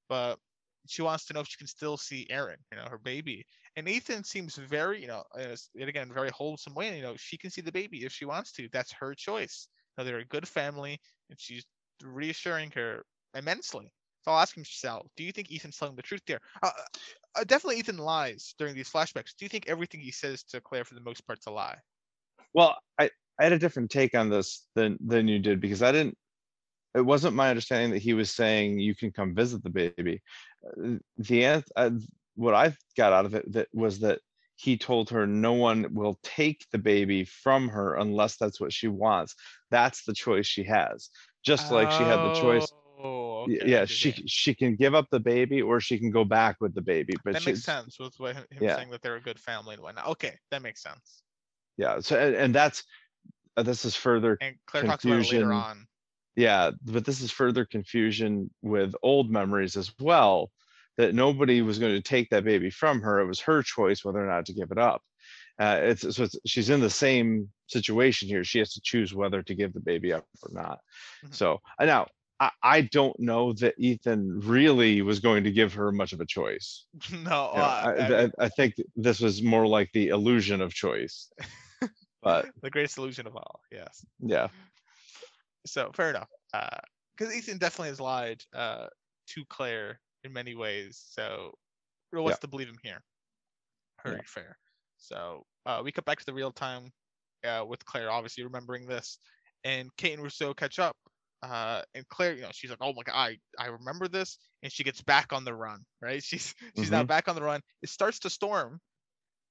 but 0.09 0.39
she 0.87 1.03
wants 1.03 1.25
to 1.25 1.33
know 1.33 1.41
if 1.41 1.47
she 1.47 1.57
can 1.57 1.67
still 1.67 1.97
see 1.97 2.27
Aaron, 2.29 2.57
you 2.71 2.77
know, 2.77 2.85
her 2.89 2.97
baby. 2.99 3.45
And 3.75 3.87
Ethan 3.87 4.23
seems 4.23 4.55
very, 4.55 5.01
you 5.01 5.07
know, 5.07 5.23
yet 5.75 5.89
again, 5.89 6.11
very 6.13 6.29
wholesome 6.31 6.73
way. 6.75 6.95
You 6.97 7.03
know, 7.03 7.15
she 7.17 7.37
can 7.37 7.51
see 7.51 7.61
the 7.61 7.71
baby 7.71 8.05
if 8.05 8.13
she 8.13 8.25
wants 8.25 8.51
to. 8.53 8.69
That's 8.71 8.93
her 8.93 9.13
choice. 9.15 9.67
You 9.97 10.03
know, 10.03 10.09
they're 10.09 10.19
a 10.19 10.25
good 10.25 10.47
family, 10.47 10.99
and 11.29 11.39
she's 11.39 11.65
reassuring 12.03 12.71
her 12.71 13.05
immensely. 13.35 13.93
So 14.21 14.31
I'll 14.31 14.39
ask 14.39 14.55
him 14.55 14.61
himself, 14.61 15.07
do 15.17 15.23
you 15.23 15.31
think 15.31 15.51
Ethan's 15.51 15.77
telling 15.77 15.95
the 15.95 16.01
truth 16.01 16.21
there? 16.27 16.39
Uh, 16.61 16.69
uh, 17.35 17.43
definitely, 17.43 17.79
Ethan 17.79 17.97
lies 17.97 18.53
during 18.57 18.75
these 18.75 18.89
flashbacks. 18.89 19.33
Do 19.37 19.45
you 19.45 19.49
think 19.49 19.67
everything 19.67 19.99
he 19.99 20.11
says 20.11 20.43
to 20.43 20.61
Claire, 20.61 20.85
for 20.85 20.95
the 20.95 21.01
most 21.01 21.25
part, 21.25 21.39
is 21.39 21.47
a 21.47 21.51
lie? 21.51 21.77
Well, 22.53 22.77
I, 22.99 23.09
I 23.39 23.43
had 23.43 23.53
a 23.53 23.59
different 23.59 23.89
take 23.89 24.13
on 24.15 24.29
this 24.29 24.67
than 24.75 24.97
than 25.05 25.27
you 25.27 25.39
did 25.39 25.59
because 25.59 25.81
I 25.81 25.91
didn't. 25.91 26.17
It 26.93 27.01
wasn't 27.01 27.35
my 27.35 27.49
understanding 27.49 27.91
that 27.91 28.01
he 28.01 28.13
was 28.13 28.29
saying 28.31 28.79
you 28.79 28.93
can 28.93 29.11
come 29.11 29.33
visit 29.33 29.63
the 29.63 29.69
baby. 29.69 30.21
Uh, 30.65 30.97
The 31.17 31.63
uh, 31.75 31.91
what 32.35 32.53
I 32.53 32.75
got 32.97 33.13
out 33.13 33.25
of 33.25 33.33
it 33.33 33.51
that 33.53 33.67
was 33.73 33.99
that 33.99 34.19
he 34.55 34.77
told 34.77 35.09
her 35.09 35.25
no 35.25 35.53
one 35.53 35.93
will 35.93 36.19
take 36.21 36.65
the 36.71 36.77
baby 36.77 37.23
from 37.23 37.69
her 37.69 37.95
unless 37.95 38.37
that's 38.37 38.59
what 38.59 38.71
she 38.71 38.87
wants. 38.87 39.35
That's 39.71 40.03
the 40.03 40.13
choice 40.13 40.45
she 40.45 40.63
has. 40.65 41.09
Just 41.43 41.71
like 41.71 41.89
she 41.91 42.03
had 42.03 42.17
the 42.17 42.39
choice. 42.41 42.71
Oh, 43.41 43.45
okay, 43.45 43.69
yeah, 43.69 43.85
she 43.85 44.11
she 44.27 44.53
can 44.53 44.75
give 44.75 44.93
up 44.95 45.07
the 45.09 45.19
baby 45.19 45.61
or 45.61 45.79
she 45.79 45.97
can 45.97 46.11
go 46.11 46.23
back 46.23 46.57
with 46.61 46.73
the 46.75 46.81
baby. 46.81 47.13
But 47.23 47.33
that 47.33 47.41
she, 47.41 47.51
makes 47.51 47.63
sense 47.63 47.99
with 47.99 48.19
what 48.19 48.35
him 48.35 48.45
Yeah. 48.59 48.75
saying 48.75 48.91
that 48.91 49.01
they're 49.01 49.15
a 49.15 49.21
good 49.21 49.39
family 49.39 49.73
and 49.73 49.83
whatnot. 49.83 50.07
Okay, 50.07 50.37
that 50.51 50.61
makes 50.61 50.81
sense. 50.81 51.23
yeah. 51.77 51.99
So 51.99 52.19
and, 52.19 52.35
and 52.35 52.55
that's 52.55 52.83
uh, 53.57 53.63
this 53.63 53.85
is 53.85 53.95
further 53.95 54.37
And 54.41 54.55
Claire 54.67 54.83
talks 54.83 55.03
about 55.03 55.15
it 55.15 55.31
later 55.31 55.51
Confusion. 55.51 55.51
on. 55.51 55.87
yeah 56.35 56.71
but 56.85 57.05
this 57.05 57.21
is 57.21 57.31
further 57.31 57.65
confusion 57.65 58.49
with 58.61 58.95
old 59.03 59.29
memories 59.29 59.75
as 59.75 59.91
well 59.99 60.51
that 60.97 61.13
nobody 61.15 61.61
was 61.61 61.79
going 61.79 61.93
to 61.93 62.01
take 62.01 62.29
that 62.29 62.43
baby 62.45 62.69
from 62.69 63.01
her 63.01 63.19
it 63.19 63.25
was 63.27 63.39
her 63.41 63.61
choice 63.63 64.05
whether 64.05 64.23
or 64.23 64.27
not 64.27 64.45
to 64.45 64.53
give 64.53 64.71
it 64.71 64.77
up 64.77 65.01
uh, 65.59 65.79
it's 65.81 66.15
so 66.15 66.23
it's, 66.23 66.35
she's 66.45 66.69
in 66.69 66.79
the 66.79 66.89
same 66.89 67.49
situation 67.67 68.27
here 68.29 68.43
she 68.43 68.59
has 68.59 68.73
to 68.73 68.81
choose 68.81 69.13
whether 69.13 69.43
to 69.43 69.55
give 69.55 69.73
the 69.73 69.79
baby 69.81 70.13
up 70.13 70.25
or 70.43 70.51
not 70.53 70.79
Mhm. 71.25 71.35
so 71.35 71.59
uh, 71.79 71.85
now 71.85 72.07
I, 72.41 72.49
I 72.61 72.81
don't 72.81 73.17
know 73.19 73.53
that 73.53 73.75
ethan 73.77 74.41
really 74.41 75.01
was 75.01 75.21
going 75.21 75.45
to 75.45 75.51
give 75.51 75.73
her 75.75 75.91
much 75.93 76.11
of 76.11 76.19
a 76.19 76.25
choice 76.25 76.85
no, 77.11 77.17
You 77.17 77.23
know, 77.23 77.31
uh, 77.31 77.83
I, 77.85 77.91
I 77.91 78.23
I, 78.23 78.29
I 78.39 78.49
think 78.49 78.75
this 78.97 79.21
was 79.21 79.41
more 79.41 79.65
like 79.65 79.89
the 79.93 80.09
illusion 80.09 80.59
of 80.61 80.73
choice 80.73 81.29
but 82.21 82.49
the 82.61 82.69
greatest 82.69 82.97
illusion 82.97 83.27
of 83.27 83.35
all. 83.35 83.61
Yes. 83.71 84.05
yeah 84.19 84.47
So 85.65 85.91
fair 85.93 86.09
enough. 86.09 86.29
Because 87.17 87.35
Ethan 87.35 87.57
definitely 87.57 87.89
has 87.89 87.99
lied 87.99 88.43
uh, 88.53 88.87
to 89.27 89.45
Claire 89.49 89.99
in 90.23 90.33
many 90.33 90.55
ways. 90.55 91.03
So 91.09 91.53
what's 92.11 92.39
to 92.39 92.47
believe 92.47 92.67
him 92.67 92.79
here? 92.83 93.01
Very 94.03 94.21
fair. 94.25 94.57
So 94.97 95.43
uh, 95.65 95.81
we 95.83 95.91
cut 95.91 96.05
back 96.05 96.19
to 96.19 96.25
the 96.25 96.33
real 96.33 96.51
time 96.51 96.91
uh, 97.43 97.63
with 97.67 97.83
Claire, 97.85 98.11
obviously 98.11 98.43
remembering 98.43 98.87
this, 98.87 99.17
and 99.63 99.89
Kate 99.97 100.13
and 100.13 100.23
Rousseau 100.23 100.53
catch 100.53 100.79
up. 100.79 100.95
Uh, 101.43 101.83
and 101.95 102.07
Claire, 102.09 102.33
you 102.35 102.41
know, 102.43 102.51
she's 102.51 102.69
like, 102.69 102.79
"Oh 102.81 102.93
my 102.93 103.03
god, 103.03 103.15
I 103.15 103.37
I 103.59 103.67
remember 103.67 104.07
this," 104.07 104.37
and 104.63 104.71
she 104.71 104.83
gets 104.83 105.01
back 105.01 105.33
on 105.33 105.43
the 105.45 105.53
run. 105.55 105.83
Right? 106.01 106.23
She's 106.23 106.53
she's 106.75 106.91
now 106.91 107.03
back 107.03 107.27
on 107.27 107.35
the 107.35 107.41
run. 107.43 107.61
It 107.81 107.89
starts 107.89 108.19
to 108.19 108.29
storm, 108.29 108.79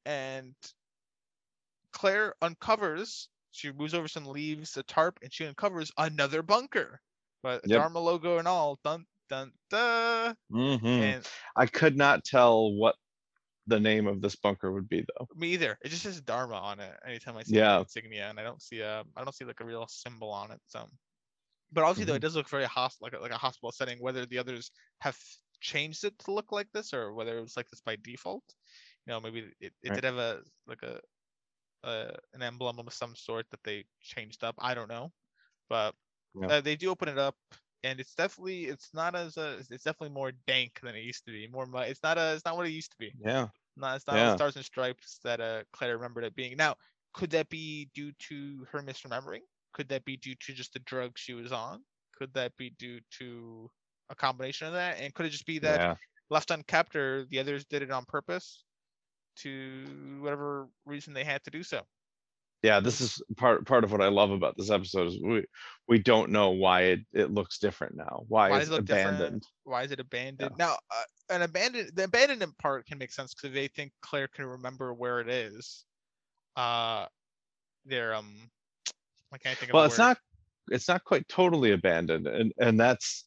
and 0.07 0.55
Claire 1.93 2.35
uncovers. 2.43 3.29
She 3.53 3.71
moves 3.73 3.95
over 3.95 4.09
some 4.09 4.27
leaves, 4.27 4.77
a 4.77 4.83
tarp, 4.83 5.19
and 5.23 5.33
she 5.33 5.47
uncovers 5.47 5.93
another 5.97 6.43
bunker. 6.43 7.01
But 7.43 7.65
Yep. 7.65 7.73
Dharma 7.73 8.01
logo 8.01 8.39
and 8.39 8.49
all, 8.49 8.81
dun 8.83 9.07
dun 9.29 9.53
dun. 9.71 10.37
Mhm. 10.51 11.15
And 11.15 11.29
I 11.57 11.67
could 11.67 11.97
not 11.97 12.25
tell 12.25 12.73
what 12.75 12.97
the 13.67 13.81
name 13.81 14.07
of 14.09 14.23
this 14.23 14.37
bunker 14.37 14.73
would 14.73 14.89
be 14.89 15.05
though. 15.19 15.29
me 15.35 15.53
either. 15.55 15.79
It 15.83 15.89
just 15.91 16.03
says 16.03 16.21
Dharma 16.21 16.57
on 16.57 16.81
it 16.81 16.99
anytime 17.07 17.37
I 17.37 17.43
see 17.45 17.57
Yeah. 17.57 17.79
insignia, 17.79 18.29
and 18.29 18.39
I 18.41 18.43
don't 18.43 18.62
see 18.62 18.81
a 18.81 19.05
I 19.17 19.25
don't 19.25 19.35
see 19.35 19.45
like 19.45 19.61
a 19.61 19.65
real 19.65 19.87
symbol 19.89 20.31
on 20.31 20.51
it. 20.51 20.61
So, 20.67 20.89
but 21.73 21.85
obviously 21.85 22.05
though, 22.07 22.15
it 22.17 22.21
does 22.23 22.37
look 22.37 22.49
very 22.49 22.65
hos 22.65 22.97
like 23.01 23.13
a, 23.15 23.19
like 23.19 23.33
a 23.33 23.39
hospital 23.39 23.73
setting. 23.73 23.99
Whether 24.01 24.27
the 24.27 24.39
others 24.39 24.71
have 25.01 25.19
changed 25.61 26.05
it 26.05 26.19
to 26.21 26.33
look 26.33 26.53
like 26.53 26.69
this, 26.73 26.93
or 26.95 27.15
whether 27.15 27.39
it 27.39 27.43
was 27.43 27.57
like 27.57 27.69
this 27.71 27.81
by 27.81 27.97
default, 27.97 28.45
you 29.07 29.13
know, 29.13 29.21
maybe 29.21 29.53
it, 29.61 29.75
it 29.83 29.91
Right. 29.91 29.95
did 29.95 30.05
have 30.05 30.17
a 30.17 30.43
like 30.67 30.83
a, 30.83 31.01
a 31.85 32.17
an 32.35 32.43
emblem 32.43 32.79
of 32.79 32.93
some 32.93 33.17
sort 33.17 33.47
that 33.51 33.63
they 33.65 33.85
changed 34.01 34.45
up. 34.45 34.55
I 34.59 34.75
don't 34.75 34.89
know, 34.89 35.13
but 35.69 35.95
Yeah. 36.35 36.51
uh, 36.51 36.61
they 36.63 36.77
do 36.77 36.91
open 36.91 37.09
it 37.09 37.19
up. 37.19 37.37
And 37.85 38.01
it's 38.01 38.15
definitely 38.15 38.67
it's 38.67 38.95
not 38.95 39.15
as 39.17 39.37
a 39.39 39.59
it's 39.59 39.85
definitely 39.85 40.11
more 40.11 40.33
dank 40.47 40.81
than 40.83 40.97
it 40.97 41.05
used 41.05 41.25
to 41.27 41.33
be. 41.33 41.49
More 41.49 41.69
it's 41.85 42.03
not 42.03 42.19
a 42.19 42.35
it's 42.35 42.45
not 42.47 42.57
what 42.57 42.67
it 42.67 42.71
used 42.73 42.93
to 42.93 42.99
be. 42.99 43.17
Yeah. 43.19 43.49
not 43.77 43.97
it's 43.97 44.07
not 44.07 44.17
Yeah. 44.17 44.33
stars 44.33 44.57
and 44.57 44.65
stripes 44.65 45.19
that 45.25 45.41
uh, 45.41 45.65
Claire 45.73 45.97
remembered 45.97 46.25
it 46.25 46.35
being. 46.35 46.57
Now, 46.57 46.77
could 47.15 47.31
that 47.31 47.49
be 47.49 47.91
due 47.95 48.13
to 48.29 48.67
her 48.73 48.81
misremembering? 48.83 49.43
Could 49.73 49.89
that 49.91 50.05
be 50.05 50.17
due 50.17 50.35
to 50.35 50.53
just 50.53 50.73
the 50.73 50.81
drug 50.81 51.13
she 51.17 51.35
was 51.35 51.53
on? 51.53 51.85
Could 52.17 52.35
that 52.35 52.57
be 52.57 52.71
due 52.71 53.01
to 53.19 53.71
a 54.11 54.15
combination 54.15 54.67
of 54.67 54.75
that? 54.75 54.99
And 55.01 55.15
could 55.15 55.27
it 55.27 55.31
just 55.31 55.47
be 55.47 55.59
that 55.61 55.81
Yeah. 55.81 55.95
left 56.29 56.51
unkept 56.51 56.97
or 56.97 57.25
the 57.27 57.39
others 57.39 57.65
did 57.65 57.83
it 57.83 57.91
on 57.91 58.05
purpose 58.05 58.65
to 59.37 60.19
whatever 60.21 60.69
reason 60.85 61.15
they 61.15 61.25
had 61.25 61.43
to 61.45 61.51
do 61.51 61.63
so? 61.63 61.83
Yeah. 62.63 62.81
This 62.81 63.01
is 63.01 63.23
part 63.37 63.65
part 63.67 63.85
of 63.85 63.93
what 63.93 64.03
I 64.03 64.09
love 64.09 64.33
about 64.33 64.57
this 64.57 64.71
episode 64.71 65.09
is 65.09 65.23
we 65.23 65.45
we 65.89 65.99
don't 65.99 66.31
know 66.31 66.51
why 66.51 66.83
it, 66.83 67.01
it 67.13 67.31
looks 67.31 67.59
different 67.59 67.97
now. 67.97 68.25
Why, 68.29 68.51
Why 68.51 68.59
it's 68.59 68.69
it 68.69 68.73
look 68.73 68.85
different? 68.85 69.17
abandoned. 69.17 69.47
Why 69.65 69.85
is 69.85 69.93
it 69.93 70.01
abandoned? 70.01 70.57
Now, 70.59 70.77
uh, 70.95 71.05
an 71.31 71.43
abandoned 71.43 71.93
the 71.95 72.05
abandonment 72.05 72.59
part 72.59 72.87
can 72.87 72.99
make 72.99 73.13
sense 73.13 73.35
because 73.35 73.55
they 73.55 73.69
think 73.69 73.93
Claire 74.03 74.29
can 74.29 74.45
remember 74.45 74.93
where 74.93 75.21
it 75.21 75.29
is. 75.29 75.85
Uh, 76.57 77.07
they're 77.87 78.15
um, 78.15 78.51
I 79.32 79.39
can't 79.39 79.57
think 79.59 79.70
of. 79.70 79.74
Well, 79.74 79.85
the 79.85 79.89
it's 79.89 79.98
word. 79.98 80.05
not 80.05 80.19
it's 80.70 80.89
not 80.89 81.05
quite 81.05 81.28
totally 81.28 81.73
abandoned 81.73 82.27
and 82.27 82.52
and 82.59 82.78
that's 82.78 83.24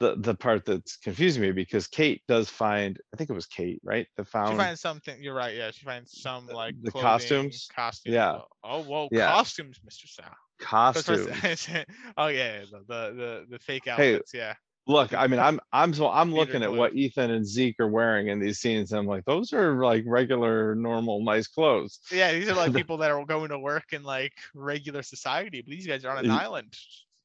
the, 0.00 0.16
the 0.16 0.34
part 0.34 0.64
that's 0.64 0.96
confusing 0.96 1.42
me 1.42 1.52
because 1.52 1.86
Kate 1.86 2.22
does 2.26 2.48
find, 2.50 2.98
I 3.12 3.16
think 3.16 3.30
it 3.30 3.32
was 3.32 3.46
Kate, 3.46 3.80
right? 3.84 4.06
That 4.16 4.26
She 4.26 4.30
found, 4.32 4.56
finds 4.56 4.80
something. 4.80 5.22
You're 5.22 5.34
right. 5.34 5.54
Yeah, 5.54 5.70
she 5.70 5.84
finds 5.84 6.20
some 6.20 6.46
like 6.46 6.74
the 6.82 6.90
clothing, 6.90 7.08
costumes? 7.10 7.68
Costumes. 7.74 8.12
Yeah. 8.14 8.38
Oh, 8.64 8.82
whoa, 8.82 9.08
Yeah. 9.12 9.28
costumes, 9.28 9.78
Mr. 9.86 10.08
Sal. 10.08 10.34
costumes. 10.58 11.68
oh 12.16 12.26
yeah, 12.26 12.58
yeah, 12.60 12.64
the, 12.70 12.78
the 12.88 13.14
the 13.14 13.46
the 13.50 13.58
fake 13.60 13.84
Hey, 13.86 14.14
outfits. 14.14 14.34
yeah. 14.34 14.54
Look, 14.86 15.14
I 15.14 15.26
mean, 15.28 15.40
I'm, 15.40 15.60
I'm, 15.72 15.94
so 15.94 16.10
I'm 16.10 16.34
looking 16.34 16.62
at 16.62 16.72
what 16.72 16.94
Ethan 16.94 17.30
and 17.30 17.46
Zeke 17.46 17.80
are 17.80 17.88
wearing 17.88 18.28
in 18.28 18.38
these 18.38 18.58
scenes. 18.58 18.92
and 18.92 18.98
I'm 18.98 19.06
like, 19.06 19.24
those 19.24 19.52
are 19.54 19.82
like 19.82 20.04
regular, 20.06 20.74
normal, 20.74 21.24
nice 21.24 21.46
clothes. 21.46 22.00
Yeah, 22.12 22.32
these 22.32 22.50
are 22.50 22.54
like 22.54 22.74
people 22.74 22.98
that 22.98 23.10
are 23.10 23.24
going 23.24 23.48
to 23.48 23.58
work 23.58 23.92
in 23.92 24.02
like 24.02 24.34
regular 24.54 25.02
society, 25.02 25.62
but 25.62 25.70
these 25.70 25.86
guys 25.86 26.04
are 26.04 26.14
on 26.16 26.24
an 26.24 26.30
island. 26.30 26.76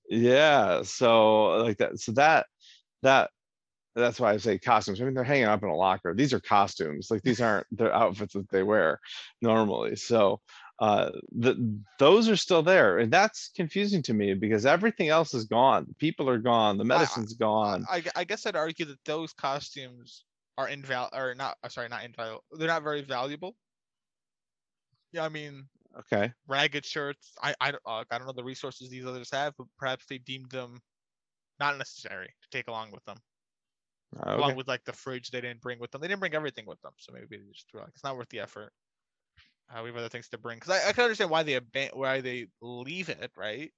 Yeah, 0.09 0.83
so 0.83 1.47
like 1.63 1.77
that, 1.79 1.99
so 1.99 2.13
that, 2.13 2.45
that, 3.03 3.29
that's 3.93 4.19
why 4.19 4.31
I 4.31 4.37
say 4.37 4.57
costumes. 4.57 5.01
I 5.01 5.03
mean, 5.05 5.13
they're 5.13 5.23
hanging 5.25 5.45
up 5.45 5.61
in 5.61 5.69
a 5.69 5.75
locker. 5.75 6.13
These 6.13 6.33
are 6.33 6.39
costumes. 6.39 7.11
Like 7.11 7.23
these 7.23 7.41
aren't 7.41 7.67
their 7.71 7.93
outfits 7.93 8.33
that 8.33 8.49
they 8.49 8.63
wear 8.63 8.99
normally. 9.41 9.97
So 9.97 10.39
uh 10.79 11.11
the 11.31 11.81
those 11.97 12.29
are 12.29 12.37
still 12.37 12.63
there. 12.63 12.99
And 12.99 13.11
that's 13.11 13.51
confusing 13.55 14.01
to 14.03 14.13
me 14.13 14.33
because 14.33 14.65
everything 14.65 15.09
else 15.09 15.33
is 15.33 15.45
gone. 15.45 15.85
The 15.87 15.95
People 15.95 16.29
are 16.29 16.37
gone, 16.37 16.77
the 16.77 16.85
medicine's 16.85 17.33
gone. 17.33 17.85
I, 17.89 18.03
I 18.15 18.23
guess 18.23 18.45
I'd 18.45 18.55
argue 18.55 18.85
that 18.85 19.03
those 19.05 19.33
costumes 19.33 20.23
are 20.57 20.67
inval 20.67 21.09
or 21.13 21.35
not. 21.35 21.57
uh, 21.63 21.69
Sorry, 21.69 21.89
not 21.89 22.03
invaluable. 22.03 22.43
They're 22.51 22.67
not 22.67 22.83
very 22.83 23.01
valuable. 23.01 23.55
Yeah, 25.11 25.25
I 25.25 25.29
mean, 25.29 25.65
Okay, 25.97 26.31
ragged 26.47 26.85
shirts. 26.85 27.33
I 27.41 27.55
I 27.59 27.71
don't, 27.71 27.83
uh, 27.85 28.03
I 28.11 28.17
don't 28.17 28.27
know 28.27 28.33
the 28.33 28.43
resources 28.43 28.89
these 28.89 29.05
others 29.05 29.29
have, 29.31 29.53
but 29.57 29.67
perhaps 29.77 30.05
they 30.05 30.19
deemed 30.19 30.51
them 30.51 30.79
not 31.59 31.77
necessary 31.77 32.27
to 32.27 32.49
take 32.51 32.67
along 32.67 32.91
with 32.91 33.03
them. 33.05 33.17
along 34.21 34.51
okay. 34.51 34.53
with 34.55 34.67
like 34.67 34.83
the 34.85 34.93
fridge 34.93 35.31
they 35.31 35.41
didn't 35.41 35.61
bring 35.61 35.79
with 35.79 35.91
them. 35.91 36.01
They 36.01 36.07
didn't 36.07 36.19
bring 36.19 36.35
everything 36.35 36.65
with 36.65 36.79
them, 36.81 36.93
so 36.97 37.11
maybe 37.11 37.27
they 37.31 37.51
just 37.51 37.65
were 37.73 37.81
like 37.81 37.89
it's 37.89 38.03
not 38.03 38.15
worth 38.15 38.29
the 38.29 38.39
effort. 38.39 38.71
Uh, 39.69 39.81
we 39.83 39.89
have 39.89 39.97
other 39.97 40.09
things 40.09 40.29
to 40.29 40.37
bring 40.37 40.57
because 40.57 40.71
I, 40.71 40.89
I 40.89 40.93
can 40.93 41.03
understand 41.03 41.29
why 41.29 41.43
they 41.43 41.59
aban- 41.59 41.95
why 41.95 42.21
they 42.21 42.47
leave 42.61 43.09
it, 43.09 43.31
right? 43.35 43.71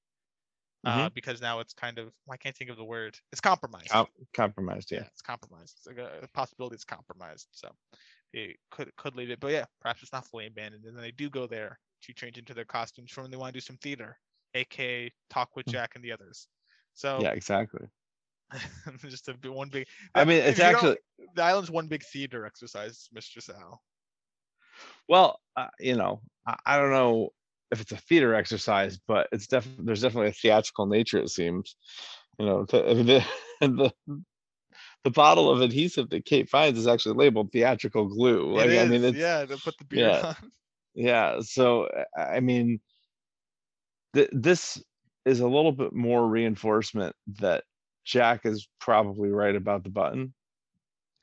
Uh, 0.84 1.10
because 1.14 1.42
now 1.42 1.60
it's 1.60 1.74
kind 1.74 2.00
of 2.00 2.12
I 2.30 2.38
can't 2.38 2.56
think 2.56 2.72
of 2.72 2.78
the 2.78 2.84
word. 2.84 3.16
It's 3.32 3.42
compromised. 3.42 3.90
Com- 3.90 4.08
Compromised, 4.34 4.92
yeah, 4.92 5.00
yeah. 5.00 5.06
it's 5.12 5.22
compromised. 5.22 5.76
It's 5.78 5.88
like 5.88 5.98
a, 5.98 6.24
a 6.24 6.28
possibility 6.30 6.74
it's 6.74 6.84
compromised. 6.86 7.48
So 7.52 7.70
they 8.34 8.56
could 8.72 8.96
could 8.96 9.16
leave 9.16 9.30
it, 9.30 9.40
but 9.40 9.52
yeah, 9.52 9.66
perhaps 9.80 10.02
it's 10.02 10.14
not 10.14 10.26
fully 10.26 10.48
abandoned, 10.48 10.86
and 10.86 10.96
then 10.96 11.04
they 11.04 11.12
do 11.12 11.30
go 11.30 11.46
there 11.46 11.78
to 12.04 12.14
change 12.14 12.38
into 12.40 12.56
their 12.56 12.66
costumes 12.66 13.12
from 13.12 13.26
when 13.26 13.32
they 13.32 13.38
want 13.38 13.54
to 13.54 13.58
do 13.60 13.62
some 13.62 13.78
theater, 13.78 14.18
aka 14.56 15.12
talk 15.30 15.56
with 15.56 15.68
Mm. 15.68 15.74
Jack 15.74 15.92
and 15.96 16.04
the 16.04 16.12
others. 16.12 16.48
So 16.94 17.20
Yeah, 17.22 17.32
exactly. 17.32 17.88
just 19.08 19.30
a 19.30 19.34
one 19.52 19.70
big. 19.70 19.88
I 20.16 20.26
mean, 20.26 20.42
it's 20.42 20.60
actually, 20.60 20.98
the 21.36 21.44
island's 21.44 21.72
one 21.72 21.88
big 21.88 22.04
theater 22.04 22.46
exercise, 22.46 23.08
Mr. 23.16 23.42
Sal. 23.42 23.82
Well, 25.08 25.40
uh, 25.56 25.68
you 25.80 25.96
know, 25.96 26.22
I, 26.48 26.56
I 26.66 26.78
don't 26.78 26.92
know 26.92 27.30
if 27.72 27.82
it's 27.82 27.92
a 27.92 27.98
theater 27.98 28.36
exercise, 28.36 29.00
but 29.08 29.28
it's 29.32 29.48
definitely, 29.48 29.86
there's 29.86 30.02
definitely 30.02 30.30
a 30.30 30.34
theatrical 30.34 30.86
nature, 30.86 31.20
it 31.20 31.30
seems. 31.30 31.76
You 32.38 32.46
know, 32.46 32.66
the, 32.66 32.90
I 32.90 32.94
mean, 32.94 33.06
the, 33.06 33.26
the, 33.62 33.94
the 35.04 35.12
bottle 35.12 35.50
of 35.50 35.62
adhesive 35.62 36.10
that 36.10 36.26
Kate 36.26 36.50
finds 36.50 36.78
is 36.78 36.88
actually 36.88 37.16
labeled 37.16 37.52
theatrical 37.52 38.06
glue. 38.06 38.56
Like, 38.56 38.70
I 38.70 38.86
mean, 38.86 39.04
it's, 39.04 39.18
yeah, 39.18 39.46
to 39.46 39.58
put 39.58 39.78
the 39.78 39.86
beard 39.86 40.12
yeah. 40.12 40.28
on. 40.28 40.36
Yeah, 40.94 41.40
so 41.40 41.88
I 42.18 42.42
mean, 42.42 42.82
th- 44.14 44.30
this 44.34 44.84
is 45.24 45.40
a 45.40 45.48
little 45.48 45.72
bit 45.72 45.94
more 45.94 46.28
reinforcement 46.28 47.16
that 47.40 47.64
Jack 48.04 48.46
is 48.46 48.68
probably 48.82 49.30
right 49.30 49.56
about 49.56 49.86
the 49.86 49.90
button. 49.90 50.34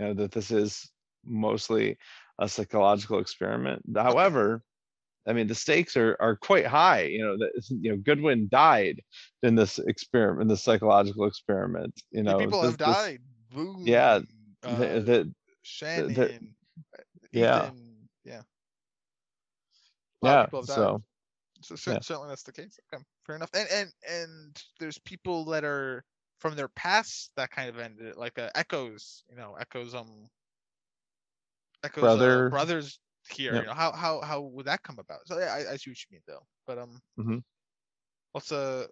You 0.01 0.06
know, 0.06 0.14
that 0.14 0.32
this 0.32 0.51
is 0.51 0.90
mostly 1.22 1.98
a 2.39 2.48
psychological 2.48 3.19
experiment. 3.19 3.82
However, 3.97 4.62
I 5.27 5.32
mean, 5.32 5.47
the 5.47 5.55
stakes 5.55 5.97
are 5.97 6.16
are 6.20 6.36
quite 6.36 6.66
high. 6.66 7.02
You 7.02 7.23
know, 7.24 7.36
that 7.39 7.51
you 7.70 7.90
know, 7.90 7.97
Goodwin 7.98 8.48
died 8.51 9.01
in 9.43 9.55
this 9.55 9.78
experiment, 9.78 10.43
in 10.43 10.48
this 10.48 10.62
psychological 10.62 11.27
experiment. 11.27 11.93
You 12.10 12.23
know, 12.23 12.39
people 12.39 12.62
this- 12.62 12.70
have 12.73 12.78
this- 12.78 12.86
died. 12.97 13.20
Boom. 13.51 13.82
yeah, 13.86 14.20
uh, 14.62 14.74
the- 14.77 15.01
the- 15.01 15.35
Shannon. 15.62 16.19
uh, 16.20 16.28
yeah. 17.32 17.65
Ethan, 17.66 18.09
yeah. 18.24 18.43
A 20.23 20.27
lot 20.27 20.31
of 20.31 20.40
yeah. 20.40 20.44
people 20.44 20.60
have 20.60 20.66
died. 20.69 20.74
So 20.74 21.02
So 21.60 21.77
cer- 21.77 21.93
Yeah. 21.94 21.98
certainly 22.02 22.28
that's 22.28 22.43
the 22.44 22.52
case. 22.52 22.78
Okay, 22.94 23.02
fair 23.27 23.36
enough. 23.36 23.51
And 23.55 23.69
and 23.70 23.93
and 24.09 24.62
there's 24.78 24.98
people 24.98 25.44
that 25.47 25.65
are 25.65 26.05
from 26.39 26.55
their 26.56 26.69
past 26.69 27.32
that 27.36 27.51
kind 27.51 27.69
of 27.69 27.78
ended 27.78 28.16
like 28.16 28.39
uh, 28.39 28.51
Eko's. 28.55 29.24
You 29.28 29.36
know, 29.36 29.56
Eko's. 29.60 29.94
Um, 29.94 30.28
Eko's. 31.84 32.02
Brother. 32.02 32.46
Uh, 32.46 32.50
brothers 32.50 33.00
here. 33.30 33.55
Yep. 33.55 33.62
You 33.62 33.68
know, 33.68 33.74
how 33.74 33.92
how 33.92 34.20
how 34.20 34.40
would 34.40 34.66
that 34.66 34.82
come 34.82 34.98
about? 34.98 35.26
So 35.26 35.38
yeah, 35.38 35.52
I, 35.52 35.72
I 35.72 35.76
see 35.76 35.90
what 35.90 35.98
you 35.98 36.06
mean 36.12 36.22
though. 36.26 36.46
But 36.66 36.78
um, 36.78 37.00
Mhm. 37.18 37.42
what's 38.32 38.52
uh. 38.52 38.86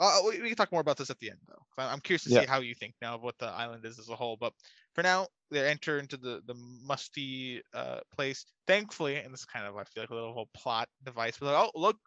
Uh, 0.00 0.18
we, 0.26 0.40
we 0.42 0.48
can 0.48 0.56
talk 0.56 0.72
more 0.72 0.80
about 0.80 0.96
this 0.96 1.10
at 1.10 1.18
the 1.20 1.30
end, 1.30 1.38
though. 1.46 1.62
I'm 1.78 2.00
curious 2.00 2.24
to 2.24 2.30
Yeah. 2.30 2.40
see 2.40 2.46
how 2.46 2.58
you 2.58 2.74
think 2.74 2.94
now 3.00 3.14
of 3.14 3.22
what 3.22 3.38
the 3.38 3.46
island 3.46 3.84
is 3.84 4.00
as 4.00 4.08
a 4.08 4.16
whole. 4.16 4.36
But 4.36 4.52
for 4.94 5.02
now, 5.02 5.28
they 5.50 5.64
enter 5.68 5.98
into 6.00 6.16
the 6.16 6.42
the 6.46 6.54
musty 6.54 7.62
uh, 7.72 8.00
place. 8.12 8.44
Thankfully, 8.66 9.16
and 9.16 9.32
this 9.32 9.40
is 9.40 9.46
kind 9.46 9.64
of 9.64 9.76
I 9.76 9.84
feel 9.84 10.02
like 10.02 10.10
a 10.10 10.14
little 10.14 10.32
whole 10.32 10.48
plot 10.54 10.88
device. 11.04 11.36
But 11.38 11.52
like, 11.52 11.70
oh 11.74 11.78
look, 11.78 11.98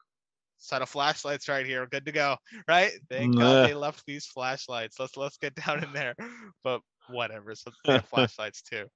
set 0.58 0.82
of 0.82 0.90
flashlights 0.90 1.48
right 1.48 1.66
here, 1.66 1.86
good 1.88 2.06
to 2.06 2.12
go, 2.12 2.36
right? 2.68 2.92
Thank 3.10 3.38
God 3.38 3.62
they 3.62 3.74
left 3.74 4.04
these 4.06 4.26
flashlights. 4.26 5.00
Let's 5.00 5.16
let's 5.16 5.38
get 5.38 5.56
down 5.56 5.84
in 5.84 5.94
there. 5.94 6.16
But 6.64 6.82
whatever, 7.08 7.56
so 7.56 7.72
they 7.86 7.94
have 7.94 8.08
flashlights 8.08 8.62
too. 8.64 8.88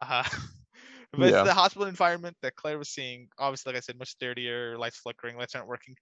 Uh, 0.00 0.24
but 1.12 1.30
Yeah. 1.32 1.42
the 1.42 1.54
hospital 1.54 1.88
environment 1.88 2.36
that 2.42 2.54
Claire 2.56 2.78
was 2.78 2.88
seeing. 2.90 3.28
Obviously, 3.38 3.72
like 3.72 3.78
I 3.78 3.80
said, 3.80 3.98
much 3.98 4.16
dirtier, 4.18 4.76
lights 4.78 4.98
flickering, 4.98 5.36
lights 5.36 5.54
aren't 5.54 5.68
working. 5.68 5.96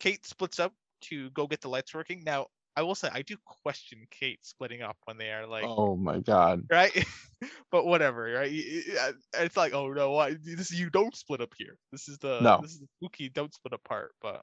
Kate 0.00 0.24
splits 0.26 0.58
up 0.58 0.72
to 1.02 1.30
go 1.30 1.46
get 1.46 1.60
the 1.60 1.68
lights 1.68 1.94
working. 1.94 2.22
Now, 2.24 2.46
I 2.74 2.82
will 2.82 2.94
say 2.94 3.08
I 3.12 3.22
do 3.22 3.36
question 3.44 4.06
Kate 4.10 4.38
splitting 4.42 4.80
up 4.82 4.96
when 5.04 5.18
they 5.18 5.30
are 5.30 5.46
like 5.46 5.64
oh 5.66 5.94
my 5.96 6.20
god. 6.20 6.64
right? 6.70 6.92
but 7.70 7.84
whatever, 7.86 8.24
right? 8.32 8.50
It's 8.52 9.56
like, 9.56 9.74
oh 9.74 9.92
no, 9.92 10.12
why 10.12 10.36
this 10.42 10.72
you 10.72 10.88
don't 10.90 11.14
split 11.14 11.40
up 11.42 11.52
here. 11.56 11.76
This 11.90 12.08
is 12.08 12.18
the 12.18 12.40
No. 12.40 12.60
this 12.62 12.72
is 12.72 12.80
the 12.80 12.88
spooky 12.98 13.28
don't 13.28 13.52
split 13.52 13.74
apart, 13.74 14.14
but 14.22 14.42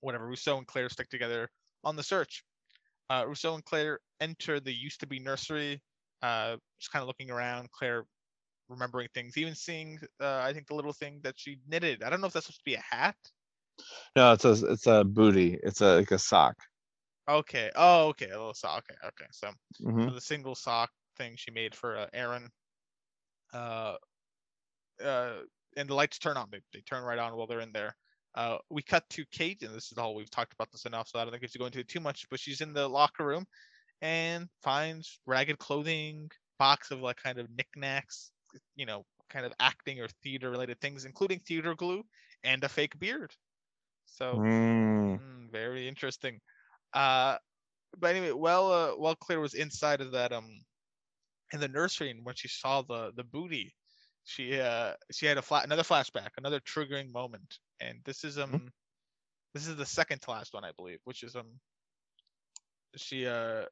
whatever. 0.00 0.26
Rousseau 0.26 0.56
and 0.58 0.66
Claire 0.66 0.88
stick 0.88 1.08
together 1.10 1.50
on 1.84 1.96
the 1.96 2.02
search. 2.02 2.44
Uh, 3.10 3.24
Rousseau 3.26 3.54
and 3.54 3.64
Claire 3.64 4.00
enter 4.20 4.60
the 4.60 4.72
used 4.72 5.00
to 5.00 5.06
be 5.06 5.18
nursery, 5.18 5.82
uh, 6.22 6.56
just 6.80 6.92
kind 6.92 7.02
of 7.02 7.08
looking 7.08 7.30
around. 7.30 7.70
Claire 7.72 8.04
remembering 8.68 9.08
things, 9.14 9.36
even 9.36 9.54
seeing, 9.54 9.98
uh, 10.20 10.40
I 10.42 10.52
think 10.52 10.66
the 10.66 10.74
little 10.74 10.92
thing 10.92 11.20
that 11.22 11.38
she 11.38 11.58
knitted. 11.66 12.02
I 12.02 12.10
don't 12.10 12.20
know 12.20 12.26
if 12.26 12.32
that's 12.32 12.46
supposed 12.46 12.60
to 12.60 12.64
be 12.64 12.74
a 12.74 12.84
hat. 12.90 13.16
No, 14.16 14.32
it's 14.32 14.44
a 14.44 14.52
it's 14.66 14.86
a 14.86 15.04
booty. 15.04 15.58
It's 15.62 15.80
a 15.80 15.96
like 15.96 16.10
a 16.10 16.18
sock. 16.18 16.56
Okay. 17.28 17.70
Oh, 17.76 18.08
okay. 18.08 18.26
A 18.26 18.38
little 18.38 18.54
sock. 18.54 18.84
Okay. 18.90 19.08
Okay. 19.08 19.26
So 19.30 19.50
Mhm. 19.82 20.08
for 20.08 20.14
the 20.14 20.20
single 20.20 20.54
sock 20.54 20.90
thing 21.16 21.34
she 21.36 21.50
made 21.50 21.74
for 21.74 21.96
uh, 21.96 22.06
Aaron. 22.12 22.50
Uh, 23.52 23.96
uh, 25.02 25.38
and 25.76 25.88
the 25.88 25.94
lights 25.94 26.18
turn 26.18 26.36
on. 26.36 26.48
They, 26.50 26.60
they 26.72 26.80
turn 26.80 27.04
right 27.04 27.18
on 27.18 27.36
while 27.36 27.46
they're 27.46 27.60
in 27.60 27.72
there. 27.72 27.96
Uh, 28.34 28.58
we 28.70 28.82
cut 28.82 29.08
to 29.10 29.24
Kate, 29.30 29.62
and 29.62 29.74
this 29.74 29.90
is 29.90 29.98
all 29.98 30.14
we've 30.14 30.30
talked 30.30 30.52
about 30.52 30.70
this 30.70 30.84
enough, 30.84 31.08
so 31.08 31.18
I 31.18 31.24
don't 31.24 31.32
think 31.32 31.42
we 31.42 31.46
have 31.46 31.52
to 31.52 31.58
go 31.58 31.66
into 31.66 31.80
it 31.80 31.88
too 31.88 32.00
much. 32.00 32.26
But 32.30 32.40
she's 32.40 32.60
in 32.60 32.72
the 32.72 32.88
locker 32.88 33.24
room 33.24 33.46
and 34.00 34.48
finds 34.62 35.18
ragged 35.26 35.58
clothing, 35.58 36.30
box 36.58 36.90
of 36.90 37.00
like 37.00 37.16
kind 37.16 37.38
of 37.38 37.48
knickknacks, 37.50 38.30
you 38.76 38.86
know, 38.86 39.04
kind 39.30 39.44
of 39.46 39.52
acting 39.60 40.00
or 40.00 40.08
theater 40.22 40.50
related 40.50 40.80
things, 40.80 41.04
including 41.04 41.40
theater 41.40 41.74
glue 41.74 42.04
and 42.44 42.62
a 42.64 42.68
fake 42.68 42.98
beard. 42.98 43.34
So 44.06 44.44
Mm, 44.44 45.18
Mm, 45.18 45.50
very 45.50 45.88
interesting. 45.88 46.40
Uh, 46.92 47.36
but 47.98 48.14
anyway, 48.14 48.32
well, 48.32 48.72
uh, 48.72 48.96
while 48.96 49.14
Claire 49.16 49.40
was 49.40 49.54
inside 49.54 50.00
of 50.00 50.12
that 50.12 50.32
um 50.32 50.48
in 51.52 51.60
the 51.60 51.68
nursery, 51.68 52.10
and 52.10 52.24
when 52.24 52.34
she 52.34 52.48
saw 52.48 52.82
the 52.82 53.12
the 53.14 53.24
booty, 53.24 53.74
she 54.24 54.58
uh 54.60 54.94
she 55.12 55.26
had 55.26 55.38
a 55.38 55.42
flat 55.42 55.64
another 55.64 55.82
flashback, 55.82 56.30
another 56.36 56.60
triggering 56.60 57.12
moment, 57.12 57.58
and 57.80 58.00
this 58.04 58.24
is 58.24 58.38
um 58.38 58.72
this 59.54 59.66
is 59.66 59.76
the 59.76 59.86
second 59.86 60.20
to 60.22 60.30
last 60.30 60.52
one, 60.54 60.64
I 60.64 60.72
believe, 60.72 61.00
which 61.04 61.22
is 61.22 61.36
um 61.36 61.60
she 62.96 63.26
uh 63.26 63.64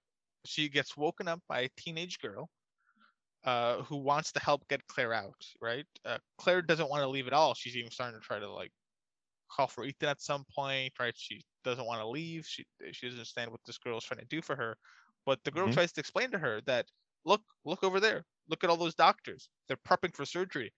she 0.44 0.68
gets 0.68 0.96
woken 0.96 1.28
up 1.28 1.40
by 1.48 1.60
a 1.60 1.68
teenage 1.76 2.18
girl 2.20 2.50
uh 3.46 3.82
who 3.84 3.96
wants 3.98 4.32
to 4.32 4.40
help 4.40 4.68
get 4.68 4.86
Claire 4.88 5.14
out, 5.14 5.46
right? 5.62 5.86
Uh, 6.04 6.18
Claire 6.38 6.62
doesn't 6.62 6.90
want 6.90 7.02
to 7.02 7.08
leave 7.08 7.26
at 7.28 7.32
all. 7.32 7.54
She's 7.54 7.76
even 7.76 7.90
starting 7.92 8.20
to 8.20 8.26
try 8.26 8.38
to 8.40 8.50
like 8.52 8.72
call 9.50 9.66
for 9.68 9.84
Ethan 9.84 10.08
at 10.08 10.22
some 10.22 10.44
point, 10.54 10.92
right? 11.00 11.14
She 11.16 11.44
doesn't 11.64 11.86
want 11.86 12.00
to 12.00 12.08
leave. 12.08 12.46
She 12.46 12.64
she 12.92 13.06
doesn't 13.06 13.18
understand 13.20 13.50
what 13.50 13.60
this 13.66 13.78
girl 13.78 13.98
is 13.98 14.04
trying 14.04 14.20
to 14.20 14.26
do 14.26 14.42
for 14.42 14.56
her. 14.56 14.76
But 15.24 15.42
the 15.44 15.50
girl 15.50 15.68
Mhm. 15.68 15.72
tries 15.72 15.92
to 15.94 16.00
explain 16.00 16.30
to 16.32 16.38
her 16.38 16.60
that 16.62 16.86
look, 17.24 17.42
look 17.64 17.82
over 17.84 18.00
there. 18.00 18.24
Look 18.48 18.62
at 18.64 18.70
all 18.70 18.76
those 18.76 18.94
doctors. 18.94 19.48
They're 19.68 19.76
prepping 19.78 20.14
for 20.14 20.24
surgery. 20.24 20.72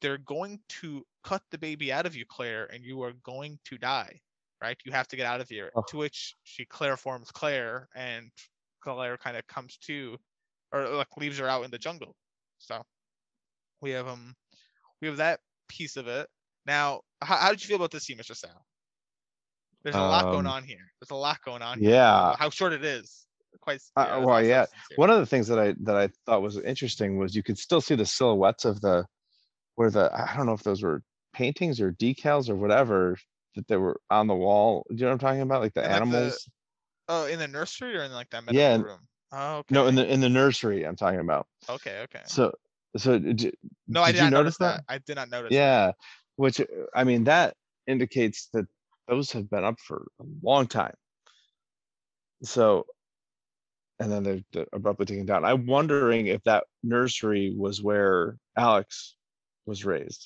They're 0.00 0.18
going 0.18 0.62
to 0.80 1.06
cut 1.24 1.42
the 1.50 1.58
baby 1.58 1.92
out 1.92 2.06
of 2.06 2.14
you, 2.16 2.24
Claire, 2.26 2.66
and 2.66 2.84
you 2.84 3.02
are 3.02 3.12
going 3.12 3.58
to 3.66 3.78
die. 3.78 4.20
Right? 4.62 4.78
You 4.84 4.92
have 4.92 5.08
to 5.08 5.16
get 5.16 5.26
out 5.26 5.40
of 5.40 5.48
here. 5.48 5.72
Oh. 5.74 5.84
To 5.86 5.98
which 5.98 6.34
she 6.44 6.64
Claire 6.66 6.96
forms 6.96 7.30
Claire 7.30 7.88
and 7.94 8.30
Claire 8.82 9.16
kind 9.18 9.36
of 9.36 9.46
comes 9.46 9.76
to, 9.86 10.18
or 10.72 10.88
like 10.88 11.08
leaves 11.16 11.38
her 11.38 11.48
out 11.48 11.64
in 11.64 11.70
the 11.70 11.78
jungle. 11.78 12.14
So 12.58 12.82
we 13.80 13.90
have 13.92 14.06
um 14.08 14.34
we 15.00 15.08
have 15.08 15.18
that 15.18 15.40
piece 15.68 15.96
of 15.96 16.08
it. 16.08 16.28
Now, 16.66 17.00
how, 17.22 17.36
how 17.36 17.50
did 17.50 17.62
you 17.62 17.68
feel 17.68 17.76
about 17.76 17.90
this 17.90 18.04
scene, 18.04 18.18
Mr. 18.18 18.36
Sal? 18.36 18.64
There's 19.84 19.96
a 19.96 20.00
lot 20.00 20.24
going 20.32 20.46
Um, 20.46 20.52
on 20.52 20.64
here. 20.64 20.90
There's 21.00 21.10
a 21.10 21.14
lot 21.14 21.38
going 21.44 21.62
on. 21.62 21.78
here. 21.80 21.90
Yeah. 21.92 22.34
How 22.36 22.50
short 22.50 22.72
it 22.72 22.84
is. 22.84 23.26
Quite. 23.60 23.80
Uh, 23.96 24.22
well, 24.24 24.44
yeah. 24.44 24.66
One 24.96 25.08
of 25.10 25.18
the 25.18 25.26
things 25.26 25.46
that 25.48 25.58
I 25.58 25.74
that 25.84 25.96
I 25.96 26.08
thought 26.26 26.42
was 26.42 26.58
interesting 26.58 27.16
was 27.18 27.34
you 27.34 27.42
could 27.42 27.58
still 27.58 27.80
see 27.80 27.94
the 27.94 28.04
silhouettes 28.04 28.64
of 28.64 28.80
the 28.80 29.06
where 29.76 29.90
the 29.90 30.10
I 30.12 30.36
don't 30.36 30.46
know 30.46 30.52
if 30.52 30.62
those 30.62 30.82
were 30.82 31.02
paintings 31.32 31.80
or 31.80 31.92
decals 31.92 32.50
or 32.50 32.56
whatever 32.56 33.16
that 33.54 33.66
they 33.68 33.76
were 33.76 34.00
on 34.10 34.26
the 34.26 34.34
wall. 34.34 34.84
Do 34.90 34.96
you 34.96 35.00
know 35.02 35.08
what 35.08 35.12
I'm 35.14 35.18
talking 35.18 35.40
about? 35.42 35.62
Like 35.62 35.74
the 35.74 35.82
And, 35.82 35.92
like, 35.92 36.10
the- 36.10 36.16
animals. 36.16 36.48
Oh, 37.08 37.26
in 37.26 37.38
the 37.38 37.48
nursery 37.48 37.96
or 37.96 38.02
in 38.02 38.12
like 38.12 38.28
that 38.30 38.44
medical 38.44 38.60
Yeah, 38.60 38.76
room? 38.76 39.00
Oh, 39.32 39.56
okay. 39.58 39.74
No, 39.74 39.86
in 39.86 39.94
the 39.94 40.10
in 40.10 40.20
the 40.20 40.28
nursery 40.28 40.84
I'm 40.84 40.96
talking 40.96 41.20
about. 41.20 41.46
Okay, 41.68 42.00
okay. 42.04 42.22
So 42.26 42.52
so 42.96 43.18
d- 43.18 43.52
No, 43.88 44.02
I 44.02 44.12
did 44.12 44.16
did 44.16 44.24
you 44.24 44.30
not 44.30 44.38
notice 44.42 44.58
notice 44.58 44.78
that. 44.78 44.84
I 44.88 44.98
did 44.98 45.16
not 45.16 45.30
notice. 45.30 45.50
that. 45.50 45.54
Yeah, 45.54 45.92
which 46.36 46.60
uh, 46.60 46.64
I 46.94 47.04
mean 47.04 47.24
that 47.24 47.56
indicates 47.86 48.48
that 48.52 48.66
those 49.06 49.30
have 49.32 49.48
been 49.50 49.64
up 49.64 49.78
for 49.80 50.06
a 50.20 50.24
long 50.42 50.66
time. 50.66 50.94
So, 52.42 52.86
and 54.00 54.10
then 54.10 54.22
they're 54.22 54.40
they're 54.52 54.66
abruptly 54.72 55.06
taken 55.06 55.26
down. 55.26 55.44
I'm 55.44 55.66
wondering 55.66 56.26
if 56.28 56.42
that 56.44 56.64
nursery 56.82 57.54
was 57.56 57.82
where 57.82 58.36
Alex 58.56 59.16
was 59.66 59.84
raised. 59.84 60.24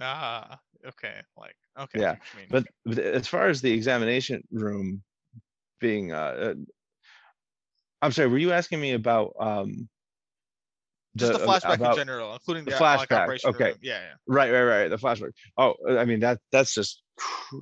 Ah, 0.00 0.58
okay. 0.84 1.22
Like, 1.36 1.56
okay. 1.78 2.00
Yeah. 2.00 2.16
But, 2.50 2.66
but 2.84 2.98
as 2.98 3.28
far 3.28 3.48
as 3.48 3.60
the 3.62 3.72
examination 3.72 4.42
room 4.50 5.02
being, 5.80 6.12
uh, 6.12 6.16
uh, 6.16 6.54
I'm 8.02 8.12
sorry, 8.12 8.28
were 8.28 8.38
you 8.38 8.52
asking 8.52 8.80
me 8.80 8.92
about 8.92 9.34
um? 9.40 9.88
just 11.16 11.32
the, 11.32 11.44
uh, 11.44 11.46
flashback 11.46 11.86
in 11.86 11.96
general, 11.96 12.32
including 12.32 12.64
the 12.64 12.72
the, 12.72 12.80
like, 12.80 13.08
flashback, 13.08 13.22
operation 13.22 13.50
okay. 13.50 13.64
room. 13.66 13.78
Yeah, 13.82 14.00
yeah. 14.00 14.14
Right, 14.26 14.50
right, 14.50 14.64
right. 14.64 14.88
The 14.88 14.96
flashback. 14.96 15.32
Oh, 15.56 15.74
uh, 15.88 15.98
I 15.98 16.04
mean 16.04 16.20
that 16.20 16.40
that's 16.50 16.74
just 16.74 17.02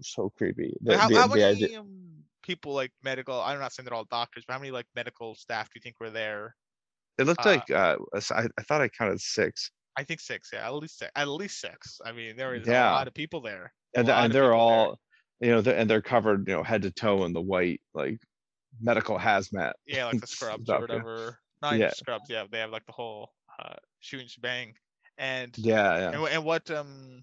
so 0.02 0.30
creepy. 0.36 0.74
The, 0.82 0.96
how, 0.96 1.12
how 1.12 1.26
many 1.26 1.76
um, 1.76 2.24
people 2.42 2.74
like 2.74 2.92
medical? 3.02 3.40
I'm 3.40 3.58
not 3.58 3.72
saying 3.72 3.84
they're 3.84 3.94
all 3.94 4.06
doctors, 4.10 4.44
but 4.46 4.54
how 4.54 4.58
many 4.58 4.70
like 4.70 4.86
medical 4.94 5.34
staff 5.34 5.66
do 5.66 5.72
you 5.76 5.80
think 5.80 5.96
were 6.00 6.10
there? 6.10 6.54
It 7.18 7.24
looked 7.24 7.44
uh, 7.44 7.50
like 7.50 7.70
uh, 7.70 7.96
s- 8.14 8.30
I, 8.30 8.46
I 8.56 8.62
thought 8.62 8.80
I 8.80 8.88
counted 8.88 9.20
six, 9.20 9.70
I 9.96 10.04
think 10.04 10.20
six. 10.20 10.50
Yeah, 10.52 10.66
at 10.66 10.74
least 10.74 10.98
six. 10.98 11.10
At 11.16 11.28
least 11.28 11.60
six. 11.60 12.00
I 12.04 12.12
mean, 12.12 12.36
there 12.36 12.54
is 12.54 12.66
Yeah. 12.66 12.90
a 12.90 12.92
lot 12.92 13.08
of 13.08 13.14
people 13.14 13.40
there. 13.40 13.72
and, 13.94 14.08
and 14.08 14.32
they're 14.32 14.42
people 14.42 14.50
there. 14.50 14.54
all, 14.54 14.98
you 15.40 15.50
know, 15.50 15.60
they're, 15.60 15.76
and 15.76 15.90
they're 15.90 16.02
covered, 16.02 16.48
you 16.48 16.54
know, 16.54 16.62
head 16.62 16.82
to 16.82 16.90
toe 16.90 17.24
in 17.24 17.32
the 17.32 17.40
white 17.40 17.80
like 17.94 18.20
medical 18.80 19.18
hazmat. 19.18 19.72
Yeah, 19.86 20.06
like 20.06 20.20
the 20.20 20.26
scrubs 20.26 20.70
or 20.70 20.76
stuff, 20.76 20.84
yeah. 20.90 21.02
whatever. 21.02 21.38
Not 21.62 21.76
even 21.76 21.88
Yeah. 21.88 21.90
scrubs. 21.90 22.28
Yeah, 22.28 22.44
they 22.50 22.58
have 22.58 22.70
like 22.70 22.86
the 22.86 22.92
whole 22.92 23.32
uh, 23.58 23.74
shooting 24.00 24.28
shebang. 24.28 24.74
And 25.18 25.56
Yeah, 25.56 25.98
yeah, 25.98 26.10
and, 26.12 26.28
and 26.28 26.44
what 26.44 26.70
um 26.70 27.22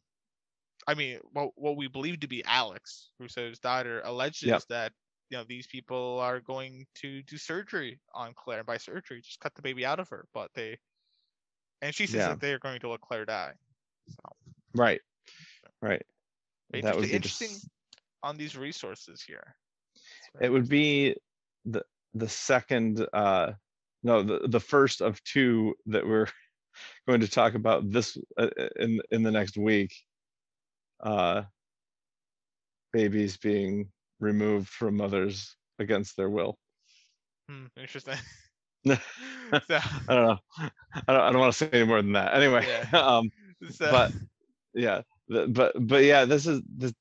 i 0.87 0.93
mean 0.93 1.19
what 1.31 1.51
what 1.55 1.77
we 1.77 1.87
believe 1.87 2.19
to 2.19 2.27
be 2.27 2.43
alex 2.45 3.11
Rousseau's 3.19 3.59
daughter 3.59 4.01
alleges 4.03 4.65
that 4.65 4.93
you 5.29 5.37
know 5.37 5.43
these 5.43 5.67
people 5.67 6.19
are 6.21 6.39
going 6.39 6.85
to 6.95 7.21
do 7.23 7.37
surgery 7.37 7.99
on 8.13 8.33
claire 8.33 8.59
And 8.59 8.67
by 8.67 8.77
surgery 8.77 9.21
just 9.21 9.39
cut 9.39 9.55
the 9.55 9.61
baby 9.61 9.85
out 9.85 9.99
of 9.99 10.09
her 10.09 10.27
but 10.33 10.51
they 10.53 10.77
and 11.81 11.93
she 11.93 12.07
says 12.07 12.25
Yeah. 12.25 12.27
that 12.27 12.39
they're 12.39 12.59
going 12.59 12.79
to 12.79 12.89
let 12.89 13.01
claire 13.01 13.25
die 13.25 13.53
so 14.07 14.35
right, 14.75 15.01
right. 15.81 16.03
That 16.71 16.95
would 16.95 17.09
be 17.09 17.13
interesting 17.15 17.49
s- 17.49 17.67
on 18.23 18.37
these 18.37 18.55
resources 18.57 19.21
here 19.21 19.55
It 20.39 20.49
would 20.51 20.67
be 20.69 21.15
the 21.67 21.83
the 22.13 22.27
second, 22.29 23.05
uh, 23.13 23.51
no, 24.03 24.23
the 24.23 24.47
the 24.47 24.59
first 24.59 25.01
of 25.01 25.23
two 25.23 25.75
that 25.87 26.05
we're 26.07 26.27
going 27.07 27.21
to 27.21 27.27
talk 27.27 27.53
about 27.53 27.91
this 27.91 28.17
uh, 28.37 28.49
uh, 28.59 28.69
in 28.79 28.99
in 29.11 29.23
the 29.23 29.31
next 29.31 29.57
week. 29.57 29.93
Uh, 30.99 31.43
babies 32.93 33.37
being 33.37 33.87
removed 34.19 34.67
from 34.67 34.97
mothers 34.97 35.55
against 35.79 36.17
their 36.17 36.29
will. 36.29 36.57
hmm, 37.49 37.65
interesting 37.77 38.15
I 38.89 38.99
don't 40.07 40.25
know. 40.25 40.37
I 40.59 41.13
don't, 41.13 41.21
I 41.21 41.31
don't 41.31 41.39
want 41.39 41.53
to 41.53 41.57
say 41.57 41.69
any 41.73 41.85
more 41.85 42.01
than 42.01 42.13
that. 42.13 42.33
Anyway, 42.33 42.65
Yeah. 42.67 42.99
um, 42.99 43.29
so- 43.71 43.91
but 43.91 44.11
yeah, 44.73 45.01
the, 45.27 45.47
but 45.47 45.73
but 45.87 46.03
yeah, 46.03 46.25
this 46.25 46.47
is 46.47 46.61
this 46.77 46.93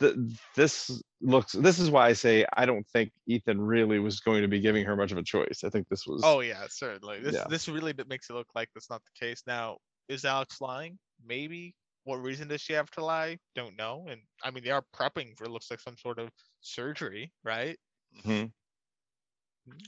the, 0.00 0.34
this 0.56 1.02
looks. 1.20 1.52
This 1.52 1.78
is 1.78 1.90
why 1.90 2.06
I 2.08 2.12
say 2.12 2.44
I 2.56 2.64
don't 2.66 2.86
think 2.88 3.10
Ethan 3.26 3.60
really 3.60 3.98
was 3.98 4.20
going 4.20 4.42
to 4.42 4.48
be 4.48 4.60
giving 4.60 4.84
her 4.84 4.94
much 4.96 5.10
of 5.12 5.18
a 5.18 5.22
choice. 5.22 5.62
I 5.64 5.68
think 5.70 5.88
this 5.88 6.06
was. 6.06 6.22
oh 6.24 6.40
yeah 6.40 6.64
certainly 6.68 7.20
this 7.20 7.34
Yeah. 7.34 7.44
this 7.48 7.68
really 7.68 7.92
makes 8.08 8.30
it 8.30 8.34
look 8.34 8.48
like 8.54 8.68
that's 8.74 8.90
not 8.90 9.02
the 9.04 9.26
case 9.26 9.42
now 9.46 9.78
is 10.08 10.24
alex 10.24 10.60
lying 10.60 10.98
maybe 11.26 11.74
what 12.04 12.22
reason 12.22 12.48
does 12.48 12.60
she 12.62 12.72
have 12.72 12.90
to 12.92 13.04
lie 13.04 13.36
don't 13.54 13.76
know 13.76 14.06
and 14.08 14.20
i 14.42 14.50
mean 14.50 14.64
they 14.64 14.70
are 14.70 14.84
prepping 14.96 15.36
for 15.36 15.46
looks 15.46 15.70
like 15.70 15.80
some 15.80 15.96
sort 15.98 16.18
of 16.18 16.30
surgery 16.60 17.30
right 17.44 17.76
Mm-hmm. 18.24 18.46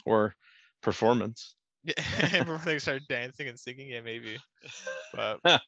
Or 0.04 0.34
performance. 0.82 1.54
yeah 1.84 2.42
they 2.64 2.78
start 2.78 3.02
dancing 3.08 3.48
and 3.48 3.58
singing 3.58 3.88
yeah 3.88 4.00
maybe 4.02 4.36
but 5.14 5.40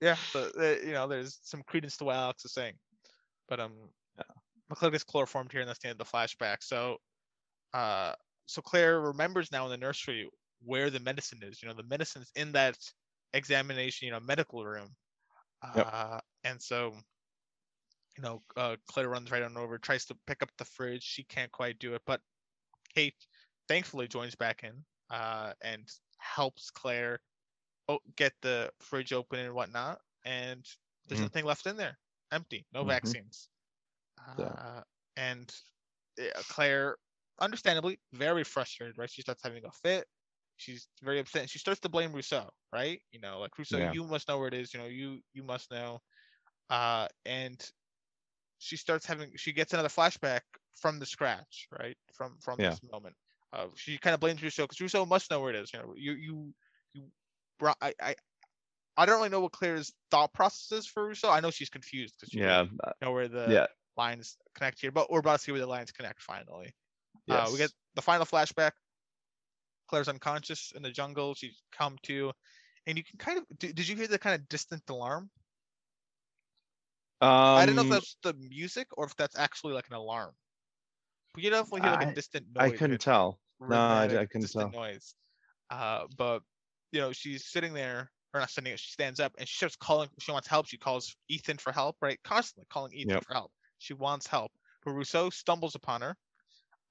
yeah 0.00 0.14
so 0.32 0.48
uh, 0.58 0.76
you 0.86 0.92
know 0.92 1.06
there's 1.06 1.38
some 1.42 1.62
credence 1.66 1.96
to 1.98 2.04
what 2.04 2.16
alex 2.16 2.44
is 2.46 2.54
saying 2.54 2.72
but 3.48 3.60
um 3.60 3.72
McClure 4.68 4.90
gets 4.90 5.04
chloroformed 5.04 5.52
here 5.52 5.60
and 5.60 5.68
that's 5.68 5.78
the 5.80 5.88
end 5.88 6.00
of 6.00 6.06
the 6.06 6.12
flashback. 6.16 6.62
So 6.62 6.98
uh 7.74 8.14
so 8.46 8.62
claire 8.62 9.00
remembers 9.00 9.52
now 9.52 9.64
in 9.66 9.70
the 9.70 9.78
nursery 9.78 10.28
where 10.60 10.90
the 10.90 11.00
medicine 11.00 11.42
is. 11.42 11.62
You 11.62 11.68
know 11.68 11.74
the 11.74 11.84
medicine's 11.84 12.32
in 12.36 12.52
that 12.52 12.78
examination 13.34 14.06
you 14.06 14.12
know 14.12 14.20
medical 14.20 14.64
room. 14.66 14.96
Yep. 15.74 15.88
uh 15.92 16.20
and 16.44 16.62
so 16.62 16.94
you 18.16 18.22
know 18.22 18.42
uh 18.56 18.76
claire 18.88 19.08
runs 19.08 19.30
right 19.30 19.42
on 19.42 19.56
over 19.56 19.78
tries 19.78 20.06
to 20.06 20.14
pick 20.26 20.42
up 20.42 20.50
the 20.58 20.64
fridge. 20.64 21.02
She 21.02 21.24
can't 21.24 21.52
quite 21.52 21.78
do 21.78 21.94
it 21.94 22.02
but 22.06 22.22
kate 22.94 23.26
thankfully 23.68 24.08
joins 24.08 24.36
back 24.36 24.64
in 24.64 24.84
uh 25.10 25.54
and 25.62 25.88
helps 26.18 26.70
claire 26.70 27.20
o- 27.88 28.00
get 28.16 28.34
the 28.42 28.72
fridge 28.80 29.12
open 29.12 29.40
and 29.40 29.54
whatnot. 29.54 30.00
And 30.24 30.66
there's 31.08 31.20
Mhm. 31.20 31.28
nothing 31.28 31.44
left 31.46 31.66
in 31.66 31.76
there. 31.76 31.98
Empty. 32.32 32.66
No 32.72 32.84
Mhm. 32.84 32.86
vaccines 32.86 33.50
Yeah. 34.38 34.44
uh, 34.46 34.80
and 35.16 35.52
uh, 36.20 36.42
claire 36.50 36.96
understandably 37.40 37.98
very 38.12 38.44
frustrated 38.44 38.98
right 38.98 39.10
she 39.10 39.22
starts 39.22 39.42
having 39.42 39.64
a 39.64 39.70
fit 39.70 40.06
she's 40.56 40.88
very 41.02 41.20
upset 41.20 41.42
and 41.42 41.50
she 41.50 41.58
starts 41.58 41.80
to 41.80 41.88
blame 41.88 42.12
rousseau 42.12 42.48
right 42.72 43.00
you 43.12 43.20
know 43.20 43.40
like 43.40 43.56
rousseau 43.58 43.78
Yeah. 43.78 43.92
you 43.92 44.04
must 44.04 44.28
know 44.28 44.38
where 44.38 44.48
it 44.48 44.54
is 44.54 44.72
you 44.72 44.80
know 44.80 44.86
you 44.86 45.20
you 45.34 45.42
must 45.42 45.70
know 45.70 46.00
uh 46.70 47.06
and 47.26 47.70
she 48.58 48.76
starts 48.76 49.04
having 49.06 49.30
she 49.36 49.52
gets 49.52 49.72
another 49.74 49.88
flashback 49.88 50.40
from 50.74 50.98
the 50.98 51.06
scratch 51.06 51.68
right 51.78 51.96
from 52.14 52.36
from 52.40 52.58
Yeah. 52.58 52.70
this 52.70 52.80
moment 52.90 53.14
uh, 53.52 53.66
she 53.74 53.98
kind 53.98 54.14
of 54.14 54.20
blames 54.20 54.42
rousseau 54.42 54.64
because 54.64 54.80
rousseau 54.80 55.04
must 55.04 55.30
know 55.30 55.40
where 55.40 55.50
it 55.50 55.56
is 55.56 55.72
you 55.72 55.78
know 55.78 55.92
you 55.96 56.12
you 56.12 56.54
you 56.94 57.02
brought 57.58 57.76
i 57.82 57.92
i 58.02 58.14
I 58.96 59.04
don't 59.04 59.16
really 59.16 59.28
know 59.28 59.40
what 59.40 59.52
Claire's 59.52 59.92
thought 60.10 60.32
process 60.32 60.72
is 60.78 60.86
for 60.86 61.06
Rousseau. 61.06 61.30
I 61.30 61.40
know 61.40 61.50
she's 61.50 61.68
confused 61.68 62.14
because 62.18 62.32
she 62.32 62.40
Yeah. 62.40 62.64
uh, 62.82 62.92
know 63.02 63.12
where 63.12 63.28
the 63.28 63.52
Yeah. 63.52 63.66
Lines 63.96 64.36
connect 64.54 64.80
here, 64.80 64.90
but 64.92 65.10
we're 65.10 65.20
about 65.20 65.38
to 65.38 65.44
see 65.44 65.52
where 65.52 65.60
the 65.60 65.66
lines 65.66 65.92
connect 65.92 66.22
finally. 66.22 66.74
Yes. 67.26 67.48
Uh, 67.48 67.52
we 67.52 67.58
get 67.58 67.72
the 67.94 68.02
final 68.02 68.24
flashback. 68.26 68.72
Claire's 69.88 70.08
unconscious 70.08 70.72
in 70.74 70.82
the 70.82 70.90
jungle. 70.90 71.34
She's 71.34 71.62
come 71.76 71.96
to, 72.04 72.32
and 72.86 72.98
you 72.98 73.04
can 73.04 73.18
kind 73.18 73.38
of 73.38 73.44
did, 73.58 73.74
did 73.74 73.88
you 73.88 73.96
hear 73.96 74.08
the 74.08 74.18
kind 74.18 74.34
of 74.34 74.48
distant 74.48 74.82
alarm? 74.88 75.30
Um, 77.20 77.30
I 77.30 77.64
don't 77.64 77.76
know 77.76 77.82
if 77.82 77.88
that's 77.88 78.16
the 78.22 78.34
music 78.34 78.88
or 78.96 79.06
if 79.06 79.16
that's 79.16 79.38
actually 79.38 79.72
like 79.72 79.86
an 79.88 79.96
alarm. 79.96 80.32
But 81.34 81.44
you 81.44 81.50
definitely 81.50 81.82
hear 81.82 81.92
like 81.92 82.06
a 82.06 82.10
I- 82.10 82.14
distant 82.14 82.46
noise. 82.54 82.72
I 82.72 82.76
couldn't 82.76 83.00
tell. 83.00 83.38
No, 83.60 83.76
I, 83.76 84.04
I 84.04 84.26
couldn't 84.26 84.52
tell. 84.52 84.70
noise. 84.70 85.14
Uh, 85.70 86.02
but 86.18 86.42
you 86.92 87.00
know, 87.00 87.12
she's 87.12 87.46
sitting 87.46 87.72
there, 87.72 88.10
or 88.34 88.40
not 88.40 88.50
sitting. 88.50 88.76
She 88.76 88.90
stands 88.90 89.18
up 89.18 89.32
and 89.38 89.48
she 89.48 89.56
starts 89.56 89.76
calling. 89.76 90.08
She 90.20 90.30
wants 90.32 90.46
help. 90.46 90.66
She 90.66 90.76
calls 90.76 91.16
Ethan 91.28 91.56
for 91.58 91.72
help. 91.72 91.96
Right, 92.02 92.18
constantly 92.22 92.66
calling 92.70 92.92
Ethan 92.92 93.10
Yep. 93.14 93.24
for 93.24 93.34
help. 93.34 93.52
She 93.78 93.94
wants 93.94 94.26
help, 94.26 94.52
but 94.84 94.92
Rousseau 94.92 95.30
stumbles 95.30 95.74
upon 95.74 96.02
her. 96.02 96.16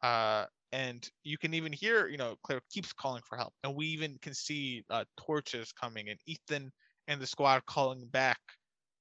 Uh, 0.01 0.45
and 0.71 1.09
you 1.23 1.37
can 1.37 1.53
even 1.53 1.73
hear, 1.73 2.07
you 2.07 2.17
know, 2.17 2.35
Claire 2.43 2.61
keeps 2.71 2.93
calling 2.93 3.23
for 3.27 3.37
help, 3.37 3.53
and 3.63 3.75
we 3.75 3.87
even 3.87 4.17
can 4.19 4.33
see 4.33 4.83
uh, 4.89 5.05
torches 5.17 5.71
coming, 5.71 6.09
and 6.09 6.19
Ethan 6.25 6.71
and 7.07 7.21
the 7.21 7.27
squad 7.27 7.65
calling 7.65 8.07
back 8.07 8.39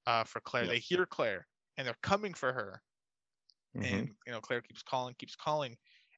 uh, 0.06 0.24
for 0.24 0.40
Claire. 0.40 0.66
Yep. 0.66 0.74
They 0.74 0.78
hear 0.80 1.06
Claire, 1.06 1.46
and 1.76 1.86
they're 1.86 1.96
coming 2.02 2.34
for 2.34 2.52
her 2.52 2.82
Mhm. 3.74 3.82
and 3.84 4.14
you 4.26 4.32
know 4.32 4.40
Claire 4.40 4.62
keeps 4.62 4.82
calling, 4.82 5.14
keeps 5.18 5.36
calling, 5.36 5.76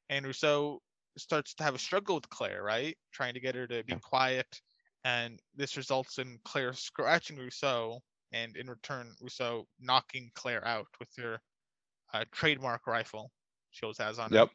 and 0.09 0.27
Rousseau 0.27 0.81
starts 1.19 1.55
to 1.55 1.65
have 1.65 1.75
a 1.75 1.79
struggle 1.79 2.15
with 2.17 2.29
Claire, 2.29 2.63
right? 2.63 2.97
Trying 3.13 3.35
to 3.35 3.41
get 3.41 3.55
her 3.55 3.67
to 3.67 3.85
be 3.85 3.97
quiet, 3.97 4.47
and 5.05 5.41
this 5.55 5.77
results 5.77 6.19
in 6.19 6.39
Claire 6.45 6.73
scratching 6.73 7.39
Rousseau, 7.39 8.01
and 8.33 8.57
in 8.57 8.69
return, 8.69 9.15
Rousseau 9.21 9.67
knocking 9.79 10.31
Claire 10.35 10.67
out 10.67 10.89
with 11.01 11.09
her 11.17 11.41
uh, 12.13 12.25
trademark 12.33 12.87
rifle 12.87 13.31
she 13.71 13.85
always 13.85 13.99
has 13.99 14.19
on. 14.19 14.31
Yep. 14.35 14.51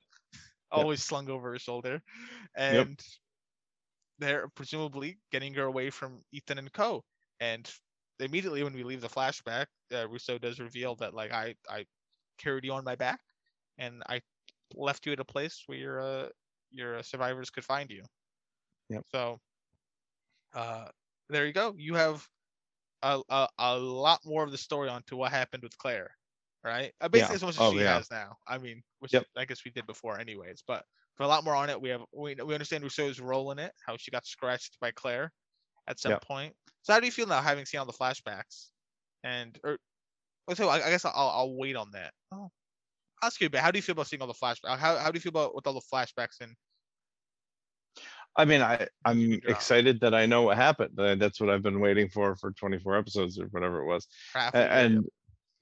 always 0.72 1.04
slung 1.04 1.30
over 1.30 1.52
her 1.52 1.60
shoulder, 1.60 2.02
and 2.56 3.00
they're 4.20 4.48
presumably 4.50 5.18
getting 5.32 5.54
her 5.56 5.64
away 5.64 5.90
from 5.90 6.22
Ethan 6.32 6.58
and 6.58 6.72
Co. 6.74 7.04
And 7.40 7.70
immediately 8.20 8.64
when 8.64 8.74
we 8.74 8.84
leave 8.84 9.02
the 9.02 9.10
flashback, 9.10 9.68
uh, 9.94 10.08
Rousseau 10.08 10.38
does 10.38 10.60
reveal 10.60 10.96
that 10.96 11.14
like 11.14 11.32
I 11.32 11.56
I 11.70 11.86
carried 12.38 12.66
you 12.66 12.74
on 12.74 12.84
my 12.84 12.96
back, 12.96 13.20
and 13.78 14.04
I 14.08 14.22
left 14.76 15.06
you 15.06 15.14
at 15.14 15.20
a 15.20 15.26
place 15.26 15.64
where 15.68 15.78
your 15.78 16.02
uh, 16.02 16.30
your 16.72 16.98
uh, 16.98 17.02
survivors 17.04 17.50
could 17.50 17.66
find 17.66 17.90
you. 17.90 18.04
Yep. 18.90 19.06
So, 19.12 19.40
uh, 20.54 20.88
there 21.30 21.46
you 21.46 21.54
go. 21.54 21.74
You 21.78 21.96
have 21.96 22.28
a, 23.04 23.22
a 23.30 23.48
a 23.60 23.78
lot 23.78 24.22
more 24.26 24.44
of 24.44 24.52
the 24.52 24.58
story 24.58 24.90
onto 24.90 25.18
what 25.18 25.32
happened 25.32 25.64
with 25.64 25.78
Claire, 25.78 26.16
right? 26.64 26.94
Uh, 27.02 27.10
basically, 27.10 27.34
Yeah. 27.34 27.36
as 27.36 27.44
much 27.44 27.58
as 27.58 27.62
Oh, 27.62 27.72
she 27.72 27.78
yeah. 27.78 27.98
has 27.98 28.12
now. 28.12 28.38
I 28.48 28.58
mean, 28.58 28.84
which 29.00 29.14
Yep. 29.14 29.26
I 29.38 29.46
guess 29.46 29.66
we 29.66 29.72
did 29.72 29.86
before, 29.88 30.20
anyways. 30.20 30.64
But 30.68 30.86
for 31.16 31.24
a 31.24 31.28
lot 31.28 31.44
more 31.44 31.56
on 31.56 31.70
it, 31.70 31.82
we 31.82 31.90
have 31.90 32.02
we 32.14 32.36
we 32.36 32.54
understand 32.54 32.84
Rousseau's 32.84 33.20
role 33.20 33.52
in 33.52 33.60
it, 33.60 33.74
how 33.86 33.98
she 33.98 34.12
got 34.12 34.26
scratched 34.26 34.80
by 34.80 34.92
Claire 34.92 35.32
at 35.88 36.00
some 36.00 36.12
Yep. 36.12 36.24
point. 36.24 36.56
So 36.84 36.94
how 36.94 37.00
do 37.00 37.06
you 37.08 37.12
feel 37.12 37.28
now, 37.28 37.42
having 37.42 37.66
seen 37.66 37.80
all 37.80 37.86
the 37.86 37.94
flashbacks? 37.94 38.70
And 39.24 39.60
or 39.64 40.56
so 40.56 40.70
I, 40.70 40.78
I 40.88 40.90
guess 40.92 41.06
I'll 41.06 41.14
I'll 41.16 41.56
wait 41.58 41.76
on 41.76 41.92
that. 41.92 42.14
Oh, 42.32 42.52
I'll 43.22 43.28
ask 43.28 43.42
you 43.42 43.48
a 43.48 43.50
bit. 43.50 43.62
How 43.62 43.72
do 43.72 43.78
you 43.80 43.84
feel 43.84 43.94
about 43.94 44.08
seeing 44.08 44.22
all 44.22 44.28
the 44.28 44.34
flashbacks? 44.34 44.78
How 44.78 44.98
how 44.98 45.12
do 45.12 45.18
you 45.18 45.22
feel 45.22 45.32
about 45.32 45.56
with 45.56 45.68
all 45.68 45.74
the 45.74 45.82
flashbacks 45.94 46.42
and 46.42 46.56
I 48.36 48.46
mean, 48.46 48.62
I 48.62 48.88
I'm 49.04 49.34
excited 49.46 50.00
that 50.02 50.14
I 50.14 50.26
know 50.26 50.44
what 50.44 50.58
happened. 50.58 50.98
Uh, 50.98 51.16
That's 51.16 51.40
what 51.40 51.50
I've 51.50 51.64
been 51.64 51.80
waiting 51.82 52.10
for 52.10 52.36
for 52.36 52.52
24 52.52 52.96
episodes 52.98 53.38
or 53.40 53.48
whatever 53.48 53.82
it 53.82 53.86
was. 53.88 54.08
and 54.54 54.72
yeah 54.72 55.00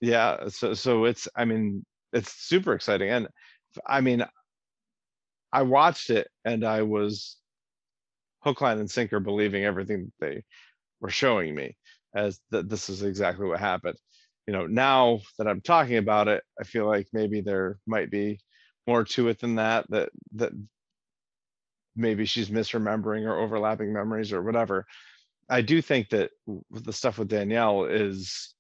so 0.02 0.74
so 0.74 1.06
it's 1.06 1.28
i 1.36 1.46
mean 1.46 1.86
it's 2.14 2.32
super 2.34 2.74
exciting 2.74 3.10
and 3.10 3.28
i 3.86 4.02
mean 4.02 4.24
i 5.52 5.62
watched 5.62 6.10
it 6.10 6.28
and 6.46 6.64
i 6.64 6.82
was 6.82 7.38
hook 8.42 8.62
line 8.62 8.80
and 8.80 8.90
sinker 8.90 9.20
believing 9.20 9.66
everything 9.66 10.06
that 10.06 10.26
they 10.26 10.44
were 11.02 11.10
showing 11.10 11.54
me 11.54 11.76
as 12.16 12.40
that 12.52 12.70
this 12.70 12.90
is 12.90 13.04
exactly 13.04 13.46
what 13.48 13.60
happened. 13.60 13.98
You 14.48 14.54
know 14.54 14.66
now 14.66 15.20
that 15.38 15.48
i'm 15.48 15.62
talking 15.62 15.98
about 15.98 16.28
it 16.28 16.44
i 16.60 16.64
feel 16.64 16.88
like 16.88 17.08
maybe 17.14 17.42
there 17.42 17.78
might 17.86 18.10
be 18.10 18.40
more 18.88 19.04
to 19.04 19.28
it 19.28 19.40
than 19.40 19.56
that 19.56 19.86
that 19.90 20.10
that 20.34 20.52
maybe 21.96 22.26
she's 22.26 22.50
misremembering 22.50 23.26
or 23.26 23.38
overlapping 23.38 23.94
memories 23.94 24.34
or 24.34 24.42
whatever. 24.42 24.86
I 25.50 25.62
do 25.62 25.82
think 25.82 26.10
that 26.10 26.32
the 26.72 26.94
stuff 26.94 27.20
with 27.20 27.28
danielle 27.28 27.86
is 27.86 28.56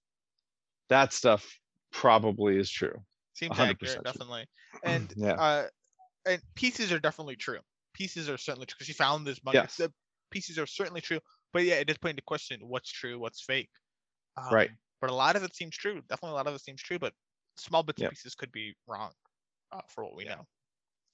that 0.90 1.14
stuff 1.14 1.60
probably 1.92 2.58
is 2.58 2.70
true 2.70 2.94
Seems 3.34 3.56
100% 3.56 3.70
accurate, 3.72 3.94
true. 3.94 4.02
definitely. 4.04 4.46
And 4.84 5.14
yeah 5.16 5.34
uh, 5.34 5.68
and 6.26 6.42
pieces 6.56 6.92
are 6.92 7.00
definitely 7.00 7.36
true. 7.36 7.60
Pieces 7.94 8.30
are 8.30 8.38
certainly 8.38 8.66
true 8.66 8.76
because 8.78 8.88
she 8.88 8.94
found 8.94 9.26
this 9.26 9.44
money. 9.44 9.58
Yes. 9.58 9.78
The 9.78 9.92
pieces 10.30 10.60
are 10.60 10.68
certainly 10.68 11.02
true, 11.02 11.20
but 11.54 11.64
yeah, 11.64 11.76
it 11.76 11.88
does 11.88 11.98
put 11.98 12.12
into 12.12 12.22
question 12.22 12.60
what's 12.62 12.92
true, 12.92 13.18
what's 13.18 13.42
fake. 13.42 13.70
Um, 14.38 14.54
Right. 14.54 14.70
But 15.02 15.10
a 15.10 15.16
lot 15.16 15.36
of 15.36 15.44
it 15.44 15.56
seems 15.56 15.76
true. 15.78 16.02
Definitely, 16.10 16.32
a 16.32 16.36
lot 16.36 16.48
of 16.48 16.54
it 16.56 16.62
seems 16.62 16.82
true, 16.82 17.00
but 17.00 17.14
small 17.58 17.84
bits 17.84 18.02
Yep. 18.02 18.10
and 18.10 18.16
pieces 18.16 18.36
could 18.36 18.52
be 18.52 18.76
wrong, 18.86 19.12
uh, 19.72 19.82
for 19.90 20.04
what 20.04 20.16
we 20.16 20.26
know. 20.26 20.46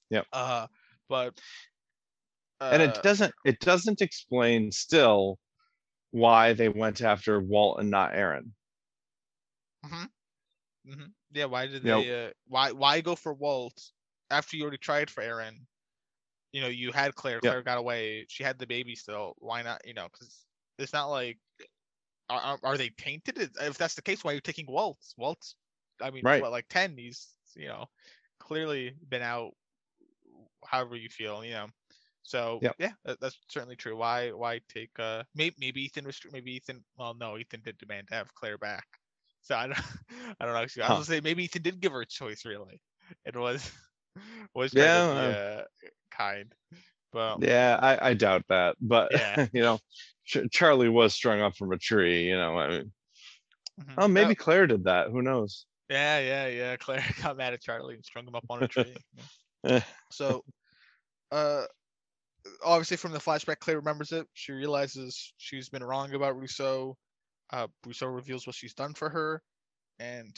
Yeah. 0.09 0.23
Uh, 0.33 0.67
but 1.07 1.39
and 2.59 2.81
uh, 2.81 2.85
it 2.85 3.03
doesn't 3.03 3.33
it 3.45 3.59
doesn't 3.59 4.01
explain 4.01 4.71
still 4.71 5.37
why 6.11 6.53
they 6.53 6.69
went 6.69 7.01
after 7.01 7.39
walt 7.39 7.79
and 7.79 7.89
not 7.89 8.15
aaron 8.15 8.53
mhm. 10.87 11.13
Yeah. 11.31 11.45
Why 11.45 11.67
did 11.67 11.83
You 11.83 11.89
know- 11.89 12.01
they? 12.03 12.25
Uh, 12.27 12.31
why 12.47 12.71
why 12.71 13.01
go 13.01 13.15
for 13.15 13.33
Walt 13.33 13.91
after 14.29 14.57
you 14.57 14.63
already 14.63 14.77
tried 14.77 15.09
for 15.09 15.21
Aaron? 15.21 15.67
You 16.51 16.61
know, 16.61 16.67
you 16.67 16.91
had 16.91 17.15
Claire. 17.15 17.39
Yeah. 17.43 17.49
Claire 17.51 17.63
got 17.63 17.77
away. 17.77 18.25
She 18.29 18.43
had 18.43 18.57
the 18.57 18.67
baby 18.67 18.95
still. 18.95 19.35
Why 19.39 19.61
not? 19.61 19.85
You 19.85 19.93
know, 19.93 20.07
because 20.11 20.45
it's 20.79 20.93
not 20.93 21.07
like 21.07 21.37
are, 22.29 22.39
are, 22.41 22.59
are 22.63 22.77
they 22.77 22.89
tainted? 22.89 23.37
If 23.61 23.77
that's 23.77 23.95
the 23.95 24.01
case, 24.01 24.23
why 24.23 24.31
are 24.31 24.35
you 24.35 24.41
taking 24.41 24.65
Walt? 24.67 24.97
Walt's, 25.17 25.55
I 26.01 26.09
mean, 26.11 26.23
Right. 26.23 26.41
what 26.41 26.51
like 26.51 26.67
ten? 26.69 26.97
He's 26.97 27.35
you 27.55 27.67
know 27.67 27.85
clearly 28.39 28.95
been 29.09 29.21
out. 29.21 29.51
However 30.65 30.95
you 30.95 31.09
feel, 31.09 31.43
you 31.45 31.51
know. 31.51 31.67
So 32.23 32.59
Yep. 32.63 32.75
yeah, 32.79 32.91
that's 33.03 33.37
certainly 33.49 33.75
true. 33.75 33.95
Why 33.95 34.31
why 34.31 34.59
take 34.67 34.97
uh 34.97 35.23
maybe 35.35 35.55
maybe 35.59 35.81
Ethan 35.83 36.05
was 36.05 36.19
maybe 36.31 36.53
Ethan 36.55 36.83
well 36.97 37.13
no 37.13 37.37
Ethan 37.37 37.61
did 37.61 37.77
demand 37.77 38.07
to 38.07 38.15
have 38.15 38.33
Claire 38.33 38.57
back. 38.57 38.85
So 39.45 39.55
I 39.55 39.67
don't 39.67 39.79
I 40.41 40.45
don't 40.45 40.53
know. 40.53 40.61
actually. 40.61 40.83
I 40.83 40.89
was 40.89 40.89
Huh. 40.89 40.93
gonna 40.95 41.05
say 41.05 41.21
maybe 41.21 41.45
Ethan 41.45 41.63
did 41.63 41.79
give 41.81 41.93
her 41.93 42.01
a 42.01 42.05
choice 42.05 42.45
really. 42.45 42.81
It 43.25 43.35
was 43.35 43.71
was 44.55 44.73
Yeah, 44.73 45.01
to 45.13 45.63
uh, 45.63 45.63
kind. 46.11 46.53
But 47.13 47.39
yeah 47.41 47.79
i 47.81 48.09
i 48.09 48.13
doubt 48.13 48.43
that 48.49 48.75
but 48.81 49.11
Yeah. 49.11 49.47
you 49.53 49.61
know 49.61 49.79
Ch- 50.25 50.49
charlie 50.51 50.89
was 50.89 51.13
strung 51.13 51.41
up 51.41 51.55
from 51.55 51.71
a 51.71 51.77
tree 51.77 52.23
you 52.27 52.35
know 52.35 52.57
i 52.57 52.67
mean 52.69 52.91
mhm. 53.79 53.93
oh 53.97 54.07
maybe 54.07 54.35
claire 54.35 54.67
did 54.67 54.83
that 54.85 55.09
who 55.11 55.21
knows 55.21 55.65
Yeah, 55.89 56.19
yeah, 56.19 56.47
yeah. 56.47 56.75
Claire 56.77 57.03
got 57.21 57.37
mad 57.37 57.53
at 57.53 57.61
Charlie 57.61 57.95
and 57.95 58.05
strung 58.05 58.27
him 58.27 58.35
up 58.35 58.45
on 58.49 58.63
a 58.63 58.67
tree. 58.67 58.95
Eh. 59.65 59.81
so, 60.11 60.43
uh, 61.31 61.63
obviously 62.63 62.97
from 62.97 63.11
the 63.11 63.19
flashback, 63.19 63.59
Claire 63.59 63.77
remembers 63.77 64.11
it. 64.11 64.27
She 64.33 64.51
realizes 64.51 65.33
she's 65.37 65.69
been 65.69 65.83
wrong 65.83 66.13
about 66.13 66.37
Rousseau. 66.39 66.97
Uh, 67.51 67.67
Rousseau 67.85 68.07
reveals 68.07 68.47
what 68.47 68.55
she's 68.55 68.73
done 68.73 68.93
for 68.93 69.09
her, 69.09 69.41
and 69.99 70.35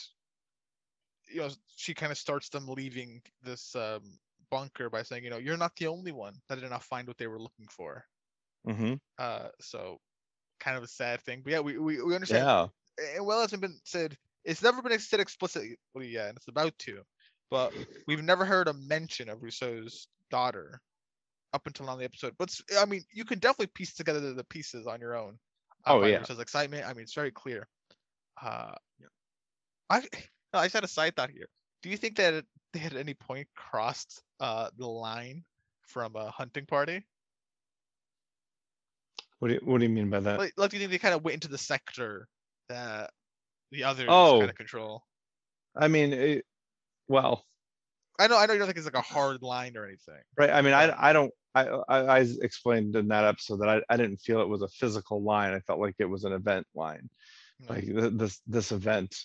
you 1.31 1.41
know 1.41 1.49
she 1.75 1.93
kind 1.93 2.11
of 2.11 2.17
starts 2.17 2.49
them 2.49 2.67
leaving 2.67 3.21
this 3.43 3.75
um, 3.75 4.01
bunker 4.49 4.89
by 4.89 5.03
saying, 5.03 5.23
you 5.23 5.29
know, 5.29 5.38
you're 5.38 5.57
not 5.57 5.75
the 5.77 5.88
only 5.88 6.11
one 6.11 6.35
that 6.49 6.59
did 6.59 6.69
not 6.69 6.84
find 6.84 7.07
what 7.07 7.17
they 7.17 7.27
were 7.27 7.39
looking 7.39 7.67
for. 7.69 8.03
hmm 8.65 8.95
Uh, 9.17 9.49
so 9.59 9.99
kind 10.59 10.77
of 10.77 10.84
a 10.84 10.88
sad 10.88 11.21
thing. 11.21 11.41
But 11.43 11.53
yeah, 11.53 11.59
we 11.59 11.77
we, 11.77 12.01
we 12.01 12.15
understand 12.15 12.45
yeah 12.45 12.67
and 13.15 13.25
well 13.25 13.41
hasn't 13.41 13.61
been 13.61 13.79
said 13.84 14.17
it's 14.43 14.63
never 14.63 14.81
been 14.81 14.97
said 14.99 15.19
explicitly 15.19 15.77
yet 15.95 16.29
and 16.29 16.38
it's 16.38 16.47
about 16.47 16.77
to 16.79 17.01
but 17.49 17.73
we've 18.07 18.23
never 18.23 18.45
heard 18.45 18.67
a 18.67 18.73
mention 18.73 19.29
of 19.29 19.41
rousseau's 19.41 20.07
daughter 20.29 20.79
up 21.53 21.65
until 21.65 21.85
now 21.85 21.93
in 21.93 21.99
the 21.99 22.05
episode 22.05 22.34
but 22.38 22.53
I 22.77 22.85
mean 22.85 23.03
you 23.11 23.25
can 23.25 23.39
definitely 23.39 23.71
piece 23.73 23.93
together 23.93 24.34
the, 24.34 24.43
pieces 24.43 24.88
on 24.88 24.99
your 24.99 25.15
own 25.15 25.38
Oh, 25.89 26.05
yeah. 26.05 26.18
rousseau's 26.18 26.39
excitement. 26.39 26.85
I 26.85 26.93
mean 26.93 27.03
it's 27.03 27.14
very 27.14 27.31
clear. 27.31 27.68
Uh 28.41 28.73
i 29.89 30.01
i 30.53 30.64
just 30.65 30.73
had 30.73 30.84
a 30.84 30.88
side 30.88 31.15
thought 31.15 31.30
here. 31.30 31.47
Do 31.84 31.89
you 31.89 31.97
think 31.97 32.18
that 32.18 32.43
they 32.73 32.80
had 32.80 32.93
at 32.93 32.99
any 32.99 33.14
point 33.14 33.47
crossed 33.55 34.22
uh 34.39 34.69
the 34.77 34.88
line 34.88 35.43
from 35.88 36.15
a 36.15 36.30
hunting 36.31 36.65
party? 36.65 37.05
What 39.39 39.49
do 39.49 39.53
you 39.55 39.59
what 39.64 39.77
do 39.80 39.84
you 39.85 39.89
mean 39.93 40.09
by 40.09 40.19
that? 40.22 40.39
Like, 40.39 40.53
like 40.57 40.72
do 40.72 40.77
you 40.77 40.81
think 40.81 40.91
they 40.91 40.97
kind 40.97 41.14
of 41.15 41.23
went 41.23 41.35
into 41.35 41.47
the 41.47 41.57
sector 41.57 42.27
that 42.69 43.11
the 43.72 43.84
others 43.84 44.07
Oh. 44.09 44.39
kind 44.39 44.49
of 44.49 44.55
control? 44.55 45.03
I 45.76 45.88
mean 45.88 46.11
it, 46.14 46.45
well. 47.07 47.45
I 48.19 48.26
know, 48.27 48.38
I 48.38 48.47
know 48.47 48.53
you 48.53 48.59
don't 48.59 48.68
think 48.68 48.77
it's 48.77 48.88
like 48.88 48.95
a 48.95 49.01
hard 49.01 49.43
line 49.43 49.77
or 49.77 49.85
anything. 49.85 50.22
right 50.38 50.49
i 50.49 50.61
mean 50.64 50.73
i 50.73 51.09
i 51.09 51.14
don't 51.14 51.31
Uh, 51.65 51.84
I, 51.88 51.97
I 51.99 52.17
I 52.19 52.25
explained 52.41 52.95
in 52.95 53.07
that 53.09 53.25
episode 53.25 53.57
that 53.61 53.69
I, 53.69 53.81
I 53.89 53.97
didn't 53.97 54.17
feel 54.17 54.41
it 54.41 54.49
was 54.49 54.61
a 54.61 54.67
physical 54.67 55.21
line. 55.23 55.53
I 55.53 55.59
felt 55.61 55.79
like 55.79 55.95
it 55.99 56.05
was 56.05 56.23
an 56.23 56.34
event 56.34 56.65
line. 56.75 57.09
Yeah. 57.59 57.69
like 57.73 57.85
th- 57.85 58.13
this 58.13 58.41
this 58.45 58.71
event 58.71 59.15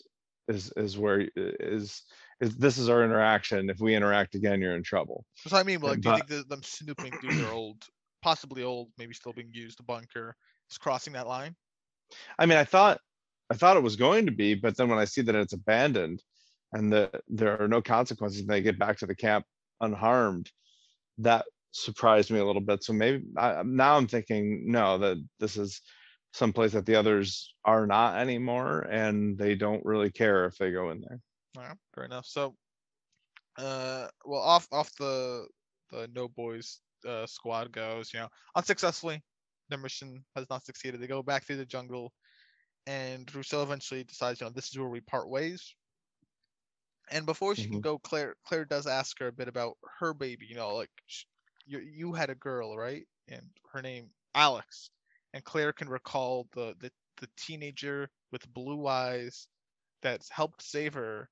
is 0.48 0.72
is 0.76 0.96
where 0.96 1.20
is 1.36 1.60
is 1.60 2.02
is 2.40 2.56
this 2.56 2.78
is 2.78 2.88
our 2.88 3.04
interaction 3.04 3.68
if 3.70 3.78
we 3.78 3.94
interact 3.94 4.34
again 4.34 4.60
you're 4.60 4.74
in 4.74 4.82
trouble 4.82 5.24
So 5.36 5.56
I 5.56 5.62
mean, 5.62 5.80
like, 5.80 6.00
do 6.00 6.08
you 6.10 6.16
but- 6.16 6.28
think 6.28 6.48
them 6.48 6.62
snooping 6.62 7.12
through 7.20 7.36
their 7.36 7.52
old, 7.52 7.84
possibly 8.22 8.62
old, 8.62 8.88
maybe 8.98 9.14
still 9.14 9.32
being 9.34 9.50
used 9.52 9.84
bunker 9.86 10.34
is 10.70 10.78
crossing 10.78 11.12
that 11.12 11.26
line? 11.26 11.54
i 12.38 12.44
mean 12.46 12.58
i 12.58 12.64
thought 12.64 12.98
i 13.50 13.54
thought 13.54 13.76
it 13.76 13.82
was 13.82 13.96
going 13.96 14.26
to 14.26 14.32
be 14.32 14.54
but 14.54 14.76
then 14.76 14.88
when 14.88 14.98
i 14.98 15.04
see 15.04 15.22
that 15.22 15.34
it's 15.34 15.52
abandoned 15.54 16.22
and 16.72 16.92
that 16.92 17.14
there 17.28 17.60
are 17.62 17.68
no 17.68 17.80
consequences 17.82 18.40
and 18.40 18.48
they 18.48 18.60
get 18.62 18.78
back 18.78 18.98
to 18.98 19.06
the 19.06 19.14
camp 19.14 19.44
unharmed 19.80 20.50
that 21.18 21.44
surprised 21.72 22.30
me 22.30 22.38
a 22.38 22.44
little 22.44 22.62
bit 22.62 22.82
so 22.84 22.92
maybe 22.92 23.24
I, 23.36 23.62
now 23.64 23.96
i'm 23.96 24.06
thinking 24.08 24.64
no 24.70 24.98
that 24.98 25.18
this 25.40 25.56
is 25.56 25.80
someplace 26.32 26.72
that 26.72 26.86
the 26.86 26.96
others 26.96 27.54
are 27.64 27.86
not 27.86 28.18
anymore 28.18 28.82
and 28.82 29.38
they 29.38 29.54
don't 29.54 29.84
really 29.84 30.10
care 30.10 30.46
if 30.46 30.58
they 30.58 30.72
go 30.72 30.90
in 30.90 31.00
there 31.00 31.20
Yeah, 31.54 31.74
fair 31.94 32.04
enough. 32.04 32.26
So, 32.26 32.56
uh, 33.56 34.08
well, 34.24 34.40
off 34.40 34.68
off 34.72 34.94
the 34.96 35.46
the 35.90 36.08
no 36.14 36.28
boys 36.28 36.80
uh, 37.06 37.26
squad 37.26 37.72
goes, 37.72 38.12
you 38.12 38.20
know, 38.20 38.28
unsuccessfully. 38.56 39.22
Their 39.68 39.78
mission 39.78 40.24
has 40.36 40.46
not 40.50 40.64
succeeded. 40.64 41.00
They 41.00 41.06
go 41.06 41.22
back 41.22 41.44
through 41.44 41.56
the 41.56 41.66
jungle, 41.66 42.12
and 42.86 43.32
Rousseau 43.34 43.62
eventually 43.62 44.04
decides, 44.04 44.40
you 44.40 44.46
know, 44.46 44.52
this 44.52 44.70
is 44.70 44.78
where 44.78 44.88
we 44.90 45.00
part 45.02 45.30
ways. 45.30 45.74
And 47.10 47.26
before 47.26 47.54
she 47.54 47.68
can 47.70 47.78
Mhm. 47.78 47.82
go, 47.82 48.00
Claire 48.00 48.34
Claire 48.44 48.64
does 48.64 48.88
ask 48.88 49.16
her 49.20 49.28
a 49.28 49.32
bit 49.32 49.46
about 49.46 49.78
her 50.00 50.12
baby. 50.12 50.46
You 50.46 50.56
know, 50.56 50.74
like 50.74 50.90
you 51.66 51.78
you 51.80 52.12
had 52.12 52.30
a 52.30 52.34
girl, 52.34 52.76
right? 52.76 53.06
And 53.28 53.50
her 53.72 53.82
name 53.82 54.10
Alex. 54.34 54.90
And 55.34 55.44
Claire 55.44 55.72
can 55.72 55.88
recall 55.88 56.48
the 56.52 56.74
the 56.80 56.92
the 57.20 57.28
teenager 57.36 58.10
with 58.32 58.52
blue 58.52 58.86
eyes 58.86 59.48
that's 60.02 60.30
helped 60.30 60.62
save 60.62 60.94
her 60.94 61.28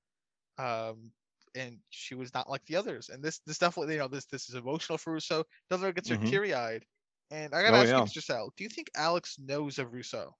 um 0.58 1.12
and 1.56 1.78
she 1.90 2.14
was 2.14 2.34
not 2.34 2.48
like 2.50 2.64
the 2.66 2.76
others. 2.76 3.08
And 3.10 3.22
this 3.22 3.40
this 3.46 3.58
definitely 3.58 3.94
you 3.94 4.00
know 4.00 4.08
this 4.08 4.26
this 4.26 4.48
is 4.48 4.54
emotional 4.56 4.98
for 4.98 5.12
Rousseau. 5.14 5.44
Definitely 5.70 5.94
gets 5.94 6.08
her 6.10 6.16
Mhm. 6.16 6.24
teary 6.24 6.54
eyed. 6.54 6.84
And 7.30 7.54
I 7.54 7.62
gotta 7.62 7.76
Oh, 7.76 7.78
ask 7.78 7.96
yeah. 7.96 7.98
you, 7.98 8.04
Mr. 8.04 8.20
Sal, 8.22 8.52
do 8.56 8.64
you 8.64 8.70
think 8.70 8.90
Alex 8.96 9.38
knows 9.38 9.78
of 9.78 9.92
Rousseau? 9.94 10.36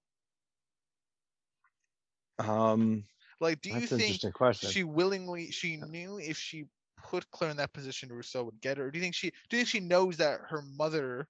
Um, 2.39 3.05
Like, 3.39 3.61
do 3.61 3.69
you 3.71 3.87
think 3.87 4.27
she 4.59 4.83
willingly 4.83 5.51
she 5.51 5.77
knew 5.77 6.19
if 6.19 6.37
she 6.37 6.65
put 7.03 7.29
Claire 7.31 7.51
in 7.51 7.57
that 7.57 7.73
position, 7.73 8.09
Rousseau 8.09 8.43
would 8.43 8.61
get 8.61 8.77
her? 8.77 8.85
Or 8.85 8.91
do 8.91 8.97
you 8.97 9.03
think 9.03 9.15
she 9.15 9.31
do 9.49 9.57
you 9.57 9.63
think 9.63 9.69
she 9.69 9.79
knows 9.79 10.17
that 10.17 10.39
her 10.49 10.61
mother, 10.75 11.27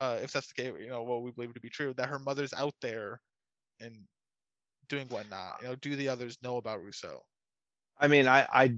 uh, 0.00 0.18
if 0.22 0.32
that's 0.32 0.48
the 0.48 0.62
case, 0.62 0.72
you 0.80 0.88
know, 0.88 1.02
what 1.02 1.22
we 1.22 1.30
believe 1.30 1.54
to 1.54 1.60
be 1.60 1.70
true, 1.70 1.94
that 1.96 2.08
her 2.08 2.18
mother's 2.18 2.52
out 2.52 2.74
there 2.80 3.20
and 3.80 3.96
doing 4.88 5.06
whatnot? 5.08 5.56
You 5.62 5.68
know, 5.68 5.74
do 5.76 5.96
the 5.96 6.08
others 6.08 6.38
know 6.42 6.56
about 6.56 6.82
Rousseau? 6.82 7.22
I 7.98 8.08
mean, 8.08 8.26
I, 8.26 8.46
I, 8.52 8.74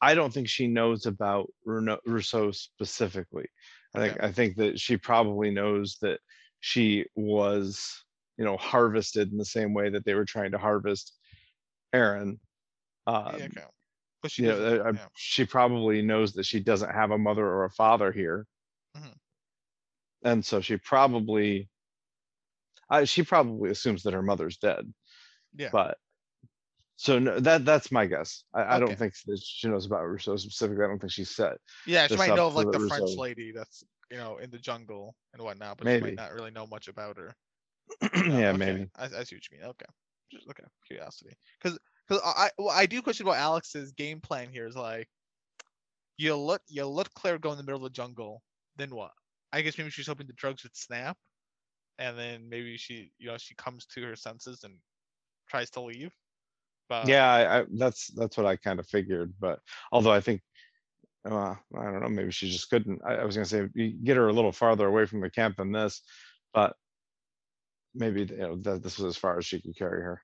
I 0.00 0.14
don't 0.14 0.32
think 0.32 0.48
she 0.48 0.66
knows 0.66 1.06
about 1.06 1.50
Rousseau 1.64 2.50
specifically. 2.50 3.46
I 3.94 3.98
think, 4.00 4.16
Okay. 4.16 4.26
I 4.26 4.32
think 4.32 4.56
that 4.56 4.78
she 4.78 4.96
probably 4.96 5.50
knows 5.50 5.98
that 6.02 6.20
she 6.60 7.06
was, 7.14 8.04
you 8.36 8.44
know, 8.44 8.56
harvested 8.56 9.32
in 9.32 9.38
the 9.38 9.44
same 9.44 9.72
way 9.72 9.90
that 9.90 10.04
they 10.04 10.14
were 10.14 10.24
trying 10.24 10.52
to 10.52 10.58
harvest 10.58 11.16
Aaron. 11.92 12.38
Um, 13.06 13.34
yeah, 13.38 13.44
okay. 13.46 13.64
But 14.22 14.30
she 14.30 14.42
doesn't, 14.44 14.78
know, 14.78 14.84
I- 14.84 14.92
yeah. 14.92 15.08
she 15.16 15.44
probably 15.44 16.02
knows 16.02 16.32
that 16.34 16.44
she 16.44 16.60
doesn't 16.60 16.90
have 16.90 17.10
a 17.10 17.18
mother 17.18 17.46
or 17.46 17.64
a 17.64 17.70
father 17.70 18.12
here. 18.12 18.46
Mhm. 18.96 19.14
And 20.22 20.44
so 20.44 20.60
she 20.60 20.76
probably, 20.76 21.68
I, 22.90 23.04
she 23.04 23.22
probably 23.22 23.70
assumes 23.70 24.02
that 24.02 24.12
her 24.14 24.22
mother's 24.22 24.58
dead. 24.58 24.92
Yeah. 25.56 25.70
But 25.72 25.96
so 26.96 27.18
no, 27.18 27.40
that 27.40 27.64
that's 27.64 27.90
my 27.90 28.04
guess. 28.04 28.44
I, 28.52 28.62
I 28.62 28.76
Okay. 28.76 28.80
don't 28.86 28.98
think 28.98 29.14
that 29.26 29.40
she 29.42 29.68
knows 29.68 29.86
about 29.86 30.04
Rousseau 30.04 30.36
specifically. 30.36 30.84
I 30.84 30.88
don't 30.88 30.98
think 30.98 31.12
she 31.12 31.24
said. 31.24 31.56
Yeah, 31.86 32.06
she 32.06 32.16
might 32.16 32.34
know 32.34 32.48
of 32.48 32.54
like 32.54 32.70
the 32.70 32.86
French 32.88 33.16
lady 33.16 33.52
that's 33.52 33.82
you 34.10 34.18
know 34.18 34.36
in 34.36 34.50
the 34.50 34.58
jungle 34.58 35.16
and 35.32 35.40
whatnot, 35.42 35.78
but 35.78 35.86
she 35.86 35.92
Maybe. 35.94 36.02
might 36.02 36.16
not 36.16 36.34
really 36.34 36.50
know 36.50 36.66
much 36.66 36.88
about 36.88 37.16
her. 37.16 37.34
yeah, 38.14 38.50
okay. 38.50 38.56
maybe. 38.58 38.90
I, 38.96 39.04
I 39.04 39.24
see 39.24 39.36
what 39.36 39.50
you 39.50 39.58
mean. 39.58 39.66
Okay, 39.70 39.86
just 40.30 40.46
okay, 40.50 40.64
curiosity. 40.86 41.34
Because 41.62 41.78
because 42.10 42.24
I 42.26 42.50
well, 42.58 42.70
I 42.70 42.86
do 42.86 43.00
question 43.02 43.26
about 43.26 43.38
Alex's 43.38 43.92
game 43.92 44.20
plan 44.20 44.48
here. 44.52 44.66
Is 44.66 44.76
like 44.76 45.08
you 46.16 46.36
let 46.36 46.60
you 46.66 46.84
let 46.86 47.12
Claire 47.14 47.38
go 47.38 47.52
in 47.52 47.56
the 47.56 47.62
middle 47.62 47.76
of 47.76 47.84
the 47.84 47.90
jungle, 47.90 48.42
then 48.76 48.94
what? 48.94 49.12
I 49.52 49.62
guess 49.62 49.78
maybe 49.78 49.90
she's 49.90 50.06
hoping 50.06 50.26
the 50.26 50.32
drugs 50.34 50.62
would 50.64 50.76
snap, 50.76 51.16
and 51.98 52.18
then 52.18 52.48
maybe 52.48 52.76
she 52.76 53.12
you 53.18 53.28
know 53.28 53.38
she 53.38 53.54
comes 53.54 53.86
to 53.86 54.02
her 54.02 54.16
senses 54.16 54.64
and 54.64 54.74
tries 55.48 55.70
to 55.70 55.80
leave. 55.80 56.12
But 56.88 57.06
yeah, 57.06 57.32
I, 57.32 57.60
I, 57.60 57.64
that's 57.76 58.08
that's 58.08 58.36
what 58.36 58.46
I 58.46 58.56
kind 58.56 58.80
of 58.80 58.88
figured. 58.88 59.32
But 59.38 59.60
although 59.92 60.12
I 60.12 60.20
think, 60.20 60.42
uh, 61.24 61.54
I 61.78 61.84
don't 61.84 62.00
know, 62.00 62.08
maybe 62.08 62.32
she 62.32 62.50
just 62.50 62.70
couldn't. 62.70 63.00
I, 63.06 63.14
I 63.14 63.24
was 63.24 63.36
gonna 63.36 63.46
say 63.46 63.68
get 64.02 64.16
her 64.16 64.28
a 64.28 64.32
little 64.32 64.52
farther 64.52 64.88
away 64.88 65.06
from 65.06 65.20
the 65.20 65.30
camp 65.30 65.58
than 65.58 65.70
this, 65.70 66.02
but 66.52 66.74
maybe 67.94 68.22
you 68.22 68.36
know 68.36 68.56
this 68.56 68.98
was 68.98 69.04
as 69.04 69.16
far 69.16 69.38
as 69.38 69.46
she 69.46 69.60
could 69.60 69.76
carry 69.76 70.02
her. 70.02 70.20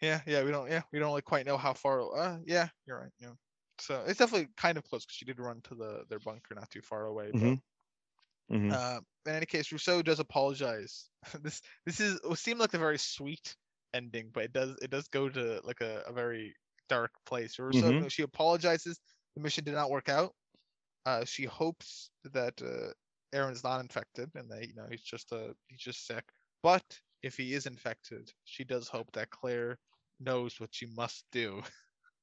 Yeah, 0.00 0.22
yeah, 0.26 0.42
we 0.44 0.50
don't 0.50 0.70
yeah 0.70 0.82
we 0.92 0.98
don't 0.98 1.08
really 1.10 1.22
quite 1.22 1.46
know 1.46 1.56
how 1.58 1.74
far. 1.74 2.00
Uh, 2.16 2.38
yeah, 2.44 2.68
you're 2.86 3.00
right. 3.00 3.12
Yeah, 3.18 3.34
so 3.78 4.04
it's 4.06 4.18
definitely 4.18 4.48
kind 4.56 4.78
of 4.78 4.84
close 4.84 5.04
because 5.04 5.16
she 5.16 5.24
did 5.24 5.38
run 5.40 5.60
to 5.62 5.74
the 5.74 6.04
their 6.08 6.20
bunker 6.20 6.54
not 6.54 6.70
too 6.70 6.82
far 6.82 7.06
away. 7.06 7.32
But 7.38 7.54
Mhm. 7.54 7.60
Mhm. 8.50 8.76
Uh, 8.76 9.00
in 9.26 9.34
any 9.34 9.46
case, 9.46 9.72
Rousseau 9.72 10.02
does 10.02 10.20
apologize. 10.20 11.10
this 11.42 11.60
this 11.86 12.00
is 12.00 12.20
it 12.22 12.38
seemed 12.38 12.60
like 12.60 12.74
a 12.74 12.78
very 12.78 12.98
sweet 12.98 13.56
ending, 13.94 14.30
but 14.32 14.44
it 14.44 14.52
does 14.52 14.76
it 14.82 14.90
does 14.90 15.08
go 15.08 15.28
to 15.28 15.60
like 15.64 15.80
a, 15.80 16.02
a 16.06 16.12
very 16.12 16.54
dark 16.88 17.12
place. 17.26 17.58
Rousseau, 17.58 17.92
Mhm. 17.92 18.08
she 18.08 18.22
apologizes. 18.22 19.00
The 19.34 19.42
mission 19.42 19.64
did 19.64 19.74
not 19.74 19.90
work 19.90 20.08
out. 20.08 20.34
Uh, 21.06 21.24
she 21.24 21.44
hopes 21.46 22.10
that 22.24 22.60
uh, 22.62 22.92
Aaron's 23.36 23.64
not 23.64 23.80
infected 23.80 24.30
and 24.36 24.50
that 24.50 24.68
you 24.68 24.74
know 24.74 24.86
he's 24.90 25.02
just 25.02 25.32
uh 25.32 25.54
he's 25.68 25.80
just 25.80 26.06
sick. 26.06 26.24
But 26.62 27.00
if 27.22 27.36
he 27.36 27.54
is 27.54 27.66
infected, 27.66 28.32
she 28.44 28.64
does 28.64 28.88
hope 28.88 29.12
that 29.12 29.30
Claire 29.30 29.78
knows 30.20 30.60
what 30.60 30.70
she 30.72 30.86
must 30.96 31.24
do. 31.32 31.62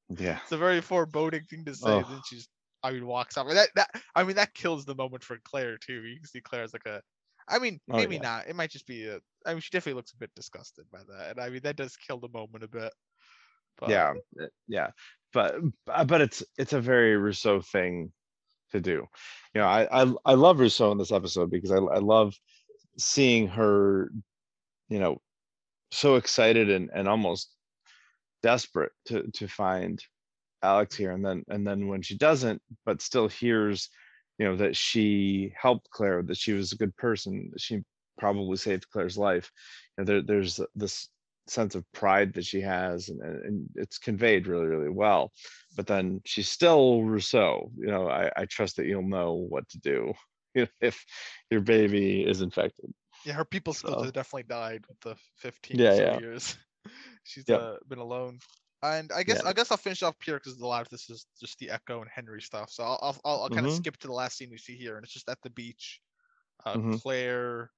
Yeah. 0.09 0.39
It's 0.43 0.51
a 0.51 0.57
very 0.57 0.81
foreboding 0.81 1.43
thing 1.49 1.65
to 1.65 1.75
say. 1.75 1.89
Ugh. 1.89 2.05
Then 2.09 2.21
she's, 2.25 2.47
I 2.83 2.91
mean, 2.91 3.05
walks 3.05 3.37
off. 3.37 3.47
That 3.49 3.69
that 3.75 3.89
I 4.15 4.23
mean, 4.23 4.35
that 4.35 4.53
kills 4.53 4.85
the 4.85 4.95
moment 4.95 5.23
for 5.23 5.37
Claire 5.43 5.77
too. 5.77 6.03
You 6.05 6.17
can 6.17 6.25
see 6.27 6.41
Claire 6.41 6.63
as 6.63 6.73
like 6.73 6.85
a, 6.85 7.01
I 7.49 7.59
mean, 7.59 7.79
Oh, 7.89 7.97
maybe 7.97 8.15
yeah. 8.15 8.21
not. 8.21 8.47
It 8.47 8.55
might 8.55 8.71
just 8.71 8.87
be 8.87 9.07
a. 9.07 9.19
I 9.45 9.51
mean, 9.53 9.61
she 9.61 9.69
definitely 9.71 9.97
looks 9.97 10.13
a 10.13 10.17
bit 10.17 10.31
disgusted 10.35 10.85
by 10.91 10.99
that, 11.09 11.31
and 11.31 11.39
I 11.39 11.49
mean 11.49 11.61
that 11.63 11.75
does 11.75 11.97
kill 11.97 12.19
the 12.19 12.29
moment 12.29 12.63
a 12.63 12.67
bit. 12.67 12.93
But, 13.79 13.89
yeah 13.89 14.13
yeah 14.67 14.89
but 15.33 15.55
uh, 15.87 16.03
but 16.03 16.21
it's 16.21 16.43
it's 16.57 16.73
a 16.73 16.81
very 16.81 17.15
rousseau 17.15 17.61
thing 17.61 18.11
to 18.71 18.81
do 18.81 19.05
you 19.53 19.61
know 19.61 19.67
i 19.67 19.87
i, 20.01 20.13
I 20.25 20.33
love 20.33 20.59
rousseau 20.59 20.91
in 20.91 20.97
this 20.97 21.11
episode 21.11 21.51
because 21.51 21.71
I, 21.71 21.77
I 21.77 21.99
love 21.99 22.33
seeing 22.97 23.47
her 23.49 24.09
you 24.89 24.97
know 24.97 25.21
so 25.91 26.15
excited 26.15 26.71
and 26.71 26.89
and 26.91 27.07
almost 27.07 27.51
desperate 28.43 28.91
to 29.05 29.23
to 29.31 29.47
find 29.47 30.03
alex 30.63 30.95
here 30.95 31.11
and 31.11 31.25
then 31.25 31.43
and 31.49 31.65
then 31.67 31.87
when 31.87 32.01
she 32.01 32.17
doesn't 32.17 32.61
but 32.85 33.01
still 33.01 33.27
hears 33.27 33.89
you 34.39 34.45
know 34.45 34.55
that 34.55 34.75
she 34.75 35.53
helped 35.59 35.89
claire 35.91 36.21
that 36.23 36.37
she 36.37 36.53
was 36.53 36.71
a 36.71 36.77
good 36.77 36.95
person 36.97 37.51
she 37.57 37.83
probably 38.17 38.57
saved 38.57 38.89
claire's 38.89 39.17
life 39.17 39.51
and 39.97 40.07
there, 40.07 40.21
there's 40.21 40.59
this 40.75 41.09
sense 41.47 41.75
of 41.75 41.85
pride 41.93 42.33
that 42.33 42.45
she 42.45 42.59
has 42.59 43.09
and, 43.09 43.21
and 43.21 43.45
and 43.45 43.69
it's 43.75 43.97
conveyed 43.99 44.47
really 44.47 44.65
really 44.65 44.89
well 44.89 45.31
but 45.75 45.87
then 45.87 46.19
she's 46.25 46.49
still 46.49 47.03
rousseau 47.03 47.71
you 47.77 47.87
know 47.87 48.07
i, 48.09 48.29
I 48.35 48.45
trust 48.45 48.77
that 48.77 48.85
you'll 48.85 49.07
know 49.07 49.33
what 49.33 49.67
to 49.69 49.79
do 49.79 50.13
if 50.81 51.05
your 51.51 51.61
baby 51.61 52.23
is 52.23 52.41
infected 52.41 52.91
yeah, 53.25 53.33
her 53.33 53.45
people 53.45 53.73
skills 53.73 53.95
So- 53.95 54.03
have 54.03 54.13
definitely 54.13 54.43
died 54.43 54.85
with 54.87 54.99
the 55.01 55.15
15 55.37 55.79
Yeah, 55.79 55.93
yeah. 55.95 56.19
years. 56.19 56.55
She's 57.27 57.45
Yep. 57.47 57.59
uh, 57.59 57.77
been 57.87 57.99
alone. 57.99 58.39
And 58.83 59.11
I 59.11 59.23
guess 59.23 59.41
Yeah. 59.43 59.49
I 59.49 59.53
guess 59.53 59.71
I'll 59.71 59.77
finish 59.77 60.03
off 60.03 60.15
here 60.23 60.35
because 60.37 60.59
a 60.59 60.65
lot 60.67 60.81
of 60.83 60.89
this 60.89 61.09
is 61.09 61.25
just 61.39 61.57
the 61.59 61.67
Eko 61.67 62.01
and 62.01 62.09
Henry 62.13 62.41
stuff. 62.41 62.69
So 62.71 62.83
I'll 62.83 62.99
I'll, 63.01 63.17
I'll, 63.25 63.41
I'll 63.43 63.49
kind 63.49 63.65
of 63.65 63.71
Mhm. 63.71 63.77
skip 63.77 63.97
to 63.97 64.07
the 64.07 64.13
last 64.13 64.37
scene 64.37 64.49
we 64.51 64.57
see 64.57 64.75
here, 64.77 64.97
and 64.97 65.03
it's 65.03 65.13
just 65.13 65.29
at 65.29 65.41
the 65.41 65.49
beach. 65.49 66.01
Uh, 66.65 66.77
Mhm. 66.77 67.01
Claire, 67.01 67.71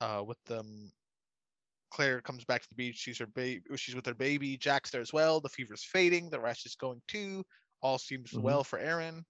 uh, 0.00 0.22
with 0.26 0.42
them. 0.44 0.92
Claire 1.90 2.20
comes 2.20 2.44
back 2.44 2.62
to 2.62 2.68
the 2.68 2.74
beach. 2.74 2.96
She's 2.96 3.18
her 3.18 3.26
baby. 3.26 3.62
She's 3.76 3.94
with 3.94 4.06
her 4.06 4.14
baby. 4.14 4.56
Jack's 4.56 4.90
there 4.90 5.00
as 5.00 5.12
well. 5.12 5.40
The 5.40 5.48
fever's 5.48 5.84
fading. 5.84 6.28
The 6.30 6.40
rash 6.40 6.66
is 6.66 6.74
going 6.74 7.02
too. 7.08 7.44
All 7.82 7.98
seems 7.98 8.32
Mhm. 8.32 8.42
well 8.42 8.64
for 8.64 8.78
Aaron, 8.78 9.24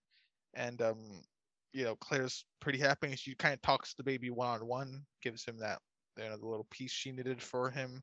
and 0.55 0.81
um, 0.83 1.25
you 1.73 1.85
know 1.85 1.97
Claire's 1.97 2.45
pretty 2.61 2.79
happy. 2.79 3.15
She 3.17 3.35
kind 3.35 3.55
of 3.55 3.63
talks 3.63 3.91
to 3.91 3.97
the 3.99 4.05
baby 4.05 4.31
one 4.31 4.49
on 4.61 4.67
one, 4.67 5.07
gives 5.23 5.45
him 5.45 5.59
that 5.59 5.81
you 6.17 6.25
know 6.25 6.37
the 6.39 6.47
little 6.47 6.67
piece 6.71 6.93
she 6.93 7.13
knitted 7.13 7.43
for 7.43 7.71
him. 7.71 8.03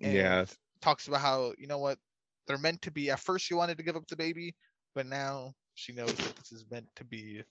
yeah 0.00 0.44
and 0.44 0.56
talks 0.80 1.08
about 1.08 1.20
how 1.20 1.52
you 1.58 1.66
know 1.66 1.78
what 1.78 1.98
they're 2.46 2.58
meant 2.58 2.82
to 2.82 2.90
be. 2.90 3.10
At 3.10 3.20
first, 3.20 3.44
she 3.44 3.54
wanted 3.54 3.76
to 3.78 3.84
give 3.84 3.96
up 3.96 4.06
the 4.06 4.16
baby, 4.16 4.54
but 4.94 5.06
now 5.06 5.54
she 5.74 5.92
knows 5.92 6.14
that 6.14 6.36
this 6.36 6.52
is 6.52 6.64
meant 6.70 6.88
to 6.96 7.04
be 7.04 7.42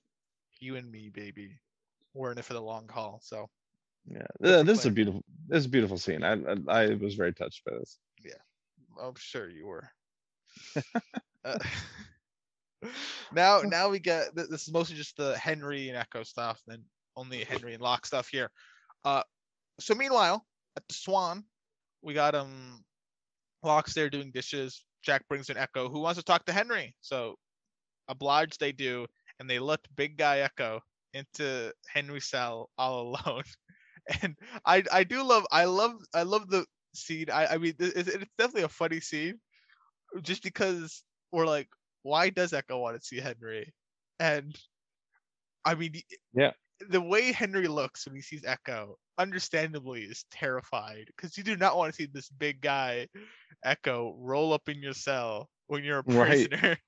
you 0.60 0.76
and 0.76 0.91
me, 0.91 1.10
baby. 1.10 1.60
We're 2.14 2.32
in 2.32 2.38
it 2.38 2.45
for 2.45 2.54
the 2.54 2.62
long 2.62 2.90
haul. 2.91 3.20
So 3.24 3.49
yeah 4.10 4.26
this 4.40 4.80
is 4.80 4.86
a 4.86 4.91
beautiful 4.91 5.22
this 5.48 5.60
is 5.60 5.66
a 5.66 5.70
beautiful 5.70 5.98
scene 5.98 6.24
I, 6.24 6.34
I 6.34 6.84
i 6.84 6.95
was 6.95 7.16
very 7.16 7.34
touched 7.34 7.66
by 7.66 7.74
this 7.78 7.99
Yeah, 8.24 8.32
I'm 9.02 9.16
sure 9.18 9.49
you 9.49 9.68
were. 9.68 9.90
Uh, 11.45 11.60
now, 13.32 13.62
now 13.62 13.88
we 13.88 13.99
get 13.99 14.36
this 14.36 14.68
is 14.68 14.72
mostly 14.74 14.98
just 14.98 15.16
the 15.16 15.38
Henry 15.38 15.88
and 15.88 15.98
Eko 15.98 16.26
stuff, 16.26 16.62
then 16.68 16.84
only 17.16 17.44
Henry 17.45 17.74
and 17.74 17.82
Locke 17.82 18.06
stuff 18.06 18.28
here. 18.28 18.49
Uh, 19.06 19.22
so 19.80 19.95
meanwhile, 19.95 20.45
at 20.76 20.86
the 20.90 20.94
Swan, 20.94 21.45
we 22.02 22.14
got 22.14 22.36
um, 22.36 22.84
Locke's 23.64 23.94
there 23.94 24.10
doing 24.10 24.32
dishes. 24.32 24.84
Jack 25.04 25.28
brings 25.28 25.50
in 25.50 25.58
Eko, 25.58 25.92
who 25.92 26.00
wants 26.00 26.20
to 26.20 26.24
talk 26.24 26.46
to 26.46 26.54
Henry. 26.54 26.96
So, 27.02 27.36
obliged 28.08 28.60
they 28.60 28.72
do, 28.72 29.06
and 29.40 29.50
they 29.50 29.60
let 29.60 29.80
Big 29.96 30.18
Guy 30.18 30.48
Eko 30.48 30.80
into 31.14 31.74
Henry's 31.88 32.26
cell 32.26 32.70
all 32.78 33.16
alone. 33.26 33.44
And 34.22 34.36
I, 34.66 34.84
I 34.92 35.04
do 35.04 35.24
love, 35.24 35.46
I 35.52 35.66
love, 35.66 35.96
I 36.14 36.24
love 36.24 36.50
the 36.50 36.66
scene. 36.96 37.26
I, 37.32 37.48
I 37.48 37.58
mean, 37.58 37.74
it's, 37.80 38.10
it's 38.10 38.26
definitely 38.38 38.64
a 38.64 38.70
funny 38.70 39.02
scene, 39.02 39.40
just 40.22 40.44
because 40.44 41.04
we're 41.32 41.46
like, 41.46 41.68
why 42.04 42.30
does 42.30 42.52
Eko 42.52 42.80
want 42.80 43.00
to 43.00 43.06
see 43.06 43.20
Henry? 43.20 43.74
And 44.20 44.58
I 45.66 45.76
mean, 45.76 45.94
Yeah. 46.34 46.52
The 46.90 47.02
way 47.02 47.32
Henry 47.32 47.68
looks 47.68 48.06
when 48.06 48.16
he 48.16 48.22
sees 48.22 48.44
Eko, 48.44 48.95
understandably, 49.18 50.04
is 50.04 50.26
terrified 50.32 51.06
because 51.08 51.38
you 51.38 51.44
do 51.44 51.58
not 51.58 51.78
want 51.78 51.94
to 51.94 51.95
see 51.95 52.08
this 52.12 52.30
big 52.30 52.62
guy, 52.62 53.08
Eko, 53.66 54.16
roll 54.18 54.54
up 54.54 54.70
in 54.70 54.82
your 54.82 54.94
cell 54.94 55.49
when 55.68 55.84
you're 55.84 55.99
a 55.99 56.04
prisoner. 56.04 56.78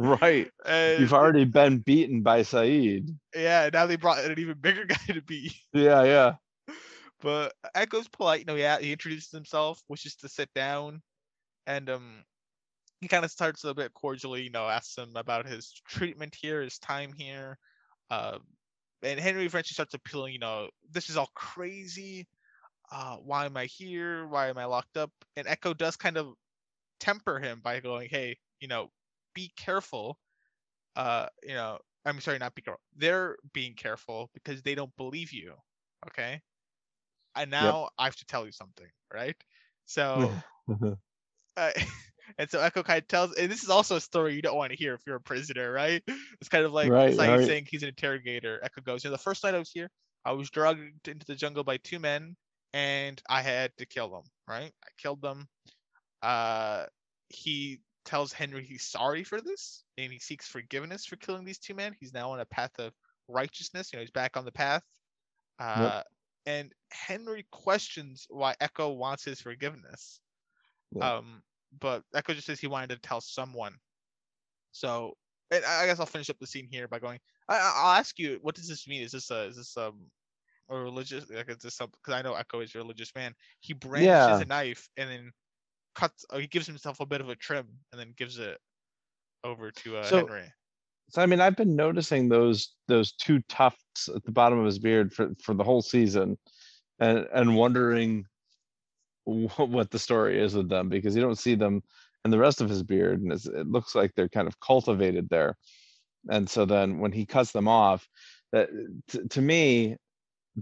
right 0.00 0.48
and 0.64 1.00
you've 1.00 1.12
already 1.12 1.44
been 1.44 1.78
beaten 1.78 2.22
by 2.22 2.42
Sayid 2.42 3.16
yeah, 3.34 3.68
now 3.72 3.84
they 3.84 3.96
brought 3.96 4.24
an 4.24 4.38
even 4.38 4.56
bigger 4.56 4.84
guy 4.88 4.94
to 5.08 5.20
be. 5.22 5.52
yeah 5.72 6.04
yeah 6.04 6.34
But 7.20 7.52
Eko's 7.74 8.08
polite. 8.08 8.40
You 8.40 8.46
know, 8.46 8.54
yeah, 8.54 8.78
he 8.78 8.92
introduces 8.92 9.30
himself, 9.30 9.82
wishes 9.88 10.14
to 10.16 10.28
sit 10.28 10.52
down, 10.54 11.02
and 11.66 11.90
um, 11.90 12.24
he 13.00 13.08
kind 13.08 13.24
of 13.24 13.30
starts 13.30 13.64
a 13.64 13.74
bit 13.74 13.92
cordially, 13.94 14.42
you 14.42 14.50
know, 14.50 14.68
asks 14.68 14.96
him 14.96 15.12
about 15.16 15.46
his 15.46 15.72
treatment 15.88 16.36
here, 16.40 16.62
his 16.62 16.78
time 16.78 17.12
here. 17.12 17.58
Uh, 18.10 18.38
and 19.02 19.20
Henry 19.20 19.44
eventually 19.46 19.74
starts 19.74 19.94
appealing, 19.94 20.32
you 20.32 20.38
know, 20.38 20.68
this 20.90 21.08
is 21.10 21.16
all 21.16 21.30
crazy. 21.34 22.26
Uh, 22.90 23.16
why 23.16 23.46
am 23.46 23.56
I 23.56 23.66
here? 23.66 24.26
Why 24.26 24.48
am 24.48 24.58
I 24.58 24.64
locked 24.64 24.96
up? 24.96 25.10
And 25.36 25.46
Eko 25.46 25.76
does 25.76 25.96
kind 25.96 26.16
of 26.16 26.34
temper 27.00 27.38
him 27.38 27.60
by 27.62 27.80
going, 27.80 28.08
hey, 28.10 28.36
you 28.60 28.68
know, 28.68 28.90
be 29.34 29.50
careful. 29.56 30.18
Uh, 30.96 31.26
you 31.42 31.54
know, 31.54 31.78
I'm 32.04 32.20
sorry, 32.20 32.38
not 32.38 32.54
be 32.54 32.62
careful. 32.62 32.80
They're 32.96 33.36
being 33.52 33.74
careful 33.74 34.30
because 34.34 34.62
they 34.62 34.74
don't 34.74 34.94
believe 34.96 35.32
you. 35.32 35.54
Okay. 36.08 36.40
And 37.34 37.50
now 37.50 37.90
I 37.98 38.04
have 38.04 38.16
to 38.16 38.26
tell 38.26 38.46
you 38.46 38.52
something, 38.52 38.88
right? 39.12 39.36
So 39.86 40.30
uh, 41.56 41.70
and 42.36 42.50
so 42.50 42.58
Eko 42.58 42.84
kind 42.84 43.00
of 43.00 43.08
tells, 43.08 43.34
and 43.34 43.50
this 43.50 43.62
is 43.62 43.70
also 43.70 43.96
a 43.96 44.00
story 44.00 44.34
you 44.34 44.42
don't 44.42 44.56
want 44.56 44.70
to 44.72 44.76
hear 44.76 44.94
if 44.94 45.00
you're 45.06 45.16
a 45.16 45.20
prisoner, 45.20 45.72
right? 45.72 46.02
It's 46.40 46.48
kind 46.48 46.64
of 46.64 46.72
like 46.72 46.90
Right, 46.90 47.08
it's 47.08 47.18
like 47.18 47.30
right. 47.30 47.46
saying 47.46 47.66
he's 47.68 47.82
an 47.82 47.88
interrogator. 47.88 48.60
Eko 48.64 48.84
goes, 48.84 49.04
you 49.04 49.10
know, 49.10 49.16
the 49.16 49.22
first 49.22 49.44
night 49.44 49.54
I 49.54 49.58
was 49.58 49.70
here, 49.70 49.90
I 50.24 50.32
was 50.32 50.50
drugged 50.50 51.08
into 51.08 51.26
the 51.26 51.34
jungle 51.34 51.64
by 51.64 51.78
two 51.78 51.98
men, 51.98 52.36
and 52.72 53.20
I 53.28 53.42
had 53.42 53.72
to 53.78 53.86
kill 53.86 54.10
them. 54.10 54.24
Right? 54.46 54.72
I 54.84 54.88
killed 54.98 55.22
them. 55.22 55.48
Uh, 56.22 56.84
he 57.28 57.80
tells 58.04 58.32
Henry 58.32 58.64
he's 58.64 58.84
sorry 58.84 59.24
for 59.24 59.40
this, 59.40 59.84
and 59.96 60.12
he 60.12 60.18
seeks 60.18 60.46
forgiveness 60.46 61.06
for 61.06 61.16
killing 61.16 61.44
these 61.44 61.58
two 61.58 61.74
men. 61.74 61.94
He's 62.00 62.12
now 62.12 62.32
on 62.32 62.40
a 62.40 62.46
path 62.46 62.72
of 62.78 62.92
righteousness. 63.28 63.90
You 63.92 63.98
know, 63.98 64.02
he's 64.02 64.10
back 64.10 64.36
on 64.36 64.44
the 64.44 64.52
path. 64.52 64.82
Uh, 65.58 66.02
and 66.46 66.72
Henry 66.90 67.46
questions 67.50 68.26
why 68.30 68.54
Eko 68.62 68.96
wants 68.96 69.24
his 69.24 69.40
forgiveness. 69.40 70.20
Yeah. 70.96 71.16
Um, 71.16 71.42
but 71.80 72.02
Eko 72.14 72.34
just 72.34 72.46
says 72.46 72.60
he 72.60 72.66
wanted 72.66 72.90
to 72.90 72.96
tell 72.98 73.20
someone. 73.20 73.74
So, 74.72 75.14
and 75.50 75.64
I 75.64 75.86
guess 75.86 75.98
I'll 76.00 76.06
finish 76.06 76.30
up 76.30 76.38
the 76.40 76.46
scene 76.46 76.68
here 76.70 76.88
by 76.88 76.98
going. 76.98 77.18
I, 77.48 77.56
I- 77.56 77.72
I'll 77.76 77.98
ask 77.98 78.18
you, 78.18 78.38
what 78.42 78.54
does 78.54 78.68
this 78.68 78.86
mean? 78.86 79.02
Is 79.02 79.12
this 79.12 79.30
a 79.30 79.44
is 79.46 79.56
this 79.56 79.76
um 79.76 80.06
a 80.70 80.76
religious 80.76 81.28
like 81.30 81.48
is 81.50 81.58
this 81.58 81.74
something? 81.76 81.98
Because 82.02 82.18
I 82.18 82.22
know 82.22 82.34
Eko 82.34 82.62
is 82.62 82.74
a 82.74 82.78
religious 82.78 83.12
man. 83.14 83.34
He 83.60 83.72
brandishes 83.72 84.06
Yeah. 84.06 84.40
a 84.40 84.44
knife 84.44 84.88
and 84.96 85.10
then 85.10 85.30
cuts. 85.94 86.24
Oh, 86.30 86.38
he 86.38 86.46
gives 86.46 86.66
himself 86.66 87.00
a 87.00 87.06
bit 87.06 87.20
of 87.20 87.28
a 87.28 87.36
trim 87.36 87.66
and 87.92 88.00
then 88.00 88.14
gives 88.16 88.38
it 88.38 88.58
over 89.44 89.70
to 89.70 89.96
uh, 89.98 90.04
So- 90.04 90.16
Henry. 90.26 90.52
So 91.10 91.22
I 91.22 91.26
mean, 91.26 91.40
I've 91.40 91.56
been 91.56 91.74
noticing 91.74 92.28
those 92.28 92.74
those 92.86 93.12
two 93.12 93.40
tufts 93.48 94.10
at 94.14 94.22
the 94.24 94.30
bottom 94.32 94.58
of 94.58 94.66
his 94.66 94.78
beard 94.78 95.10
for 95.10 95.30
for 95.42 95.54
the 95.54 95.64
whole 95.64 95.80
season, 95.80 96.36
and 97.00 97.26
and 97.32 97.56
wondering 97.56 98.26
what, 99.28 99.68
what 99.68 99.90
the 99.90 99.98
story 99.98 100.40
is 100.42 100.54
with 100.54 100.68
them 100.68 100.88
because 100.88 101.14
you 101.14 101.22
don't 101.22 101.38
see 101.38 101.54
them 101.54 101.82
in 102.24 102.30
the 102.30 102.38
rest 102.38 102.60
of 102.60 102.68
his 102.68 102.82
beard, 102.82 103.20
and 103.20 103.32
it's, 103.32 103.46
it 103.46 103.66
looks 103.68 103.94
like 103.94 104.12
they're 104.14 104.28
kind 104.28 104.48
of 104.48 104.58
cultivated 104.60 105.28
there. 105.28 105.56
And 106.28 106.48
so 106.50 106.64
then 106.64 106.98
when 106.98 107.12
he 107.12 107.26
cuts 107.26 107.52
them 107.52 107.68
off, 107.68 108.08
that 108.52 108.68
t- 109.08 109.28
to 109.28 109.40
me, 109.40 109.96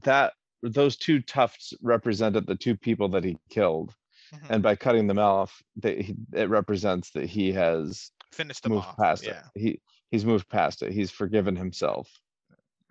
that 0.03 0.35
those 0.63 0.97
two 0.97 1.21
tufts 1.23 1.73
represented 1.81 2.47
the 2.47 2.57
two 2.57 2.77
people 2.77 3.09
that 3.11 3.25
he 3.25 3.39
killed, 3.51 3.95
Mhm. 4.35 4.51
and 4.51 4.63
by 4.63 4.75
cutting 4.75 5.07
them 5.07 5.21
off, 5.21 5.63
they, 5.77 6.13
it 6.33 6.49
represents 6.49 7.11
that 7.13 7.27
he 7.27 7.53
has 7.53 8.11
finished 8.33 8.65
them 8.65 8.73
moved 8.73 8.87
off. 8.89 8.97
past 8.97 9.25
yeah. 9.25 9.45
it. 9.55 9.61
He 9.61 9.81
he's 10.11 10.25
moved 10.25 10.49
past 10.49 10.83
it. 10.83 10.93
He's 10.93 11.13
forgiven 11.13 11.55
himself. 11.55 12.11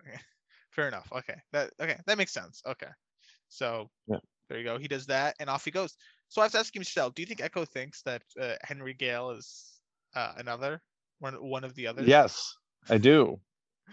Fair 0.70 0.88
enough. 0.88 1.08
Okay. 1.12 1.36
That 1.52 1.70
okay. 1.80 1.98
That 2.06 2.16
makes 2.18 2.32
sense. 2.32 2.62
Okay. 2.66 2.88
So 3.48 3.90
Yeah. 4.06 4.18
There 4.48 4.58
you 4.58 4.64
go. 4.64 4.78
He 4.78 4.88
does 4.88 5.06
that 5.06 5.36
and 5.40 5.50
off 5.50 5.64
he 5.64 5.70
goes. 5.70 5.94
So 6.28 6.40
I 6.40 6.44
have 6.44 6.52
to 6.52 6.58
ask 6.58 6.74
you, 6.74 6.80
Michelle, 6.80 7.10
do 7.10 7.22
you 7.22 7.26
think 7.26 7.40
Eko 7.40 7.66
thinks 7.66 8.02
that 8.02 8.22
uh, 8.40 8.54
Henry 8.62 8.94
Gale 8.94 9.30
is 9.30 9.80
uh, 10.14 10.32
another 10.36 10.82
one 11.18 11.34
one 11.34 11.64
of 11.64 11.74
the 11.74 11.86
others? 11.86 12.06
Yes, 12.06 12.54
I 12.88 12.98
do. 12.98 13.40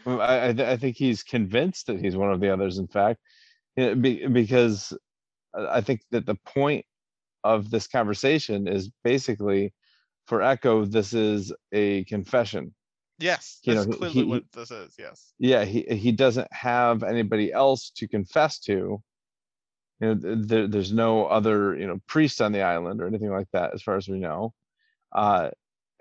I 0.06 0.50
I, 0.50 0.54
th- 0.54 0.68
I 0.68 0.78
think 0.78 0.98
he's 0.98 1.24
convinced 1.24 1.88
that 1.88 2.00
he's 2.00 2.16
one 2.16 2.32
of 2.32 2.40
the 2.40 2.50
others. 2.52 2.78
In 2.78 2.88
fact, 2.88 3.20
because 3.76 4.94
I 5.56 5.78
I 5.78 5.82
think 5.82 6.02
that 6.12 6.26
the 6.26 6.38
point 6.46 6.86
of 7.44 7.70
this 7.70 7.88
conversation 7.88 8.68
is 8.68 8.90
basically 9.04 9.74
for 10.28 10.40
Eko. 10.40 10.90
This 10.90 11.14
is 11.14 11.54
a 11.72 12.04
confession. 12.06 12.74
Yes. 13.20 13.60
You 13.64 13.76
That's 13.76 13.88
know, 13.88 13.98
clearly 13.98 14.16
he- 14.16 14.24
what 14.24 14.44
this 14.54 14.72
is. 14.72 14.96
Yes. 14.98 15.34
Yeah, 15.38 15.66
he 15.66 15.82
he 15.84 16.12
doesn't 16.12 16.52
have 16.52 17.04
anybody 17.04 17.52
else 17.54 17.92
to 17.98 18.08
confess 18.08 18.60
to. 18.62 19.02
You 20.00 20.16
know, 20.16 20.36
there, 20.36 20.68
there's 20.68 20.92
no 20.92 21.26
other 21.26 21.76
you 21.76 21.88
know 21.88 22.00
priest 22.08 22.42
on 22.42 22.52
the 22.52 22.62
island 22.62 23.02
or 23.02 23.08
anything 23.08 23.32
like 23.32 23.48
that, 23.54 23.74
as 23.74 23.82
far 23.82 23.96
as 23.98 24.08
we 24.08 24.20
know. 24.20 24.54
Uh, 25.14 25.52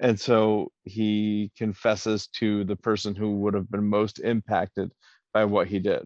and 0.01 0.19
so 0.19 0.73
he 0.85 1.53
confesses 1.57 2.27
to 2.39 2.65
the 2.65 2.77
person 2.77 3.15
who 3.15 3.37
would 3.37 3.55
have 3.55 3.71
been 3.71 3.87
most 3.87 4.19
impacted 4.21 4.91
by 5.33 5.45
what 5.45 5.69
he 5.69 5.79
did. 5.79 6.05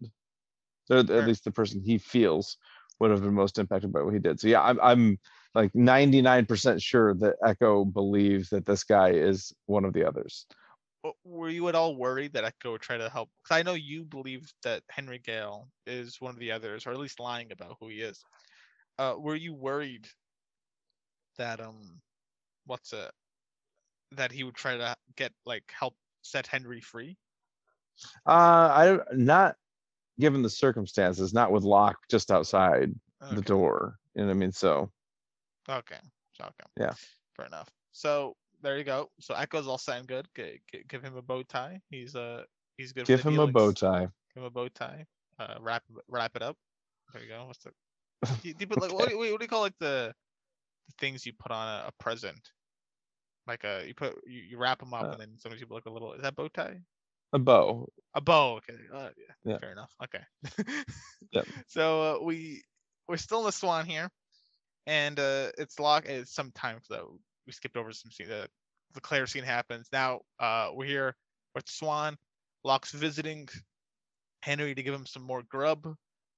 So 0.87 0.99
at 0.99 1.09
least 1.09 1.45
the 1.45 1.51
person 1.51 1.83
he 1.85 1.99
feels 1.99 2.59
would 3.01 3.11
have 3.11 3.23
been 3.23 3.35
most 3.35 3.59
impacted 3.59 3.93
by 3.93 4.03
what 4.03 4.15
he 4.15 4.21
did. 4.21 4.41
So 4.41 4.49
yeah, 4.49 4.63
I'm 4.63 4.79
I'm 4.83 5.19
like 5.55 5.73
99% 5.75 6.83
sure 6.83 7.15
that 7.15 7.37
Eko 7.43 7.91
believes 7.93 8.51
that 8.51 8.67
this 8.67 8.85
guy 8.85 9.11
is 9.11 9.53
one 9.67 9.85
of 9.85 9.93
the 9.93 10.07
others. 10.07 10.47
Were 11.25 11.49
you 11.49 11.69
at 11.69 11.75
all 11.75 11.97
worried 11.97 12.33
that 12.35 12.45
Eko 12.45 12.73
would 12.73 12.81
try 12.81 12.97
to 12.97 13.09
help? 13.09 13.31
Because 13.43 13.59
I 13.59 13.63
know 13.63 13.75
you 13.75 14.05
believe 14.05 14.53
that 14.63 14.83
Henry 14.89 15.19
Gale 15.19 15.69
is 15.87 16.21
one 16.21 16.35
of 16.35 16.41
the 16.41 16.53
others, 16.53 16.87
or 16.87 16.91
at 16.91 16.99
least 16.99 17.21
lying 17.21 17.53
about 17.53 17.77
who 17.81 17.89
he 17.89 17.97
is. 17.97 18.23
Uh, 18.99 19.15
were 19.19 19.35
you 19.35 19.55
worried 19.55 20.09
that 21.39 21.61
um, 21.61 22.01
what's 22.67 22.93
it? 22.93 23.11
That 24.13 24.33
he 24.33 24.45
would 24.45 24.55
try 24.55 24.77
to 24.77 24.97
get 25.17 25.33
like 25.45 25.65
help 25.77 25.95
set 26.23 26.47
Henry 26.47 26.81
free? 26.81 27.17
Uh, 28.27 28.31
I 28.31 28.99
not 29.13 29.57
given 30.19 30.43
the 30.43 30.51
circumstances, 30.51 31.35
not 31.35 31.53
with 31.53 31.65
Locke 31.65 31.99
just 32.11 32.31
outside 32.31 32.95
the 33.31 33.43
door. 33.43 33.97
You 34.15 34.23
know 34.23 34.29
what 34.29 34.35
I 34.35 34.39
mean? 34.39 34.53
So 34.53 34.91
Okay. 35.69 35.99
Okay. 36.41 36.65
Yeah. 36.79 36.93
Fair 37.37 37.47
enough. 37.47 37.69
So 37.93 38.37
there 38.67 38.77
you 38.79 38.85
go. 38.85 39.11
So 39.21 39.35
Eko's 39.35 39.69
all 39.69 39.79
sound 39.79 40.09
good. 40.09 40.27
G- 40.35 40.61
g- 40.73 40.83
give 40.89 41.03
him 41.03 41.17
a 41.17 41.23
bow 41.23 41.45
tie. 41.45 41.81
He's 41.89 42.17
uh 42.17 42.43
he's 42.77 42.93
good. 42.93 43.07
give 43.07 43.21
him 43.35 43.35
a 43.41 43.47
bow 43.53 43.73
tie. 43.73 44.01
Give 44.35 44.43
him 44.43 44.45
a 44.45 44.51
bow 44.51 44.69
tie. 44.69 45.07
Uh, 45.39 45.55
wrap 45.61 45.85
wrap 46.09 46.35
it 46.35 46.43
up. 46.43 46.57
There 47.13 47.23
you 47.23 47.29
go. 47.29 47.45
What's 47.47 47.61
the? 47.61 47.71
Do 48.43 48.49
you, 48.49 48.55
do 48.55 48.61
you 48.63 48.67
put 48.67 48.81
like 48.83 48.93
what, 48.93 49.09
do 49.09 49.15
you- 49.15 49.19
what 49.33 49.39
do 49.39 49.45
you 49.45 49.49
call 49.49 49.61
like 49.61 49.79
the, 49.79 50.13
the 50.89 50.95
things 50.99 51.25
you 51.25 51.33
put 51.39 51.53
on 51.53 51.69
a, 51.69 51.89
a 51.89 51.93
present? 52.03 52.41
Like 53.47 53.63
a 53.63 53.85
you 53.87 53.95
put 53.95 54.17
you, 54.27 54.41
you 54.51 54.59
wrap 54.59 54.81
them 54.81 54.93
up 54.95 55.05
Uh, 55.05 55.11
and 55.13 55.21
then 55.21 55.29
sometimes 55.39 55.61
you 55.61 55.67
put 55.69 55.75
like 55.77 55.87
a 55.87 55.91
little. 55.91 56.15
Is 56.15 56.23
that 56.23 56.35
bow 56.35 56.49
tie? 56.49 56.81
A 57.33 57.39
bow. 57.39 57.87
A 58.15 58.21
bow. 58.21 58.57
Okay. 58.57 58.75
Uh, 58.93 59.11
yeah, 59.17 59.35
Yeah. 59.53 59.59
Fair 59.59 59.71
enough. 59.73 59.93
Okay. 60.03 60.25
Yep. 61.33 61.47
So 61.69 62.03
uh, 62.03 62.25
we 62.25 62.63
we're 63.09 63.17
still 63.19 63.41
in 63.41 63.45
the 63.47 63.53
Swan 63.53 63.85
here, 63.87 64.09
and 64.87 65.19
uh, 65.19 65.51
it's 65.59 65.79
Locke. 65.79 66.07
It's 66.07 66.35
some 66.35 66.51
time 66.53 66.79
though. 66.89 67.19
We 67.47 67.53
skipped 67.53 67.77
over 67.77 67.93
some 67.93 68.11
scene. 68.11 68.29
The 68.29 68.49
the 68.95 69.01
Claire 69.01 69.27
scene 69.27 69.45
happens. 69.45 69.89
Now 69.93 70.21
uh, 70.41 70.71
we're 70.73 70.87
here 70.87 71.15
with 71.55 71.69
Swan. 71.69 72.17
Locke's 72.65 72.93
visiting 72.93 73.49
Henry 74.43 74.75
to 74.75 74.83
give 74.83 74.95
him 74.95 75.07
some 75.07 75.23
more 75.23 75.43
grub. 75.49 75.87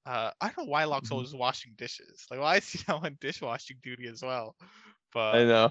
Uh, 0.06 0.30
I 0.40 0.46
don't 0.48 0.58
know 0.66 0.70
why 0.70 0.84
Locke's 0.84 1.08
Mhm. 1.10 1.12
always 1.12 1.34
washing 1.34 1.74
dishes. 1.76 2.26
Like 2.30 2.40
why 2.40 2.56
is 2.56 2.68
he 2.70 2.80
now 2.88 3.00
on 3.02 3.16
dishwashing 3.20 3.78
duty 3.82 4.06
as 4.08 4.22
well? 4.22 4.56
But 5.12 5.34
I 5.36 5.44
know. 5.44 5.70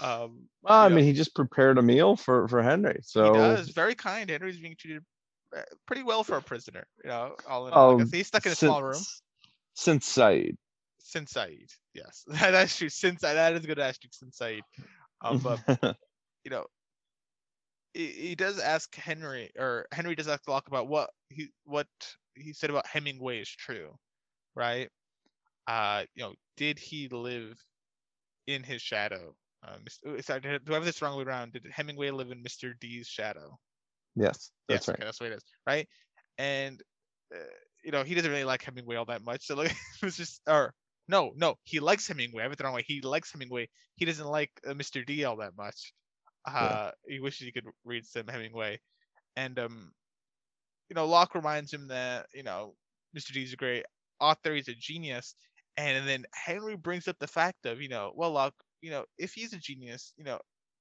um, 0.00 0.48
Well, 0.62 0.78
I 0.80 0.88
know, 0.88 0.96
mean, 0.96 1.04
he 1.04 1.12
just 1.12 1.34
prepared 1.34 1.78
a 1.78 1.82
meal 1.82 2.16
for 2.16 2.46
for 2.48 2.62
Henry. 2.62 3.00
So 3.02 3.32
he 3.32 3.38
does 3.38 3.68
very 3.70 3.94
kind. 3.94 4.30
Henry's 4.30 4.58
being 4.58 4.76
treated 4.78 5.02
uh, 5.56 5.62
pretty 5.86 6.02
well 6.02 6.22
for 6.24 6.36
a 6.36 6.42
prisoner. 6.42 6.86
You 7.02 7.10
know, 7.10 7.36
all 7.48 7.66
in 7.68 7.72
all, 7.72 8.00
Oh, 8.00 8.04
he's 8.12 8.26
stuck 8.26 8.46
in 8.46 8.52
a 8.52 8.54
small 8.54 8.82
room. 8.82 8.94
since- 8.94 9.22
Since 9.74 10.12
Sayid. 10.16 10.56
Since 11.00 11.32
Sayid, 11.32 11.70
yes, 11.98 12.24
that's 12.28 12.76
true. 12.76 12.88
Since 12.88 13.22
that 13.22 13.54
is 13.54 13.64
a 13.64 13.66
good 13.66 13.78
asterisk. 13.78 14.14
Since 14.14 14.40
um, 15.20 15.38
but 15.38 15.60
you 16.44 16.50
know, 16.50 16.64
he, 17.94 18.06
he 18.06 18.34
does 18.34 18.58
ask 18.58 18.94
Henry, 18.94 19.50
or 19.58 19.86
Henry 19.92 20.14
does 20.14 20.28
ask 20.28 20.46
Locke 20.48 20.68
about 20.68 20.88
what 20.88 21.10
he 21.28 21.48
what 21.64 21.86
he 22.34 22.52
said 22.52 22.70
about 22.70 22.86
Hemingway 22.86 23.40
is 23.40 23.48
true, 23.48 23.96
right? 24.54 24.88
Uh, 25.66 26.04
you 26.14 26.22
know, 26.22 26.34
did 26.56 26.78
he 26.78 27.08
live 27.08 27.58
in 28.46 28.62
his 28.62 28.80
shadow? 28.80 29.34
Uh, 29.66 29.76
uh, 30.06 30.22
sorry, 30.22 30.40
did- 30.40 30.64
do 30.64 30.72
I 30.72 30.76
have 30.76 30.84
this 30.84 31.02
wrong 31.02 31.18
way 31.18 31.24
around? 31.24 31.52
Did 31.52 31.66
Hemingway 31.70 32.10
live 32.10 32.30
in 32.30 32.42
Mr. 32.42 32.74
D's 32.80 33.06
shadow? 33.08 33.58
yes, 34.14 34.50
that's 34.68 34.86
yes, 34.86 34.88
right. 34.88 34.94
okay, 34.94 35.04
that's 35.04 35.20
what 35.20 35.30
it 35.32 35.36
is, 35.36 35.44
right? 35.66 35.88
And 36.38 36.80
uh, 37.34 37.38
you 37.84 37.92
know, 37.92 38.02
he 38.02 38.14
doesn't 38.14 38.30
really 38.30 38.44
like 38.44 38.62
Hemingway 38.62 38.96
all 38.96 39.04
that 39.06 39.24
much. 39.24 39.46
So 39.46 39.54
like, 39.56 39.70
it 39.70 40.04
was 40.04 40.16
just, 40.16 40.40
or 40.46 40.72
no, 41.08 41.32
no, 41.36 41.56
he 41.64 41.80
likes 41.80 42.06
Hemingway. 42.06 42.42
I 42.42 42.44
have 42.44 42.52
it 42.52 42.58
the 42.58 42.64
wrong 42.64 42.74
way. 42.74 42.84
He 42.86 43.00
likes 43.00 43.32
Hemingway. 43.32 43.68
He 43.96 44.04
doesn't 44.04 44.26
like 44.26 44.50
uh, 44.66 44.74
Mr. 44.74 45.04
D 45.04 45.24
all 45.24 45.36
that 45.38 45.56
much. 45.56 45.94
Uh, 46.44 46.92
he 47.06 47.18
wishes 47.18 47.46
he 47.46 47.52
could 47.52 47.66
read 47.84 48.06
some 48.06 48.26
Hemingway, 48.26 48.78
and 49.36 49.58
um, 49.58 49.92
you 50.88 50.94
know, 50.94 51.06
Locke 51.06 51.34
reminds 51.34 51.72
him 51.72 51.88
that 51.88 52.26
you 52.34 52.42
know, 52.42 52.74
Mr. 53.16 53.32
D 53.32 53.42
is 53.42 53.52
a 53.52 53.56
great 53.56 53.84
author. 54.20 54.54
He's 54.54 54.68
a 54.68 54.74
genius, 54.74 55.34
and 55.76 56.06
then 56.06 56.24
Henry 56.34 56.76
brings 56.76 57.08
up 57.08 57.18
the 57.18 57.26
fact 57.26 57.66
of 57.66 57.80
you 57.80 57.88
know, 57.88 58.12
well, 58.14 58.30
Locke, 58.30 58.54
you 58.80 58.90
know, 58.90 59.04
if 59.18 59.32
he's 59.32 59.52
a 59.52 59.58
genius, 59.58 60.12
you 60.16 60.24
know, 60.24 60.38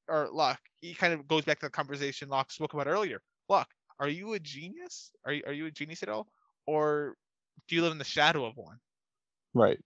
or 0.07 0.29
Locke, 0.31 0.61
he 0.81 0.93
kind 0.93 1.13
of 1.13 1.27
goes 1.27 1.45
back 1.45 1.59
to 1.59 1.65
the 1.65 1.71
conversation 1.71 2.29
Locke 2.29 2.51
spoke 2.51 2.73
about 2.73 2.87
earlier. 2.87 3.21
Locke, 3.49 3.69
are 3.99 4.09
you 4.09 4.33
a 4.33 4.39
genius? 4.39 5.11
Are 5.25 5.33
you, 5.33 5.43
are 5.47 5.53
you 5.53 5.65
a 5.65 5.71
genius 5.71 6.03
at 6.03 6.09
all, 6.09 6.27
or 6.65 7.15
do 7.67 7.75
you 7.75 7.81
live 7.81 7.91
in 7.91 7.97
the 7.97 8.03
shadow 8.03 8.45
of 8.45 8.55
one? 8.55 8.77
Right. 9.53 9.79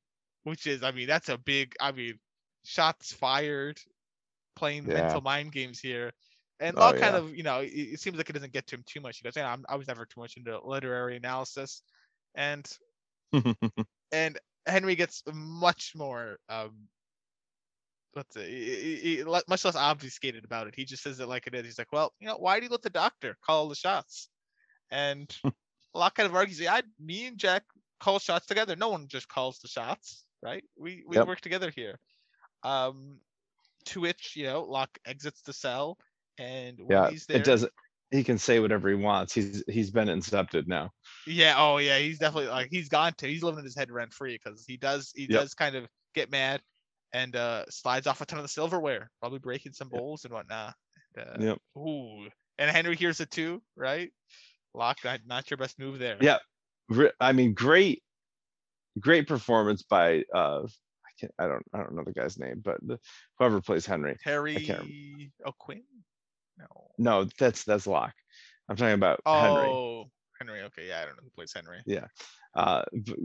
Which 0.44 0.66
is, 0.68 0.84
I 0.84 0.92
mean, 0.92 1.08
that's 1.08 1.30
a 1.30 1.38
big. 1.38 1.76
I 1.80 1.92
mean, 1.92 2.20
shots 2.64 3.14
fired, 3.14 3.80
playing 4.56 4.88
Yeah. 4.88 4.94
mental 4.94 5.22
mind 5.22 5.52
games 5.52 5.80
here. 5.80 6.14
And 6.60 6.78
Oh, 6.80 6.94
kind 6.94 7.16
yeah. 7.16 7.18
of, 7.18 7.36
you 7.36 7.44
know, 7.44 7.60
it, 7.62 7.70
it 7.74 8.00
seems 8.00 8.18
like 8.18 8.30
it 8.30 8.34
doesn't 8.34 8.54
get 8.54 8.68
to 8.68 8.76
him 8.76 8.84
too 8.86 9.02
much. 9.02 9.18
He 9.18 9.24
goes, 9.24 9.36
yeah, 9.36 9.52
I'm, 9.52 9.66
I 9.68 9.76
was 9.76 9.88
never 9.88 10.06
too 10.06 10.20
much 10.20 10.38
into 10.38 10.60
literary 10.64 11.18
analysis, 11.18 11.82
and 12.36 12.68
and 14.12 14.38
Henry 14.66 14.96
gets 14.96 15.24
much 15.34 15.94
more 15.96 16.38
um 16.50 16.88
what's 18.14 18.36
it, 18.36 18.48
he- 18.48 19.18
he- 19.18 19.24
much 19.24 19.66
less 19.66 19.76
obfuscated 19.76 20.46
about 20.46 20.68
it. 20.68 20.76
He 20.76 20.86
just 20.86 21.04
says 21.04 21.20
it 21.20 21.28
like 21.28 21.48
it 21.48 21.56
is. 21.56 21.66
He's 21.66 21.78
like, 21.80 21.92
well, 21.92 22.14
you 22.20 22.28
know, 22.28 22.38
why 22.38 22.60
do 22.60 22.66
you 22.66 22.72
let 22.72 22.82
the 22.82 22.90
doctor 22.90 23.38
call 23.46 23.70
the 23.70 23.76
shots? 23.76 24.30
And 24.90 25.34
Locke 25.94 26.16
kind 26.16 26.28
of 26.28 26.36
argues, 26.36 26.60
yeah, 26.60 26.76
I, 26.76 26.84
me 27.00 27.28
and 27.28 27.38
Jack 27.38 27.64
call 28.00 28.20
shots 28.20 28.46
together. 28.46 28.76
No 28.76 28.90
one 28.90 29.08
just 29.08 29.28
calls 29.30 29.60
the 29.60 29.68
shots, 29.68 30.26
right? 30.42 30.64
We 30.78 31.04
we 31.08 31.18
Yep. 31.18 31.28
work 31.28 31.42
together 31.42 31.72
here. 31.76 32.00
Um, 32.64 33.20
to 33.86 34.02
which 34.02 34.36
you 34.36 34.46
know 34.46 34.64
Locke 34.64 34.98
exits 35.06 35.42
the 35.42 35.54
cell, 35.54 35.98
and 36.38 36.80
yeah. 36.90 37.10
he's 37.10 37.26
there, 37.26 37.38
It 37.38 37.46
doesn't. 37.46 37.72
He 38.12 38.24
can 38.24 38.38
say 38.38 38.60
whatever 38.60 38.90
he 38.90 38.96
wants. 38.96 39.34
He's 39.34 39.64
he's 39.68 39.90
been 39.92 40.08
incepted 40.10 40.68
now. 40.68 40.92
Yeah. 41.28 41.56
Oh, 41.58 41.78
yeah. 41.78 41.98
He's 41.98 42.20
definitely 42.20 42.50
like 42.50 42.68
he's 42.70 42.90
gone 42.90 43.14
to. 43.20 43.28
He's 43.28 43.44
living 43.44 43.60
in 43.60 43.66
his 43.66 43.76
head 43.76 43.90
rent 43.92 44.14
free 44.14 44.38
because 44.44 44.66
he 44.66 44.78
does. 44.78 45.12
He 45.16 45.24
Yep. 45.24 45.30
does 45.30 45.54
kind 45.54 45.76
of 45.76 45.88
get 46.14 46.30
mad 46.30 46.62
and 47.14 47.36
uh 47.36 47.66
slides 47.70 48.08
off 48.08 48.22
a 48.22 48.26
ton 48.26 48.40
of 48.40 48.44
the 48.44 48.50
silverware, 48.50 49.10
probably 49.20 49.40
breaking 49.40 49.74
some 49.74 49.90
Yep. 49.92 50.00
bowls 50.00 50.26
and 50.26 50.34
whatnot. 50.34 50.76
And, 51.16 51.44
uh, 51.44 51.46
Yep. 51.46 51.58
Ooh. 51.78 52.30
And 52.58 52.70
Henry 52.70 52.96
hears 52.96 53.22
it 53.22 53.32
too, 53.32 53.62
right? 53.76 54.12
Locke. 54.74 55.04
Not, 55.04 55.22
not 55.26 55.50
your 55.50 55.58
best 55.58 55.80
move 55.80 56.00
there. 56.00 56.18
Yeah. 56.22 56.40
I 57.22 57.32
mean, 57.32 57.54
great, 57.54 58.04
great 59.00 59.28
performance 59.28 59.84
by 59.84 60.24
uh, 60.34 60.62
I 60.64 61.12
can't. 61.20 61.34
I 61.40 61.48
don't. 61.48 61.66
I 61.74 61.78
don't 61.80 61.96
know 61.96 62.04
the 62.04 62.14
guy's 62.14 62.38
name, 62.38 62.62
but 62.64 62.78
the, 62.86 63.00
whoever 63.38 63.62
plays 63.62 63.86
Henry. 63.86 64.18
Terry 64.24 65.32
O'Quinn. 65.46 65.84
No. 66.58 66.66
No, 66.98 67.28
that's 67.40 67.64
that's 67.64 67.88
Locke. 67.88 68.14
I'm 68.70 68.76
talking 68.76 68.94
about 68.94 69.22
Henry. 69.26 69.70
Oh, 69.70 70.06
Henry. 70.40 70.62
Okay. 70.62 70.88
Yeah, 70.88 71.02
I 71.02 71.06
don't 71.06 71.18
know 71.18 71.24
who 71.24 71.30
plays 71.32 71.54
Henry. 71.54 71.80
Yeah, 71.86 72.08
uh, 72.56 72.84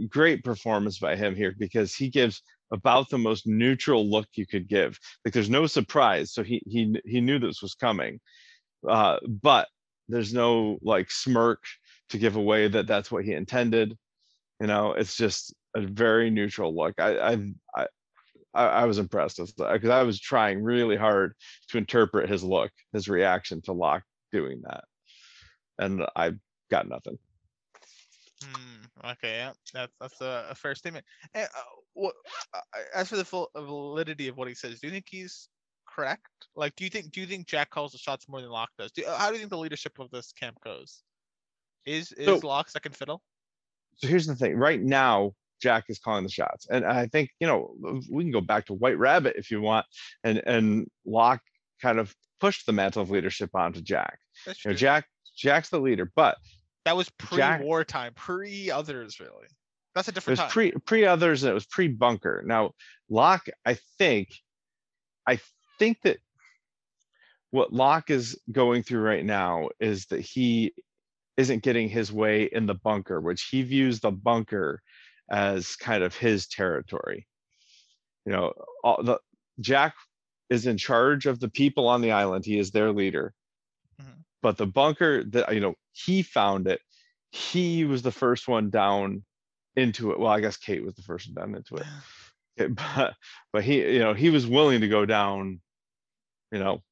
great 0.09 0.45
performance 0.45 0.99
by 0.99 1.17
him 1.17 1.35
here 1.35 1.55
because 1.59 1.95
he 1.95 2.09
gives 2.09 2.43
about 2.73 3.09
the 3.11 3.19
most 3.19 3.47
neutral 3.47 4.09
look 4.09 4.27
you 4.35 4.47
could 4.47 4.69
give. 4.69 4.99
Like 5.25 5.35
there's 5.35 5.51
no 5.51 5.67
surprise, 5.67 6.33
so 6.33 6.43
he 6.43 6.63
he 6.67 6.99
he 7.05 7.21
knew 7.21 7.39
this 7.39 7.63
was 7.63 7.75
coming, 7.75 8.21
uh, 8.89 9.19
but 9.27 9.69
there's 10.09 10.33
no 10.33 10.79
like 10.83 11.11
smirk 11.11 11.65
to 12.11 12.19
give 12.19 12.37
away 12.37 12.69
that 12.69 12.87
that's 12.87 13.11
what 13.11 13.25
he 13.25 13.33
intended. 13.33 13.97
You 14.61 14.67
know, 14.67 14.93
it's 14.93 15.17
just 15.17 15.55
a 15.75 15.81
very 15.81 16.31
neutral 16.31 16.75
look. 16.75 16.95
I 16.99 17.19
I 17.19 17.87
I, 18.55 18.65
I 18.65 18.85
was 18.87 18.99
impressed 18.99 19.39
because 19.59 19.91
I 19.91 20.03
was 20.03 20.19
trying 20.19 20.63
really 20.63 20.97
hard 20.97 21.35
to 21.69 21.79
interpret 21.79 22.31
his 22.31 22.43
look, 22.43 22.71
his 22.93 23.09
reaction 23.09 23.61
to 23.63 23.73
Locke 23.73 24.05
doing 24.33 24.63
that, 24.65 24.85
and 25.79 26.07
I 26.17 26.33
got 26.71 26.89
nothing. 26.89 27.19
Hmm. 28.45 29.11
Okay. 29.13 29.37
Yeah. 29.37 29.53
That's 29.73 29.93
that's 30.01 30.21
a, 30.21 30.47
a 30.51 30.55
fair 30.55 30.75
statement. 30.75 31.05
And, 31.35 31.49
uh, 31.57 31.63
what, 31.95 32.15
uh, 32.55 32.61
as 32.95 33.09
for 33.09 33.17
the 33.17 33.25
full 33.25 33.51
validity 33.57 34.29
of 34.29 34.37
what 34.37 34.49
he 34.49 34.55
says, 34.55 34.81
do 34.81 34.87
you 34.87 34.93
think 34.93 35.07
he's 35.09 35.49
correct? 35.87 36.27
Like, 36.55 36.75
do 36.77 36.85
you 36.85 36.91
think 36.91 37.13
do 37.13 37.21
you 37.21 37.27
think 37.27 37.47
Jack 37.47 37.71
calls 37.71 37.93
the 37.93 37.99
shots 37.99 38.29
more 38.29 38.41
than 38.41 38.51
Locke 38.51 38.71
does? 38.79 38.93
Do, 38.93 39.05
uh, 39.05 39.17
how 39.19 39.29
do 39.29 39.35
you 39.35 39.39
think 39.39 39.51
the 39.51 39.59
leadership 39.59 39.99
of 39.99 40.11
this 40.11 40.33
camp 40.33 40.59
goes? 40.65 41.03
Is 41.85 42.13
is 42.13 42.27
So- 42.27 42.47
Locke 42.47 42.69
second 42.69 42.97
fiddle? 42.97 43.23
So 43.97 44.09
here's 44.09 44.27
the 44.27 44.37
thing 44.37 44.57
right 44.57 44.83
now 44.83 45.33
jack 45.61 45.85
is 45.89 45.99
calling 45.99 46.23
the 46.25 46.31
shots 46.31 46.67
and 46.71 46.85
i 46.85 47.07
think 47.07 47.31
you 47.41 47.47
know 47.47 47.75
we 48.11 48.25
can 48.25 48.33
go 48.33 48.41
back 48.41 48.67
to 48.67 48.75
white 48.75 48.99
rabbit 48.99 49.35
if 49.37 49.51
you 49.51 49.61
want 49.61 49.87
and 50.25 50.43
and 50.47 50.87
Locke 51.07 51.41
kind 51.81 51.99
of 51.99 52.15
pushed 52.41 52.67
the 52.67 52.73
mantle 52.73 53.03
of 53.03 53.11
leadership 53.11 53.51
onto 53.55 53.81
jack 53.81 54.19
That's 54.45 54.65
you 54.65 54.71
know 54.71 54.75
true. 54.75 54.79
jack 54.79 55.07
jack's 55.37 55.71
the 55.71 55.81
leader 55.81 56.11
but 56.15 56.37
that 56.87 56.97
was 56.97 57.11
Jack- 57.35 57.59
pre 57.59 57.67
wartime, 57.67 58.13
pre 58.15 58.71
others, 58.71 59.19
really. 59.19 59.49
That's 59.97 60.07
a 60.07 60.13
different 60.13 60.39
it 60.39 60.43
was 60.43 60.47
time. 60.47 60.51
pre 60.53 60.71
pre 60.71 61.05
others 61.05 61.43
and 61.43 61.51
it 61.51 61.55
was 61.55 61.67
pre 61.67 61.89
bunker 61.89 62.45
now 62.47 62.73
Locke 63.11 63.49
i 63.65 63.77
think 63.99 64.29
i 65.27 65.41
think 65.81 65.99
that 66.05 66.19
what 67.51 67.73
Locke 67.73 68.11
is 68.11 68.39
going 68.53 68.83
through 68.85 69.01
right 69.01 69.25
now 69.25 69.71
is 69.81 70.07
that 70.07 70.21
he 70.21 70.75
isn't 71.37 71.63
getting 71.63 71.89
his 71.89 72.13
way 72.13 72.45
in 72.45 72.67
the 72.67 72.75
bunker 72.75 73.21
which 73.21 73.43
he 73.51 73.63
views 73.63 74.01
the 74.01 74.11
bunker 74.11 74.81
as 75.31 75.77
kind 75.77 76.03
of 76.03 76.15
his 76.17 76.47
territory 76.47 77.27
you 78.25 78.33
know 78.33 78.53
all 78.85 79.03
the 79.03 79.19
jack 79.61 79.95
is 80.51 80.67
in 80.67 80.77
charge 80.79 81.27
of 81.27 81.41
the 81.41 81.49
people 81.49 81.89
on 81.89 82.01
the 82.01 82.13
island 82.13 82.45
he 82.45 82.59
is 82.59 82.71
their 82.71 82.93
leader 82.93 83.33
Mhm. 84.01 84.25
but 84.43 84.57
the 84.59 84.67
bunker 84.67 85.25
that 85.25 85.53
you 85.55 85.61
know 85.61 85.75
he 85.93 86.23
found 86.23 86.67
it 86.67 86.81
he 87.31 87.85
was 87.85 88.03
the 88.03 88.13
first 88.13 88.47
one 88.49 88.71
down 88.71 89.25
into 89.75 90.13
it 90.13 90.19
well 90.19 90.31
i 90.33 90.41
guess 90.41 90.57
kate 90.57 90.85
was 90.85 90.95
the 90.95 91.03
first 91.03 91.29
one 91.29 91.35
down 91.35 91.55
into 91.57 91.77
it 91.77 91.87
Okay, 92.59 92.73
but 92.97 93.15
but 93.53 93.65
he 93.65 93.81
you 93.95 93.99
know 93.99 94.15
he 94.15 94.31
was 94.31 94.47
willing 94.47 94.81
to 94.83 94.89
go 94.89 95.05
down 95.07 95.61
you 96.53 96.59
know 96.59 96.83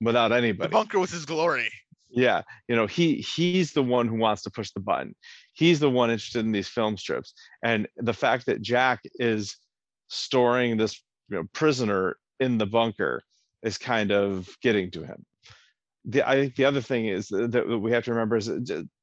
without 0.00 0.32
anybody. 0.32 0.68
the 0.68 0.72
bunker 0.72 0.98
was 0.98 1.10
his 1.10 1.24
glory. 1.26 1.70
Yeah 2.10 2.42
you 2.68 2.76
know 2.76 2.86
he 2.86 3.16
he's 3.16 3.72
the 3.72 3.82
one 3.82 4.08
who 4.08 4.16
wants 4.16 4.42
to 4.42 4.50
push 4.50 4.70
the 4.72 4.80
button. 4.80 5.14
He's 5.52 5.80
the 5.80 5.90
one 5.90 6.10
interested 6.10 6.44
in 6.44 6.52
these 6.52 6.68
film 6.68 6.96
strips. 6.96 7.34
And 7.62 7.88
the 7.96 8.14
fact 8.14 8.46
that 8.46 8.62
jack 8.62 9.00
is 9.14 9.56
storing 10.08 10.76
this 10.76 11.02
you 11.28 11.36
know 11.36 11.44
prisoner 11.52 12.16
in 12.40 12.58
the 12.58 12.66
bunker 12.66 13.22
is 13.62 13.78
kind 13.78 14.10
of 14.10 14.48
getting 14.62 14.90
to 14.92 15.02
him. 15.04 15.24
The 16.06 16.28
i 16.28 16.34
think 16.34 16.56
the 16.56 16.64
other 16.64 16.80
thing 16.80 17.06
is 17.06 17.28
that 17.28 17.80
we 17.80 17.92
have 17.92 18.04
to 18.04 18.12
remember 18.12 18.36
is 18.36 18.50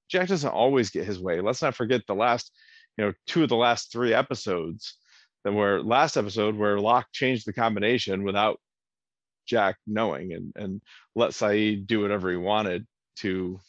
jack 0.10 0.28
doesn't 0.28 0.50
always 0.50 0.90
get 0.90 1.06
his 1.06 1.20
way. 1.20 1.42
Let's 1.42 1.62
not 1.62 1.76
forget 1.76 2.02
the 2.08 2.16
last 2.16 2.52
you 2.98 3.06
know 3.06 3.14
two 3.28 3.44
of 3.44 3.50
the 3.50 3.56
last 3.56 3.92
three 3.92 4.14
episodes 4.14 4.96
that 5.44 5.54
were 5.54 5.82
last 5.82 6.18
episode 6.18 6.56
where 6.56 6.80
Locke 6.80 7.08
changed 7.12 7.46
the 7.46 7.54
combination 7.54 8.24
without 8.24 8.60
Jack 9.46 9.78
knowing 9.86 10.34
and 10.34 10.54
and 10.56 10.82
let 11.16 11.32
Sayid 11.32 11.88
do 11.88 12.02
whatever 12.02 12.30
he 12.30 12.38
wanted 12.38 12.86
to 13.18 13.60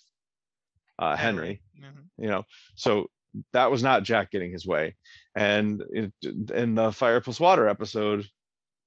uh, 0.98 1.16
Henry. 1.16 1.62
Mhm. 1.78 2.08
You 2.18 2.28
know, 2.28 2.44
so 2.74 3.08
that 3.52 3.70
was 3.70 3.82
not 3.82 4.02
Jack 4.02 4.30
getting 4.30 4.52
his 4.52 4.66
way. 4.66 4.96
And 5.34 5.82
it, 5.90 6.12
in 6.52 6.74
the 6.74 6.92
Fire 6.92 7.20
Plus 7.20 7.38
Water 7.38 7.68
episode, 7.68 8.26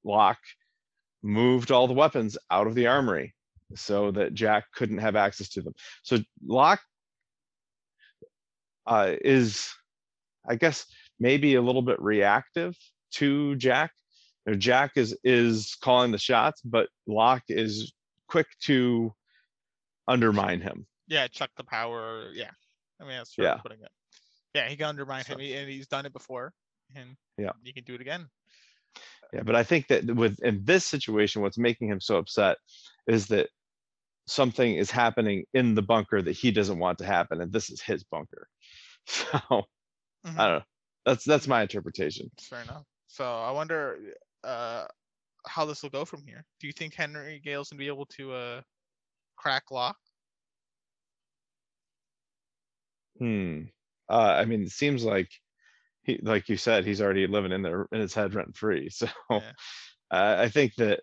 Locke 0.04 0.42
moved 1.24 1.72
all 1.72 1.88
the 1.88 1.94
weapons 1.94 2.38
out 2.50 2.68
of 2.68 2.76
the 2.76 2.88
armory 2.88 3.36
so 3.76 4.12
that 4.12 4.34
Jack 4.34 4.66
couldn't 4.74 4.98
have 4.98 5.16
access 5.16 5.50
to 5.50 5.62
them. 5.62 5.74
So 6.04 6.18
Locke 6.46 6.82
uh, 8.86 9.16
is, 9.24 9.70
I 10.48 10.56
guess, 10.56 10.86
maybe 11.20 11.56
a 11.56 11.62
little 11.62 11.84
bit 11.84 12.02
reactive 12.02 12.76
to 13.12 13.56
Jack. 13.56 13.92
You 14.46 14.54
know, 14.54 14.58
Jack 14.58 14.94
is 14.96 15.18
is 15.24 15.78
calling 15.82 16.12
the 16.12 16.18
shots, 16.18 16.62
but 16.62 16.90
Locke 17.08 17.44
is 17.48 17.94
quick 18.28 18.48
to 18.64 19.14
undermine 20.08 20.62
him. 20.62 20.86
Yeah, 21.08 21.28
chuck 21.28 21.52
the 21.58 21.64
power. 21.64 22.30
Yeah, 22.34 22.52
I 23.00 23.04
mean 23.04 23.18
that's 23.18 23.38
Yeah. 23.38 23.56
putting 23.56 23.82
it. 23.82 23.92
Yeah, 24.54 24.68
he 24.70 24.76
can 24.76 24.88
undermine 24.88 25.24
So- 25.26 25.38
him, 25.38 25.40
and 25.42 25.70
he's 25.70 25.88
done 25.88 26.06
it 26.06 26.14
before, 26.14 26.54
and 26.96 27.16
Yeah. 27.38 27.52
he 27.64 27.74
can 27.74 27.84
do 27.84 27.96
it 27.96 28.02
again. 28.02 28.30
Yeah, 29.34 29.44
but 29.44 29.56
I 29.56 29.64
think 29.64 29.88
that 29.88 30.06
with 30.06 30.40
in 30.44 30.66
this 30.66 30.86
situation, 30.86 31.42
what's 31.42 31.58
making 31.58 31.88
him 31.90 32.02
so 32.02 32.18
upset 32.18 32.58
is 33.08 33.28
that 33.28 33.50
something 34.28 34.76
is 34.76 34.92
happening 34.92 35.46
in 35.54 35.74
the 35.76 35.82
bunker 35.82 36.22
that 36.22 36.34
he 36.34 36.52
doesn't 36.52 36.80
want 36.80 36.98
to 37.00 37.06
happen, 37.06 37.42
and 37.42 37.52
this 37.52 37.70
is 37.70 37.82
his 37.82 38.04
bunker. 38.04 38.48
So 39.08 39.68
Mhm. 40.26 40.38
I 40.38 40.48
don't 40.48 40.60
know. 40.60 40.66
That's 41.06 41.24
that's 41.24 41.48
my 41.48 41.64
interpretation. 41.64 42.30
Fair 42.40 42.62
enough. 42.62 42.86
So 43.08 43.26
I 43.26 43.52
wonder 43.52 44.16
uh, 44.44 44.88
how 45.48 45.66
this 45.66 45.82
will 45.82 45.90
go 45.90 46.06
from 46.06 46.24
here. 46.26 46.46
Do 46.60 46.68
you 46.68 46.74
think 46.74 46.94
Henry 46.94 47.40
Gale's 47.40 47.70
gonna 47.70 47.80
be 47.80 47.88
able 47.88 48.06
to 48.18 48.34
uh, 48.34 48.62
crack 49.42 49.72
Locke? 49.72 49.98
Hmm. 53.20 53.64
Uh, 54.10 54.36
I 54.40 54.46
mean, 54.46 54.64
it 54.64 54.72
seems 54.72 55.04
like 55.04 55.30
he, 56.04 56.20
like 56.22 56.50
you 56.50 56.58
said, 56.58 56.86
he's 56.86 57.02
already 57.02 57.28
living 57.28 57.52
in 57.52 57.62
there 57.62 57.88
in 57.92 58.02
his 58.02 58.14
head 58.14 58.34
rent 58.36 58.56
free. 58.56 58.90
So 58.92 59.08
Yeah. 59.30 59.54
uh, 60.12 60.36
I 60.40 60.50
think 60.50 60.76
that 60.76 61.02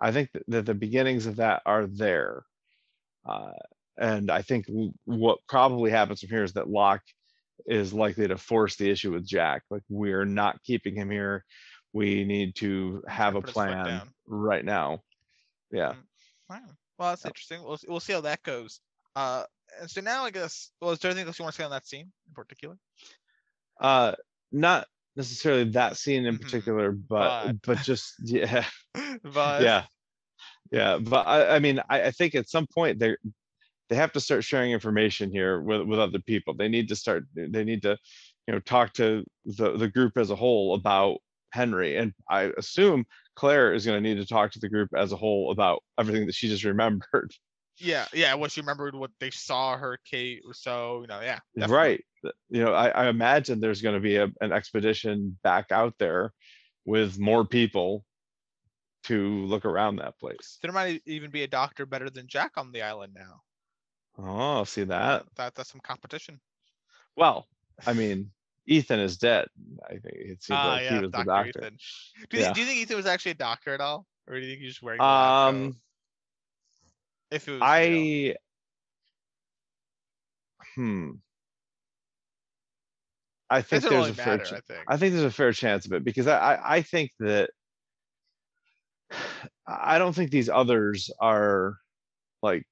I 0.00 0.12
think 0.12 0.30
that, 0.32 0.42
that 0.48 0.66
the 0.66 0.74
beginnings 0.74 1.26
of 1.26 1.36
that 1.36 1.62
are 1.66 1.86
there. 1.86 2.44
Uh, 3.28 3.52
and 3.98 4.30
I 4.30 4.42
think 4.42 4.66
what 5.04 5.38
probably 5.48 5.90
happens 5.90 6.20
from 6.20 6.30
here 6.30 6.44
is 6.44 6.52
that 6.54 6.70
Locke 6.70 7.02
is 7.66 7.92
likely 7.92 8.28
to 8.28 8.38
force 8.38 8.76
the 8.76 8.90
issue 8.90 9.12
with 9.12 9.26
Jack. 9.26 9.62
Like 9.70 9.82
we're 9.88 10.24
not 10.24 10.62
keeping 10.62 10.94
him 10.94 11.10
here. 11.10 11.44
we 11.92 12.24
need 12.24 12.54
to 12.56 13.02
have 13.08 13.34
a 13.34 13.40
put 13.40 13.48
his 13.48 13.54
foot 13.54 13.64
plan 13.64 14.02
right 14.26 14.64
now. 14.64 15.00
Yeah. 15.70 15.92
Mm. 15.92 15.96
Wow. 16.50 16.60
Well, 16.98 17.08
that's 17.10 17.24
interesting. 17.24 17.62
We'll 17.62 17.78
we'll 17.86 18.00
see 18.00 18.12
how 18.12 18.20
that 18.22 18.42
goes. 18.42 18.80
Uh, 19.14 19.44
and 19.80 19.90
so 19.90 20.00
now 20.00 20.24
I 20.24 20.30
guess. 20.30 20.70
Well, 20.80 20.90
is 20.92 20.98
there 20.98 21.10
anything 21.10 21.26
else 21.26 21.38
you 21.38 21.44
want 21.44 21.54
to 21.54 21.60
say 21.60 21.64
on 21.64 21.70
that 21.70 21.86
scene 21.86 22.10
in 22.28 22.34
particular? 22.34 22.76
Uh, 23.80 24.14
not 24.50 24.86
necessarily 25.16 25.64
that 25.70 25.96
scene 25.96 26.26
in 26.26 26.36
Mhm. 26.36 26.42
particular, 26.42 26.92
but 26.92 27.46
But- 27.46 27.62
but 27.62 27.78
just 27.82 28.14
yeah, 28.24 28.64
but 29.22 29.62
yeah, 29.62 29.84
yeah. 30.70 30.98
But 30.98 31.26
I, 31.26 31.56
I 31.56 31.58
mean, 31.58 31.80
I, 31.88 32.04
I 32.04 32.10
think 32.10 32.34
at 32.34 32.48
some 32.48 32.66
point 32.74 32.98
they 32.98 33.16
they 33.88 33.96
have 33.96 34.12
to 34.12 34.20
start 34.20 34.44
sharing 34.44 34.72
information 34.72 35.30
here 35.30 35.60
with 35.60 35.82
with 35.82 35.98
other 35.98 36.18
people. 36.20 36.54
They 36.54 36.68
need 36.68 36.88
to 36.88 36.96
start. 36.96 37.24
They 37.34 37.64
need 37.64 37.82
to, 37.82 37.96
you 38.46 38.54
know, 38.54 38.60
talk 38.60 38.92
to 38.94 39.24
the 39.44 39.76
the 39.76 39.88
group 39.88 40.16
as 40.16 40.30
a 40.30 40.36
whole 40.36 40.74
about 40.74 41.18
Henry, 41.52 41.96
and 41.96 42.12
I 42.28 42.52
assume 42.58 43.06
Claire 43.38 43.72
is 43.72 43.86
going 43.86 44.02
to 44.02 44.08
need 44.08 44.20
to 44.20 44.26
talk 44.26 44.50
to 44.50 44.58
the 44.58 44.68
group 44.68 44.90
as 44.96 45.12
a 45.12 45.16
whole 45.16 45.52
about 45.52 45.84
everything 45.96 46.26
that 46.26 46.34
she 46.34 46.48
just 46.48 46.64
remembered. 46.64 47.32
yeah, 47.78 48.04
yeah. 48.12 48.34
What 48.34 48.50
she 48.50 48.60
remembered, 48.60 48.96
what 48.96 49.12
they 49.20 49.30
saw 49.30 49.76
her, 49.76 49.96
Kate 50.04 50.42
Rousseau. 50.44 51.02
You 51.02 51.06
know, 51.06 51.20
yeah. 51.20 51.38
definitely. 51.56 51.76
Right. 51.76 52.04
You 52.50 52.64
know, 52.64 52.74
I, 52.74 52.88
I 52.88 53.08
imagine 53.08 53.60
there's 53.60 53.80
going 53.80 53.94
to 53.94 54.00
be 54.00 54.16
a, 54.16 54.26
an 54.40 54.50
expedition 54.50 55.38
back 55.44 55.70
out 55.70 55.94
there 56.00 56.32
with 56.84 57.16
more 57.16 57.44
people 57.44 58.04
to 59.04 59.46
look 59.46 59.64
around 59.64 59.96
that 59.96 60.18
place. 60.18 60.58
There 60.60 60.72
might 60.72 61.00
even 61.06 61.30
be 61.30 61.44
a 61.44 61.48
doctor 61.48 61.86
better 61.86 62.10
than 62.10 62.26
Jack 62.26 62.52
on 62.56 62.72
the 62.72 62.82
island 62.82 63.14
now. 63.14 63.42
Oh, 64.18 64.62
I 64.62 64.64
see 64.64 64.82
that? 64.82 65.26
That 65.36 65.54
that's 65.54 65.70
some 65.70 65.80
competition. 65.80 66.40
Well, 67.16 67.46
I 67.86 67.92
mean, 67.92 68.32
Ethan 68.68 69.00
is 69.00 69.16
dead. 69.16 69.46
I 69.84 69.92
think 69.92 70.02
it 70.14 70.42
seems 70.42 70.58
Ah, 70.58 70.74
like 70.74 70.82
yeah, 70.82 70.96
he 70.96 71.00
was 71.00 71.10
Dr. 71.12 71.24
the 71.24 71.30
doctor. 71.30 71.58
Ethan. 71.60 71.78
Do 72.30 72.36
you, 72.36 72.42
Yeah. 72.42 72.44
think, 72.44 72.54
do 72.54 72.60
you 72.60 72.66
think 72.66 72.78
Ethan 72.80 72.96
was 72.96 73.06
actually 73.06 73.30
a 73.32 73.34
doctor 73.34 73.74
at 73.74 73.80
all, 73.80 74.06
or 74.26 74.34
do 74.34 74.40
you 74.40 74.48
think 74.50 74.60
he 74.60 74.66
was 74.66 74.74
just 74.74 74.82
wearing? 74.82 75.00
Um, 75.00 75.76
if 77.30 77.48
it 77.48 77.52
was? 77.52 77.62
I, 77.64 78.34
hmm. 80.74 81.10
I 83.50 83.62
think 83.62 83.82
doesn't 83.82 83.98
there's 83.98 84.10
a 84.10 84.14
fair, 84.14 84.36
matter. 84.36 84.44
ch- 84.44 84.52
I 84.52 84.60
think. 84.60 84.84
I 84.86 84.96
think 84.98 85.12
there's 85.14 85.24
a 85.24 85.30
fair 85.30 85.52
chance 85.52 85.86
of 85.86 85.92
it 85.92 86.04
because 86.04 86.26
I, 86.26 86.36
I, 86.36 86.76
I 86.76 86.82
think 86.82 87.12
that 87.20 87.48
I 89.66 89.98
don't 89.98 90.12
think 90.12 90.30
these 90.30 90.50
others 90.50 91.10
are 91.18 91.76
like 92.42 92.64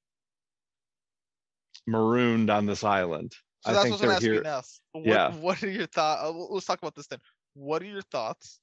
marooned 1.87 2.51
on 2.51 2.67
this 2.67 2.85
island. 2.85 3.33
So 3.67 3.71
I 3.71 3.75
that's 3.75 3.85
think 3.89 4.01
what 4.01 4.05
I'm 4.05 4.11
asking 4.17 4.33
here. 4.33 4.43
now. 4.43 4.63
What, 4.93 5.05
Yeah. 5.07 5.35
What 5.37 5.63
are 5.63 5.69
your 5.71 5.87
thoughts? 5.87 6.33
Let's 6.51 6.67
talk 6.67 6.79
about 6.79 6.95
this 6.95 7.07
then. 7.09 7.19
What 7.55 7.83
are 7.83 7.87
your 7.87 8.03
thoughts 8.03 8.61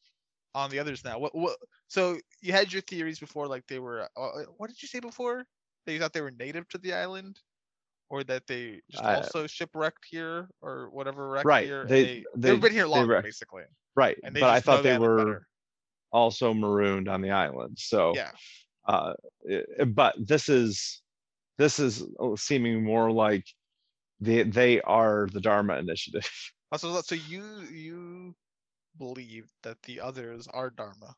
on 0.56 0.70
the 0.70 0.80
others 0.80 1.04
now? 1.04 1.20
What 1.20 1.36
what? 1.36 1.58
So 1.88 2.18
you 2.42 2.54
had 2.54 2.72
your 2.72 2.82
theories 2.84 3.20
before, 3.20 3.48
like 3.48 3.66
they 3.68 3.80
were. 3.80 4.08
Uh, 4.18 4.22
uh, 4.22 4.44
what 4.58 4.70
did 4.70 4.82
you 4.82 4.88
say 4.88 5.00
before? 5.00 5.46
That 5.86 5.94
you 5.94 6.00
thought 6.00 6.14
they 6.14 6.22
were 6.22 6.32
native 6.32 6.68
to 6.70 6.78
the 6.78 6.94
island, 6.94 7.40
or 8.10 8.24
that 8.24 8.48
they 8.48 8.82
just 8.90 9.04
I- 9.04 9.16
also 9.16 9.46
shipwrecked 9.48 10.06
here, 10.10 10.48
or 10.62 10.90
whatever 10.92 11.28
wrecked 11.30 11.46
Right, 11.46 11.66
here. 11.66 11.86
they- 11.86 12.04
they, 12.04 12.26
they- 12.38 12.50
have 12.50 12.62
been 12.62 12.72
here 12.72 12.86
longer, 12.88 13.22
basically. 13.22 13.64
Right, 13.96 14.18
And 14.24 14.34
but 14.34 14.44
I 14.50 14.60
thought 14.62 14.82
they 14.84 14.98
were 14.98 15.18
better. 15.18 15.48
also 16.14 16.54
marooned 16.54 17.08
on 17.10 17.22
the 17.22 17.30
island. 17.32 17.78
So, 17.78 18.14
Yeah. 18.16 18.32
uh, 18.88 19.14
but 19.88 20.16
this 20.18 20.48
is 20.50 21.02
this 21.60 21.78
is 21.80 22.04
uh, 22.20 22.36
seeming 22.36 22.84
more 22.84 23.12
like 23.12 23.46
they 24.24 24.44
they 24.44 24.82
are 24.82 25.28
the 25.32 25.42
Dharma 25.42 25.78
Initiative. 25.78 26.30
So, 26.76 27.02
so 27.02 27.16
you 27.16 27.62
you 27.62 28.36
believe 28.98 29.54
that 29.64 29.84
the 29.84 30.00
others 30.02 30.48
are 30.48 30.70
Dharma, 30.70 31.16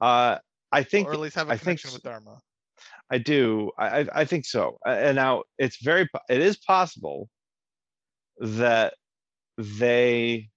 Uh, 0.00 0.38
I 0.72 0.82
think 0.82 1.08
or 1.08 1.14
at 1.14 1.20
least 1.20 1.36
have 1.36 1.48
a 1.48 1.52
I 1.52 1.56
connection 1.56 1.92
s- 1.94 2.00
with 2.00 2.02
Dharma. 2.02 2.42
I 3.10 3.18
do. 3.18 3.70
I, 3.78 4.00
I- 4.00 4.20
I 4.20 4.24
think 4.24 4.44
so. 4.46 4.78
And 4.86 5.16
now 5.16 5.44
it's 5.58 5.82
very, 5.82 6.08
it 6.28 6.40
is 6.40 6.56
possible 6.58 7.30
that 8.38 8.94
they 9.58 10.50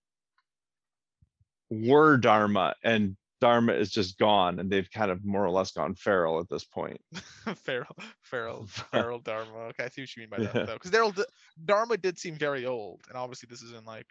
were 1.70 2.18
Dharma 2.18 2.76
and 2.84 3.16
Dharma 3.40 3.74
is 3.74 3.90
just 3.90 4.18
gone 4.18 4.60
and 4.60 4.70
they've 4.70 4.90
kind 4.92 5.12
of 5.12 5.26
more 5.26 5.46
or 5.46 5.50
less 5.52 5.72
gone 5.72 5.96
feral 5.96 6.40
at 6.40 6.50
this 6.50 6.66
point. 6.66 7.00
feral, 7.56 7.96
feral, 8.22 8.68
feral 8.92 9.20
Dharma. 9.20 9.58
Okay, 9.70 9.86
I 9.86 9.90
see 9.90 10.02
what 10.02 10.16
you 10.16 10.22
mean 10.22 10.30
by 10.30 10.40
that 10.40 10.56
Yeah. 10.56 10.66
though, 10.66 10.74
because 10.74 10.92
Daryl 10.92 11.24
Dharma 11.66 11.98
did 11.98 12.20
seem 12.20 12.36
very 12.36 12.66
old, 12.66 13.02
and 13.08 13.18
obviously 13.18 13.48
this 13.50 13.62
is 13.62 13.74
in 13.74 13.86
like 13.86 14.08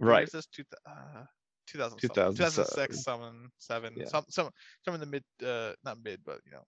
Right. 0.00 0.24
Is 0.24 0.30
this 0.32 0.46
two, 0.46 0.64
uh, 0.86 1.24
2000 1.66 1.98
2000 2.00 2.36
2006, 2.36 3.04
seven, 3.04 3.50
seven, 3.58 3.94
Yeah. 3.96 4.06
some, 4.06 4.24
some, 4.28 4.50
some 4.84 4.94
in 4.94 5.00
the 5.00 5.06
mid, 5.06 5.24
uh, 5.44 5.74
not 5.84 6.02
mid, 6.02 6.20
but 6.24 6.40
you 6.44 6.52
know. 6.52 6.64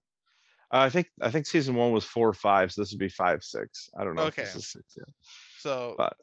Uh, 0.73 0.79
I 0.81 0.91
think, 0.91 1.09
I 1.21 1.31
think 1.31 1.47
season 1.47 1.75
one 1.75 1.93
was 1.93 2.05
four, 2.05 2.29
or 2.29 2.33
five, 2.33 2.73
so 2.73 2.81
this 2.81 2.93
would 2.93 2.99
be 3.01 3.09
five, 3.09 3.43
six. 3.43 3.91
I 3.99 4.05
don't 4.05 4.15
know 4.15 4.23
Okay. 4.23 4.43
is 4.43 4.53
six 4.53 4.85
yet. 4.97 5.09
So, 5.59 5.95
But- 5.99 6.17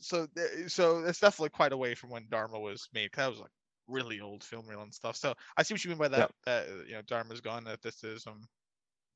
so, 0.00 0.26
so 0.66 1.04
it's 1.04 1.20
definitely 1.20 1.50
quite 1.50 1.72
away 1.72 1.94
from 1.94 2.10
when 2.10 2.26
Dharma 2.28 2.58
was 2.58 2.88
made. 2.92 3.12
'cause 3.12 3.22
that 3.22 3.30
was 3.30 3.40
like 3.40 3.50
really 3.88 4.20
old 4.20 4.42
film 4.42 4.66
reel 4.68 4.82
and 4.82 4.94
stuff. 4.94 5.16
So 5.16 5.34
I 5.56 5.62
see 5.62 5.74
what 5.74 5.84
you 5.84 5.90
mean 5.90 5.98
by 5.98 6.08
that. 6.08 6.18
Yep. 6.18 6.32
That 6.46 6.66
uh, 6.68 6.84
you 6.86 6.94
know, 6.94 7.02
Dharma's 7.02 7.40
gone. 7.40 7.64
That 7.64 7.82
this 7.82 8.04
is 8.04 8.26
um 8.26 8.46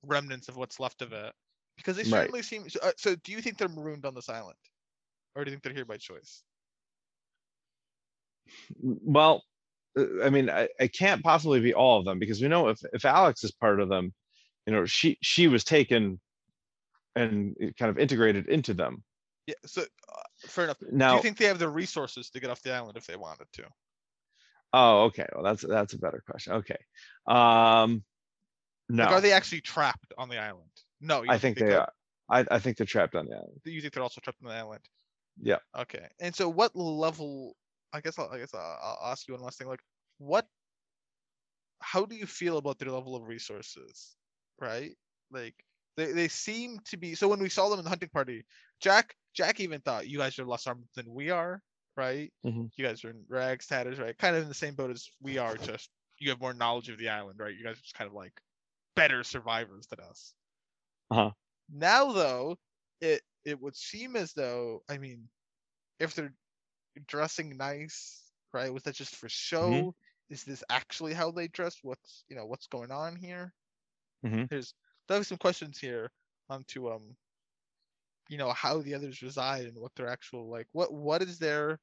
remnants 0.02 0.48
of 0.48 0.56
what's 0.56 0.80
left 0.80 1.02
of 1.02 1.12
it. 1.12 1.32
Because 1.76 1.96
they 1.96 2.04
Right. 2.04 2.10
certainly 2.10 2.42
seem. 2.42 2.68
So, 2.68 2.80
uh, 2.82 2.92
so 2.96 3.14
do 3.16 3.32
you 3.32 3.42
think 3.42 3.58
they're 3.58 3.68
marooned 3.68 4.06
on 4.06 4.14
this 4.14 4.28
island, 4.28 4.56
or 5.34 5.44
do 5.44 5.50
you 5.50 5.54
think 5.54 5.62
they're 5.62 5.74
here 5.74 5.84
by 5.84 5.98
choice? 5.98 6.42
Well, 8.80 9.42
uh, 9.98 10.22
I 10.24 10.30
mean, 10.30 10.48
I, 10.48 10.68
I 10.80 10.86
can't 10.88 11.22
possibly 11.22 11.60
be 11.60 11.74
all 11.74 11.98
of 11.98 12.04
them 12.04 12.18
because 12.18 12.40
we 12.40 12.48
know 12.48 12.68
if, 12.68 12.78
if 12.92 13.04
Alex 13.04 13.44
is 13.44 13.52
part 13.52 13.80
of 13.80 13.88
them, 13.88 14.14
you 14.66 14.72
know, 14.72 14.86
she, 14.86 15.18
she 15.20 15.48
was 15.48 15.64
taken 15.64 16.20
and 17.14 17.56
kind 17.78 17.90
of 17.90 17.98
integrated 17.98 18.48
into 18.48 18.72
them. 18.72 19.02
Yeah. 19.46 19.54
So 19.64 19.82
uh, 19.82 20.22
fair 20.46 20.64
enough. 20.64 20.78
Now, 20.90 21.10
do 21.10 21.16
you 21.16 21.22
think 21.22 21.38
they 21.38 21.46
have 21.46 21.58
the 21.58 21.68
resources 21.68 22.30
to 22.30 22.40
get 22.40 22.50
off 22.50 22.62
the 22.62 22.72
island 22.72 22.96
if 22.96 23.06
they 23.06 23.16
wanted 23.16 23.46
to? 23.54 23.64
Oh, 24.72 25.04
okay. 25.04 25.26
Well, 25.34 25.44
that's, 25.44 25.62
that's 25.62 25.94
a 25.94 25.98
better 25.98 26.22
question. 26.28 26.54
Okay. 26.54 26.78
Um, 27.26 28.02
no, 28.88 29.04
Like, 29.04 29.12
are 29.12 29.20
they 29.20 29.32
actually 29.32 29.62
trapped 29.62 30.12
on 30.16 30.28
the 30.28 30.38
island? 30.38 30.70
No. 31.00 31.22
I 31.22 31.26
don't 31.26 31.38
think 31.40 31.58
they 31.58 31.66
could. 31.66 31.74
are. 31.74 31.92
I, 32.28 32.44
I 32.50 32.58
think 32.58 32.76
they're 32.76 32.86
trapped 32.86 33.14
on 33.14 33.26
the 33.26 33.34
island. 33.36 33.60
You 33.64 33.80
think 33.80 33.94
they're 33.94 34.02
also 34.02 34.20
trapped 34.20 34.38
on 34.42 34.48
the 34.48 34.54
island? 34.56 34.80
Yeah. 35.40 35.58
Okay. 35.78 36.06
And 36.20 36.34
so, 36.34 36.48
what 36.48 36.74
level? 36.74 37.54
I 37.92 38.00
guess 38.00 38.18
I'll, 38.18 38.28
I 38.32 38.38
guess 38.38 38.54
I'll, 38.54 38.78
I'll 39.00 39.12
ask 39.12 39.28
you 39.28 39.34
one 39.34 39.42
last 39.42 39.58
thing. 39.58 39.68
Like, 39.68 39.82
what? 40.18 40.46
How 41.80 42.04
do 42.04 42.16
you 42.16 42.26
feel 42.26 42.58
about 42.58 42.78
their 42.78 42.90
level 42.90 43.14
of 43.14 43.28
resources? 43.28 44.16
Right? 44.60 44.96
Like, 45.30 45.54
they 45.96 46.12
they 46.12 46.28
seem 46.28 46.78
to 46.86 46.96
be. 46.96 47.14
So 47.14 47.28
when 47.28 47.40
we 47.40 47.48
saw 47.48 47.68
them 47.68 47.78
in 47.78 47.84
the 47.84 47.90
hunting 47.90 48.08
party, 48.08 48.44
Jack 48.80 49.14
Jack 49.34 49.60
even 49.60 49.80
thought 49.80 50.08
you 50.08 50.18
guys 50.18 50.38
are 50.38 50.46
less 50.46 50.66
armed 50.66 50.84
than 50.94 51.06
we 51.12 51.30
are. 51.30 51.60
Right? 51.96 52.32
Mhm. 52.44 52.70
You 52.76 52.84
guys 52.86 53.04
are 53.04 53.10
in 53.10 53.24
rags, 53.28 53.66
tatters, 53.66 53.98
right? 53.98 54.16
Kind 54.18 54.36
of 54.36 54.42
in 54.42 54.48
the 54.48 54.54
same 54.54 54.74
boat 54.74 54.90
as 54.90 55.08
we 55.20 55.38
are. 55.38 55.56
Just 55.56 55.90
you 56.18 56.30
have 56.30 56.40
more 56.40 56.54
knowledge 56.54 56.88
of 56.90 56.98
the 56.98 57.08
island, 57.08 57.38
right? 57.40 57.54
You 57.56 57.64
guys 57.64 57.78
are 57.78 57.82
just 57.82 57.94
kind 57.94 58.08
of 58.08 58.14
like 58.14 58.40
better 58.96 59.24
survivors 59.24 59.86
than 59.88 60.00
us. 60.00 60.34
Uh-huh. 61.10 61.32
Now 61.68 62.12
though, 62.12 62.58
it 63.00 63.22
it 63.44 63.60
would 63.60 63.76
seem 63.76 64.16
as 64.16 64.32
though 64.32 64.82
I 64.88 64.98
mean, 64.98 65.28
if 66.00 66.14
they're 66.14 66.34
dressing 67.06 67.56
nice, 67.56 68.32
right? 68.52 68.72
Was 68.72 68.84
that 68.84 68.96
just 68.96 69.16
for 69.16 69.28
show? 69.28 69.94
Is 70.30 70.44
this 70.44 70.64
actually 70.70 71.14
how 71.14 71.30
they 71.32 71.48
dress? 71.48 71.78
What's 71.82 72.24
you 72.28 72.36
know 72.36 72.46
what's 72.46 72.68
going 72.68 72.92
on 72.92 73.16
here? 73.16 73.54
Mhm. 74.22 74.48
There's 74.50 74.74
there's 75.08 75.28
some 75.28 75.38
questions 75.38 75.78
here 75.78 76.12
onto 76.50 76.90
um, 76.90 77.16
you 78.28 78.38
know 78.38 78.52
how 78.52 78.80
the 78.80 78.94
others 78.94 79.22
reside 79.22 79.66
and 79.66 79.78
what 79.78 79.94
their 79.94 80.08
actual 80.08 80.48
like 80.48 80.66
what 80.72 80.92
what 80.92 81.22
is 81.22 81.38
their 81.38 81.78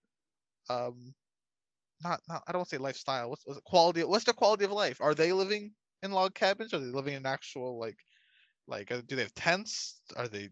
um, 0.70 1.14
not 2.04 2.22
not 2.28 2.44
I 2.48 2.52
don't 2.52 2.68
say 2.68 2.78
lifestyle. 2.78 3.30
What's, 3.30 3.46
what's 3.46 3.58
the 3.58 3.64
quality? 3.64 4.04
What's 4.04 4.26
their 4.26 4.34
quality 4.34 4.66
of 4.66 4.72
life? 4.72 5.00
Are 5.02 5.16
they 5.16 5.32
living 5.32 5.72
in 6.02 6.12
log 6.12 6.34
cabins? 6.34 6.74
Are 6.74 6.80
they 6.80 6.86
living 6.86 7.16
in 7.16 7.26
actual 7.26 7.80
like 7.80 7.98
like 8.68 8.92
uh, 8.92 9.02
do 9.06 9.16
they 9.16 9.24
have 9.24 9.34
tents? 9.34 10.02
Are 10.16 10.28
they 10.28 10.50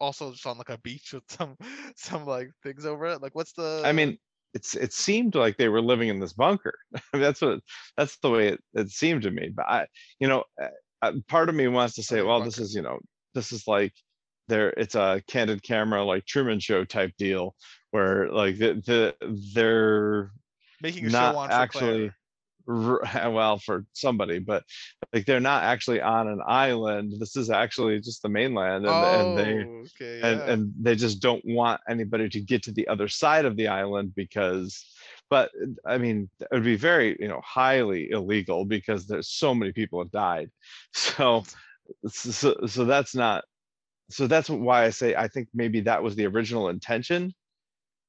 also 0.00 0.32
just 0.32 0.46
on 0.46 0.58
like 0.58 0.70
a 0.70 0.78
beach 0.78 1.12
with 1.12 1.24
some 1.28 1.56
some 1.96 2.26
like 2.26 2.50
things 2.62 2.86
over 2.86 3.06
it? 3.06 3.22
Like 3.22 3.34
what's 3.34 3.52
the 3.52 3.82
I 3.84 3.92
mean, 3.92 4.18
it's, 4.54 4.76
it 4.76 4.92
seemed 4.92 5.34
like 5.34 5.56
they 5.56 5.68
were 5.68 5.82
living 5.82 6.08
in 6.08 6.20
this 6.20 6.32
bunker. 6.32 6.74
that's 7.12 7.40
what, 7.40 7.60
that's 7.96 8.16
the 8.18 8.30
way 8.30 8.48
it, 8.48 8.60
it 8.74 8.88
seemed 8.90 9.22
to 9.22 9.30
me. 9.30 9.50
But 9.54 9.66
I, 9.68 9.86
you 10.20 10.28
know, 10.28 10.44
uh, 10.62 10.68
uh, 11.02 11.12
part 11.28 11.48
of 11.48 11.56
me 11.56 11.66
wants 11.66 11.96
to 11.96 12.02
say, 12.02 12.22
well, 12.22 12.40
this 12.40 12.58
is, 12.58 12.74
you 12.74 12.82
know, 12.82 12.98
this 13.34 13.52
is 13.52 13.66
like 13.66 13.92
there, 14.48 14.70
it's 14.70 14.94
a 14.94 15.22
candid 15.26 15.62
camera, 15.62 16.04
like 16.04 16.26
Truman 16.26 16.60
Show 16.60 16.84
type 16.84 17.12
deal 17.18 17.54
where 17.90 18.30
like 18.30 18.58
the, 18.58 18.74
the, 18.84 19.14
they're 19.54 20.32
making 20.82 21.06
a 21.06 21.10
not 21.10 21.34
show 21.34 21.38
on 21.38 21.50
actually 21.50 22.10
well 22.66 23.58
for 23.58 23.84
somebody 23.92 24.38
but 24.38 24.64
like 25.12 25.26
they're 25.26 25.38
not 25.38 25.62
actually 25.62 26.00
on 26.00 26.26
an 26.26 26.40
island 26.46 27.12
this 27.18 27.36
is 27.36 27.50
actually 27.50 28.00
just 28.00 28.22
the 28.22 28.28
mainland 28.28 28.86
and, 28.86 28.94
and 28.94 29.38
they 29.38 29.64
oh, 29.64 29.84
okay, 29.94 30.20
and, 30.22 30.40
yeah. 30.40 30.50
and 30.50 30.72
they 30.80 30.96
just 30.96 31.20
don't 31.20 31.44
want 31.44 31.78
anybody 31.90 32.26
to 32.26 32.40
get 32.40 32.62
to 32.62 32.72
the 32.72 32.88
other 32.88 33.06
side 33.06 33.44
of 33.44 33.54
the 33.56 33.68
island 33.68 34.14
because 34.14 34.82
but 35.30 35.50
I 35.86 35.98
mean, 35.98 36.28
it 36.40 36.48
would 36.52 36.64
be 36.64 36.76
very, 36.76 37.16
you 37.18 37.28
know, 37.28 37.40
highly 37.44 38.10
illegal 38.10 38.64
because 38.64 39.06
there's 39.06 39.28
so 39.28 39.54
many 39.54 39.72
people 39.72 39.98
have 40.00 40.10
died. 40.10 40.50
So, 40.92 41.44
so, 42.06 42.54
so 42.66 42.84
that's 42.84 43.14
not, 43.14 43.44
so 44.10 44.26
that's 44.26 44.48
why 44.50 44.84
I 44.84 44.90
say, 44.90 45.14
I 45.14 45.28
think 45.28 45.48
maybe 45.54 45.80
that 45.82 46.02
was 46.02 46.14
the 46.16 46.26
original 46.26 46.68
intention 46.68 47.32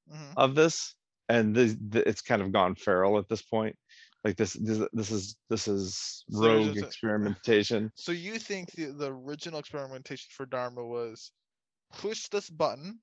Mhm. 0.07 0.33
of 0.37 0.55
this. 0.55 0.95
And 1.29 1.55
this, 1.55 1.75
th- 1.91 2.05
it's 2.05 2.21
kind 2.21 2.41
of 2.41 2.51
gone 2.51 2.75
feral 2.75 3.17
at 3.17 3.27
this 3.29 3.41
point. 3.41 3.75
Like 4.23 4.37
this, 4.37 4.53
this, 4.53 4.87
this 4.93 5.11
is, 5.11 5.37
this 5.49 5.67
is 5.67 6.23
So 6.29 6.41
rogue 6.41 6.77
a- 6.77 6.79
experimentation. 6.79 7.91
So 7.95 8.11
you 8.11 8.39
think 8.39 8.71
the, 8.71 8.85
the 8.85 9.11
original 9.11 9.59
experimentation 9.59 10.29
for 10.31 10.45
Dharma 10.45 10.85
was 10.85 11.31
push 11.93 12.27
this 12.29 12.49
button 12.49 12.99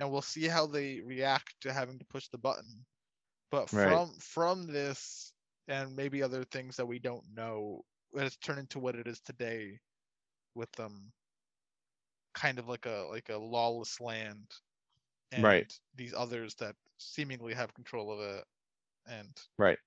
and 0.00 0.10
we'll 0.10 0.22
see 0.22 0.46
how 0.46 0.66
they 0.66 1.00
react 1.00 1.54
to 1.62 1.72
having 1.72 1.98
to 1.98 2.04
push 2.06 2.28
the 2.28 2.38
button. 2.38 2.84
But 3.50 3.70
Right. 3.72 3.88
from 3.88 4.18
from 4.20 4.66
this 4.66 5.32
and 5.68 5.94
maybe 5.96 6.22
other 6.22 6.44
things 6.44 6.76
that 6.76 6.86
we 6.86 6.98
don't 6.98 7.24
know, 7.34 7.84
it 8.14 8.22
has 8.22 8.36
turned 8.36 8.60
into 8.60 8.78
what 8.78 8.96
it 8.96 9.06
is 9.06 9.20
today 9.20 9.78
with 10.54 10.78
um 10.80 11.12
kind 12.34 12.58
of 12.58 12.68
like 12.68 12.86
a 12.86 13.06
like 13.10 13.28
a 13.30 13.36
lawless 13.36 14.00
land 14.00 14.50
and 15.32 15.54
Right. 15.54 15.72
these 15.94 16.14
others 16.14 16.54
that 16.56 16.76
seemingly 16.98 17.54
have 17.54 17.74
control 17.74 18.12
of 18.12 18.20
it 18.20 18.46
and 19.06 19.40
Right. 19.58 19.78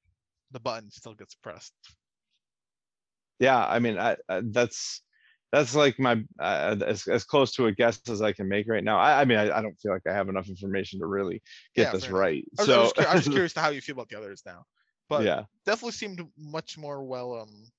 the 0.51 0.59
button 0.59 0.89
still 0.91 1.13
gets 1.15 1.35
pressed. 1.35 1.75
Yeah, 3.39 3.65
I 3.65 3.79
mean, 3.79 3.97
I, 3.99 4.17
I 4.29 4.41
that's 4.45 5.01
that's 5.51 5.75
like 5.75 5.99
my 5.99 6.23
uh, 6.39 6.77
as 6.85 7.07
as 7.07 7.23
close 7.25 7.51
to 7.53 7.65
a 7.67 7.71
guess 7.71 8.01
as 8.09 8.21
I 8.21 8.31
can 8.33 8.47
make 8.47 8.67
right 8.67 8.83
now. 8.83 8.97
I, 8.97 9.21
I 9.21 9.25
mean, 9.25 9.37
I, 9.37 9.57
I 9.57 9.61
don't 9.61 9.79
feel 9.79 9.91
like 9.91 10.07
I 10.07 10.13
have 10.13 10.29
enough 10.29 10.47
information 10.49 10.99
to 10.99 11.07
really 11.07 11.41
get 11.75 11.89
Yeah, 11.89 11.91
this 11.91 12.07
enough. 12.07 12.09
right. 12.09 12.45
I 12.57 12.63
was, 12.63 12.71
I 12.73 12.79
So 12.79 12.93
I 12.97 13.15
was 13.15 13.27
curious 13.29 13.53
to 13.53 13.61
how 13.61 13.69
you 13.69 13.81
feel 13.81 13.93
about 13.93 14.09
the 14.09 14.17
others 14.17 14.43
now. 14.45 14.65
But 15.09 15.27
yeah, 15.27 15.45
definitely 15.65 15.91
seemed 15.91 16.21
much 16.37 16.77
more 16.77 17.03
well 17.03 17.35
um 17.35 17.71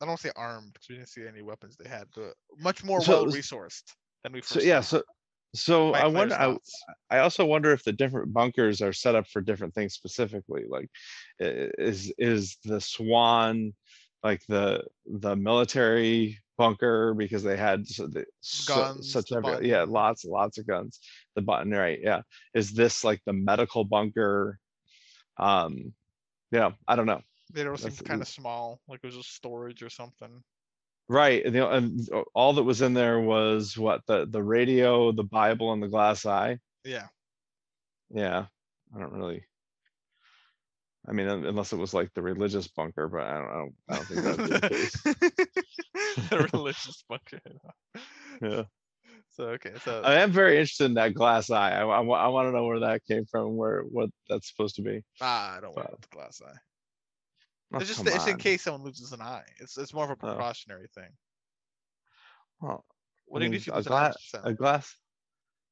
I 0.00 0.06
don't 0.06 0.20
say 0.20 0.30
armed 0.36 0.72
because 0.72 0.88
we 0.88 0.96
didn't 0.96 1.08
see 1.08 1.26
any 1.26 1.42
weapons 1.42 1.76
they 1.76 1.88
had, 1.88 2.06
but 2.14 2.34
much 2.58 2.84
more 2.84 3.00
So- 3.00 3.24
well 3.24 3.32
resourced 3.32 3.84
than 4.22 4.32
we 4.32 4.40
first 4.40 4.52
so 4.52 4.60
yeah, 4.60 4.80
saw. 4.80 4.98
so 4.98 5.02
so 5.54 5.92
My 5.92 6.00
I 6.02 6.06
wonder. 6.08 6.34
I. 6.34 6.56
I 7.08 7.18
also 7.20 7.46
wonder 7.46 7.72
if 7.72 7.82
the 7.82 7.92
different 7.92 8.32
bunkers 8.34 8.82
are 8.82 8.92
set 8.92 9.14
up 9.14 9.26
for 9.26 9.40
different 9.40 9.74
things 9.74 9.94
specifically. 9.94 10.64
Like, 10.68 10.90
is 11.38 12.12
is 12.18 12.58
the 12.64 12.80
Swan 12.80 13.72
like 14.22 14.42
the 14.48 14.84
the 15.06 15.34
military 15.36 16.38
bunker 16.58 17.14
because 17.14 17.42
they 17.42 17.56
had 17.56 17.86
so, 17.86 18.06
the, 18.06 18.26
so- 18.40 18.74
Guns, 18.74 19.12
such 19.12 19.28
the 19.30 19.40
heavy, 19.42 19.68
yeah, 19.68 19.84
lots 19.88 20.24
lots 20.26 20.58
of 20.58 20.66
guns. 20.66 21.00
The 21.36 21.42
button, 21.42 21.70
right? 21.70 22.00
Yeah. 22.02 22.22
Is 22.52 22.72
this 22.72 23.02
like 23.04 23.22
the 23.24 23.32
medical 23.32 23.84
bunker? 23.84 24.58
Um, 25.38 25.94
yeah, 26.50 26.72
I 26.86 26.96
don't 26.96 27.06
know. 27.06 27.22
They 27.52 27.66
all 27.66 27.76
seemed 27.76 28.04
kind 28.04 28.22
of 28.22 28.28
small, 28.28 28.80
like 28.88 29.00
it 29.02 29.06
was 29.06 29.16
just 29.16 29.34
storage 29.34 29.82
or 29.82 29.90
something. 29.90 30.42
Right, 31.08 31.44
and, 31.44 31.54
the, 31.54 31.68
and 31.68 32.08
all 32.34 32.54
that 32.54 32.64
was 32.64 32.82
in 32.82 32.92
there 32.94 33.20
was 33.20 33.78
what 33.78 34.00
the 34.06 34.26
the 34.26 34.42
radio, 34.42 35.12
the 35.12 35.22
Bible, 35.24 35.72
and 35.72 35.82
the 35.82 35.88
glass 35.88 36.26
eye. 36.26 36.58
Yeah. 36.84 37.06
Yeah, 38.10 38.46
I 38.94 38.98
don't 39.00 39.12
really. 39.12 39.44
I 41.08 41.12
mean, 41.12 41.28
unless 41.28 41.72
it 41.72 41.76
was 41.76 41.94
like 41.94 42.12
the 42.14 42.22
religious 42.22 42.66
bunker, 42.66 43.06
but 43.06 43.20
I 43.20 43.34
don't, 43.38 43.48
I 43.48 43.54
don't, 43.54 43.74
I 43.88 43.94
don't 43.94 44.06
think 44.06 44.22
that'd 44.22 44.38
be 44.38 44.58
the 44.58 44.68
case. 44.68 45.02
the 46.30 46.48
religious 46.52 47.04
bunker. 47.08 47.40
Yeah, 48.42 48.62
So 49.30 49.44
okay, 49.50 49.74
so 49.84 50.02
I 50.02 50.14
am 50.14 50.32
very 50.32 50.56
interested 50.58 50.86
in 50.86 50.94
that 50.94 51.14
glass 51.14 51.48
eye. 51.50 51.72
I, 51.78 52.00
want 52.00 52.48
to 52.48 52.52
know 52.52 52.64
where 52.66 52.80
that 52.80 53.04
came 53.06 53.24
from, 53.26 53.56
where 53.56 53.82
what 53.82 54.10
that's 54.28 54.48
supposed 54.48 54.74
to 54.76 54.82
be. 54.82 55.02
ah, 55.20 55.56
I 55.56 55.60
don't 55.60 55.74
but- 55.76 55.84
about 55.86 56.02
the 56.02 56.08
glass 56.08 56.42
eye. 56.44 56.58
Oh, 57.72 57.80
It's 57.80 57.88
just 57.88 58.04
come 58.04 58.04
that 58.04 58.14
it's 58.14 58.26
in 58.26 58.38
case 58.38 58.62
someone 58.62 58.82
loses 58.82 59.12
an 59.12 59.22
eye. 59.22 59.46
It's 59.58 59.76
it's 59.78 59.94
more 59.94 60.04
of 60.04 60.10
a 60.10 60.16
Oh. 60.22 60.44
precautionary 60.44 60.88
thing. 60.94 61.16
Well, 62.60 62.84
What 63.26 63.42
I 63.42 63.48
do 63.48 63.48
you 63.48 63.58
do 63.58 63.72
a 63.72 63.82
glass, 63.82 64.16
a 64.42 64.54
glass, 64.54 64.96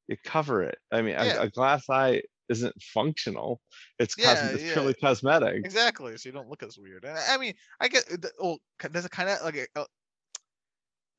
you 0.07 0.17
cover 0.17 0.63
it. 0.63 0.79
I 0.91 1.01
mean, 1.03 1.15
Yeah. 1.17 1.39
a, 1.39 1.43
a 1.43 1.49
glass 1.51 1.89
eye 1.89 2.23
isn't 2.49 2.81
functional. 2.83 3.61
It's 3.99 4.17
Yeah, 4.17 4.53
it's 4.53 4.63
yeah. 4.63 4.67
purely 4.71 4.95
cosmetic. 4.95 5.65
Exactly, 5.65 6.17
so 6.17 6.29
you 6.29 6.33
don't 6.33 6.49
look 6.49 6.63
as 6.63 6.77
weird. 6.77 7.05
And 7.05 7.17
I 7.17 7.35
I 7.35 7.37
mean, 7.37 7.55
I 7.79 7.87
get 7.87 8.05
well, 8.39 8.59
does 8.91 9.05
it 9.05 9.11
kind 9.11 9.29
of 9.29 9.41
like 9.43 9.69
uh, 9.75 9.85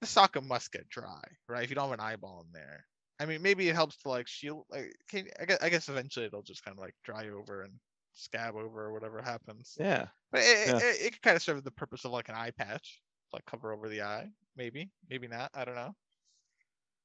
the 0.01 0.07
socket 0.07 0.43
must 0.45 0.73
get 0.73 0.89
dry, 0.89 1.23
right? 1.49 1.63
If 1.65 1.71
you 1.71 1.75
don't 1.77 1.91
have 1.91 1.99
an 1.99 2.05
eyeball 2.05 2.43
in 2.43 2.53
there, 2.53 2.87
I 3.19 3.27
mean, 3.27 3.43
maybe 3.43 3.69
it 3.69 3.75
helps 3.75 3.97
to 3.99 4.09
like 4.09 4.27
shield. 4.29 4.67
Like, 4.71 4.93
can, 5.09 5.29
I 5.41 5.45
guess, 5.47 5.59
I 5.63 5.69
guess 5.71 5.89
eventually 5.89 6.27
it'll 6.27 6.43
just 6.43 6.63
kind 6.65 6.77
of 6.77 6.83
like 6.83 6.95
dry 7.03 7.29
over 7.29 7.63
and 7.63 7.79
scab 8.17 8.57
over 8.57 8.87
or 8.87 8.93
whatever 8.93 9.23
happens. 9.23 9.77
Yeah. 9.79 10.09
But 10.33 10.43
it, 10.43 10.69
Yeah. 10.69 10.77
it, 10.79 11.07
it, 11.07 11.13
could 11.13 11.23
kind 11.23 11.37
of 11.37 11.43
serve 11.43 11.63
the 11.65 11.71
purpose 11.71 12.05
of 12.05 12.13
like 12.13 12.29
an 12.29 12.35
eye 12.35 12.51
patch, 12.51 13.03
like 13.33 13.45
cover 13.47 13.73
over 13.73 13.89
the 13.89 14.03
eye. 14.03 14.29
Maybe, 14.57 14.91
maybe 15.09 15.29
not. 15.29 15.51
I 15.55 15.65
don't 15.65 15.75
know. 15.77 15.95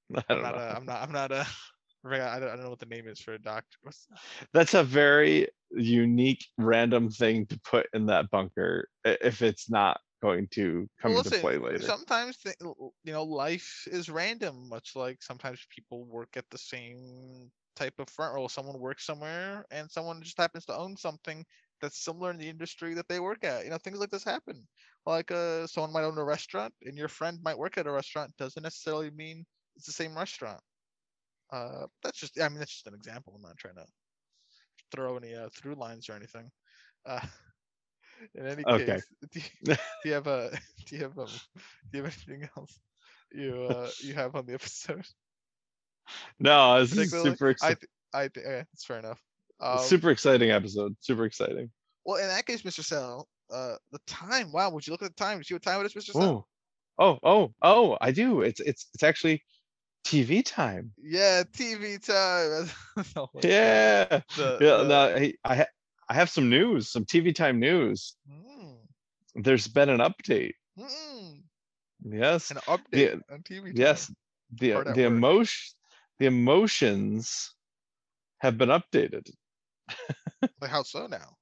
I 0.15 0.23
I'm 0.29 0.41
don't 0.41 0.41
not. 0.41 0.55
know. 0.55 0.61
A, 0.61 0.73
I'm 0.75 0.85
not. 0.85 1.01
I'm 1.01 1.11
not 1.11 1.31
a. 1.31 1.47
I 2.03 2.09
don't, 2.17 2.23
I 2.23 2.39
don't 2.39 2.63
know 2.63 2.69
what 2.71 2.79
the 2.79 2.87
name 2.87 3.07
is 3.07 3.19
for 3.19 3.33
a 3.33 3.39
doctor. 3.39 3.77
That's 4.53 4.73
a 4.73 4.83
very 4.83 5.47
unique 5.69 6.45
random 6.57 7.09
thing 7.09 7.45
to 7.47 7.59
put 7.59 7.87
in 7.93 8.07
that 8.07 8.29
bunker 8.31 8.87
if 9.05 9.41
it's 9.43 9.69
not 9.69 9.99
going 10.21 10.47
to 10.53 10.89
come 11.01 11.11
Well, 11.11 11.19
into 11.19 11.29
listen, 11.29 11.41
play 11.41 11.57
later. 11.57 11.79
Sometimes 11.81 12.37
th- 12.37 12.55
l- 12.61 12.75
l- 12.79 12.93
you 13.03 13.13
know 13.13 13.23
life 13.23 13.87
is 13.91 14.09
random, 14.09 14.67
much 14.67 14.95
like 14.95 15.21
sometimes 15.21 15.65
people 15.69 16.05
work 16.05 16.37
at 16.37 16.45
the 16.49 16.57
same 16.57 17.51
type 17.81 17.99
of 17.99 18.09
front 18.09 18.35
role. 18.35 18.49
Someone 18.49 18.79
works 18.79 19.05
somewhere, 19.05 19.65
and 19.71 19.91
someone 19.91 20.21
just 20.23 20.37
happens 20.37 20.65
to 20.67 20.77
own 20.77 20.97
something 20.97 21.45
that's 21.81 22.03
similar 22.03 22.31
in 22.31 22.37
the 22.37 22.49
industry 22.49 22.93
that 22.95 23.07
they 23.09 23.19
work 23.19 23.43
at. 23.43 23.63
You 23.65 23.71
know, 23.71 23.77
things 23.79 23.99
like 23.99 24.11
this 24.11 24.23
happen. 24.23 24.67
Like 25.05 25.31
uh, 25.31 25.67
someone 25.67 25.93
might 25.93 26.03
own 26.05 26.17
a 26.17 26.23
restaurant, 26.25 26.73
and 26.83 26.97
your 26.97 27.09
friend 27.09 27.39
might 27.43 27.57
work 27.57 27.77
at 27.77 27.87
a 27.87 27.91
restaurant. 27.91 28.37
Doesn't 28.37 28.63
necessarily 28.63 29.11
mean 29.11 29.45
it's 29.75 29.87
the 29.87 29.93
same 29.93 30.17
restaurant. 30.17 30.61
Uh, 31.51 31.87
that's 32.03 32.19
just. 32.19 32.39
I 32.41 32.49
mean, 32.49 32.59
that's 32.59 32.71
just 32.73 32.87
an 32.87 32.95
example. 32.95 33.33
I'm 33.35 33.41
not 33.43 33.57
trying 33.57 33.75
to 33.75 33.85
throw 34.91 35.17
any 35.17 35.33
uh, 35.35 35.49
through 35.55 35.75
lines 35.75 36.09
or 36.09 36.13
anything. 36.13 36.51
Uh, 37.05 37.25
in 38.35 38.45
any 38.45 38.65
Okay. 38.67 39.01
case, 39.05 39.07
do 39.31 39.39
you, 39.39 39.75
do 40.01 40.09
you 40.09 40.13
have 40.13 40.27
a 40.27 40.51
do 40.85 40.95
you 40.95 41.03
have 41.03 41.17
um, 41.19 41.41
do 41.91 41.97
you 41.99 42.03
have 42.03 42.13
anything 42.27 42.49
else 42.57 42.79
you 43.31 43.61
uh 43.63 43.91
you 43.99 44.13
have 44.13 44.35
on 44.35 44.45
the 44.45 44.53
episode? 44.55 45.05
No, 46.39 46.85
particularly? 46.89 47.31
super 47.31 47.55
I 47.61 47.67
th- 47.73 47.89
I 48.13 48.27
th- 48.27 48.65
it's 48.73 48.83
fair 48.85 48.99
enough. 48.99 49.21
Um, 49.59 49.79
super 49.79 50.09
exciting 50.09 50.51
episode. 50.51 50.95
Super 50.99 51.25
exciting. 51.25 51.69
Well, 52.03 52.17
in 52.21 52.27
that 52.27 52.45
case, 52.45 52.63
Mr. 52.63 52.83
Sell, 52.83 53.27
uh, 53.53 53.75
the 53.91 53.99
time. 54.07 54.51
Wow, 54.51 54.71
would 54.71 54.85
you 54.87 54.91
look 54.91 55.03
at 55.03 55.15
the 55.15 55.23
time? 55.23 55.37
Do 55.37 55.39
you 55.39 55.43
see 55.43 55.53
what 55.53 55.61
time 55.61 55.79
it 55.81 55.85
is, 55.85 55.93
Mr. 55.93 56.13
Sell? 56.13 56.23
Oh, 56.23 56.45
oh, 56.97 57.19
oh, 57.23 57.53
oh! 57.61 57.97
I 58.01 58.11
do. 58.11 58.41
It's 58.41 58.59
it's 58.59 58.87
it's 58.93 59.03
actually 59.03 59.43
TV 60.03 60.43
time. 60.43 60.91
Yeah, 61.01 61.43
TV 61.43 62.03
time. 62.03 62.69
God. 63.15 63.29
Yeah, 63.43 64.05
The- 64.35 64.57
yeah. 64.59 64.77
the- 64.77 64.83
No, 64.87 65.15
I 65.15 65.33
I, 65.45 65.55
ha- 65.57 65.65
I 66.09 66.13
have 66.15 66.29
some 66.29 66.49
news, 66.49 66.89
some 66.91 67.05
TV 67.05 67.33
time 67.35 67.59
news. 67.59 68.15
Mm, 68.29 68.77
There's 69.35 69.67
been 69.67 69.89
an 69.89 69.99
update. 69.99 70.53
mm, 70.77 71.41
Yes, 72.03 72.49
an 72.49 72.57
update 72.67 73.21
on 73.31 73.43
TV. 73.43 73.65
Time. 73.65 73.73
yes. 73.75 74.11
The 74.59 74.71
the 74.95 75.03
emotion, 75.03 75.77
the 76.21 76.27
emotions 76.27 77.55
have 78.41 78.55
been 78.55 78.69
updated. 78.69 79.27
Like 80.61 80.69
how 80.69 80.83
so 80.83 81.07
now? 81.07 81.35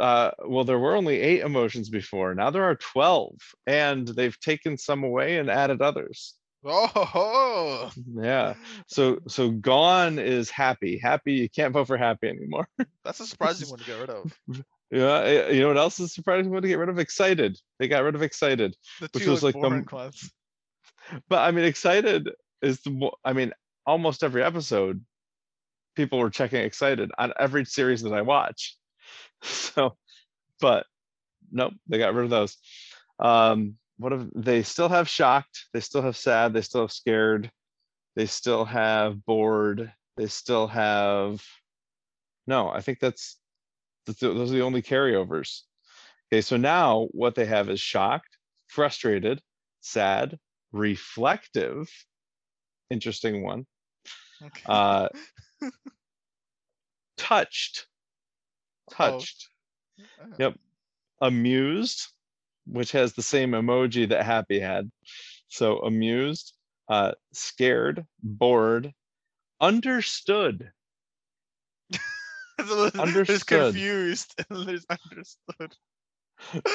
uh 0.00 0.32
well 0.48 0.64
there 0.64 0.80
were 0.80 0.96
only 0.96 1.20
eight 1.20 1.42
emotions 1.42 1.88
before 1.88 2.34
now 2.34 2.50
there 2.50 2.64
are 2.64 2.74
12 2.74 3.30
and 3.68 4.08
they've 4.08 4.40
taken 4.40 4.76
some 4.76 5.04
away 5.04 5.38
and 5.38 5.48
added 5.48 5.80
others 5.80 6.34
Oh, 6.64 6.88
ho, 6.88 7.04
ho. 7.04 7.90
yeah 8.20 8.54
so 8.88 9.20
so 9.28 9.50
gone 9.50 10.18
is 10.18 10.50
happy 10.50 10.98
happy 10.98 11.34
you 11.34 11.48
can't 11.48 11.72
vote 11.72 11.86
for 11.86 11.96
happy 11.96 12.26
anymore 12.28 12.66
that's 13.04 13.20
a 13.20 13.26
surprising 13.28 13.70
one 13.70 13.78
to 13.78 13.84
get 13.84 13.92
rid 14.00 14.10
of. 14.10 14.32
yeah 14.90 15.48
you 15.50 15.60
know 15.60 15.68
what 15.68 15.76
else 15.78 16.00
is 16.00 16.12
surprising 16.12 16.50
one 16.50 16.62
to 16.62 16.68
get 16.68 16.78
rid 16.78 16.88
of 16.88 16.98
excited 16.98 17.56
they 17.78 17.86
got 17.86 18.02
rid 18.02 18.16
of 18.16 18.22
excited 18.22 18.74
The 19.00 19.08
Which 19.12 19.26
was 19.28 19.44
like 19.44 19.54
the 19.54 19.60
m- 19.70 19.84
but 21.28 21.38
i 21.38 21.52
mean 21.52 21.66
excited 21.66 22.30
is 22.62 22.80
the 22.80 23.10
i 23.24 23.32
mean 23.32 23.52
almost 23.86 24.22
every 24.24 24.42
episode 24.42 25.04
people 25.94 26.18
were 26.18 26.30
checking 26.30 26.60
excited 26.60 27.10
on 27.18 27.32
every 27.38 27.64
series 27.64 28.02
that 28.02 28.12
i 28.12 28.22
watch. 28.22 28.76
So 29.42 29.96
but 30.60 30.86
nope 31.52 31.74
they 31.86 31.98
got 31.98 32.14
rid 32.14 32.24
of 32.24 32.30
those. 32.30 32.56
Um 33.18 33.76
what 33.98 34.12
if 34.12 34.22
they 34.34 34.62
still 34.62 34.88
have 34.88 35.08
shocked 35.08 35.66
they 35.72 35.80
still 35.80 36.02
have 36.02 36.16
sad 36.16 36.52
they 36.52 36.62
still 36.62 36.82
have 36.82 36.92
scared 36.92 37.50
they 38.16 38.26
still 38.26 38.64
have 38.64 39.24
bored 39.24 39.92
they 40.16 40.26
still 40.26 40.66
have 40.66 41.42
no 42.46 42.68
i 42.68 42.80
think 42.80 42.98
that's, 43.00 43.38
that's 44.06 44.20
those 44.20 44.50
are 44.50 44.54
the 44.54 44.62
only 44.62 44.82
carryovers. 44.82 45.60
Okay 46.32 46.40
so 46.40 46.56
now 46.56 47.08
what 47.12 47.34
they 47.34 47.44
have 47.44 47.68
is 47.68 47.80
shocked 47.80 48.38
frustrated 48.66 49.40
sad 49.80 50.38
reflective 50.72 51.88
interesting 52.90 53.44
one 53.44 53.66
Okay. 54.42 54.62
uh 54.66 55.08
touched, 57.16 57.86
touched, 58.90 59.48
Uh, 60.20 60.26
Yep. 60.38 60.58
amused, 61.20 62.08
which 62.66 62.92
has 62.92 63.14
the 63.14 63.22
same 63.22 63.52
emoji 63.52 64.08
that 64.08 64.24
Happy 64.24 64.60
had. 64.60 64.90
So 65.48 65.78
amused, 65.80 66.54
uh, 66.88 67.12
scared, 67.32 68.06
bored, 68.22 68.92
understood. 69.60 70.72
there's- 72.58 72.92
There's 73.26 73.42
Understood. 73.42 73.74
confused 73.74 74.34
and 74.50 74.68
there's 74.68 74.86
understood. 74.90 75.76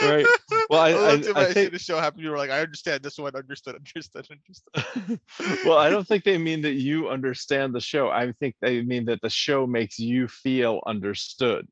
Right. 0.01 0.25
Well, 0.69 0.79
I- 0.81 0.89
I- 0.91 1.13
at 1.15 1.37
I 1.37 1.53
think- 1.53 1.71
the 1.71 1.79
show 1.79 1.99
happened. 1.99 2.23
You 2.23 2.31
were 2.31 2.37
like, 2.37 2.49
I 2.49 2.61
understand 2.61 3.03
this 3.03 3.17
one. 3.17 3.35
Understood. 3.35 3.75
Understood. 3.75 4.27
Understood. 4.77 5.19
well, 5.65 5.77
I 5.77 5.89
don't 5.89 6.07
think 6.07 6.23
they 6.23 6.37
mean 6.37 6.61
that 6.61 6.73
you 6.73 7.09
understand 7.09 7.73
the 7.73 7.81
show. 7.81 8.09
I 8.09 8.31
think 8.39 8.55
they 8.61 8.81
mean 8.81 9.05
that 9.05 9.21
the 9.21 9.29
show 9.29 9.65
makes 9.67 9.99
you 9.99 10.27
feel 10.27 10.81
understood. 10.85 11.67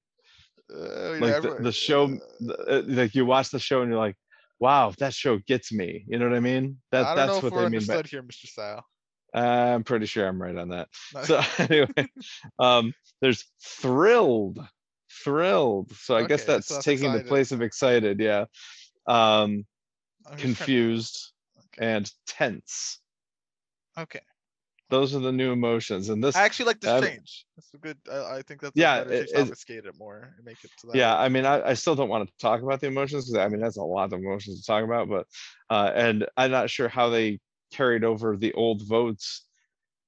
Uh, 0.73 1.13
yeah, 1.13 1.19
Like 1.19 1.41
the, 1.41 1.57
the 1.61 1.71
show, 1.71 2.17
uh, 2.49 2.51
uh, 2.51 2.81
like 2.87 3.15
you 3.15 3.25
watch 3.25 3.51
the 3.51 3.59
show 3.59 3.81
and 3.81 3.89
you're 3.89 3.99
like, 3.99 4.17
wow, 4.59 4.93
that 4.99 5.13
show 5.13 5.37
gets 5.47 5.71
me. 5.71 6.03
You 6.07 6.19
know 6.19 6.27
what 6.27 6.35
I 6.35 6.41
mean? 6.41 6.77
That 6.91 7.05
I 7.05 7.15
that's 7.15 7.41
what 7.41 7.53
they 7.53 7.69
mean 7.69 7.85
by. 7.85 8.01
here, 8.09 8.23
Mr. 8.23 8.47
Style. 8.47 8.85
I'm 9.33 9.83
pretty 9.83 10.07
sure 10.07 10.27
I'm 10.27 10.41
right 10.41 10.55
on 10.55 10.69
that. 10.69 10.87
No, 11.13 11.23
So 11.23 11.41
anyway, 11.59 12.07
um, 12.59 12.93
there's 13.21 13.45
thrilled, 13.61 14.59
thrilled. 15.23 15.91
So 15.95 16.15
I 16.15 16.23
guess 16.25 16.43
Okay, 16.43 16.53
that's, 16.53 16.67
so 16.67 16.73
that's 16.75 16.85
taking 16.85 17.11
the 17.11 17.17
excited. 17.17 17.27
place 17.27 17.51
of 17.51 17.61
excited. 17.61 18.19
Yeah. 18.19 18.45
Um, 19.07 19.65
I'm 20.25 20.37
just 20.37 20.37
trying 20.37 20.37
to- 20.37 20.41
confused 20.57 21.33
Okay. 21.57 21.95
and 21.95 22.11
tense. 22.27 22.99
Okay. 23.97 24.21
Those 24.89 25.13
are 25.13 25.19
the 25.19 25.33
new 25.33 25.51
emotions, 25.51 26.07
and 26.07 26.23
this. 26.23 26.35
I 26.37 26.43
actually 26.43 26.67
like 26.67 26.79
this 26.79 27.03
change. 27.03 27.45
That's 27.57 27.73
a 27.73 27.77
good. 27.77 27.97
I, 28.09 28.37
I 28.37 28.41
think 28.41 28.61
that's 28.61 28.71
Yeah, 28.73 28.95
a 28.95 29.03
better 29.05 29.09
change 29.17 29.29
it- 29.29 29.33
to 29.33 29.39
it- 29.39 29.41
obfuscate 29.41 29.85
it 29.85 29.95
more 29.99 30.33
and 30.37 30.45
make 30.45 30.63
it 30.63 30.71
to 30.79 30.87
that. 30.87 30.95
yeah 30.95 31.17
i 31.17 31.27
mean 31.27 31.45
I, 31.45 31.61
I 31.71 31.73
still 31.73 31.95
don't 31.95 32.07
want 32.07 32.25
to 32.29 32.33
talk 32.39 32.61
about 32.61 32.79
the 32.79 32.87
emotions 32.87 33.25
because 33.29 33.45
i 33.45 33.49
mean 33.49 33.59
that's 33.59 33.75
a 33.77 33.83
lot 33.83 34.13
of 34.13 34.19
emotions 34.19 34.61
to 34.61 34.65
talk 34.65 34.83
about 34.85 35.09
but 35.09 35.27
uh 35.69 35.91
and 35.93 36.25
i'm 36.37 36.51
not 36.51 36.69
sure 36.69 36.87
how 36.87 37.09
they 37.09 37.39
carried 37.73 38.05
over 38.05 38.37
the 38.37 38.53
old 38.53 38.87
votes 38.87 39.45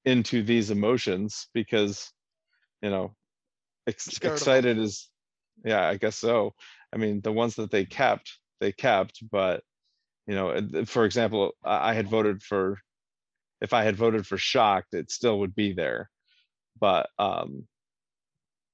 into 0.05 0.43
these 0.43 0.71
emotions 0.71 1.47
because 1.53 2.09
you 2.81 2.89
know 2.89 3.13
ex- 3.89 4.05
Scared 4.05 4.31
of 4.33 4.37
'em. 4.37 4.41
excited 4.41 4.77
is 4.77 5.09
yeah 5.65 5.87
i 5.87 5.97
guess 5.97 6.15
so 6.15 6.53
i 6.93 6.97
mean 6.97 7.21
the 7.21 7.31
ones 7.31 7.55
that 7.55 7.71
they 7.71 7.85
kept 7.85 8.39
they 8.61 8.71
kept 8.71 9.21
but 9.29 9.61
you 10.27 10.35
know 10.35 10.85
for 10.85 11.05
example 11.05 11.53
i 11.63 11.89
I 11.89 11.93
had 11.93 12.07
voted 12.07 12.41
for 12.41 12.79
if 13.61 13.73
i 13.73 13.83
had 13.83 13.95
voted 13.95 14.25
for 14.25 14.37
shocked 14.37 14.93
it 14.93 15.11
still 15.11 15.39
would 15.39 15.55
be 15.55 15.73
there 15.73 16.09
but 16.79 17.09
um 17.19 17.67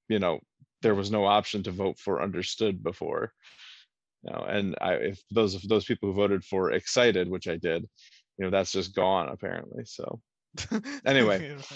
you 0.09 0.19
know 0.19 0.39
there 0.85 0.95
was 0.95 1.09
no 1.09 1.25
option 1.25 1.63
to 1.63 1.71
vote 1.71 1.97
for 1.97 2.21
understood 2.21 2.83
before. 2.83 3.33
You 4.23 4.33
know, 4.33 4.45
and 4.47 4.75
I 4.79 4.93
if 4.93 5.19
those 5.31 5.55
of 5.55 5.67
those 5.67 5.85
people 5.85 6.09
who 6.09 6.15
voted 6.15 6.43
for 6.43 6.71
excited, 6.71 7.27
which 7.27 7.47
I 7.47 7.57
did, 7.57 7.87
you 8.37 8.45
know, 8.45 8.51
that's 8.51 8.71
just 8.71 8.93
gone 8.95 9.29
apparently. 9.29 9.83
So 9.85 10.21
Anyway. 11.05 11.57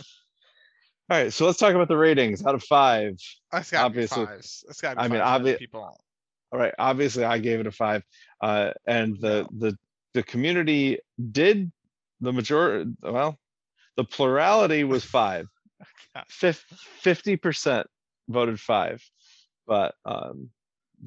all 1.09 1.17
right, 1.17 1.33
so 1.33 1.45
let's 1.45 1.57
talk 1.57 1.73
about 1.73 1.87
the 1.87 1.97
ratings 1.97 2.45
out 2.45 2.55
of 2.55 2.63
five. 2.63 3.13
It's 3.53 3.71
gotta 3.71 3.85
obviously- 3.85 4.23
be 4.25 4.27
fives. 4.27 4.63
It's 4.69 4.81
be 4.81 4.87
I 4.87 5.07
mean, 5.07 5.19
fives 5.19 5.19
for 5.19 5.23
other 5.23 5.53
obvi- 5.53 5.59
people. 5.59 6.01
All 6.51 6.59
right, 6.59 6.73
obviously 6.79 7.23
I 7.23 7.37
gave 7.39 7.59
it 7.59 7.67
a 7.67 7.71
five. 7.71 8.03
Uh 8.41 8.71
and 8.87 9.19
the 9.19 9.47
the 9.57 9.77
the 10.13 10.23
community 10.23 10.99
did 11.31 11.71
the 12.21 12.33
majority 12.33 12.91
well, 13.01 13.37
the 13.95 14.03
plurality 14.03 14.83
was 14.83 15.03
five. 15.19 15.47
Fifty 16.27 17.37
percent 17.37 17.87
voted 18.27 18.59
five, 18.59 19.03
but 19.67 19.95
um 20.05 20.49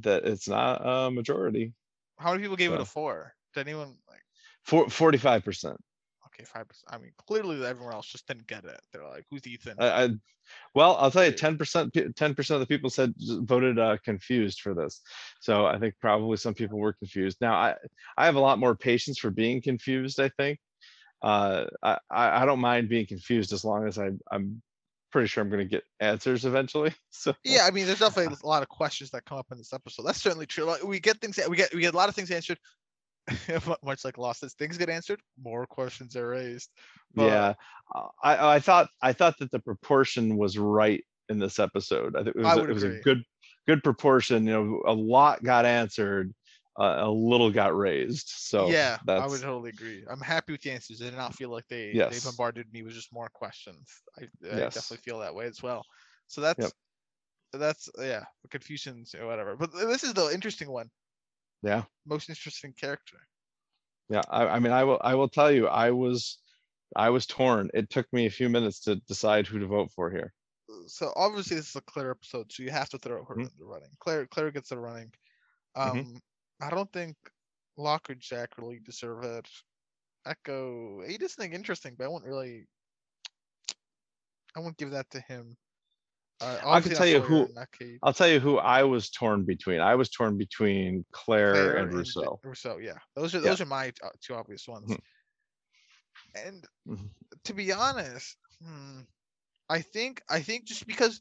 that 0.01 0.25
it's 0.25 0.49
not 0.49 0.81
a 0.85 1.11
majority. 1.11 1.75
How 2.19 2.31
many 2.31 2.43
people 2.43 2.57
gave 2.57 2.73
it 2.73 2.81
a 2.81 2.85
four? 2.85 3.35
Did 3.55 3.69
anyone 3.69 3.97
like? 4.09 4.23
For 4.65 4.89
forty-five 4.89 5.45
percent. 5.45 5.77
Okay, 6.43 6.51
five 6.53 6.69
percent. 6.69 6.93
I 6.93 6.99
mean, 6.99 7.13
clearly 7.27 7.65
everyone 7.65 7.95
else 7.95 8.07
just 8.07 8.27
didn't 8.27 8.47
get 8.47 8.65
it. 8.65 8.81
They're 8.93 9.07
like, 9.07 9.25
"Who's 9.31 9.47
Ethan?" 9.47 9.77
I, 9.79 10.05
I, 10.05 10.09
well, 10.75 10.97
I'll 10.97 11.11
tell 11.11 11.25
you, 11.25 11.33
ten 11.33 11.57
percent, 11.57 11.97
ten 12.17 12.35
percent 12.35 12.61
of 12.61 12.61
the 12.61 12.73
people 12.73 12.91
said 12.91 13.15
voted 13.19 13.79
uh, 13.79 13.97
confused 14.05 14.61
for 14.61 14.75
this. 14.75 15.01
So 15.41 15.67
I 15.67 15.79
think 15.79 15.95
probably 16.01 16.37
some 16.37 16.55
people 16.55 16.79
were 16.79 16.93
confused. 16.93 17.39
Now 17.41 17.55
I, 17.55 17.75
I 18.17 18.27
have 18.27 18.37
a 18.37 18.41
lot 18.41 18.59
more 18.59 18.75
patience 18.75 19.19
for 19.19 19.31
being 19.31 19.63
confused. 19.63 20.21
I 20.21 20.31
think, 20.31 20.59
uh, 21.23 21.67
I, 21.83 21.99
I 22.11 22.43
I 22.43 22.47
don't 22.47 22.61
mind 22.61 22.89
being 22.89 23.07
confused 23.07 23.53
as 23.53 23.65
long 23.65 23.87
as 23.87 23.99
I, 23.99 24.11
I'm 24.31 24.63
pretty 25.13 25.29
sure 25.29 25.43
I'm 25.43 25.51
going 25.51 25.61
to 25.61 25.69
get 25.69 25.85
answers 26.01 26.45
eventually. 26.45 26.93
So 27.15 27.35
yeah, 27.45 27.67
I 27.67 27.71
mean, 27.71 27.87
there's 27.87 28.01
definitely 28.01 28.37
a 28.43 28.47
lot 28.47 28.63
of 28.63 28.69
questions 28.69 29.11
that 29.11 29.25
come 29.27 29.39
up 29.39 29.47
in 29.53 29.59
this 29.59 29.73
episode. 29.73 30.03
That's 30.05 30.21
certainly 30.21 30.47
true. 30.47 30.65
Like, 30.65 30.83
we 30.83 30.99
get 30.99 31.21
things. 31.21 31.39
We 31.49 31.57
get 31.57 31.73
we 31.75 31.81
get 31.83 31.95
a 31.95 31.97
lot 31.97 32.09
of 32.09 32.15
things 32.15 32.31
answered. 32.31 32.59
mu- 33.67 33.75
Much 33.85 34.05
like 34.05 34.19
Lost, 34.19 34.43
as 34.43 34.55
things 34.55 34.79
get 34.79 34.89
answered, 34.89 35.21
more 35.43 35.67
questions 35.67 36.17
are 36.17 36.29
raised. 36.29 36.71
But- 37.15 37.27
yeah, 37.27 37.55
I, 38.23 38.55
I 38.57 38.61
thought, 38.61 38.89
I 39.01 39.13
thought 39.13 39.39
that 39.39 39.51
the 39.51 39.61
proportion 39.61 40.37
was 40.37 40.59
right 40.59 41.05
in 41.29 41.39
this 41.39 41.59
episode. 41.59 42.17
I 42.17 42.25
think 42.25 42.37
it 42.37 42.43
was, 42.43 42.59
it 42.59 42.69
was 42.69 42.83
a 42.83 43.01
good, 43.01 43.23
good 43.67 43.83
proportion. 43.85 44.47
You 44.47 44.53
know, 44.53 44.83
a 44.87 44.93
lot 44.93 45.43
got 45.43 45.67
answered, 45.67 46.35
uh, 46.79 46.97
a 47.01 47.11
little 47.11 47.51
got 47.51 47.77
raised. 47.77 48.29
So 48.29 48.69
yeah, 48.69 48.99
I 49.07 49.27
would 49.27 49.43
totally 49.43 49.71
agree. 49.71 50.05
I'm 50.11 50.21
happy 50.21 50.53
with 50.53 50.63
the 50.63 50.71
answers. 50.71 51.03
I 51.03 51.07
did 51.07 51.17
not 51.17 51.35
feel 51.35 51.51
like 51.51 51.69
they 51.69 51.93
Yes. 51.93 52.23
they 52.23 52.31
bombarded 52.31 52.73
me 52.73 52.83
with 52.83 52.95
just 52.95 53.13
more 53.13 53.29
questions. 53.33 53.87
I, 54.19 54.23
I 54.23 54.59
Yes. 54.59 54.75
definitely 54.75 55.03
feel 55.05 55.19
that 55.21 55.35
way 55.35 55.47
as 55.47 55.63
well. 55.63 55.85
So 56.29 56.41
that's 56.41 56.73
that's 57.53 57.91
yeah, 57.99 58.25
confusions 58.51 59.15
or 59.15 59.27
whatever. 59.27 59.55
But 59.57 59.73
this 59.75 60.03
is 60.03 60.15
the 60.15 60.31
interesting 60.33 60.71
one. 60.71 60.89
Yeah. 61.63 61.85
Most 62.07 62.29
interesting 62.29 62.73
character. 62.73 63.19
Yeah, 64.09 64.23
I, 64.29 64.47
I 64.47 64.59
mean, 64.59 64.73
I 64.73 64.85
will, 64.85 65.01
I 65.03 65.15
will 65.15 65.29
tell 65.29 65.51
you, 65.51 65.69
I 65.69 65.91
was, 65.91 66.39
I 66.97 67.11
was 67.11 67.27
torn. 67.27 67.71
It 67.73 67.89
took 67.91 68.13
me 68.13 68.27
a 68.27 68.31
few 68.31 68.49
minutes 68.49 68.81
to 68.81 68.97
decide 68.97 69.47
who 69.47 69.59
to 69.61 69.67
vote 69.67 69.91
for 69.95 70.11
here. 70.11 70.33
So 70.87 71.13
obviously 71.17 71.57
this 71.57 71.71
is 71.71 71.77
a 71.77 71.81
Claire 71.83 72.11
episode, 72.13 72.51
so 72.51 72.63
you 72.63 72.71
have 72.71 72.89
to 72.91 72.99
throw 72.99 73.25
her 73.25 73.37
Mhm. 73.37 73.51
in 73.51 73.59
the 73.59 73.65
running. 73.65 73.91
Claire 73.99 74.27
Claire 74.27 74.51
gets 74.51 74.71
the 74.71 74.79
running. 74.79 75.13
Um 75.75 76.05
Mhm. 76.05 76.21
I 76.61 76.71
don't 76.71 76.93
think 76.93 77.17
Locke 77.77 78.11
or 78.11 78.15
Jack 78.15 78.57
really 78.59 78.79
deserve 78.79 79.25
it. 79.25 79.49
Eko 80.27 81.09
he 81.09 81.19
does 81.19 81.35
think 81.35 81.53
interesting, 81.55 81.95
but 81.97 82.05
I 82.05 82.09
won't 82.09 82.25
really 82.25 82.67
I 84.55 84.61
won't 84.61 84.77
give 84.77 84.91
that 84.91 85.11
to 85.11 85.21
him. 85.21 85.57
Uh, 86.43 86.61
I 86.65 86.81
can 86.81 86.93
tell 86.95 87.07
you 87.07 87.21
who- 87.21 87.47
and. 87.57 87.99
I'll 88.03 88.13
tell 88.13 88.29
you 88.29 88.41
who 88.41 88.59
I 88.59 88.83
was 88.83 89.11
torn 89.11 89.45
between. 89.45 89.81
I 89.81 89.95
was 89.95 90.11
torn 90.11 90.37
between 90.37 91.05
Claire, 91.13 91.53
Claire 91.53 91.77
and 91.77 91.91
J- 91.91 91.97
Rousseau. 91.99 92.41
Rousseau, 92.43 92.79
yeah. 92.79 92.99
Those 93.15 93.35
are 93.35 93.39
Yeah. 93.39 93.51
those 93.51 93.61
are 93.61 93.67
my 93.67 93.93
uh, 94.03 94.11
two 94.21 94.35
obvious 94.35 94.67
ones. 94.67 94.91
Mhm. 94.91 95.01
And 96.35 96.65
Mhm. 96.89 97.11
to 97.45 97.55
be 97.55 97.73
honest, 97.73 98.37
hmm, 98.61 99.03
I 99.69 99.83
think 99.83 100.23
I 100.29 100.41
think 100.43 100.65
just 100.65 100.87
because 100.87 101.21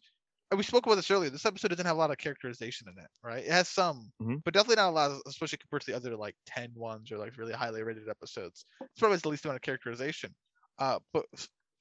we 0.56 0.64
spoke 0.64 0.86
about 0.86 0.96
this 0.96 1.12
earlier, 1.12 1.30
this 1.30 1.46
episode 1.46 1.70
doesn't 1.70 1.86
have 1.86 1.96
a 1.96 2.00
lot 2.00 2.12
of 2.12 2.18
characterization 2.18 2.88
in 2.90 2.98
it, 2.98 3.10
right? 3.24 3.46
It 3.46 3.52
has 3.52 3.70
some, 3.70 4.12
Mhm. 4.22 4.42
but 4.44 4.54
definitely 4.54 4.78
not 4.78 4.90
a 4.90 4.92
lot, 4.92 5.22
especially 5.26 5.60
compared 5.60 5.82
to 5.84 5.92
the 5.92 5.96
other 5.96 6.16
like 6.18 6.36
10 6.46 6.74
ones 6.74 7.12
or 7.12 7.18
like 7.18 7.38
really 7.38 7.54
highly 7.54 7.84
rated 7.84 8.10
episodes. 8.10 8.66
It's 8.82 9.00
probably 9.00 9.18
the 9.18 9.30
least 9.30 9.46
amount 9.46 9.58
of 9.58 9.62
characterization. 9.62 10.36
Uh, 10.78 11.00
but 11.14 11.26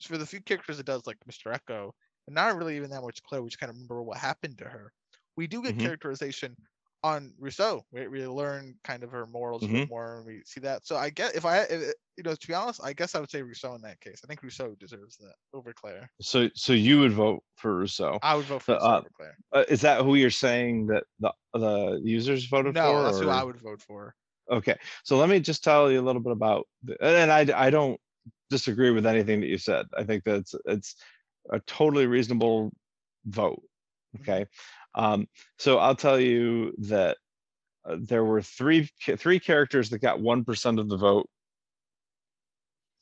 for 0.03 0.19
the 0.19 0.27
few 0.27 0.41
characters 0.43 0.79
it 0.79 0.87
does, 0.87 1.07
like 1.07 1.19
Mr. 1.27 1.53
Eko, 1.53 1.85
and 1.87 1.93
not 2.31 2.57
really 2.57 2.77
even 2.77 2.91
that 2.91 3.03
much 3.03 3.23
Claire, 3.23 3.43
we 3.43 3.49
just 3.49 3.59
kind 3.61 3.71
of 3.71 3.77
remember 3.77 4.03
what 4.03 4.19
happened 4.19 4.59
to 4.59 4.65
her. 4.65 4.93
We 5.37 5.47
do 5.47 5.63
get 5.63 5.77
Mhm. 5.77 5.81
characterization 5.81 6.57
on 7.03 7.33
Rousseau. 7.39 7.83
We, 7.93 8.09
we 8.09 8.27
learn 8.27 8.75
kind 8.85 9.03
of 9.03 9.11
her 9.11 9.27
morals 9.27 9.63
a 9.65 9.69
bit 9.69 9.87
Mhm. 9.87 9.89
more, 9.89 10.19
and 10.19 10.27
we 10.27 10.43
see 10.45 10.61
that. 10.61 10.87
So 10.87 10.97
I 10.97 11.09
guess 11.11 11.35
if 11.35 11.47
I, 11.47 11.61
if, 11.63 11.95
you 12.17 12.23
know, 12.25 12.35
to 12.35 12.47
be 12.47 12.53
honest, 12.53 12.81
I 12.85 12.93
guess 12.93 13.15
I 13.15 13.21
would 13.21 13.31
say 13.31 13.41
Rousseau 13.41 13.75
in 13.75 13.81
that 13.83 14.01
case. 14.01 14.21
I 14.23 14.27
think 14.27 14.43
Rousseau 14.43 14.75
deserves 14.75 15.17
that 15.17 15.35
over 15.55 15.73
Claire. 15.73 16.11
So, 16.21 16.51
so 16.55 16.75
you 16.75 17.01
would 17.01 17.13
vote 17.13 17.43
for 17.57 17.75
Rousseau. 17.75 18.19
I 18.23 18.35
would 18.35 18.45
vote 18.45 18.63
for 18.63 18.73
So, 18.73 18.75
Rousseau 18.75 18.87
uh, 18.87 18.99
over 18.99 19.11
Claire. 19.17 19.37
Uh, 19.53 19.65
is 19.69 19.81
that 19.81 20.03
who 20.03 20.17
you're 20.17 20.31
saying 20.31 20.89
that 20.89 21.05
the 21.21 21.33
the 21.55 22.01
users 22.05 22.45
voted 22.47 22.75
No, 22.75 22.83
for? 22.83 22.93
No, 22.93 23.05
that's 23.05 23.21
who 23.21 23.29
I 23.31 23.43
would 23.43 23.61
vote 23.61 23.81
for. 23.81 24.15
Okay, 24.51 24.77
so 25.05 25.17
let 25.17 25.29
me 25.29 25.41
just 25.41 25.63
tell 25.65 25.91
you 25.91 26.01
a 26.01 26.03
little 26.03 26.21
bit 26.21 26.33
about, 26.33 26.67
the- 26.83 27.01
and 27.03 27.31
I, 27.31 27.67
I 27.67 27.71
don't 27.71 28.01
disagree 28.51 28.91
with 28.91 29.07
anything 29.07 29.41
that 29.41 29.47
you 29.47 29.59
said. 29.59 29.87
I 29.97 30.03
think 30.05 30.25
that's, 30.25 30.55
it's 30.67 30.97
a 31.51 31.61
totally 31.61 32.07
reasonable 32.07 32.73
vote. 33.25 33.63
Okay, 34.21 34.47
um, 34.95 35.27
so 35.59 35.79
I'll 35.79 35.97
tell 35.97 36.19
you 36.19 36.73
that 36.79 37.17
uh, 37.89 37.97
there 38.01 38.25
were 38.25 38.43
three, 38.43 38.91
three 39.17 39.41
characters 39.41 39.91
that 39.91 40.01
got 40.01 40.21
one 40.21 40.45
percent 40.45 40.79
of 40.79 40.89
the 40.89 40.97
vote. 40.97 41.29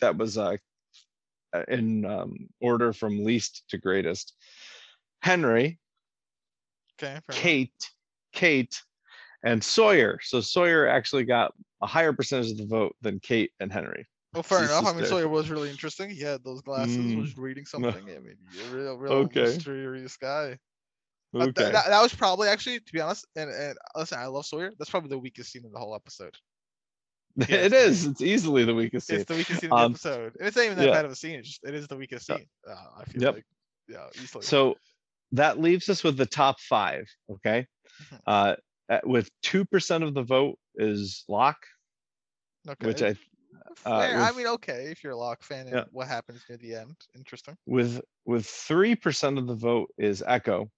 That 0.01 0.17
was, 0.17 0.39
uh, 0.39 0.57
in, 1.67 2.05
um, 2.05 2.49
order 2.61 2.93
from 2.93 3.25
least 3.25 3.65
to 3.71 3.79
greatest. 3.79 4.35
Henry, 5.23 5.79
Okay. 7.03 7.21
Kate, 7.31 7.91
Kate, 8.33 8.81
and 9.45 9.63
Sawyer. 9.63 10.19
So 10.23 10.41
Sawyer 10.41 10.89
actually 10.89 11.25
got 11.25 11.53
a 11.81 11.87
higher 11.87 12.13
percentage 12.13 12.51
of 12.53 12.59
the 12.59 12.67
vote 12.67 12.97
than 13.03 13.21
Kate 13.21 13.53
and 13.61 13.73
Henry. 13.73 14.07
Well, 14.35 14.43
fair 14.43 14.65
enough. 14.65 14.87
I 14.87 14.93
mean. 14.93 15.07
Sawyer 15.07 15.29
was 15.29 15.49
really 15.51 15.71
interesting. 15.71 16.11
He 16.11 16.21
had 16.21 16.45
those 16.45 16.61
glasses, 16.61 16.97
Mm. 16.97 17.21
was 17.21 17.37
reading 17.39 17.65
something. 17.67 17.95
I 18.05 18.19
mean, 18.19 18.37
a 18.71 18.75
real, 18.75 18.97
real 18.97 19.13
Okay. 19.13 19.43
mysterious 19.43 20.17
guy. 20.17 20.59
Uh, 21.35 21.45
th- 21.45 21.49
Okay. 21.59 21.73
that, 21.73 21.89
that 21.89 22.03
was 22.03 22.15
probably 22.15 22.49
actually, 22.49 22.81
to 22.81 22.93
be 22.93 23.01
honest, 23.01 23.27
and, 23.37 23.51
and 23.51 23.77
listen, 23.95 24.19
I 24.19 24.27
love 24.27 24.47
Sawyer. 24.47 24.73
That's 24.79 24.91
probably 24.91 25.11
the 25.11 25.19
weakest 25.19 25.53
scene 25.53 25.65
in 25.65 25.73
the 25.73 25.79
whole 25.79 25.95
episode. 25.95 26.35
yeah, 27.37 27.57
it 27.57 27.73
is. 27.73 28.07
It's 28.07 28.21
easily 28.23 28.65
the 28.65 28.75
weakest 28.75 29.07
scene. 29.07 29.21
It's 29.21 29.29
the 29.29 29.37
weakest 29.37 29.61
scene 29.61 29.71
in 29.71 29.77
the 29.77 29.83
Um, 29.83 29.93
episode. 29.93 30.35
And 30.39 30.49
it's 30.49 30.57
not 30.57 30.65
even 30.65 30.79
that 30.79 30.87
yeah. 30.87 30.93
bad 30.93 31.05
of 31.05 31.11
a 31.13 31.17
scene. 31.17 31.39
It's 31.39 31.49
just 31.49 31.65
it 31.65 31.75
is 31.75 31.87
the 31.87 31.97
weakest 31.97 32.27
scene. 32.27 32.47
Uh, 32.69 32.75
I 32.99 33.05
feel 33.05 33.23
yep. 33.23 33.35
like 33.35 33.47
yeah, 33.89 34.07
easily. 34.23 34.45
So 34.45 34.77
that 35.33 35.61
leaves 35.61 35.89
us 35.89 36.03
with 36.03 36.17
the 36.17 36.27
top 36.27 36.61
five. 36.61 37.07
Okay. 37.31 37.67
Mhm. 38.03 38.21
Uh, 38.27 38.57
with 39.05 39.31
two 39.43 39.65
percent 39.67 40.03
of 40.05 40.15
the 40.15 40.23
vote 40.23 40.59
is 40.77 41.25
Locke, 41.29 41.65
okay. 42.69 42.87
which 42.87 43.03
I 43.03 43.15
uh, 43.85 44.09
Fair. 44.09 44.19
I 44.19 44.33
mean, 44.33 44.47
okay, 44.47 44.91
if 44.91 45.03
you're 45.03 45.13
a 45.13 45.17
Locke 45.17 45.43
fan 45.43 45.69
and 45.69 45.77
Yeah. 45.77 45.85
what 45.91 46.09
happens 46.09 46.45
near 46.49 46.59
the 46.59 46.75
end, 46.75 46.97
interesting. 47.15 47.57
with 47.67 48.01
with 48.25 48.47
three 48.47 48.97
percent 48.97 49.39
of 49.39 49.47
the 49.47 49.55
vote 49.55 49.93
is 49.97 50.23
Eko. 50.23 50.71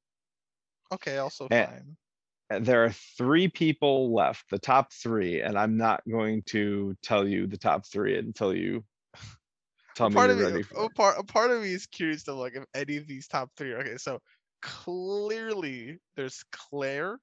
Okay, 0.92 1.16
also 1.18 1.48
Eh, 1.50 1.66
fine. 1.66 1.96
And 2.50 2.66
there 2.66 2.84
are 2.84 2.92
three 2.92 3.48
people 3.48 4.14
left, 4.14 4.50
the 4.50 4.58
top 4.58 4.92
three, 4.92 5.42
and 5.42 5.58
I'm 5.58 5.76
not 5.76 6.02
going 6.10 6.42
to 6.48 6.96
tell 7.02 7.26
you 7.28 7.46
the 7.46 7.58
top 7.58 7.86
three 7.86 8.18
until 8.18 8.54
you 8.54 8.84
tell 9.94 10.08
A 10.08 10.10
me 10.10 10.20
part 10.20 10.30
you're 10.30 10.30
of 10.30 10.38
me, 10.38 10.62
a 10.76 10.88
it. 10.88 10.90
part, 10.90 11.18
a 11.18 11.24
part 11.24 11.50
of 11.50 11.62
me 11.62 11.72
is 11.72 11.86
curious 11.86 12.24
to 12.24 12.34
like 12.34 12.54
if 12.54 12.64
any 12.74 12.96
of 12.96 13.06
these 13.06 13.28
top 13.28 13.50
three. 13.56 13.74
Okay, 13.74 13.96
so 13.96 14.20
clearly 14.62 15.98
there's 16.16 16.42
Claire 16.52 17.18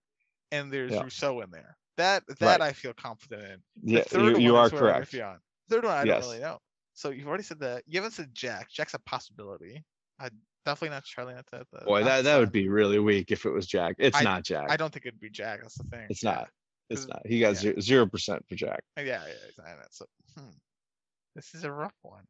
and 0.52 0.72
there's 0.72 0.96
Yeah. 0.96 1.02
Rousseau 1.02 1.42
in 1.42 1.52
there. 1.52 1.78
That 1.98 2.24
that 2.40 2.62
Right. 2.62 2.62
I 2.62 2.74
feel 2.74 2.94
confident 2.94 3.44
in. 3.44 3.64
The 3.94 4.00
Yeah, 4.00 4.04
you, 4.12 4.38
you 4.38 4.56
are 4.56 4.70
correct. 4.70 5.22
Third 5.70 5.84
one 5.84 5.94
I 5.94 6.04
Yes. 6.04 6.24
don't 6.24 6.32
really 6.32 6.44
know. 6.44 6.60
So 6.94 7.10
you've 7.12 7.28
already 7.28 7.44
said 7.44 7.60
that. 7.60 7.84
You 7.86 8.00
haven't 8.00 8.14
said 8.14 8.34
Jack. 8.34 8.70
Jack's 8.72 8.94
a 8.94 9.00
possibility. 9.00 9.84
I 10.20 10.30
definitely 10.66 10.96
not 10.96 11.04
Charlie. 11.04 11.36
Not 11.36 11.46
that. 11.52 11.68
that- 11.74 11.86
Boy, 11.86 12.04
that, 12.04 12.24
that 12.24 12.40
would 12.40 12.52
be 12.52 12.70
really 12.70 13.00
weak 13.00 13.32
if 13.32 13.46
it 13.46 13.52
was 13.52 13.68
Jack. 13.68 13.96
It's 14.00 14.18
I- 14.18 14.24
not 14.24 14.44
Jack. 14.44 14.72
I 14.72 14.78
don't 14.78 14.92
think 14.92 15.06
it'd 15.06 15.20
be 15.20 15.30
Jack. 15.30 15.62
That's 15.62 15.76
the 15.76 15.84
thing. 15.86 16.08
It's 16.10 16.24
not. 16.24 16.50
It's 16.90 17.06
not. 17.08 17.22
He 17.26 17.40
got 17.40 17.62
yeah. 17.62 17.74
zero 17.80 18.08
percent 18.08 18.46
for 18.48 18.56
Jack. 18.56 18.82
Yeah, 18.98 19.04
yeah, 19.04 19.22
yeah, 19.28 19.64
I 19.66 19.72
know. 19.74 19.82
So, 19.92 20.06
hmm. 20.38 20.50
this 21.36 21.54
is 21.54 21.66
a 21.66 21.72
rough 21.72 21.94
one. 22.02 22.24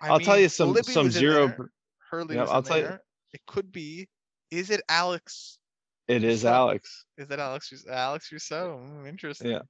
I 0.00 0.08
I'll 0.08 0.20
tell 0.20 0.38
you 0.38 0.48
some 0.48 0.72
Libby 0.72 0.92
some 0.92 1.10
zero. 1.10 1.48
there, 1.48 1.70
Hurley 2.10 2.36
was 2.36 2.48
I'll 2.48 2.62
tell 2.62 2.78
you- 2.78 2.98
It 3.32 3.40
could 3.46 3.72
be. 3.72 4.08
Is 4.50 4.70
it 4.70 4.80
Alex? 4.88 5.58
It 6.06 6.22
is 6.22 6.44
Alex. 6.44 7.04
Is 7.18 7.30
it 7.30 7.40
Alex? 7.40 7.84
Alex 7.90 8.30
Rousseau? 8.30 8.80
Mm, 8.80 9.08
interesting. 9.08 9.50
Yeah, 9.50 9.62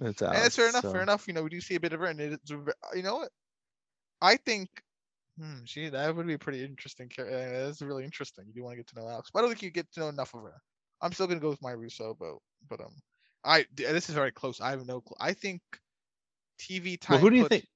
It's 0.00 0.22
it's 0.22 0.56
fair 0.56 0.68
enough. 0.68 0.82
so- 0.82 0.92
Fair 0.92 1.02
enough. 1.02 1.26
You 1.26 1.34
know, 1.34 1.42
we 1.42 1.50
do 1.50 1.60
see 1.60 1.74
a 1.74 1.80
bit 1.80 1.92
of 1.92 2.00
her, 2.00 2.06
and 2.06 2.20
it's 2.20 2.50
you 2.50 3.02
know 3.02 3.16
what? 3.16 3.30
I 4.20 4.36
think. 4.36 4.68
Hmm, 5.40 5.64
she 5.64 5.88
that 5.88 6.14
would 6.16 6.26
be 6.26 6.34
a 6.34 6.38
pretty 6.38 6.64
interesting. 6.64 7.08
Uh, 7.18 7.22
that's 7.24 7.80
really 7.80 8.04
interesting. 8.04 8.44
You 8.48 8.52
do 8.54 8.62
want 8.64 8.72
to 8.72 8.76
get 8.78 8.88
to 8.88 8.96
know 9.00 9.08
Alex, 9.08 9.30
but 9.32 9.38
I 9.38 9.42
don't 9.42 9.50
think 9.50 9.62
you 9.62 9.70
get 9.70 9.90
to 9.92 10.00
know 10.00 10.08
enough 10.08 10.34
of 10.34 10.42
her. 10.42 10.60
I'm 11.00 11.12
still 11.12 11.28
gonna 11.28 11.38
go 11.38 11.50
with 11.50 11.62
my 11.62 11.70
Rousseau, 11.72 12.16
but 12.18 12.34
but 12.68 12.80
um, 12.84 12.92
I 13.44 13.64
this 13.76 14.08
is 14.08 14.14
very 14.16 14.32
close. 14.32 14.60
I 14.60 14.70
have 14.70 14.84
no. 14.86 15.00
Cl- 15.06 15.16
I 15.20 15.32
think 15.32 15.60
TV 16.60 17.00
time. 17.00 17.14
Well, 17.14 17.20
who 17.20 17.30
do 17.30 17.36
you 17.36 17.46
think? 17.48 17.66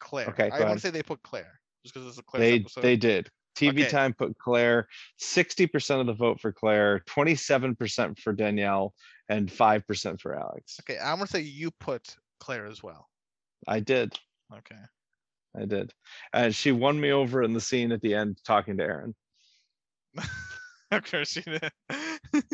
Claire. 0.00 0.28
Okay, 0.28 0.50
I 0.50 0.60
want 0.60 0.74
to 0.74 0.80
say 0.80 0.90
they 0.90 1.02
put 1.02 1.22
Claire 1.22 1.58
just 1.82 1.94
because 1.94 2.08
it's 2.08 2.18
a 2.18 2.22
Claire 2.22 2.40
They 2.42 2.54
episode. 2.60 2.82
they 2.82 2.96
did. 2.96 3.30
TV 3.56 3.80
Okay. 3.80 3.88
time 3.88 4.12
put 4.12 4.36
Claire 4.38 4.86
sixty 5.16 5.66
percent 5.66 6.00
of 6.00 6.06
the 6.06 6.12
vote 6.12 6.40
for 6.40 6.52
Claire, 6.52 7.00
twenty 7.06 7.34
seven 7.34 7.74
percent 7.74 8.18
for 8.18 8.32
Danielle, 8.32 8.94
and 9.28 9.50
five 9.50 9.86
percent 9.86 10.20
for 10.20 10.34
Alex. 10.34 10.80
Okay, 10.82 10.98
I'm 10.98 11.16
gonna 11.16 11.26
say 11.26 11.40
you 11.40 11.70
put 11.70 12.16
Claire 12.40 12.66
as 12.66 12.82
well. 12.82 13.08
I 13.66 13.80
did. 13.80 14.18
Okay. 14.52 14.80
I 15.56 15.64
did. 15.64 15.92
And 16.32 16.54
she 16.54 16.72
won 16.72 17.00
me 17.00 17.10
over 17.10 17.42
in 17.42 17.52
the 17.52 17.60
scene 17.60 17.92
at 17.92 18.00
the 18.00 18.14
end 18.14 18.38
talking 18.44 18.76
to 18.78 18.84
Aaron. 18.84 19.14
of 20.90 21.10
course 21.10 21.36
you 21.36 21.42
did. 21.42 21.70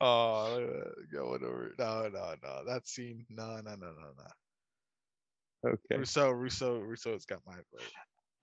oh, 0.00 0.68
going 1.12 1.44
over. 1.44 1.72
No, 1.78 2.08
no, 2.12 2.34
no. 2.42 2.64
That 2.66 2.86
scene. 2.88 3.26
No, 3.28 3.56
no, 3.56 3.74
no, 3.74 3.86
no, 3.86 4.12
no. 4.16 5.70
Okay. 5.70 5.96
Rousseau, 5.96 6.30
Rousseau, 6.30 6.78
Rousseau's 6.78 7.24
got 7.24 7.40
my 7.46 7.54
vote. 7.54 7.82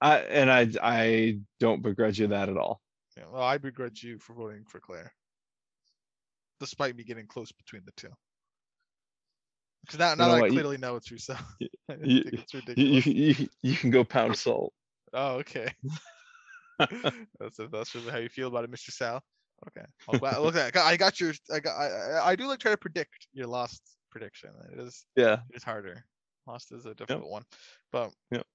I, 0.02 0.18
and 0.18 0.52
I 0.52 0.70
I 0.84 1.40
don't 1.60 1.82
begrudge 1.82 2.20
you 2.20 2.28
that 2.28 2.50
at 2.50 2.58
all. 2.58 2.82
Yeah, 3.18 3.24
well, 3.32 3.42
I 3.42 3.58
begrudge 3.58 4.04
you 4.04 4.20
for 4.20 4.34
voting 4.34 4.66
for 4.68 4.82
Claire, 4.82 5.14
despite 6.60 6.96
me 6.96 7.04
getting 7.04 7.28
close 7.28 7.52
between 7.52 7.84
the 7.86 7.92
two. 7.98 8.10
Because 9.86 10.00
now, 10.00 10.16
now 10.16 10.26
know 10.26 10.32
that 10.32 10.38
I 10.38 10.42
what, 10.42 10.52
you- 10.52 10.58
clearly 10.58 10.78
know 10.78 10.96
it's 10.96 11.12
Rousseau. 11.12 11.36
I 11.90 11.96
you- 12.04 12.24
think 12.24 12.34
it's 12.42 12.54
You, 12.54 12.60
ridiculous. 12.68 13.06
you, 13.06 13.14
you, 13.38 13.48
you 13.62 13.76
can 13.76 13.90
go 13.92 14.04
pound 14.04 14.36
salt. 14.38 14.74
Oh, 15.18 15.36
okay. 15.38 15.72
that's 17.40 17.58
that's 17.72 17.96
really 17.96 18.12
how 18.12 18.18
you 18.18 18.28
feel 18.28 18.50
about 18.50 18.66
it, 18.66 18.72
Mr. 18.72 18.92
Sal. 18.92 19.24
Okay. 19.68 19.86
Well, 20.22 20.44
look 20.44 20.56
at 20.58 20.74
that. 20.74 20.84
I 20.86 20.98
got 20.98 21.22
your. 21.22 21.32
I 21.54 21.60
got. 21.62 21.72
I, 21.80 22.20
I- 22.32 22.36
do 22.36 22.48
like 22.48 22.60
try 22.60 22.72
to 22.72 22.78
predict 22.78 23.28
your 23.32 23.48
lost 23.48 23.82
prediction. 24.12 24.50
It 24.74 24.80
is. 24.80 25.06
Yeah. 25.16 25.38
It's 25.52 25.64
harder. 25.64 26.04
Lost 26.48 26.74
is 26.74 26.86
a 26.86 26.94
difficult 26.94 27.30
one, 27.30 27.44
but 27.94 28.12
Yep. 28.32 28.46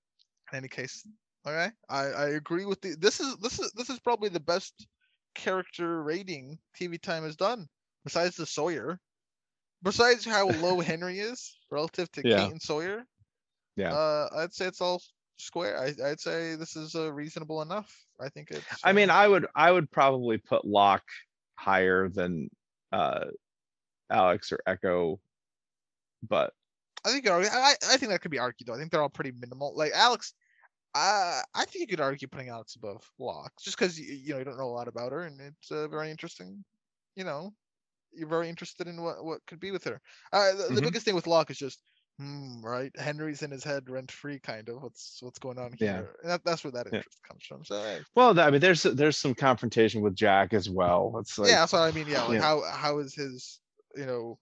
in 0.52 0.59
any 0.59 0.68
case, 0.68 1.06
okay. 1.47 1.70
I 1.89 1.98
I 2.05 2.28
agree 2.31 2.66
with 2.66 2.81
the. 2.82 2.94
This 2.98 3.20
is 3.20 3.36
this 3.39 3.59
is 3.59 3.72
this 3.72 3.89
is 3.89 3.98
probably 3.98 4.28
the 4.28 4.39
best 4.39 4.86
character 5.35 6.02
rating 6.02 6.59
TV 6.78 7.01
time 7.01 7.22
has 7.24 7.36
done, 7.36 7.66
besides 8.05 8.36
the 8.36 8.47
Sawyer. 8.47 8.98
Besides 9.82 10.24
how 10.24 10.48
low 10.60 10.81
Henry 10.81 11.20
is 11.20 11.56
relative 11.70 12.10
to 12.12 12.22
Yeah. 12.28 12.39
Kate 12.44 12.52
and 12.52 12.62
Sawyer, 12.62 13.05
Yeah. 13.77 13.93
uh, 13.94 14.28
I'd 14.36 14.52
say 14.55 14.66
it's 14.66 14.81
all 14.81 15.01
square. 15.39 15.78
I, 15.78 15.94
I'd 16.10 16.20
say 16.20 16.55
this 16.56 16.77
is 16.77 16.94
uh, 16.94 17.12
reasonable 17.12 17.62
enough. 17.62 17.90
I 18.20 18.28
think 18.28 18.51
it's. 18.51 18.64
I 18.85 18.93
mean, 18.93 19.09
uh, 19.10 19.14
I 19.14 19.27
would 19.28 19.47
I 19.55 19.72
would 19.72 19.90
probably 19.90 20.36
put 20.39 20.66
Locke 20.66 21.09
higher 21.56 22.09
than 22.09 22.51
uh 22.93 23.27
Alex 24.10 24.52
or 24.52 24.59
Eko, 24.66 25.18
but 26.28 26.52
I 27.05 27.09
think 27.12 27.24
you 27.24 27.31
could 27.31 27.35
argue- 27.36 27.51
I, 27.52 27.74
I 27.90 27.97
think 27.97 28.10
that 28.12 28.20
could 28.20 28.31
be 28.31 28.39
argued 28.39 28.66
though. 28.66 28.74
I 28.74 28.78
think 28.78 28.90
they're 28.90 29.01
all 29.02 29.09
pretty 29.09 29.32
minimal. 29.32 29.74
Like 29.74 29.93
Alex, 29.93 30.35
uh, 30.94 31.40
I 31.55 31.64
think 31.64 31.81
you 31.82 31.86
could 31.86 32.01
argue 32.01 32.28
putting 32.28 32.48
Alex 32.51 32.74
above 32.77 33.02
Locke 33.18 33.52
just 33.62 33.78
because 33.78 33.98
you, 33.98 34.12
you 34.12 34.32
know 34.32 34.39
you 34.40 34.44
don't 34.44 34.59
know 34.59 34.64
a 34.64 34.77
lot 34.77 34.89
about 34.89 35.12
her 35.12 35.22
and 35.22 35.40
it's 35.40 35.70
uh, 35.70 35.89
very 35.89 36.10
interesting. 36.10 36.62
You 37.16 37.24
know, 37.24 37.55
you're 38.12 38.28
very 38.28 38.49
interested 38.49 38.87
in 38.89 39.01
what 39.03 39.24
what 39.24 39.45
could 39.47 39.61
be 39.61 39.70
with 39.70 39.85
her. 39.85 40.01
Uh, 40.32 40.53
the, 40.55 40.74
the 40.74 40.81
Mhm. 40.81 40.85
biggest 40.85 41.05
thing 41.05 41.15
with 41.15 41.27
Locke 41.27 41.51
is 41.51 41.59
just. 41.59 41.81
Hmm, 42.19 42.61
right. 42.61 42.95
Henry's 42.99 43.41
in 43.43 43.51
his 43.51 43.65
head 43.65 43.89
rent 43.89 44.11
free, 44.12 44.39
kind 44.39 44.69
of. 44.69 44.82
What's 44.82 45.23
what's 45.23 45.39
going 45.39 45.59
on 45.59 45.73
Yeah. 45.78 46.03
here? 46.03 46.16
And 46.23 46.31
that, 46.31 46.45
that's 46.45 46.62
where 46.62 46.70
that 46.73 46.87
Yeah. 46.93 46.99
interest 46.99 47.19
comes 47.27 47.45
from. 47.47 47.65
So 47.65 47.82
hey, 47.82 48.05
well, 48.15 48.39
I 48.39 48.51
mean, 48.51 48.61
there's 48.61 48.82
there's 48.82 49.16
some 49.16 49.35
confrontation 49.35 50.03
with 50.03 50.15
Jack 50.16 50.53
as 50.53 50.69
well. 50.69 51.16
It's 51.19 51.39
like 51.39 51.49
yeah, 51.49 51.61
that's 51.61 51.73
what 51.73 51.81
I 51.82 51.93
mean. 51.93 52.09
Yeah, 52.09 52.24
like 52.24 52.41
yeah. 52.41 52.43
how 52.43 52.62
how 52.70 52.99
is 52.99 53.15
his 53.15 53.61
you 53.97 54.05
know 54.05 54.39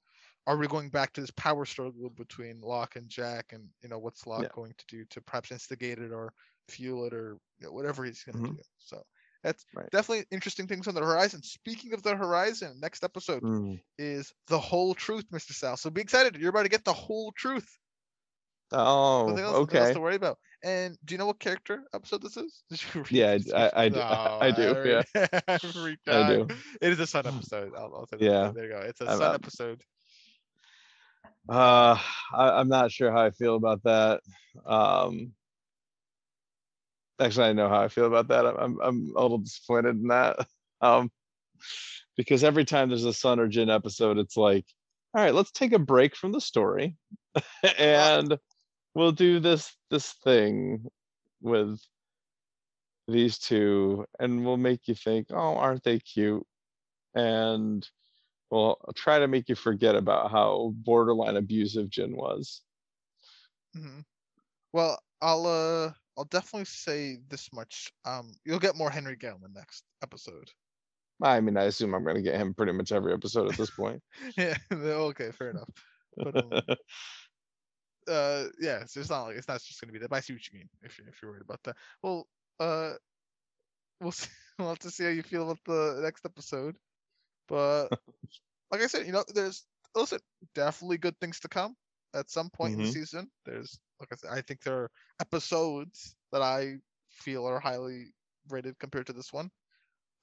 are 0.46 0.56
we 0.56 0.66
going 0.66 0.88
back 0.90 1.12
to 1.12 1.20
this 1.20 1.30
power 1.32 1.64
struggle 1.64 2.10
between 2.10 2.60
Locke 2.60 2.96
and 2.96 3.08
Jack 3.08 3.52
and 3.52 3.68
you 3.82 3.88
know 3.88 3.98
what's 3.98 4.26
Locke 4.26 4.42
Yeah. 4.42 4.48
going 4.54 4.74
to 4.76 4.84
do 4.88 5.04
to 5.10 5.20
perhaps 5.20 5.52
instigate 5.52 5.98
it 5.98 6.10
or 6.10 6.32
fuel 6.68 7.04
it 7.04 7.14
or 7.14 7.38
you 7.60 7.66
know, 7.66 7.72
whatever 7.72 8.04
he's 8.04 8.24
going 8.24 8.36
to 8.36 8.42
Mhm. 8.42 8.56
do. 8.56 8.62
So 8.78 9.02
that's 9.42 9.64
Right. 9.74 9.88
definitely 9.90 10.26
interesting 10.30 10.66
things 10.66 10.88
on 10.88 10.94
the 10.94 11.00
horizon. 11.00 11.42
Speaking 11.42 11.92
of 11.94 12.02
the 12.02 12.16
horizon, 12.16 12.78
next 12.80 13.04
episode 13.04 13.42
Mm. 13.42 13.80
is 13.98 14.32
the 14.48 14.58
whole 14.58 14.94
truth, 14.94 15.24
Mr. 15.32 15.52
Sal. 15.52 15.76
So 15.76 15.90
be 15.90 16.00
excited. 16.00 16.36
You're 16.36 16.50
about 16.50 16.64
to 16.64 16.68
get 16.68 16.84
the 16.84 16.92
whole 16.92 17.32
truth. 17.32 17.68
Oh, 18.70 19.28
Nothing 19.28 19.44
else, 19.44 19.56
okay. 19.56 19.94
to 19.94 20.00
worry 20.00 20.16
about. 20.16 20.38
And 20.62 20.98
do 21.04 21.14
you 21.14 21.18
know 21.18 21.26
what 21.26 21.38
character 21.38 21.84
episode 21.94 22.20
this 22.20 22.36
is? 22.36 22.62
Did 22.70 22.82
you 22.94 23.00
read 23.02 23.10
Yeah, 23.46 23.56
I- 23.56 23.62
I- 23.68 23.84
I 23.84 23.88
do- 23.88 24.00
I 24.02 24.50
do, 24.50 24.68
already- 24.74 25.08
I 25.48 25.58
freaked 25.58 26.08
I 26.08 26.28
do. 26.34 26.48
It 26.82 26.92
is 26.92 27.00
a 27.00 27.06
Sun 27.06 27.26
episode. 27.28 27.72
I'll, 27.76 27.94
I'll. 27.94 28.08
Yeah. 28.20 28.52
There 28.54 28.64
you 28.64 28.70
go. 28.72 28.80
It's 28.80 29.00
a 29.00 29.06
I'm- 29.08 29.18
Sun 29.18 29.34
episode. 29.36 29.82
Uh, 31.48 31.96
I, 32.34 32.50
I'm 32.60 32.68
not 32.68 32.92
sure 32.92 33.10
how 33.10 33.22
I 33.24 33.30
feel 33.30 33.54
about 33.56 33.82
that. 33.84 34.20
Um, 34.66 35.32
actually, 37.20 37.46
I 37.46 37.52
know 37.52 37.68
how 37.68 37.82
I 37.82 37.88
feel 37.88 38.06
about 38.06 38.28
that. 38.28 38.46
I'm, 38.46 38.78
I'm, 38.80 39.12
a 39.16 39.22
little 39.22 39.38
disappointed 39.38 39.96
in 39.96 40.08
that. 40.08 40.36
Um, 40.80 41.10
because 42.16 42.44
every 42.44 42.64
time 42.64 42.88
there's 42.88 43.04
a 43.04 43.12
Sun 43.12 43.40
or 43.40 43.48
Jin 43.48 43.68
episode, 43.68 44.16
it's 44.16 44.36
like, 44.36 44.64
all 45.12 45.20
right, 45.20 45.34
let's 45.34 45.50
take 45.50 45.72
a 45.72 45.78
break 45.80 46.14
from 46.14 46.30
the 46.30 46.40
story, 46.40 46.94
and 47.78 48.38
we'll 48.94 49.10
do 49.10 49.40
this 49.40 49.74
this 49.90 50.12
thing 50.22 50.86
with 51.40 51.80
these 53.08 53.38
two, 53.38 54.04
and 54.20 54.44
we'll 54.44 54.56
make 54.56 54.86
you 54.86 54.94
think, 54.94 55.28
oh, 55.30 55.56
aren't 55.56 55.82
they 55.82 55.98
cute? 55.98 56.46
And 57.14 57.84
we'll 58.50 58.78
try 58.94 59.18
to 59.18 59.28
make 59.28 59.48
you 59.48 59.54
forget 59.54 59.96
about 59.96 60.30
how 60.30 60.72
borderline 60.76 61.36
abusive 61.36 61.90
Jin 61.90 62.16
was. 62.16 62.62
hmm 63.74 64.00
Well, 64.72 65.00
I'll 65.20 65.46
uh, 65.46 65.92
I'll 66.18 66.24
definitely 66.24 66.64
say 66.64 67.18
this 67.28 67.52
much. 67.52 67.92
Um, 68.04 68.34
you'll 68.44 68.58
get 68.58 68.76
more 68.76 68.90
Henry 68.90 69.16
Gellman 69.16 69.54
next 69.54 69.84
episode. 70.02 70.50
I 71.22 71.40
mean, 71.40 71.56
I 71.56 71.64
assume 71.64 71.94
I'm 71.94 72.04
gonna 72.04 72.22
get 72.22 72.36
him 72.36 72.54
pretty 72.54 72.72
much 72.72 72.90
every 72.90 73.12
episode 73.12 73.48
at 73.50 73.56
this 73.56 73.70
point. 73.70 74.02
yeah. 74.36 74.56
Okay. 74.72 75.30
Fair 75.30 75.50
enough. 75.50 75.68
But 76.16 76.36
um, 76.36 76.52
uh, 78.08 78.44
yeah. 78.60 78.84
So 78.86 79.00
it's 79.00 79.10
not 79.10 79.24
like 79.24 79.36
it's 79.36 79.48
not 79.48 79.62
just 79.62 79.80
gonna 79.80 79.92
be 79.92 80.00
that. 80.00 80.10
But 80.10 80.16
I 80.16 80.20
see 80.20 80.32
what 80.32 80.48
you 80.48 80.58
mean. 80.58 80.68
If 80.82 80.98
you're 80.98 81.08
if 81.08 81.22
you're 81.22 81.30
worried 81.30 81.42
about 81.42 81.62
that. 81.64 81.76
Well, 82.02 82.26
uh, 82.58 82.94
we'll 84.00 84.12
see. 84.12 84.28
We'll 84.58 84.68
have 84.68 84.80
to 84.80 84.90
see 84.90 85.04
how 85.04 85.10
you 85.10 85.22
feel 85.22 85.44
about 85.44 85.58
the 85.66 86.00
next 86.02 86.24
episode. 86.24 86.74
But 87.48 87.88
like 88.72 88.82
I 88.82 88.88
said, 88.88 89.06
you 89.06 89.12
know, 89.12 89.24
there's 89.32 89.64
listen, 89.94 90.18
definitely 90.54 90.98
good 90.98 91.18
things 91.20 91.38
to 91.40 91.48
come 91.48 91.76
at 92.14 92.30
some 92.30 92.50
point 92.50 92.74
in 92.74 92.80
the 92.82 92.88
Mhm. 92.88 92.92
season. 92.92 93.30
There's 93.44 93.78
like 94.00 94.12
I 94.12 94.16
said, 94.16 94.30
I 94.30 94.40
think 94.42 94.62
there 94.62 94.76
are 94.82 94.90
episodes 95.20 96.14
that 96.32 96.42
I 96.42 96.76
feel 97.10 97.46
are 97.46 97.58
highly 97.60 98.12
rated 98.48 98.78
compared 98.78 99.06
to 99.06 99.12
this 99.12 99.32
one. 99.32 99.50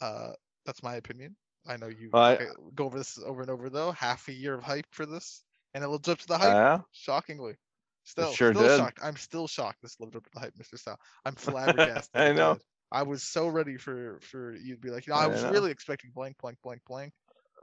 Uh, 0.02 0.34
that's 0.66 0.82
my 0.84 0.96
opinion. 0.96 1.36
I 1.68 1.78
know 1.78 1.88
you 1.88 2.10
Well, 2.14 2.24
I- 2.24 2.48
go 2.76 2.86
over 2.86 2.98
this 2.98 3.18
over 3.18 3.42
and 3.42 3.50
over 3.52 3.70
though. 3.70 3.92
Half 3.92 4.28
a 4.28 4.34
year 4.34 4.54
of 4.54 4.64
hype 4.64 4.88
for 4.92 5.06
this, 5.06 5.44
and 5.74 5.84
it 5.84 5.88
lived 5.88 6.08
up 6.10 6.20
to 6.20 6.28
the 6.28 6.38
hype. 6.38 6.54
Yeah, 6.54 6.82
shockingly, 6.92 7.56
still, 8.04 8.34
sure 8.34 8.54
still 8.54 8.68
did. 8.68 8.78
shocked. 8.78 9.00
I'm 9.02 9.18
still 9.18 9.48
shocked. 9.48 9.82
This 9.82 10.00
lived 10.00 10.16
up 10.16 10.24
to 10.24 10.30
the 10.34 10.40
hype, 10.40 10.54
Mr. 10.56 10.78
Sal. 10.80 11.00
I'm 11.26 11.36
flabbergasted. 12.06 12.16
I 12.16 12.34
know. 12.34 12.60
I 12.92 13.04
was 13.04 13.24
so 13.24 13.48
ready 13.48 13.78
for 13.78 14.20
for 14.22 14.54
you 14.56 14.76
to 14.76 14.80
be 14.80 14.90
like, 14.92 15.08
you 15.08 15.14
know, 15.14 15.20
I 15.20 15.24
I 15.26 15.28
was 15.28 15.44
know. 15.44 15.52
really 15.52 15.72
expecting 15.72 16.12
blank, 16.12 16.38
blank, 16.38 16.58
blank, 16.64 16.82
blank. 16.86 17.14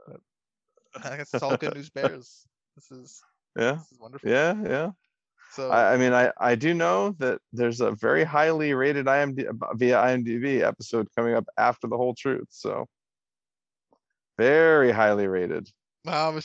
But 0.05 0.21
I 1.05 1.17
guess 1.17 1.33
it's 1.33 1.41
all 1.43 1.57
good 1.57 1.73
news 1.75 1.89
bears. 2.19 2.45
This 2.75 2.91
is 2.91 3.21
yeah, 3.57 3.73
this 3.73 3.91
is 3.91 3.99
wonderful. 3.99 4.29
yeah, 4.29 4.55
yeah. 4.63 4.91
So 5.53 5.69
I, 5.69 5.93
I 5.93 5.97
mean, 5.97 6.13
I, 6.13 6.31
I 6.39 6.55
do 6.55 6.73
know 6.73 7.11
that 7.19 7.39
there's 7.51 7.79
a 7.79 7.91
very 7.91 8.23
highly 8.23 8.73
rated 8.73 9.05
IMD 9.05 9.47
via 9.75 9.97
IMDb 9.97 10.61
episode 10.61 11.07
coming 11.15 11.35
up 11.35 11.45
after 11.57 11.87
the 11.87 11.95
whole 11.97 12.15
truth. 12.15 12.47
So 12.49 12.87
very 14.37 14.91
highly 14.91 15.27
rated. 15.27 15.69
Wow. 16.05 16.31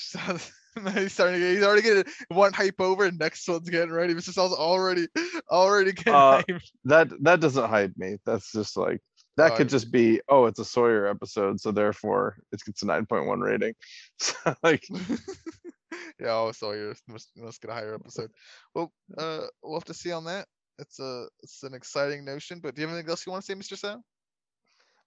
He's 0.95 1.13
starting 1.13 1.35
to 1.35 1.41
get, 1.41 1.55
he's 1.55 1.65
already 1.65 1.83
getting 1.83 2.05
one 2.29 2.53
hype 2.53 2.81
over 2.81 3.05
and 3.05 3.19
next 3.19 3.49
one's 3.49 3.69
getting 3.69 3.91
ready. 3.91 4.15
Mr. 4.15 4.33
Sal's 4.33 4.53
already 4.53 5.09
already 5.51 5.93
getting 5.93 6.15
Uh. 6.15 6.43
That 6.85 7.09
that 7.23 7.41
doesn't 7.41 7.69
hype 7.69 7.95
me. 7.97 8.19
That's 8.25 8.53
just 8.53 8.77
like 8.77 9.01
that 9.39 9.53
Oh, 9.53 9.57
could 9.57 9.69
just 9.69 9.91
be 9.91 10.21
oh, 10.29 10.47
it's 10.47 10.61
a 10.61 10.65
Sawyer 10.65 11.07
episode, 11.07 11.61
so 11.61 11.73
therefore 11.73 12.37
it 12.53 12.61
gets 12.65 12.83
a 12.83 12.87
9.1 12.87 13.41
rating. 13.41 13.75
So 14.19 14.35
like 14.63 14.87
yeah, 16.21 16.35
oh 16.35 16.53
Sawyer 16.53 16.95
must 17.09 17.31
must 17.37 17.61
get 17.61 17.71
a 17.71 17.75
higher 17.75 17.95
episode. 17.95 18.31
Well, 18.75 18.93
uh 19.17 19.47
we'll 19.63 19.79
have 19.79 19.85
to 19.87 19.95
see 19.95 20.13
on 20.13 20.25
that. 20.25 20.47
It's 20.79 20.99
a 21.01 21.27
it's 21.43 21.63
an 21.63 21.75
exciting 21.75 22.25
notion, 22.25 22.61
but 22.61 22.75
do 22.75 22.83
you 22.83 22.87
have 22.89 22.95
anything 22.95 23.11
else 23.11 23.27
you 23.27 23.33
want 23.33 23.45
to 23.45 23.53
say, 23.53 23.59
Mr. 23.59 23.77
Sal? 23.79 24.05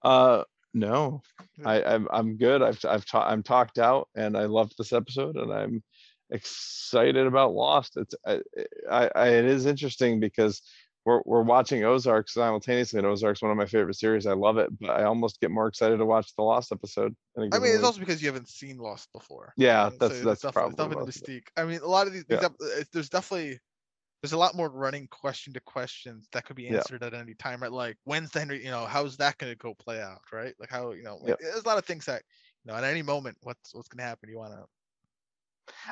uh 0.04 0.44
no, 0.74 1.22
I 1.66 1.84
I'm 1.84 2.08
I'm 2.12 2.38
good. 2.38 2.62
I've 2.62 2.80
I've 2.88 3.06
ta- 3.06 3.28
I'm 3.28 3.44
talked 3.44 3.78
out 3.78 4.10
and 4.16 4.38
I 4.38 4.46
loved 4.46 4.76
this 4.78 4.94
episode 4.94 5.36
and 5.36 5.52
I'm 5.52 5.84
excited 6.30 7.28
about 7.28 7.54
Lost. 7.54 7.98
It's 7.98 8.16
I, 8.26 8.40
I, 8.90 9.10
I 9.16 9.28
it 9.30 9.46
is 9.46 9.66
interesting 9.66 10.20
because 10.20 10.62
we're 11.06 11.22
we're 11.26 11.42
watching 11.42 11.84
Ozark 11.84 12.30
simultaneously 12.30 13.00
and 13.00 13.08
Ozark's 13.08 13.42
one 13.42 13.50
of 13.52 13.58
my 13.58 13.66
favorite 13.66 13.96
series. 13.96 14.28
I 14.28 14.34
love 14.34 14.58
it, 14.58 14.70
but 14.80 14.92
I 14.92 15.04
almost 15.04 15.40
get 15.42 15.50
more 15.50 15.68
excited 15.68 15.98
to 15.98 16.06
watch 16.06 16.36
the 16.36 16.44
Lost 16.44 16.72
episode. 16.72 17.16
I 17.36 17.40
mean, 17.42 17.50
it's 17.54 17.60
week. 17.60 17.84
also 17.84 18.00
because 18.00 18.22
you 18.22 18.28
haven't 18.28 18.50
seen 18.50 18.78
Lost 18.78 19.12
before. 19.12 19.54
Yeah, 19.58 19.84
right? 19.86 20.00
that's- 20.00 20.18
it's 20.20 20.26
that's 20.26 20.42
definitely, 20.42 20.76
probably 20.76 21.08
it's 21.08 21.18
definitely 21.20 21.42
mystique. 21.42 21.48
I 21.58 21.66
mean, 21.66 21.80
a 21.82 21.88
lot 21.88 22.08
of 22.08 22.14
these, 22.14 22.26
Yeah. 22.30 22.48
there's 22.94 23.10
definitely 23.10 23.60
there's 24.22 24.34
a 24.34 24.38
lot 24.38 24.54
more 24.54 24.70
running 24.70 25.08
question 25.08 25.52
to 25.54 25.60
questions 25.62 26.28
that 26.32 26.46
could 26.46 26.56
be 26.56 26.64
Yeah. 26.64 26.76
answered 26.76 27.02
at 27.02 27.16
any 27.16 27.34
time, 27.34 27.64
right? 27.64 27.72
Like 27.72 27.98
when's 28.04 28.30
the 28.30 28.38
Henry, 28.40 28.64
you 28.64 28.70
know, 28.70 28.86
how's 28.86 29.18
that 29.18 29.40
going 29.40 29.52
to 29.52 29.58
go 29.58 29.74
play 29.74 30.00
out, 30.00 30.22
right? 30.32 30.54
Like 30.60 30.70
how, 30.70 30.92
you 30.92 31.02
know, 31.02 31.16
like, 31.18 31.30
Yep. 31.30 31.40
there's 31.40 31.64
a 31.64 31.68
lot 31.68 31.80
of 31.80 31.86
things 31.86 32.06
that, 32.06 32.22
you 32.64 32.72
know, 32.72 32.78
at 32.78 32.84
any 32.84 33.02
moment, 33.02 33.36
what's 33.42 33.74
what's 33.74 33.88
going 33.88 33.98
to 33.98 34.04
happen? 34.04 34.30
You 34.30 34.38
want 34.38 34.54
to. 34.54 34.66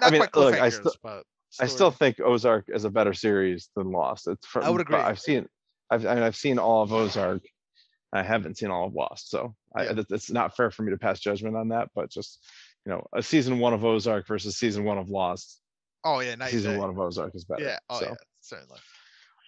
I 0.01 0.11
mean, 0.11 0.21
look, 0.35 0.53
I 0.55 0.69
still- 0.69 0.93
but 1.01 1.23
I 1.59 1.65
still 1.67 1.91
think 1.91 2.19
Ozark 2.19 2.65
is 2.67 2.85
a 2.85 2.89
better 2.89 3.13
series 3.13 3.69
than 3.75 3.91
Lost. 3.91 4.27
It's 4.27 4.45
from, 4.45 4.63
I 4.63 4.69
would 4.69 4.81
agree. 4.81 4.97
I've 4.97 5.19
seen, 5.19 5.47
I've, 5.89 6.05
I 6.05 6.13
mean, 6.15 6.23
I've 6.23 6.35
seen 6.35 6.59
all 6.59 6.83
of 6.83 6.93
Ozark. 6.93 7.41
I 8.11 8.23
haven't 8.23 8.57
seen 8.57 8.69
all 8.71 8.87
of 8.87 8.93
Lost, 8.93 9.29
so 9.29 9.55
I, 9.75 9.83
Yeah. 9.85 9.99
it- 9.99 10.07
it's 10.11 10.29
not 10.31 10.55
fair 10.55 10.71
for 10.71 10.83
me 10.83 10.91
to 10.91 10.97
pass 10.97 11.19
judgment 11.19 11.55
on 11.55 11.69
that. 11.69 11.89
But 11.95 12.09
just, 12.11 12.43
you 12.85 12.91
know, 12.91 13.05
a 13.15 13.21
season 13.23 13.59
one 13.59 13.73
of 13.73 13.83
Ozark 13.85 14.27
versus 14.27 14.57
season 14.57 14.83
one 14.83 14.97
of 14.97 15.09
Lost. 15.09 15.59
Oh 16.03 16.19
yeah, 16.19 16.35
nice. 16.35 16.51
season 16.51 16.77
one 16.79 16.89
of 16.89 16.99
Ozark 16.99 17.35
is 17.35 17.45
better. 17.45 17.63
Yeah. 17.63 17.79
Oh 17.89 17.99
so, 17.99 18.05
yeah, 18.07 18.15
certainly. 18.41 18.79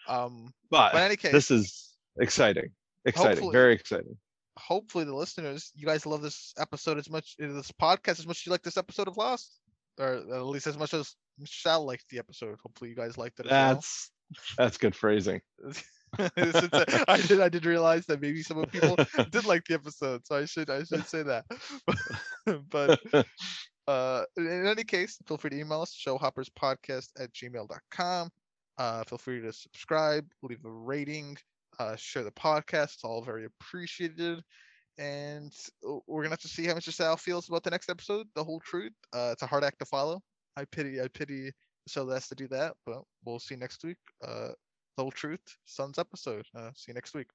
Um, 0.08 0.54
but, 0.70 0.92
but 0.92 0.98
in 1.00 1.04
any 1.06 1.16
case, 1.16 1.32
this 1.32 1.52
is 1.52 1.96
exciting, 2.20 2.70
exciting, 3.06 3.52
very 3.52 3.74
exciting. 3.74 4.18
hopefully 4.58 5.06
the 5.06 5.16
listeners, 5.16 5.72
you 5.76 5.86
guys 5.86 6.06
love 6.06 6.22
this 6.22 6.54
episode 6.60 6.98
as 6.98 7.10
much, 7.10 7.36
this 7.38 7.72
podcast 7.82 8.20
as 8.20 8.28
much 8.28 8.40
as 8.42 8.46
you 8.46 8.52
like 8.52 8.64
this 8.64 8.78
episode 8.78 9.08
of 9.08 9.16
Lost, 9.18 9.61
or 10.00 10.14
at 10.14 10.46
least 10.46 10.68
as 10.68 10.78
much 10.78 10.94
as 10.94 11.16
Michelle 11.40 11.86
liked 11.86 12.06
the 12.10 12.20
episode. 12.20 12.58
Hopefully 12.64 12.90
you 12.90 12.96
guys 12.96 13.18
liked 13.18 13.40
it 13.40 13.48
as 13.48 13.52
well. 13.52 13.74
That's 13.76 14.12
that's 14.58 14.78
good 14.78 14.96
phrasing. 14.96 15.42
I 16.20 17.22
did 17.28 17.40
I 17.40 17.50
did 17.50 17.66
realize 17.66 18.06
that 18.08 18.22
maybe 18.22 18.44
some 18.44 18.58
of 18.58 18.72
people 18.72 18.98
did 19.32 19.46
like 19.46 19.66
the 19.66 19.76
episode, 19.76 20.26
so 20.26 20.38
I 20.38 20.46
should 20.46 20.70
I 20.70 20.84
should 20.84 21.08
say 21.08 21.24
that. 21.24 21.46
but 22.70 23.00
uh 23.88 24.24
in 24.38 24.68
any 24.68 24.84
case, 24.84 25.18
feel 25.28 25.38
free 25.38 25.52
to 25.52 25.60
email 25.60 25.82
us, 25.82 25.96
showhopperspodcast 26.06 27.10
at 27.20 27.34
gmail.com. 27.34 28.30
Uh 28.78 29.04
feel 29.06 29.18
free 29.18 29.42
to 29.42 29.54
subscribe, 29.54 30.26
leave 30.44 30.64
a 30.66 30.70
rating, 30.70 31.38
uh 31.80 31.96
share 31.96 32.24
the 32.24 32.32
podcast. 32.32 32.96
It's 32.96 33.04
all 33.04 33.24
very 33.24 33.46
appreciated. 33.46 34.42
And 34.98 35.54
we're 36.08 36.24
gonna 36.24 36.34
have 36.34 36.40
to 36.42 36.48
see 36.48 36.66
how 36.66 36.74
Mr. 36.74 36.92
Sal 36.92 37.18
feels 37.18 37.50
about 37.50 37.64
the 37.64 37.72
next 37.72 37.90
episode, 37.90 38.28
the 38.36 38.44
whole 38.44 38.60
truth. 38.60 38.94
Uh 39.14 39.30
it's 39.34 39.44
a 39.44 39.48
hard 39.48 39.64
act 39.64 39.80
to 39.80 39.86
follow. 39.86 40.22
I 40.58 40.66
pity 40.66 41.02
I 41.02 41.08
pity 41.08 41.52
has 41.96 42.28
to 42.28 42.36
do 42.36 42.48
that, 42.50 42.76
but 42.86 43.04
we'll 43.26 43.40
see 43.40 43.56
next 43.56 43.84
week. 43.84 43.98
Uh 44.24 44.50
the 44.98 45.04
whole 45.04 45.12
truth, 45.12 45.42
Sun's 45.66 45.98
episode. 45.98 46.46
Uh, 46.56 46.72
see 46.76 46.92
you 46.92 46.94
next 46.94 47.14
week. 47.16 47.28